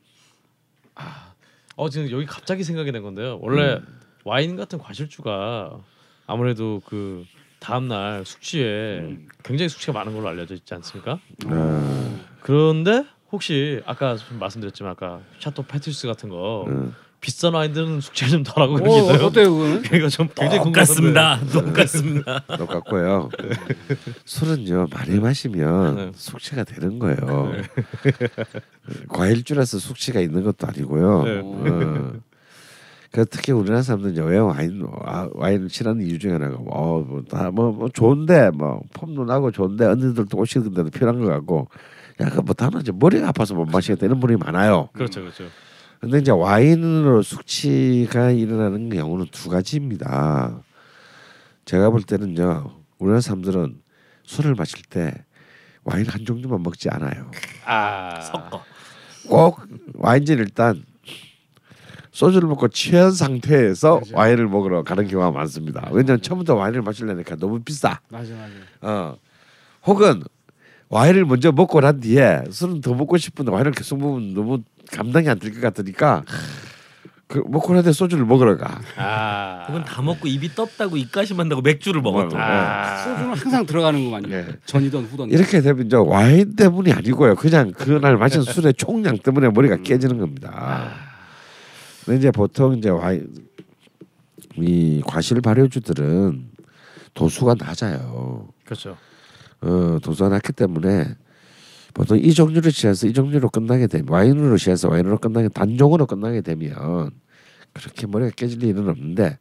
어 1.76 1.90
지금 1.90 2.10
여기 2.10 2.24
갑자기 2.24 2.64
생각이 2.64 2.90
난 2.90 3.02
건데요. 3.02 3.38
원래 3.43 3.74
음. 3.74 3.86
와인 4.27 4.57
같은 4.57 4.81
과실주가 4.81 5.78
아무래도 6.27 6.82
그 6.85 7.24
다음 7.61 7.86
날 7.86 8.24
숙취에 8.27 8.98
음. 8.98 9.28
굉장히 9.44 9.69
숙취가 9.69 9.93
많은 9.93 10.15
걸로 10.15 10.28
알려져 10.28 10.57
있지 10.57 10.74
않습니까? 10.74 11.20
아, 11.47 12.16
그런데 12.40 13.05
혹시 13.31 13.81
아까 13.86 14.16
좀 14.16 14.40
말씀드렸지만 14.40 14.90
아까 14.90 15.20
샤토 15.39 15.62
패티스 15.62 16.09
같은 16.09 16.28
거 16.28 16.65
음. 16.66 16.93
비싼 17.20 17.55
와인들은 17.55 18.01
숙취가 18.01 18.28
좀 18.28 18.43
덜하고 18.43 18.74
어, 18.74 18.78
그러기도 18.78 19.27
어때요 19.27 19.55
그거는? 19.55 19.82
그러니까 19.86 20.09
좀 20.09 20.28
굉장히 20.35 20.65
똑같습니다. 20.65 21.40
똑같습니다. 21.53 22.40
똑같고요. 22.59 23.31
술은요 24.24 24.89
많이 24.90 25.20
마시면 25.20 25.94
네. 25.94 26.11
숙취가 26.16 26.65
되는 26.65 26.98
거예요. 26.98 27.53
과일주라서 29.09 29.78
숙취가 29.78 30.19
있는 30.19 30.43
것도 30.43 30.66
아니고요. 30.66 31.23
네. 31.23 31.40
어. 31.44 32.12
그 33.16 33.24
특히 33.24 33.51
우리나라 33.55 33.80
사람들은 33.80 34.26
왜 34.26 34.36
와인 34.36 34.82
와- 34.82 35.26
와인을 35.32 35.70
싫어하는 35.70 36.05
이유 36.06 36.18
중에 36.18 36.32
하나가 36.32 36.56
어다뭐 36.56 37.72
뭐 37.72 37.88
좋은데 37.88 38.51
뭐 38.51 38.82
폼도 38.93 39.24
나고 39.24 39.51
좋은데 39.51 39.86
언니들도 39.86 40.36
오시는데도 40.36 40.90
필요한 40.90 41.18
것 41.20 41.26
같고 41.28 41.66
야그 42.20 42.43
뭐 42.43 42.55
다만 42.55 42.82
이제 42.82 42.93
머리가 42.94 43.28
아파서 43.28 43.55
못 43.55 43.64
마시겠다 43.70 44.05
이런 44.05 44.20
분이 44.20 44.36
많아요. 44.36 44.90
그렇죠, 44.93 45.22
그렇죠. 45.22 45.44
근데 45.98 46.18
이제 46.18 46.30
와인으로 46.30 47.22
숙취가 47.22 48.32
일어나는 48.32 48.90
경우는 48.90 49.28
두 49.32 49.48
가지입니다. 49.48 50.60
제가 51.64 51.88
볼 51.88 52.02
때는요, 52.02 52.70
우리나라 52.98 53.22
사람들은 53.22 53.80
술을 54.24 54.55
마실 54.56 54.82
때 54.90 55.24
와인 55.84 56.06
한 56.06 56.26
종류만 56.26 56.62
먹지 56.62 56.90
않아요. 56.90 57.30
아. 57.64 58.20
섞어. 58.20 58.62
꼭 59.26 59.60
와인질 59.94 60.38
일단 60.38 60.84
소주를 62.16 62.48
먹고 62.48 62.68
취한 62.68 63.10
상태에서 63.10 64.01
와인을 64.14 64.48
먹으러 64.48 64.82
가는 64.82 65.06
경우가 65.06 65.32
많습니다. 65.32 65.86
왜냐하면 65.93 66.22
처음부터 66.22 66.55
와인을 66.55 66.80
마시려니까 66.80 67.36
너무 67.36 67.60
비싸. 67.60 68.01
맞아 68.09 68.32
맞아. 68.34 68.52
어. 68.80 69.16
혹은 69.86 70.22
와인을 70.88 71.26
먼저 71.26 71.52
먹고 71.52 71.78
난 71.82 72.01
뒤에 72.01 72.44
술은 72.51 72.80
더 72.80 72.94
먹고 72.94 73.18
싶은데 73.18 73.52
와인을 73.52 73.72
계속 73.72 73.98
먹으면 73.98 74.32
너무 74.32 74.62
감당이 74.93 75.28
안 75.28 75.38
될 75.38 75.52
것 75.52 75.60
같으니까 75.60 76.24
그 77.26 77.43
먹고 77.47 77.74
난 77.74 77.82
뒤에 77.82 77.93
소주를 77.93 78.24
먹으러 78.24 78.56
가. 78.56 78.80
아. 78.97 79.66
혹은 79.68 79.84
다 79.84 80.01
먹고 80.01 80.26
입이 80.26 80.55
떴다고 80.55 80.97
입가심한다고 80.97 81.60
맥주를 81.60 82.01
먹었던. 82.01 82.40
아. 82.40 82.97
소주는 83.05 83.34
항상 83.34 83.66
들어가는 83.66 84.02
거만요. 84.05 84.28
네. 84.28 84.47
전이든 84.64 85.05
후든. 85.05 85.28
이렇게 85.32 85.60
되면 85.60 85.84
이제 85.84 85.97
와인 85.97 86.56
때문이 86.56 86.93
아니고요. 86.93 87.34
그냥 87.34 87.72
그날 87.72 88.16
마신 88.16 88.40
술의 88.40 88.72
총량 88.74 89.18
때문에 89.18 89.51
머리가 89.51 89.76
깨지는 89.82 90.16
겁니다. 90.18 90.93
근데 92.07 92.19
이제 92.19 92.31
보통 92.31 92.78
이제 92.78 92.89
와인 92.89 93.28
이 94.57 95.03
과실 95.05 95.41
발효주들은 95.41 96.51
도수가 97.15 97.57
낮아요. 97.59 98.49
그렇죠. 98.65 98.97
어, 99.61 99.99
도수가 100.01 100.28
낮기 100.28 100.53
때문에 100.53 101.16
보통 101.95 102.19
이 102.19 102.33
종류를 102.33 102.70
취해서 102.70 103.09
이 103.09 103.12
종류로 103.12 103.49
끝나게 103.49 103.89
되면 103.89 104.09
와인으로 104.09 104.57
취해서 104.57 104.89
와인으로 104.89 105.19
끝나게 105.19 105.49
단종으로 105.49 106.07
끝나게 106.07 106.43
되면 106.43 107.11
그렇게 107.73 108.07
머리가 108.07 108.31
깨질 108.37 108.62
일은 108.62 108.89
없는데 108.89 109.39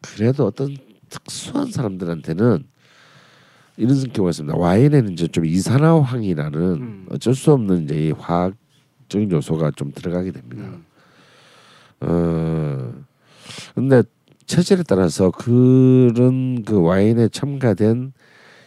그래도 0.00 0.46
어떤 0.46 0.76
특수한 1.08 1.70
사람들한테는 1.70 2.64
이런 3.76 4.12
경우가 4.12 4.30
있습니다. 4.30 4.58
와인에는 4.58 5.12
이제 5.12 5.28
좀 5.28 5.44
이산화황이라는 5.44 6.60
음. 6.60 7.06
어쩔 7.10 7.34
수 7.34 7.52
없는 7.52 7.84
이제 7.84 8.08
이 8.08 8.10
화학적인 8.10 9.30
요소가 9.30 9.70
좀 9.76 9.92
들어가게 9.92 10.32
됩니다. 10.32 10.64
음. 10.64 10.87
어 12.00 12.92
근데 13.74 14.02
체질에 14.46 14.82
따라서 14.86 15.30
그런 15.30 16.62
그 16.64 16.80
와인에 16.80 17.28
첨가된 17.28 18.12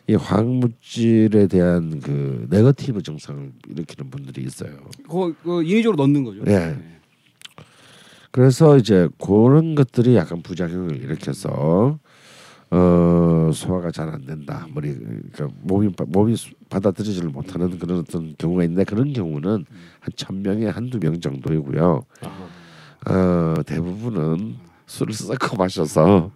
이 0.08 0.16
화학물질에 0.16 1.48
대한 1.48 2.00
그 2.02 2.46
네거티브 2.50 3.02
증상을 3.02 3.52
일으키는 3.70 4.10
분들이 4.12 4.44
있어요. 4.46 4.72
그거, 5.04 5.32
그거 5.42 5.62
인위적으로 5.64 6.04
넣는 6.04 6.24
거죠. 6.24 6.44
네. 6.44 6.78
그래서 8.32 8.78
이제 8.78 9.10
그런 9.20 9.76
것들이 9.76 10.16
약간 10.16 10.42
부작용을 10.42 10.98
일으켜서 10.98 12.00
어 12.70 13.52
소화가 13.54 13.92
잘 13.92 14.10
안 14.10 14.26
된다. 14.26 14.66
머리 14.74 14.94
그러니까 14.96 15.50
몸이 15.62 15.90
몸이 16.08 16.36
받아들이지를 16.70 17.30
못하는 17.30 17.78
그런 17.78 18.00
어떤 18.00 18.34
경우가 18.38 18.64
있는데 18.64 18.84
그런 18.86 19.12
경우는 19.14 19.66
한 20.00 20.12
천 20.16 20.42
명에 20.42 20.68
한두 20.68 20.98
명 21.00 21.20
정도이고요. 21.20 22.02
어 23.08 23.56
대부분은 23.66 24.56
술을 24.86 25.14
섞어 25.14 25.56
마셔서 25.58 26.32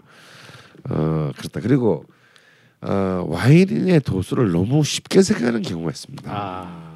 어 0.89 1.31
그렇다. 1.37 1.59
그리고 1.61 2.05
어 2.81 3.25
와인의 3.27 4.01
도수를 4.01 4.51
너무 4.51 4.83
쉽게 4.83 5.21
생각하는 5.21 5.61
경우가 5.61 5.91
있습니다. 5.91 6.31
아. 6.31 6.95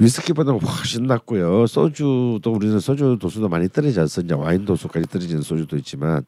위스키보다 0.00 0.52
훨씬 0.52 1.04
낮고요. 1.06 1.66
소주도 1.66 2.40
우리는 2.46 2.80
소주 2.80 3.18
도수도 3.20 3.50
많이 3.50 3.68
떨어져서 3.68 4.22
이제 4.22 4.34
와인 4.34 4.64
도수까지 4.64 5.06
떨어지는 5.06 5.42
소주도 5.42 5.76
있지만 5.76 6.24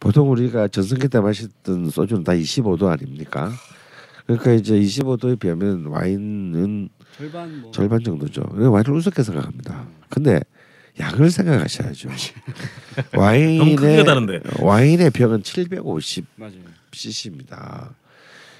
보통 0.00 0.30
우리가 0.30 0.68
전성기 0.68 1.08
때 1.08 1.20
마셨던 1.20 1.90
소주는 1.90 2.24
다 2.24 2.32
25도 2.32 2.86
아닙니까? 2.86 3.52
그러니까 4.26 4.52
이제 4.52 4.74
25도에 4.80 5.38
비하면 5.38 5.86
와인은 5.86 6.88
절반 7.18 7.60
뭐. 7.62 7.70
절반 7.72 8.02
정도죠. 8.02 8.42
그래서 8.42 8.70
와인을 8.70 8.92
우습게 8.92 9.22
생각합니다. 9.22 9.86
근데 10.10 10.40
양을 10.98 11.30
생각하셔야죠. 11.30 12.08
와인의. 13.16 14.42
와인의 14.60 15.10
병은 15.10 15.42
750 15.42 16.24
맞아요. 16.36 16.54
cc입니다. 16.90 17.90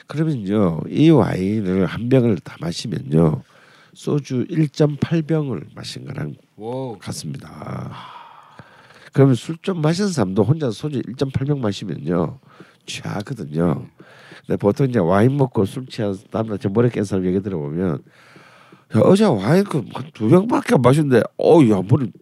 그러면요 0.07 0.81
이 0.89 1.11
와인을 1.11 1.87
한 1.87 2.09
병을 2.09 2.39
다 2.39 2.57
마시면요 2.61 3.43
소주 3.95 4.47
1.8병을 4.49 5.67
마신 5.75 6.05
거랑 6.05 6.35
와. 6.57 6.97
같습니다. 6.99 7.93
그러면 9.13 9.35
술 9.35 9.57
좀 9.63 9.81
마신 9.81 10.09
사람도 10.09 10.45
혼자 10.45 10.71
소주 10.71 11.01
1.8병 11.01 11.59
마시면요 11.59 12.39
취하거든요. 12.85 13.87
근데 14.47 14.57
보통 14.59 14.89
이제 14.89 14.99
와인 14.99 15.37
먹고 15.37 15.65
술 15.65 15.87
취한 15.87 16.15
다음날 16.31 16.59
저 16.59 16.69
머리 16.69 16.91
깬 16.91 17.03
사람 17.05 17.25
얘기 17.27 17.41
들어보면 17.41 18.03
야, 18.95 19.01
어제 19.03 19.25
와인 19.25 19.65
그두 19.65 20.29
병밖에 20.29 20.75
안 20.75 20.83
마셨는데 20.83 21.23
어야 21.39 21.83
머리 21.89 22.13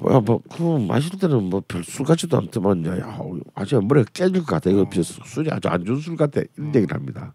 뭐야 0.00 0.20
뭐그 0.20 0.86
마실 0.88 1.18
때는 1.18 1.44
뭐 1.50 1.60
별 1.62 1.84
술 1.84 2.04
같지도 2.06 2.36
않더만 2.38 2.84
야, 2.86 2.98
야 2.98 3.18
아주 3.54 3.80
머리가 3.80 4.10
깨질 4.12 4.40
것 4.40 4.46
같아 4.46 4.70
이거 4.70 4.82
어. 4.82 4.90
술이 5.02 5.50
아주 5.50 5.68
안 5.68 5.84
좋은 5.84 6.00
술 6.00 6.16
같아 6.16 6.40
이런 6.56 6.74
얘기를 6.74 6.94
합니다. 6.94 7.34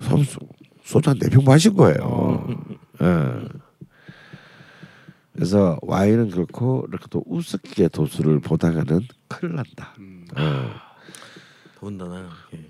소주 0.00 0.38
소주 0.84 1.10
한 1.10 1.18
네 1.18 1.28
병 1.28 1.44
마신 1.44 1.74
거예요. 1.74 2.46
예. 3.02 3.48
그래서 5.32 5.78
와인은 5.82 6.30
그렇고 6.30 6.84
이렇게 6.88 7.06
또 7.10 7.22
우습게 7.26 7.88
도수를 7.88 8.40
보다가는 8.40 9.00
큰일 9.28 9.54
난다. 9.56 9.94
음. 9.98 10.26
예. 10.38 10.42
더군다나 11.76 12.28
예. 12.54 12.68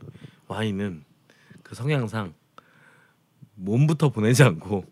와인은 0.48 1.04
그 1.62 1.74
성향상 1.74 2.32
몸부터 3.64 4.08
보내지 4.10 4.42
않고 4.42 4.84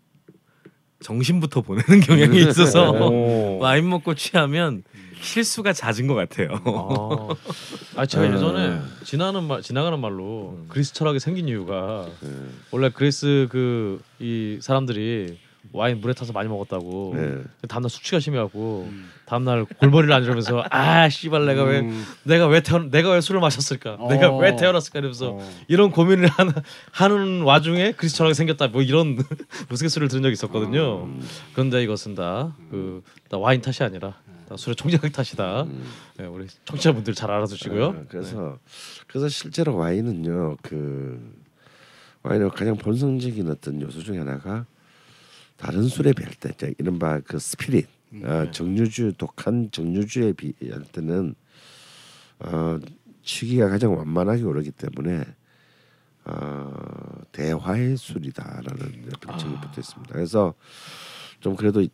정신부터 1.01 1.61
보내는 1.61 2.01
경향이 2.01 2.39
있어서 2.41 2.91
오. 3.09 3.59
와인 3.59 3.89
먹고 3.89 4.15
취하면 4.15 4.83
실수가 5.21 5.73
잦은 5.73 6.07
것 6.07 6.13
같아요. 6.15 6.49
아, 6.65 8.01
아 8.01 8.05
제가 8.05 8.25
어. 8.25 8.33
예전에 8.33 8.79
지나는 9.03 9.43
말 9.45 9.61
지나가는 9.61 9.99
말로 9.99 10.65
그리스 10.69 10.93
철학이 10.93 11.19
생긴 11.19 11.47
이유가 11.47 12.07
원래 12.71 12.89
그리스 12.89 13.47
그 13.49 14.01
이 14.19 14.59
사람들이 14.61 15.37
와인 15.71 16.01
물에 16.01 16.13
타서 16.13 16.33
많이 16.33 16.49
먹었다고. 16.49 17.13
네. 17.15 17.43
다음날 17.67 17.89
수치가 17.89 18.19
심해갖고 18.19 18.89
다음날 19.25 19.65
골머리를 19.65 20.13
안 20.13 20.23
이러면서 20.23 20.63
아 20.71 21.07
씨발 21.09 21.45
내가 21.45 21.63
왜 21.63 21.81
음. 21.81 22.03
내가 22.23 22.47
왜 22.47 22.61
태어 22.61 22.79
내가 22.79 23.11
왜 23.11 23.21
술을 23.21 23.39
마셨을까? 23.39 23.97
내가 24.09 24.29
어. 24.29 24.37
왜 24.39 24.55
태어났을까? 24.55 24.99
이러면서 24.99 25.33
어. 25.33 25.51
이런 25.67 25.91
고민을 25.91 26.27
하는, 26.27 26.53
하는 26.91 27.41
와중에 27.43 27.91
그리스 27.91 28.15
철학이 28.15 28.33
생겼다. 28.33 28.69
뭐 28.69 28.81
이런 28.81 29.17
우스갯소리를 29.71 30.07
들은 30.09 30.23
적이 30.23 30.33
있었거든요. 30.33 31.07
그런데 31.53 31.83
이것은 31.83 32.15
다그 32.15 33.03
다 33.29 33.37
와인 33.37 33.61
탓이 33.61 33.83
아니라 33.83 34.15
다 34.47 34.57
술의 34.57 34.75
총력 34.75 35.01
탓이다. 35.11 35.67
네, 36.17 36.25
우리 36.25 36.47
청취자분들 36.65 37.13
잘 37.13 37.29
알아두시고요. 37.29 37.85
어, 37.85 38.03
그래서 38.09 38.57
그래서 39.07 39.29
실제로 39.29 39.75
와인은요 39.75 40.57
그 40.63 41.37
와인의 42.23 42.49
가장 42.49 42.75
본성적인 42.75 43.47
어떤 43.49 43.79
요소 43.79 44.01
중에 44.01 44.17
하나가 44.17 44.65
다른 45.59 45.87
술에 45.87 46.13
비할 46.13 46.33
때 46.33 46.51
이제 46.53 46.73
이른바 46.77 47.19
그 47.19 47.37
스피릿 47.37 47.87
어, 48.23 48.49
정류주 48.51 49.13
독한 49.17 49.69
정류주에 49.71 50.33
비할 50.33 50.83
때는 50.91 51.35
어, 52.39 52.79
취기가 53.23 53.69
가장 53.69 53.95
완만하게 53.95 54.43
오르기 54.43 54.71
때문에 54.71 55.23
어, 56.25 57.21
대화의 57.31 57.97
술이다라는 57.97 59.09
별칭이 59.19 59.55
붙어 59.61 59.81
있습니다. 59.81 60.13
그래서 60.13 60.53
좀 61.39 61.55
그래도 61.55 61.85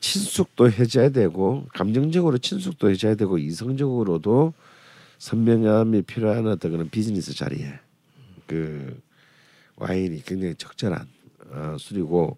친숙도 0.00 0.70
해줘야 0.70 1.08
되고 1.08 1.66
감정적으로 1.74 2.38
친숙도 2.38 2.90
해줘야 2.90 3.14
되고 3.14 3.38
이성적으로도 3.38 4.52
선명함이 5.18 6.02
필요한 6.02 6.46
어떤 6.46 6.70
그런 6.72 6.88
비즈니스 6.90 7.34
자리에 7.34 7.80
그 8.46 9.00
와인이 9.76 10.22
굉장히 10.24 10.54
적절한 10.54 11.08
어, 11.50 11.76
술이고 11.78 12.36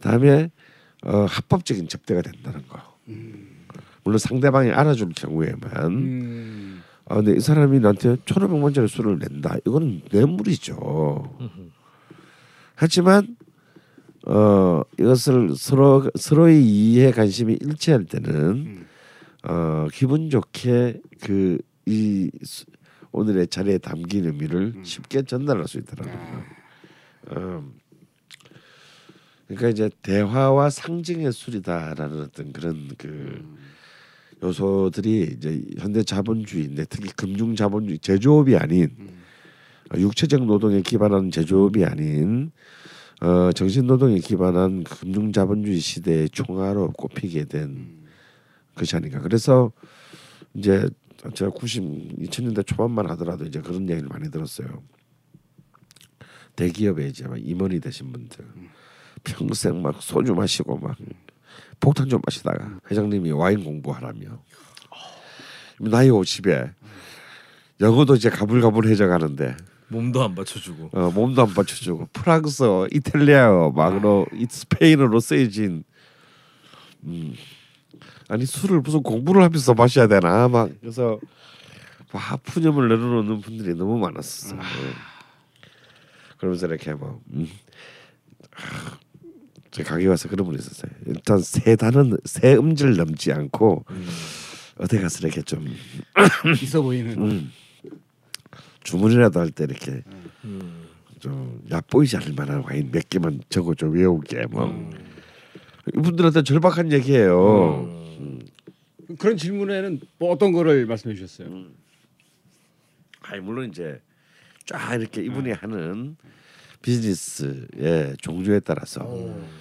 다음에 0.00 0.50
어, 1.04 1.24
합법적인 1.28 1.88
접대가 1.88 2.22
된다는 2.22 2.66
거. 2.68 2.78
물론 4.04 4.18
상대방이 4.18 4.70
알아줄 4.70 5.10
경우에만 5.16 5.86
음. 5.86 6.82
아 7.06 7.16
근데 7.16 7.32
이 7.32 7.40
사람이 7.40 7.80
나한테 7.80 8.16
천오백만 8.24 8.62
원짜리 8.62 8.86
술을 8.88 9.18
낸다. 9.18 9.56
이거는 9.66 10.02
뇌물이죠. 10.12 11.38
하지만 12.76 13.36
어 14.26 14.82
이것을 14.98 15.54
서로 15.56 16.08
서로의 16.14 16.62
이해 16.64 17.10
관심이 17.10 17.54
일치할 17.60 18.04
때는 18.04 18.86
어 19.44 19.86
기분 19.92 20.30
좋게 20.30 21.00
그 21.22 21.58
이 21.90 22.30
오늘의 23.12 23.48
자리에 23.48 23.78
담긴 23.78 24.26
의미를 24.26 24.74
쉽게 24.84 25.22
전달할 25.22 25.66
수 25.66 25.78
있더라고요. 25.78 26.42
음, 27.36 27.72
그러니까 29.50 29.68
이제 29.70 29.90
대화와 30.02 30.70
상징의 30.70 31.32
술이다라는 31.32 32.20
어떤 32.20 32.52
그런 32.52 32.88
그 32.96 33.44
요소들이 34.42 35.34
이제 35.36 35.62
현대 35.78 36.04
자본주의인데 36.04 36.84
특히 36.88 37.10
금융 37.16 37.56
자본주의 37.56 37.98
제조업이 37.98 38.56
아닌 38.56 38.90
육체적 39.92 40.44
노동에 40.44 40.82
기반한 40.82 41.32
제조업이 41.32 41.84
아닌 41.84 42.52
어, 43.22 43.50
정신 43.52 43.88
노동에 43.88 44.18
기반한 44.18 44.84
금융 44.84 45.32
자본주의 45.32 45.80
시대의 45.80 46.30
총화로 46.30 46.92
꼽히게 46.92 47.46
된 47.46 48.06
것이 48.76 48.94
아닌가. 48.94 49.18
그래서 49.18 49.72
이제 50.54 50.88
제가 51.34 51.50
90, 51.50 52.18
2000년대 52.20 52.64
초반만 52.66 53.10
하더라도 53.10 53.44
이제 53.44 53.60
그런 53.60 53.90
얘기를 53.90 54.08
많이 54.08 54.30
들었어요. 54.30 54.82
대기업에 56.54 57.08
이제 57.08 57.26
막 57.26 57.36
임원이 57.36 57.80
되신 57.80 58.12
분들 58.12 58.44
평생 59.24 59.82
막 59.82 60.00
소주 60.00 60.34
마시고 60.34 60.78
막 60.78 60.96
폭탄 61.80 62.08
좀 62.08 62.20
마시다가 62.24 62.78
회장님이 62.90 63.30
와인 63.32 63.64
공부하라며. 63.64 64.26
나이 65.80 66.08
50에 66.10 66.72
영어도 67.80 68.14
이제 68.14 68.28
가불가불해져 68.28 69.06
가는데 69.06 69.56
몸도 69.88 70.22
안 70.22 70.34
받쳐주고. 70.34 70.90
어, 70.92 71.10
몸도 71.10 71.42
안 71.42 71.54
받쳐주고 71.54 72.08
프랑스어, 72.12 72.86
이탈리아어, 72.92 73.70
막으로 73.72 74.26
이 74.32 74.46
스페인어로 74.48 75.18
쓰여진. 75.18 75.82
음, 77.04 77.34
아니 78.28 78.46
술을 78.46 78.80
무슨 78.80 79.02
공부를 79.02 79.42
하면서 79.42 79.74
마셔야 79.74 80.06
되나 80.06 80.48
막. 80.48 80.70
그래서 80.80 81.18
막 82.12 82.42
푸념을 82.44 82.88
내려놓는 82.88 83.40
분들이 83.40 83.74
너무 83.74 83.98
많았어. 83.98 84.56
요 84.56 84.60
그러면서 86.38 86.66
이렇게 86.66 86.94
뭐 86.94 87.20
음, 87.32 87.48
아, 88.56 88.98
제 89.70 89.82
가게 89.82 90.06
와서 90.06 90.28
그런 90.28 90.46
분이 90.46 90.58
있었어요. 90.58 90.90
일단 91.06 91.38
세 91.40 91.76
단은 91.76 92.16
세 92.24 92.54
음질 92.54 92.96
넘지 92.96 93.32
않고 93.32 93.84
어디 94.78 94.98
가서 94.98 95.26
이렇게 95.26 95.42
좀 95.42 95.66
있어 96.62 96.82
보이는 96.82 97.12
음, 97.20 97.52
주문이라도 98.82 99.38
할 99.40 99.50
때 99.50 99.64
이렇게 99.64 100.02
음. 100.44 100.86
좀 101.20 101.62
얕보이지 101.70 102.16
않을 102.16 102.32
만한 102.34 102.62
와인 102.64 102.90
몇 102.90 103.08
개만 103.08 103.40
적어 103.48 103.74
좀 103.74 103.92
외우게 103.94 104.46
뭐 104.46 104.90
이분들한테 105.94 106.42
절박한 106.42 106.92
얘기예요. 106.92 107.84
음. 108.20 108.40
그런 109.18 109.36
질문에는 109.36 110.00
뭐 110.18 110.30
어떤 110.32 110.52
거를 110.52 110.86
말씀해 110.86 111.14
주셨어요? 111.14 111.64
아니 113.22 113.40
물론 113.40 113.68
이제 113.68 114.00
쫙 114.66 114.94
이렇게 114.98 115.22
이분이 115.22 115.52
하는 115.52 116.16
비즈니스의 116.82 118.16
종류에 118.20 118.60
따라서. 118.60 119.08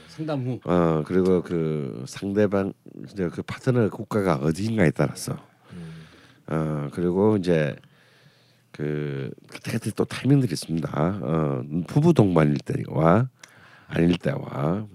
상담 0.08 0.46
후. 0.46 0.60
어 0.66 1.04
그리고 1.06 1.42
그 1.42 2.04
상대방 2.08 2.74
이제 3.10 3.30
그 3.30 3.42
파트너 3.42 3.90
국가가 3.90 4.36
어디인가에 4.36 4.92
따라서. 4.92 5.38
어 6.48 6.90
그리고 6.94 7.38
이제 7.38 7.76
그 8.72 9.32
그때 9.48 9.72
그때 9.72 9.92
또 9.92 10.06
타이밍들이 10.06 10.52
있습니다. 10.54 11.20
어 11.22 11.62
부부 11.88 12.14
동반일 12.14 12.58
때와 12.60 13.30
아닐 13.88 14.18
때와 14.18 14.88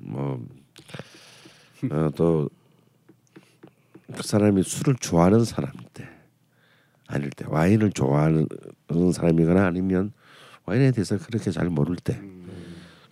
뭐어또 1.88 2.48
그 4.14 4.22
사람이 4.22 4.62
술을 4.62 4.96
좋아하는 4.96 5.44
사람일 5.44 5.80
때 5.92 6.08
아닐 7.06 7.30
때 7.30 7.44
와인을 7.48 7.92
좋아하는 7.92 8.46
사람이거나 9.12 9.66
아니면 9.66 10.12
와인에 10.66 10.90
대해서 10.92 11.18
그렇게 11.18 11.50
잘 11.50 11.68
모를 11.68 11.96
때. 11.96 12.20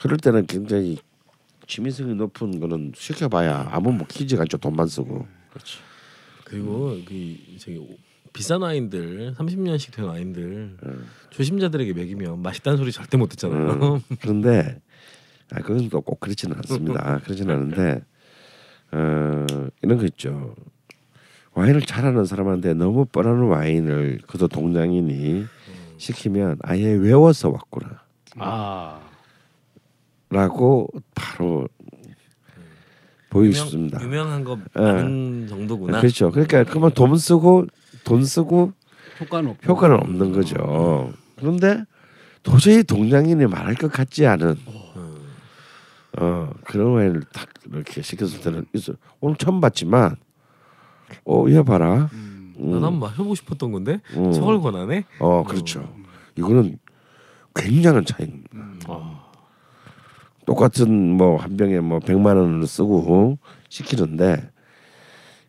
그럴 0.01 0.17
때는 0.19 0.47
굉장히 0.47 0.99
취미성이 1.67 2.15
높은 2.15 2.59
거는 2.61 2.93
시켜봐야 2.95 3.69
아무 3.71 3.93
뭐 3.93 4.07
키지가 4.09 4.43
않죠. 4.43 4.59
돈만 4.59 4.87
쓰고. 4.87 5.27
그리고 6.45 6.97
그 7.07 7.37
저기 7.59 7.79
오- 7.79 7.97
비싼 8.33 8.63
와인들 8.63 9.35
30년씩 9.37 9.93
된 9.95 10.07
와인들 10.07 10.77
조심자들에게 11.31 11.93
먹이면 11.93 12.41
맛있다는 12.41 12.79
소리 12.79 12.91
절대 12.91 13.17
못 13.19 13.29
듣잖아요. 13.29 13.95
음, 13.97 14.17
그런데 14.21 14.81
아 15.53 15.61
그건 15.61 15.89
또 15.91 16.01
꼭 16.01 16.19
그렇지는 16.21 16.57
않습니다. 16.57 17.19
그렇지는 17.25 17.55
않은데 17.55 18.03
어 18.93 19.47
이런 19.83 19.99
거 19.99 20.05
있죠. 20.07 20.55
와인을 21.53 21.83
잘하는 21.83 22.25
사람한테 22.25 22.73
너무 22.75 23.05
뻔한 23.05 23.39
와인을 23.43 24.21
그도 24.27 24.49
동양인이 24.49 25.45
시키면 26.03 26.59
아예 26.63 26.89
외워서 26.89 27.49
왔구나. 27.51 28.01
아 28.39 29.01
라고 30.31 30.89
바로 31.15 31.69
있습니다. 33.33 34.03
유명한 34.03 34.43
거 34.43 34.59
예. 34.79 34.83
아는 34.83 35.47
정도구나. 35.49 36.01
그렇죠. 36.01 36.33
그러니까 36.33 36.65
그러면 36.65 36.91
돈 36.93 37.17
쓰고 37.17 37.67
돈 38.03 38.25
쓰고 38.25 38.73
효과는 39.21 39.51
없고 39.51 39.65
효과는 39.65 39.97
없는 40.01 40.33
거죠. 40.33 41.13
그런데 41.37 41.85
도저히 42.43 42.83
동양인이 42.83 43.47
말할 43.47 43.77
것 43.77 43.93
같지 43.93 44.27
않은 44.27 44.57
음. 44.97 45.29
어 46.19 46.51
그런 46.65 46.95
와인을 46.95 47.23
딱 47.33 47.49
이렇게 47.71 48.03
시켰을 48.03 48.41
때는. 48.41 48.67
오늘 49.21 49.37
처음 49.37 49.61
봤지만 49.61 50.17
어 51.25 51.49
이거 51.49 51.63
봐라. 51.63 52.11
음. 52.13 52.32
음, 52.63 52.71
나도 52.73 52.87
한번 52.87 53.11
해보고 53.13 53.35
싶었던 53.35 53.73
건데 53.73 54.01
음. 54.17 54.33
저걸 54.33 54.61
권하네. 54.61 55.05
어 55.21 55.45
그렇죠. 55.45 55.95
이거는 56.37 56.79
굉장한 57.55 58.05
차이입니다. 58.05 58.51
어. 58.89 59.31
똑같은 60.47 61.17
뭐 61.17 61.37
한 61.37 61.57
병에 61.57 61.79
뭐 61.81 61.99
100만 62.01 62.37
원을 62.37 62.67
쓰고 62.67 63.39
시키는데 63.69 64.51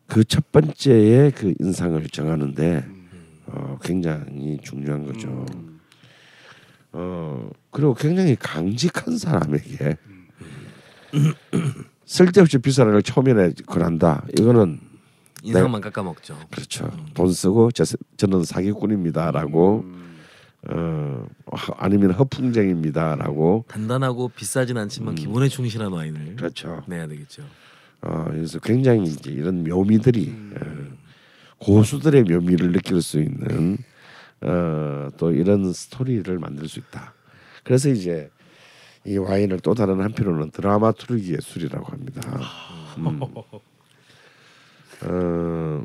그 0.07 0.23
첫 0.25 0.51
번째의 0.51 1.31
그 1.31 1.53
인상을 1.59 2.07
정하는데 2.09 2.85
어 3.47 3.77
굉장히 3.81 4.59
중요한 4.61 5.05
거죠. 5.05 5.45
어 6.91 7.49
그리고 7.71 7.93
굉장히 7.95 8.35
강직한 8.35 9.17
사람에게 9.17 9.97
쓸데없이 12.05 12.57
비싼 12.59 12.91
걸 12.91 13.01
초면에 13.01 13.51
권한다. 13.65 14.25
이거는 14.37 14.79
인상만 15.43 15.81
깎아 15.81 16.03
먹죠. 16.03 16.37
그렇죠. 16.51 16.89
돈 17.13 17.31
쓰고 17.31 17.71
저, 17.71 17.83
저는 18.17 18.43
사기꾼입니다라고 18.45 19.85
어 20.69 21.25
하- 21.51 21.73
아니면 21.77 22.11
허풍쟁입니다라고 22.11 23.65
단단하고 23.67 24.29
비싸진 24.29 24.77
않지만 24.77 25.15
기본에 25.15 25.49
충실한 25.49 25.91
와인을 25.91 26.21
음. 26.21 26.35
그렇죠. 26.37 26.81
내야 26.87 27.05
되겠죠. 27.07 27.43
어 28.01 28.25
그래서 28.29 28.59
굉장히 28.59 29.03
이제 29.03 29.31
이런 29.31 29.63
묘미들이 29.65 30.33
어, 30.55 30.65
고수들의 31.59 32.23
묘미를 32.23 32.71
느낄 32.71 33.01
수 33.01 33.19
있는 33.19 33.77
어, 34.41 35.09
또 35.17 35.31
이런 35.31 35.71
스토리를 35.73 36.37
만들 36.39 36.67
수 36.69 36.79
있다. 36.79 37.13
그래서 37.63 37.89
이제 37.89 38.29
이 39.05 39.17
와인을 39.17 39.59
또 39.59 39.73
다른 39.73 39.99
한편으로는 40.01 40.51
드라마투르기 40.51 41.33
예술이라고 41.35 41.85
합니다. 41.91 42.21
음. 42.99 43.19
어, 45.05 45.83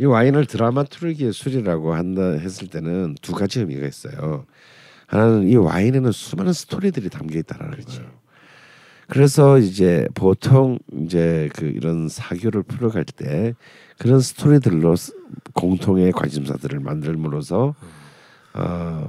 이 0.00 0.04
와인을 0.04 0.46
드라마투르기 0.46 1.24
예술이라고 1.26 1.94
한다 1.94 2.22
했을 2.22 2.68
때는 2.68 3.16
두 3.20 3.32
가지 3.32 3.60
의미가 3.60 3.86
있어요. 3.86 4.46
하나는 5.06 5.48
이 5.48 5.56
와인에는 5.56 6.12
수많은 6.12 6.52
스토리들이 6.52 7.08
담겨 7.08 7.38
있다라는 7.38 7.80
거예요. 7.84 8.10
그래서 9.08 9.58
이제 9.58 10.06
보통 10.14 10.78
이제 11.02 11.48
그 11.56 11.64
이런 11.64 12.08
사교를 12.08 12.62
풀어갈 12.62 13.04
때 13.04 13.54
그런 13.98 14.20
스토리들로 14.20 14.96
스- 14.96 15.14
공통의 15.54 16.12
관심사들을 16.12 16.78
만들므로써 16.80 17.74
어, 18.54 19.08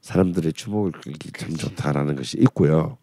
사람들의 0.00 0.52
주목을 0.54 0.92
끌기 0.92 1.30
참 1.32 1.54
좋다라는 1.54 2.16
것이 2.16 2.38
있고요. 2.40 2.96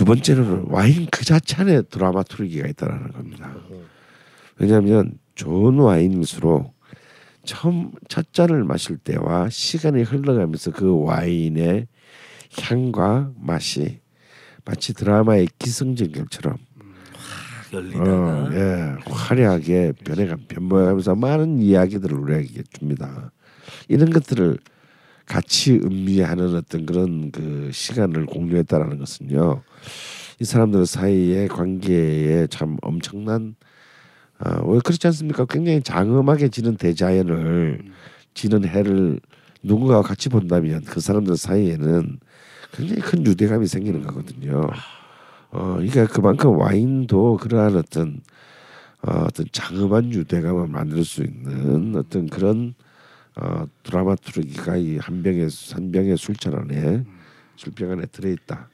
두 0.00 0.06
번째로는 0.06 0.64
와인 0.68 1.08
그 1.10 1.26
자체 1.26 1.60
안에 1.60 1.82
드라마투르기가 1.82 2.66
있다라는 2.68 3.12
겁니다. 3.12 3.54
왜냐하면 4.56 5.18
좋은 5.34 5.74
와인일수록 5.74 6.74
처음 7.44 7.92
첫 8.08 8.32
잔을 8.32 8.64
마실 8.64 8.96
때와 8.96 9.50
시간이 9.50 10.04
흘러가면서 10.04 10.70
그 10.70 11.02
와인의 11.02 11.86
향과 12.58 13.32
맛이 13.36 14.00
마치 14.64 14.94
드라마의 14.94 15.48
기승전결처럼 15.58 16.56
딱 16.56 17.74
열리다가 17.74 18.10
어, 18.10 18.48
예, 18.54 18.96
화려하게 19.04 19.92
변해가 20.02 20.38
변모하면서 20.48 21.14
많은 21.14 21.60
이야기들을 21.60 22.16
우리에게 22.16 22.62
줍니다. 22.72 23.32
이런 23.88 24.08
것들을 24.08 24.56
같이 25.30 25.74
음미하는 25.74 26.56
어떤 26.56 26.84
그런 26.84 27.30
그 27.30 27.70
시간을 27.72 28.26
공유했다라는 28.26 28.98
것은요. 28.98 29.62
이 30.40 30.44
사람들 30.44 30.86
사이의 30.86 31.46
관계에 31.46 32.48
참 32.48 32.76
엄청난 32.82 33.54
어, 34.40 34.66
왜 34.66 34.80
그렇지 34.80 35.06
않습니까? 35.06 35.44
굉장히 35.44 35.82
장엄하게 35.82 36.48
지는 36.48 36.76
대자연을 36.76 37.84
지는 38.34 38.66
해를 38.66 39.20
누군가와 39.62 40.02
같이 40.02 40.28
본다면 40.28 40.82
그 40.84 40.98
사람들 40.98 41.36
사이에는 41.36 42.18
굉장히 42.72 43.00
큰 43.00 43.24
유대감이 43.24 43.68
생기는 43.68 44.02
거거든요. 44.02 44.68
어, 45.52 45.74
그러니까 45.76 46.08
그만큼 46.08 46.58
와인도 46.58 47.36
그러한 47.36 47.76
어떤 47.76 48.20
어, 49.02 49.26
어떤 49.28 49.46
장엄한 49.52 50.12
유대감을 50.12 50.66
만들 50.66 51.04
수 51.04 51.22
있는 51.22 51.94
어떤 51.94 52.26
그런 52.26 52.74
어, 53.40 53.66
드라마투르기가 53.82 54.76
이 54.76 54.96
한 54.98 55.22
병의 55.22 55.48
한 55.72 55.90
병의 55.92 56.16
술잔 56.16 56.54
안에 56.54 57.04
술병 57.56 57.92
안에 57.92 58.06
들어 58.06 58.28
있다. 58.30 58.68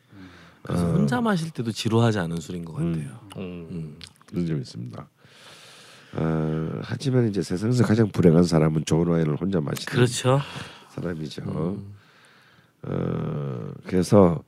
그래서 0.62 0.93
혼자 0.93 1.20
마실 1.20 1.51
때도 1.51 1.70
지루하지 1.70 2.18
않은 2.18 2.40
술인 2.40 2.64
것 2.64 2.72
같아요. 2.74 3.20
음. 3.36 3.66
음. 3.70 3.97
그런 4.26 4.47
점이 4.47 4.60
있습니다. 4.60 5.09
어, 6.14 6.80
하지만 6.82 7.28
이제 7.28 7.43
세상에서 7.43 7.84
가장 7.84 8.09
불행한 8.10 8.44
사람은 8.44 8.84
좋은 8.84 9.06
와인을 9.06 9.36
혼자 9.36 9.60
마시는 9.60 9.86
그렇죠. 9.93 10.40
사람이죠. 10.90 11.43
음. 11.43 11.94
어, 12.82 13.70
그래서 13.84 14.43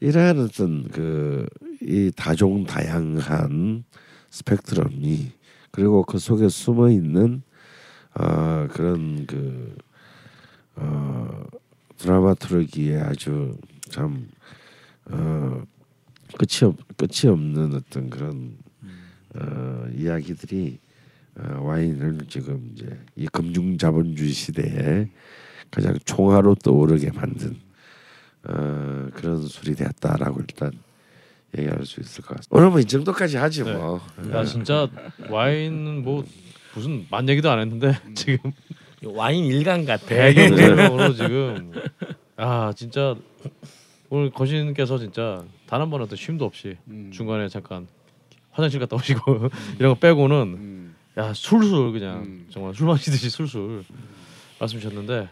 이러한 0.00 0.38
어떤 0.40 0.88
그 0.88 1.46
이 1.82 2.12
다종 2.14 2.64
다양한 2.66 3.84
스펙트럼이 4.28 5.32
그리고 5.70 6.02
그 6.04 6.18
속에 6.18 6.50
숨어 6.50 6.90
있는 6.90 7.42
어, 8.14 8.66
그런 8.72 9.26
그 9.26 9.76
어, 10.76 11.44
드라마트로기에 11.98 13.00
아주 13.00 13.56
참 13.88 14.28
어, 15.06 15.62
끝이 16.38 16.68
없 16.68 16.76
끝이 16.96 17.30
없는 17.30 17.74
어떤 17.74 18.10
그런 18.10 18.56
어, 19.34 19.86
이야기들이 19.94 20.78
어, 21.38 21.60
와인을 21.62 22.26
지금 22.28 22.70
이제 22.74 22.98
이 23.16 23.26
금융 23.28 23.78
자본주의 23.78 24.30
시대에 24.32 25.08
가장 25.70 25.96
총화로 26.04 26.56
떠오르게 26.56 27.12
만든 27.12 27.56
어, 28.44 29.08
그런 29.14 29.46
술이 29.46 29.74
되었다라고 29.76 30.40
일단 30.40 30.72
얘기할 31.56 31.84
수 31.84 32.00
있을 32.00 32.22
것 32.22 32.36
같습니다. 32.36 32.56
오늘 32.56 32.70
뭐 32.70 32.80
이 32.80 32.84
정도까지 32.84 33.36
하지 33.36 33.64
네. 33.64 33.72
뭐. 33.74 34.00
야 34.32 34.44
진짜 34.44 34.88
와인은 35.28 36.02
뭐 36.04 36.24
무슨 36.74 37.06
만 37.10 37.28
얘기도 37.28 37.50
안 37.50 37.60
했는데 37.60 37.92
지금 38.14 38.52
와인 39.04 39.44
일간 39.46 39.84
같아. 39.84 40.06
배경으로 40.06 41.14
지금 41.14 41.72
아 42.36 42.72
진짜 42.76 43.16
오늘 44.08 44.30
거신께서 44.30 44.98
진짜 44.98 45.44
단 45.66 45.80
한번 45.80 46.02
어떤 46.02 46.16
쉼도 46.16 46.44
없이 46.44 46.76
음. 46.88 47.10
중간에 47.12 47.48
잠깐 47.48 47.86
화장실 48.50 48.80
갔다 48.80 48.96
오시고 48.96 49.48
이런 49.78 49.94
거 49.94 49.98
빼고는 49.98 50.36
음. 50.36 50.94
야 51.16 51.32
술술 51.32 51.92
그냥 51.92 52.22
음. 52.22 52.46
정말 52.50 52.74
술 52.74 52.86
마시듯이 52.86 53.30
술술 53.30 53.84
말씀 54.58 54.78
주셨는데 54.78 55.28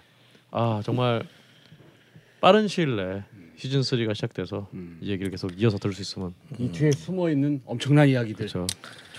아 0.50 0.80
정말 0.84 1.22
빠른 2.40 2.68
시일 2.68 2.96
내에 2.96 3.22
시즌 3.56 3.80
3가 3.80 4.14
시작돼서 4.14 4.68
음. 4.74 4.98
이 5.02 5.10
얘기를 5.10 5.30
계속 5.30 5.50
이어서 5.60 5.78
들을 5.78 5.92
수 5.92 6.00
있으면 6.02 6.32
이 6.58 6.68
뒤에 6.70 6.92
숨어 6.92 7.28
있는 7.30 7.60
엄청난 7.66 8.08
이야기들. 8.08 8.46
그렇죠 8.46 8.66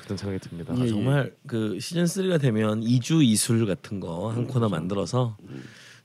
좋다는 0.09 0.17
생각이 0.17 0.39
듭니다. 0.49 0.73
예, 0.77 0.83
예. 0.83 0.87
정말 0.89 1.33
그 1.47 1.79
시즌 1.79 2.03
3가 2.05 2.39
되면 2.41 2.81
이주 2.83 3.21
이술 3.23 3.65
같은 3.65 3.99
거 3.99 4.29
한 4.29 4.47
코너 4.47 4.69
만들어서 4.69 5.37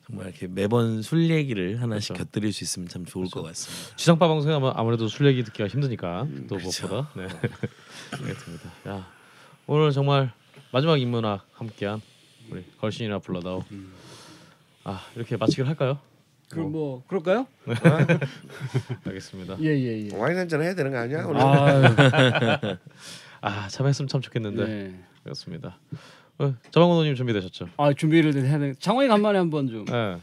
정말 0.07 0.27
이렇게 0.29 0.47
매번 0.47 1.03
술 1.03 1.31
얘기를 1.31 1.81
하나씩 1.81 2.09
그렇죠. 2.15 2.25
곁들일 2.25 2.53
수 2.53 2.65
있으면 2.65 2.89
참 2.89 3.05
좋을 3.05 3.27
것 3.31 3.43
같습니다. 3.43 3.97
지상파 3.97 4.29
방송에 4.29 4.53
하면 4.55 4.73
아무래도 4.77 5.09
술 5.09 5.27
얘기 5.27 5.43
듣기가 5.45 5.69
힘드니까 5.69 6.27
또 6.49 6.57
그렇죠. 6.57 6.87
무엇보다 6.89 7.11
네 7.17 7.27
알겠습니다. 8.13 8.71
야 8.89 9.07
오늘 9.67 9.91
정말 9.93 10.33
마지막 10.73 11.01
인문학 11.01 11.47
함께한 11.53 12.01
우리 12.51 12.65
걸신이나 12.81 13.19
불러다오 13.21 13.65
아 14.85 15.01
이렇게 15.17 15.37
마치기로 15.37 15.67
할까요? 15.69 15.99
그럼 16.51 16.73
뭐 16.73 17.03
그럴까요? 17.09 17.47
알겠습니다. 19.07 19.59
예예 19.61 20.09
예. 20.11 20.17
와인 20.17 20.37
한잔 20.37 20.63
해야 20.63 20.75
되는 20.75 20.91
거 20.93 20.99
아니야? 20.99 21.25
오늘? 21.25 21.41
아, 21.41 22.79
아 23.45 23.69
참했으면 23.69 24.09
참 24.09 24.23
좋겠는데 24.23 24.65
네. 24.65 24.95
그렇습니다. 25.23 25.77
어, 26.39 26.55
자방고노님 26.71 27.15
준비되셨죠? 27.15 27.69
아 27.77 27.93
준비를 27.93 28.35
해야 28.43 28.59
돼. 28.59 28.73
장원이 28.79 29.07
간만에 29.07 29.39
한번 29.39 29.69
좀. 29.69 29.85
네. 29.85 30.17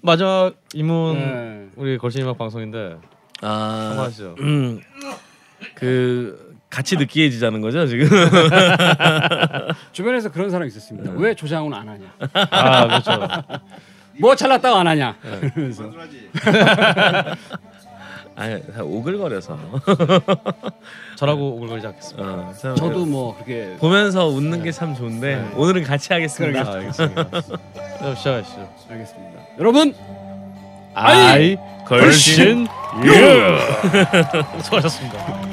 마지막 0.00 0.54
인문 0.72 1.14
네. 1.14 1.68
우리 1.74 1.98
걸신이막 1.98 2.38
방송인데 2.38 2.98
아, 3.40 3.88
한번 3.88 4.06
하시죠. 4.06 4.36
음, 4.38 4.80
그 5.74 6.56
같이 6.70 6.96
느끼해지자는 6.96 7.60
거죠 7.62 7.84
지금. 7.88 8.06
주변에서 9.90 10.30
그런 10.30 10.48
사람 10.48 10.68
있었습니다. 10.68 11.10
왜 11.16 11.34
조장훈 11.34 11.74
안 11.74 11.88
하냐? 11.88 12.14
아 12.50 12.86
그렇죠. 12.86 13.28
뭐 14.20 14.36
잘났다고 14.36 14.76
안 14.76 14.86
하냐? 14.86 15.16
그러면서 15.20 15.90
아니 18.34 18.62
다 18.72 18.82
오글거려서. 18.82 19.58
저라고 21.16 21.56
오글거리지 21.56 21.86
않겠습니다. 21.86 22.28
어, 22.28 22.52
참 22.60 22.74
저도 22.76 23.04
뭐 23.06 23.34
그렇게 23.34 23.76
보면서 23.78 24.26
웃는 24.28 24.62
게 24.62 24.72
참 24.72 24.94
좋은데 24.94 25.52
오늘은 25.56 25.84
같이 25.84 26.12
하겠습니다. 26.12 26.60
아, 26.62 26.72
알겠습니다. 26.74 27.24
그럼 27.98 28.14
시작하시죠. 28.16 28.68
알겠습니다. 28.90 29.40
여러분 29.58 29.94
아이 30.94 31.56
걸신 31.86 32.66
유 33.04 33.12
수고하셨습니다. 34.62 35.52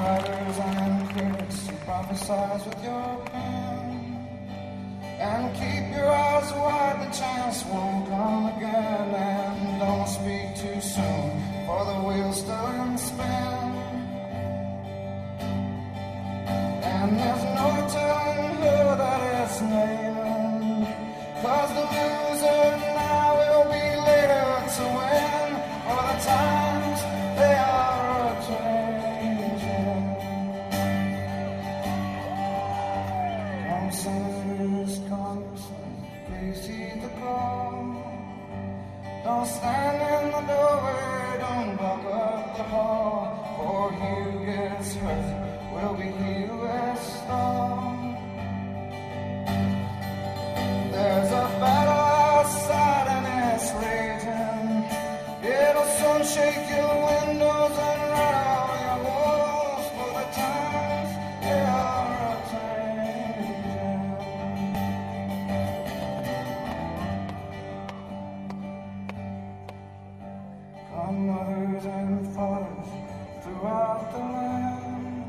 And 5.20 5.54
keep 5.54 5.92
your 5.98 6.10
eyes 6.12 6.52
wide. 6.54 7.02
The 7.02 7.12
chance 7.12 7.66
won't 7.66 8.08
come 8.08 8.46
again, 8.56 9.14
and 9.14 9.80
don't 9.80 10.08
speak 10.08 10.56
too 10.56 10.80
soon, 10.80 11.39
for 11.70 11.86
the 11.86 11.98
wheel's 12.08 12.38
still 12.44 12.68
in 12.82 12.98
spin. 12.98 13.62
And 16.94 17.10
there's 17.20 17.46
no 17.60 17.68
telling 17.94 18.46
who 18.62 18.76
that 19.02 19.22
it's 19.38 19.58
naming, 19.62 20.88
'cause 21.40 21.72
the 21.78 21.86
loser 21.94 22.66
now 22.98 23.28
will 23.42 23.66
be 23.76 23.86
later 24.10 24.50
to 24.76 24.84
win, 24.98 25.50
for 25.86 26.02
the 26.10 26.18
times 26.34 27.00
they 27.40 27.56
are 27.78 28.08
a 28.26 28.34
changing. 28.48 30.06
Come 33.68 33.90
sinners, 34.02 34.94
come, 35.10 35.44
please 36.26 36.62
heed 36.68 36.98
the 37.06 37.12
call. 37.20 37.78
Don't 39.24 39.48
stand 39.58 39.98
in 40.14 40.24
the 40.36 40.42
doorway, 40.50 41.09
up. 42.72 43.58
For 43.58 43.92
he 43.92 44.46
gets 44.46 44.96
hurt 44.96 45.50
will 45.74 45.94
be 45.96 46.10
he 46.22 46.46
as 46.68 47.00
stalled. 47.14 48.16
There's 50.92 51.32
a 51.32 51.46
battle 51.62 52.06
outside 52.30 53.08
and 53.16 53.26
it's 53.54 53.70
raging. 53.84 54.70
It'll 55.58 55.90
soon 56.00 56.22
shake 56.34 56.70
your 56.70 56.94
windows 57.10 57.76
and 57.90 58.02
rattle 58.12 58.49
throughout 73.60 74.12
the 74.14 74.20
land, 74.20 75.26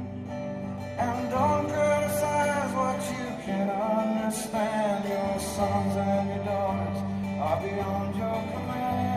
and 0.98 1.30
don't 1.30 1.66
criticize 1.68 2.72
what 2.78 3.00
you 3.10 3.26
can 3.44 3.68
understand. 3.70 5.04
Your 5.08 5.38
sons 5.40 5.96
and 5.96 6.28
your 6.28 6.44
daughters 6.44 6.98
are 7.40 7.60
beyond 7.60 8.14
your 8.16 8.40
command, 8.52 9.09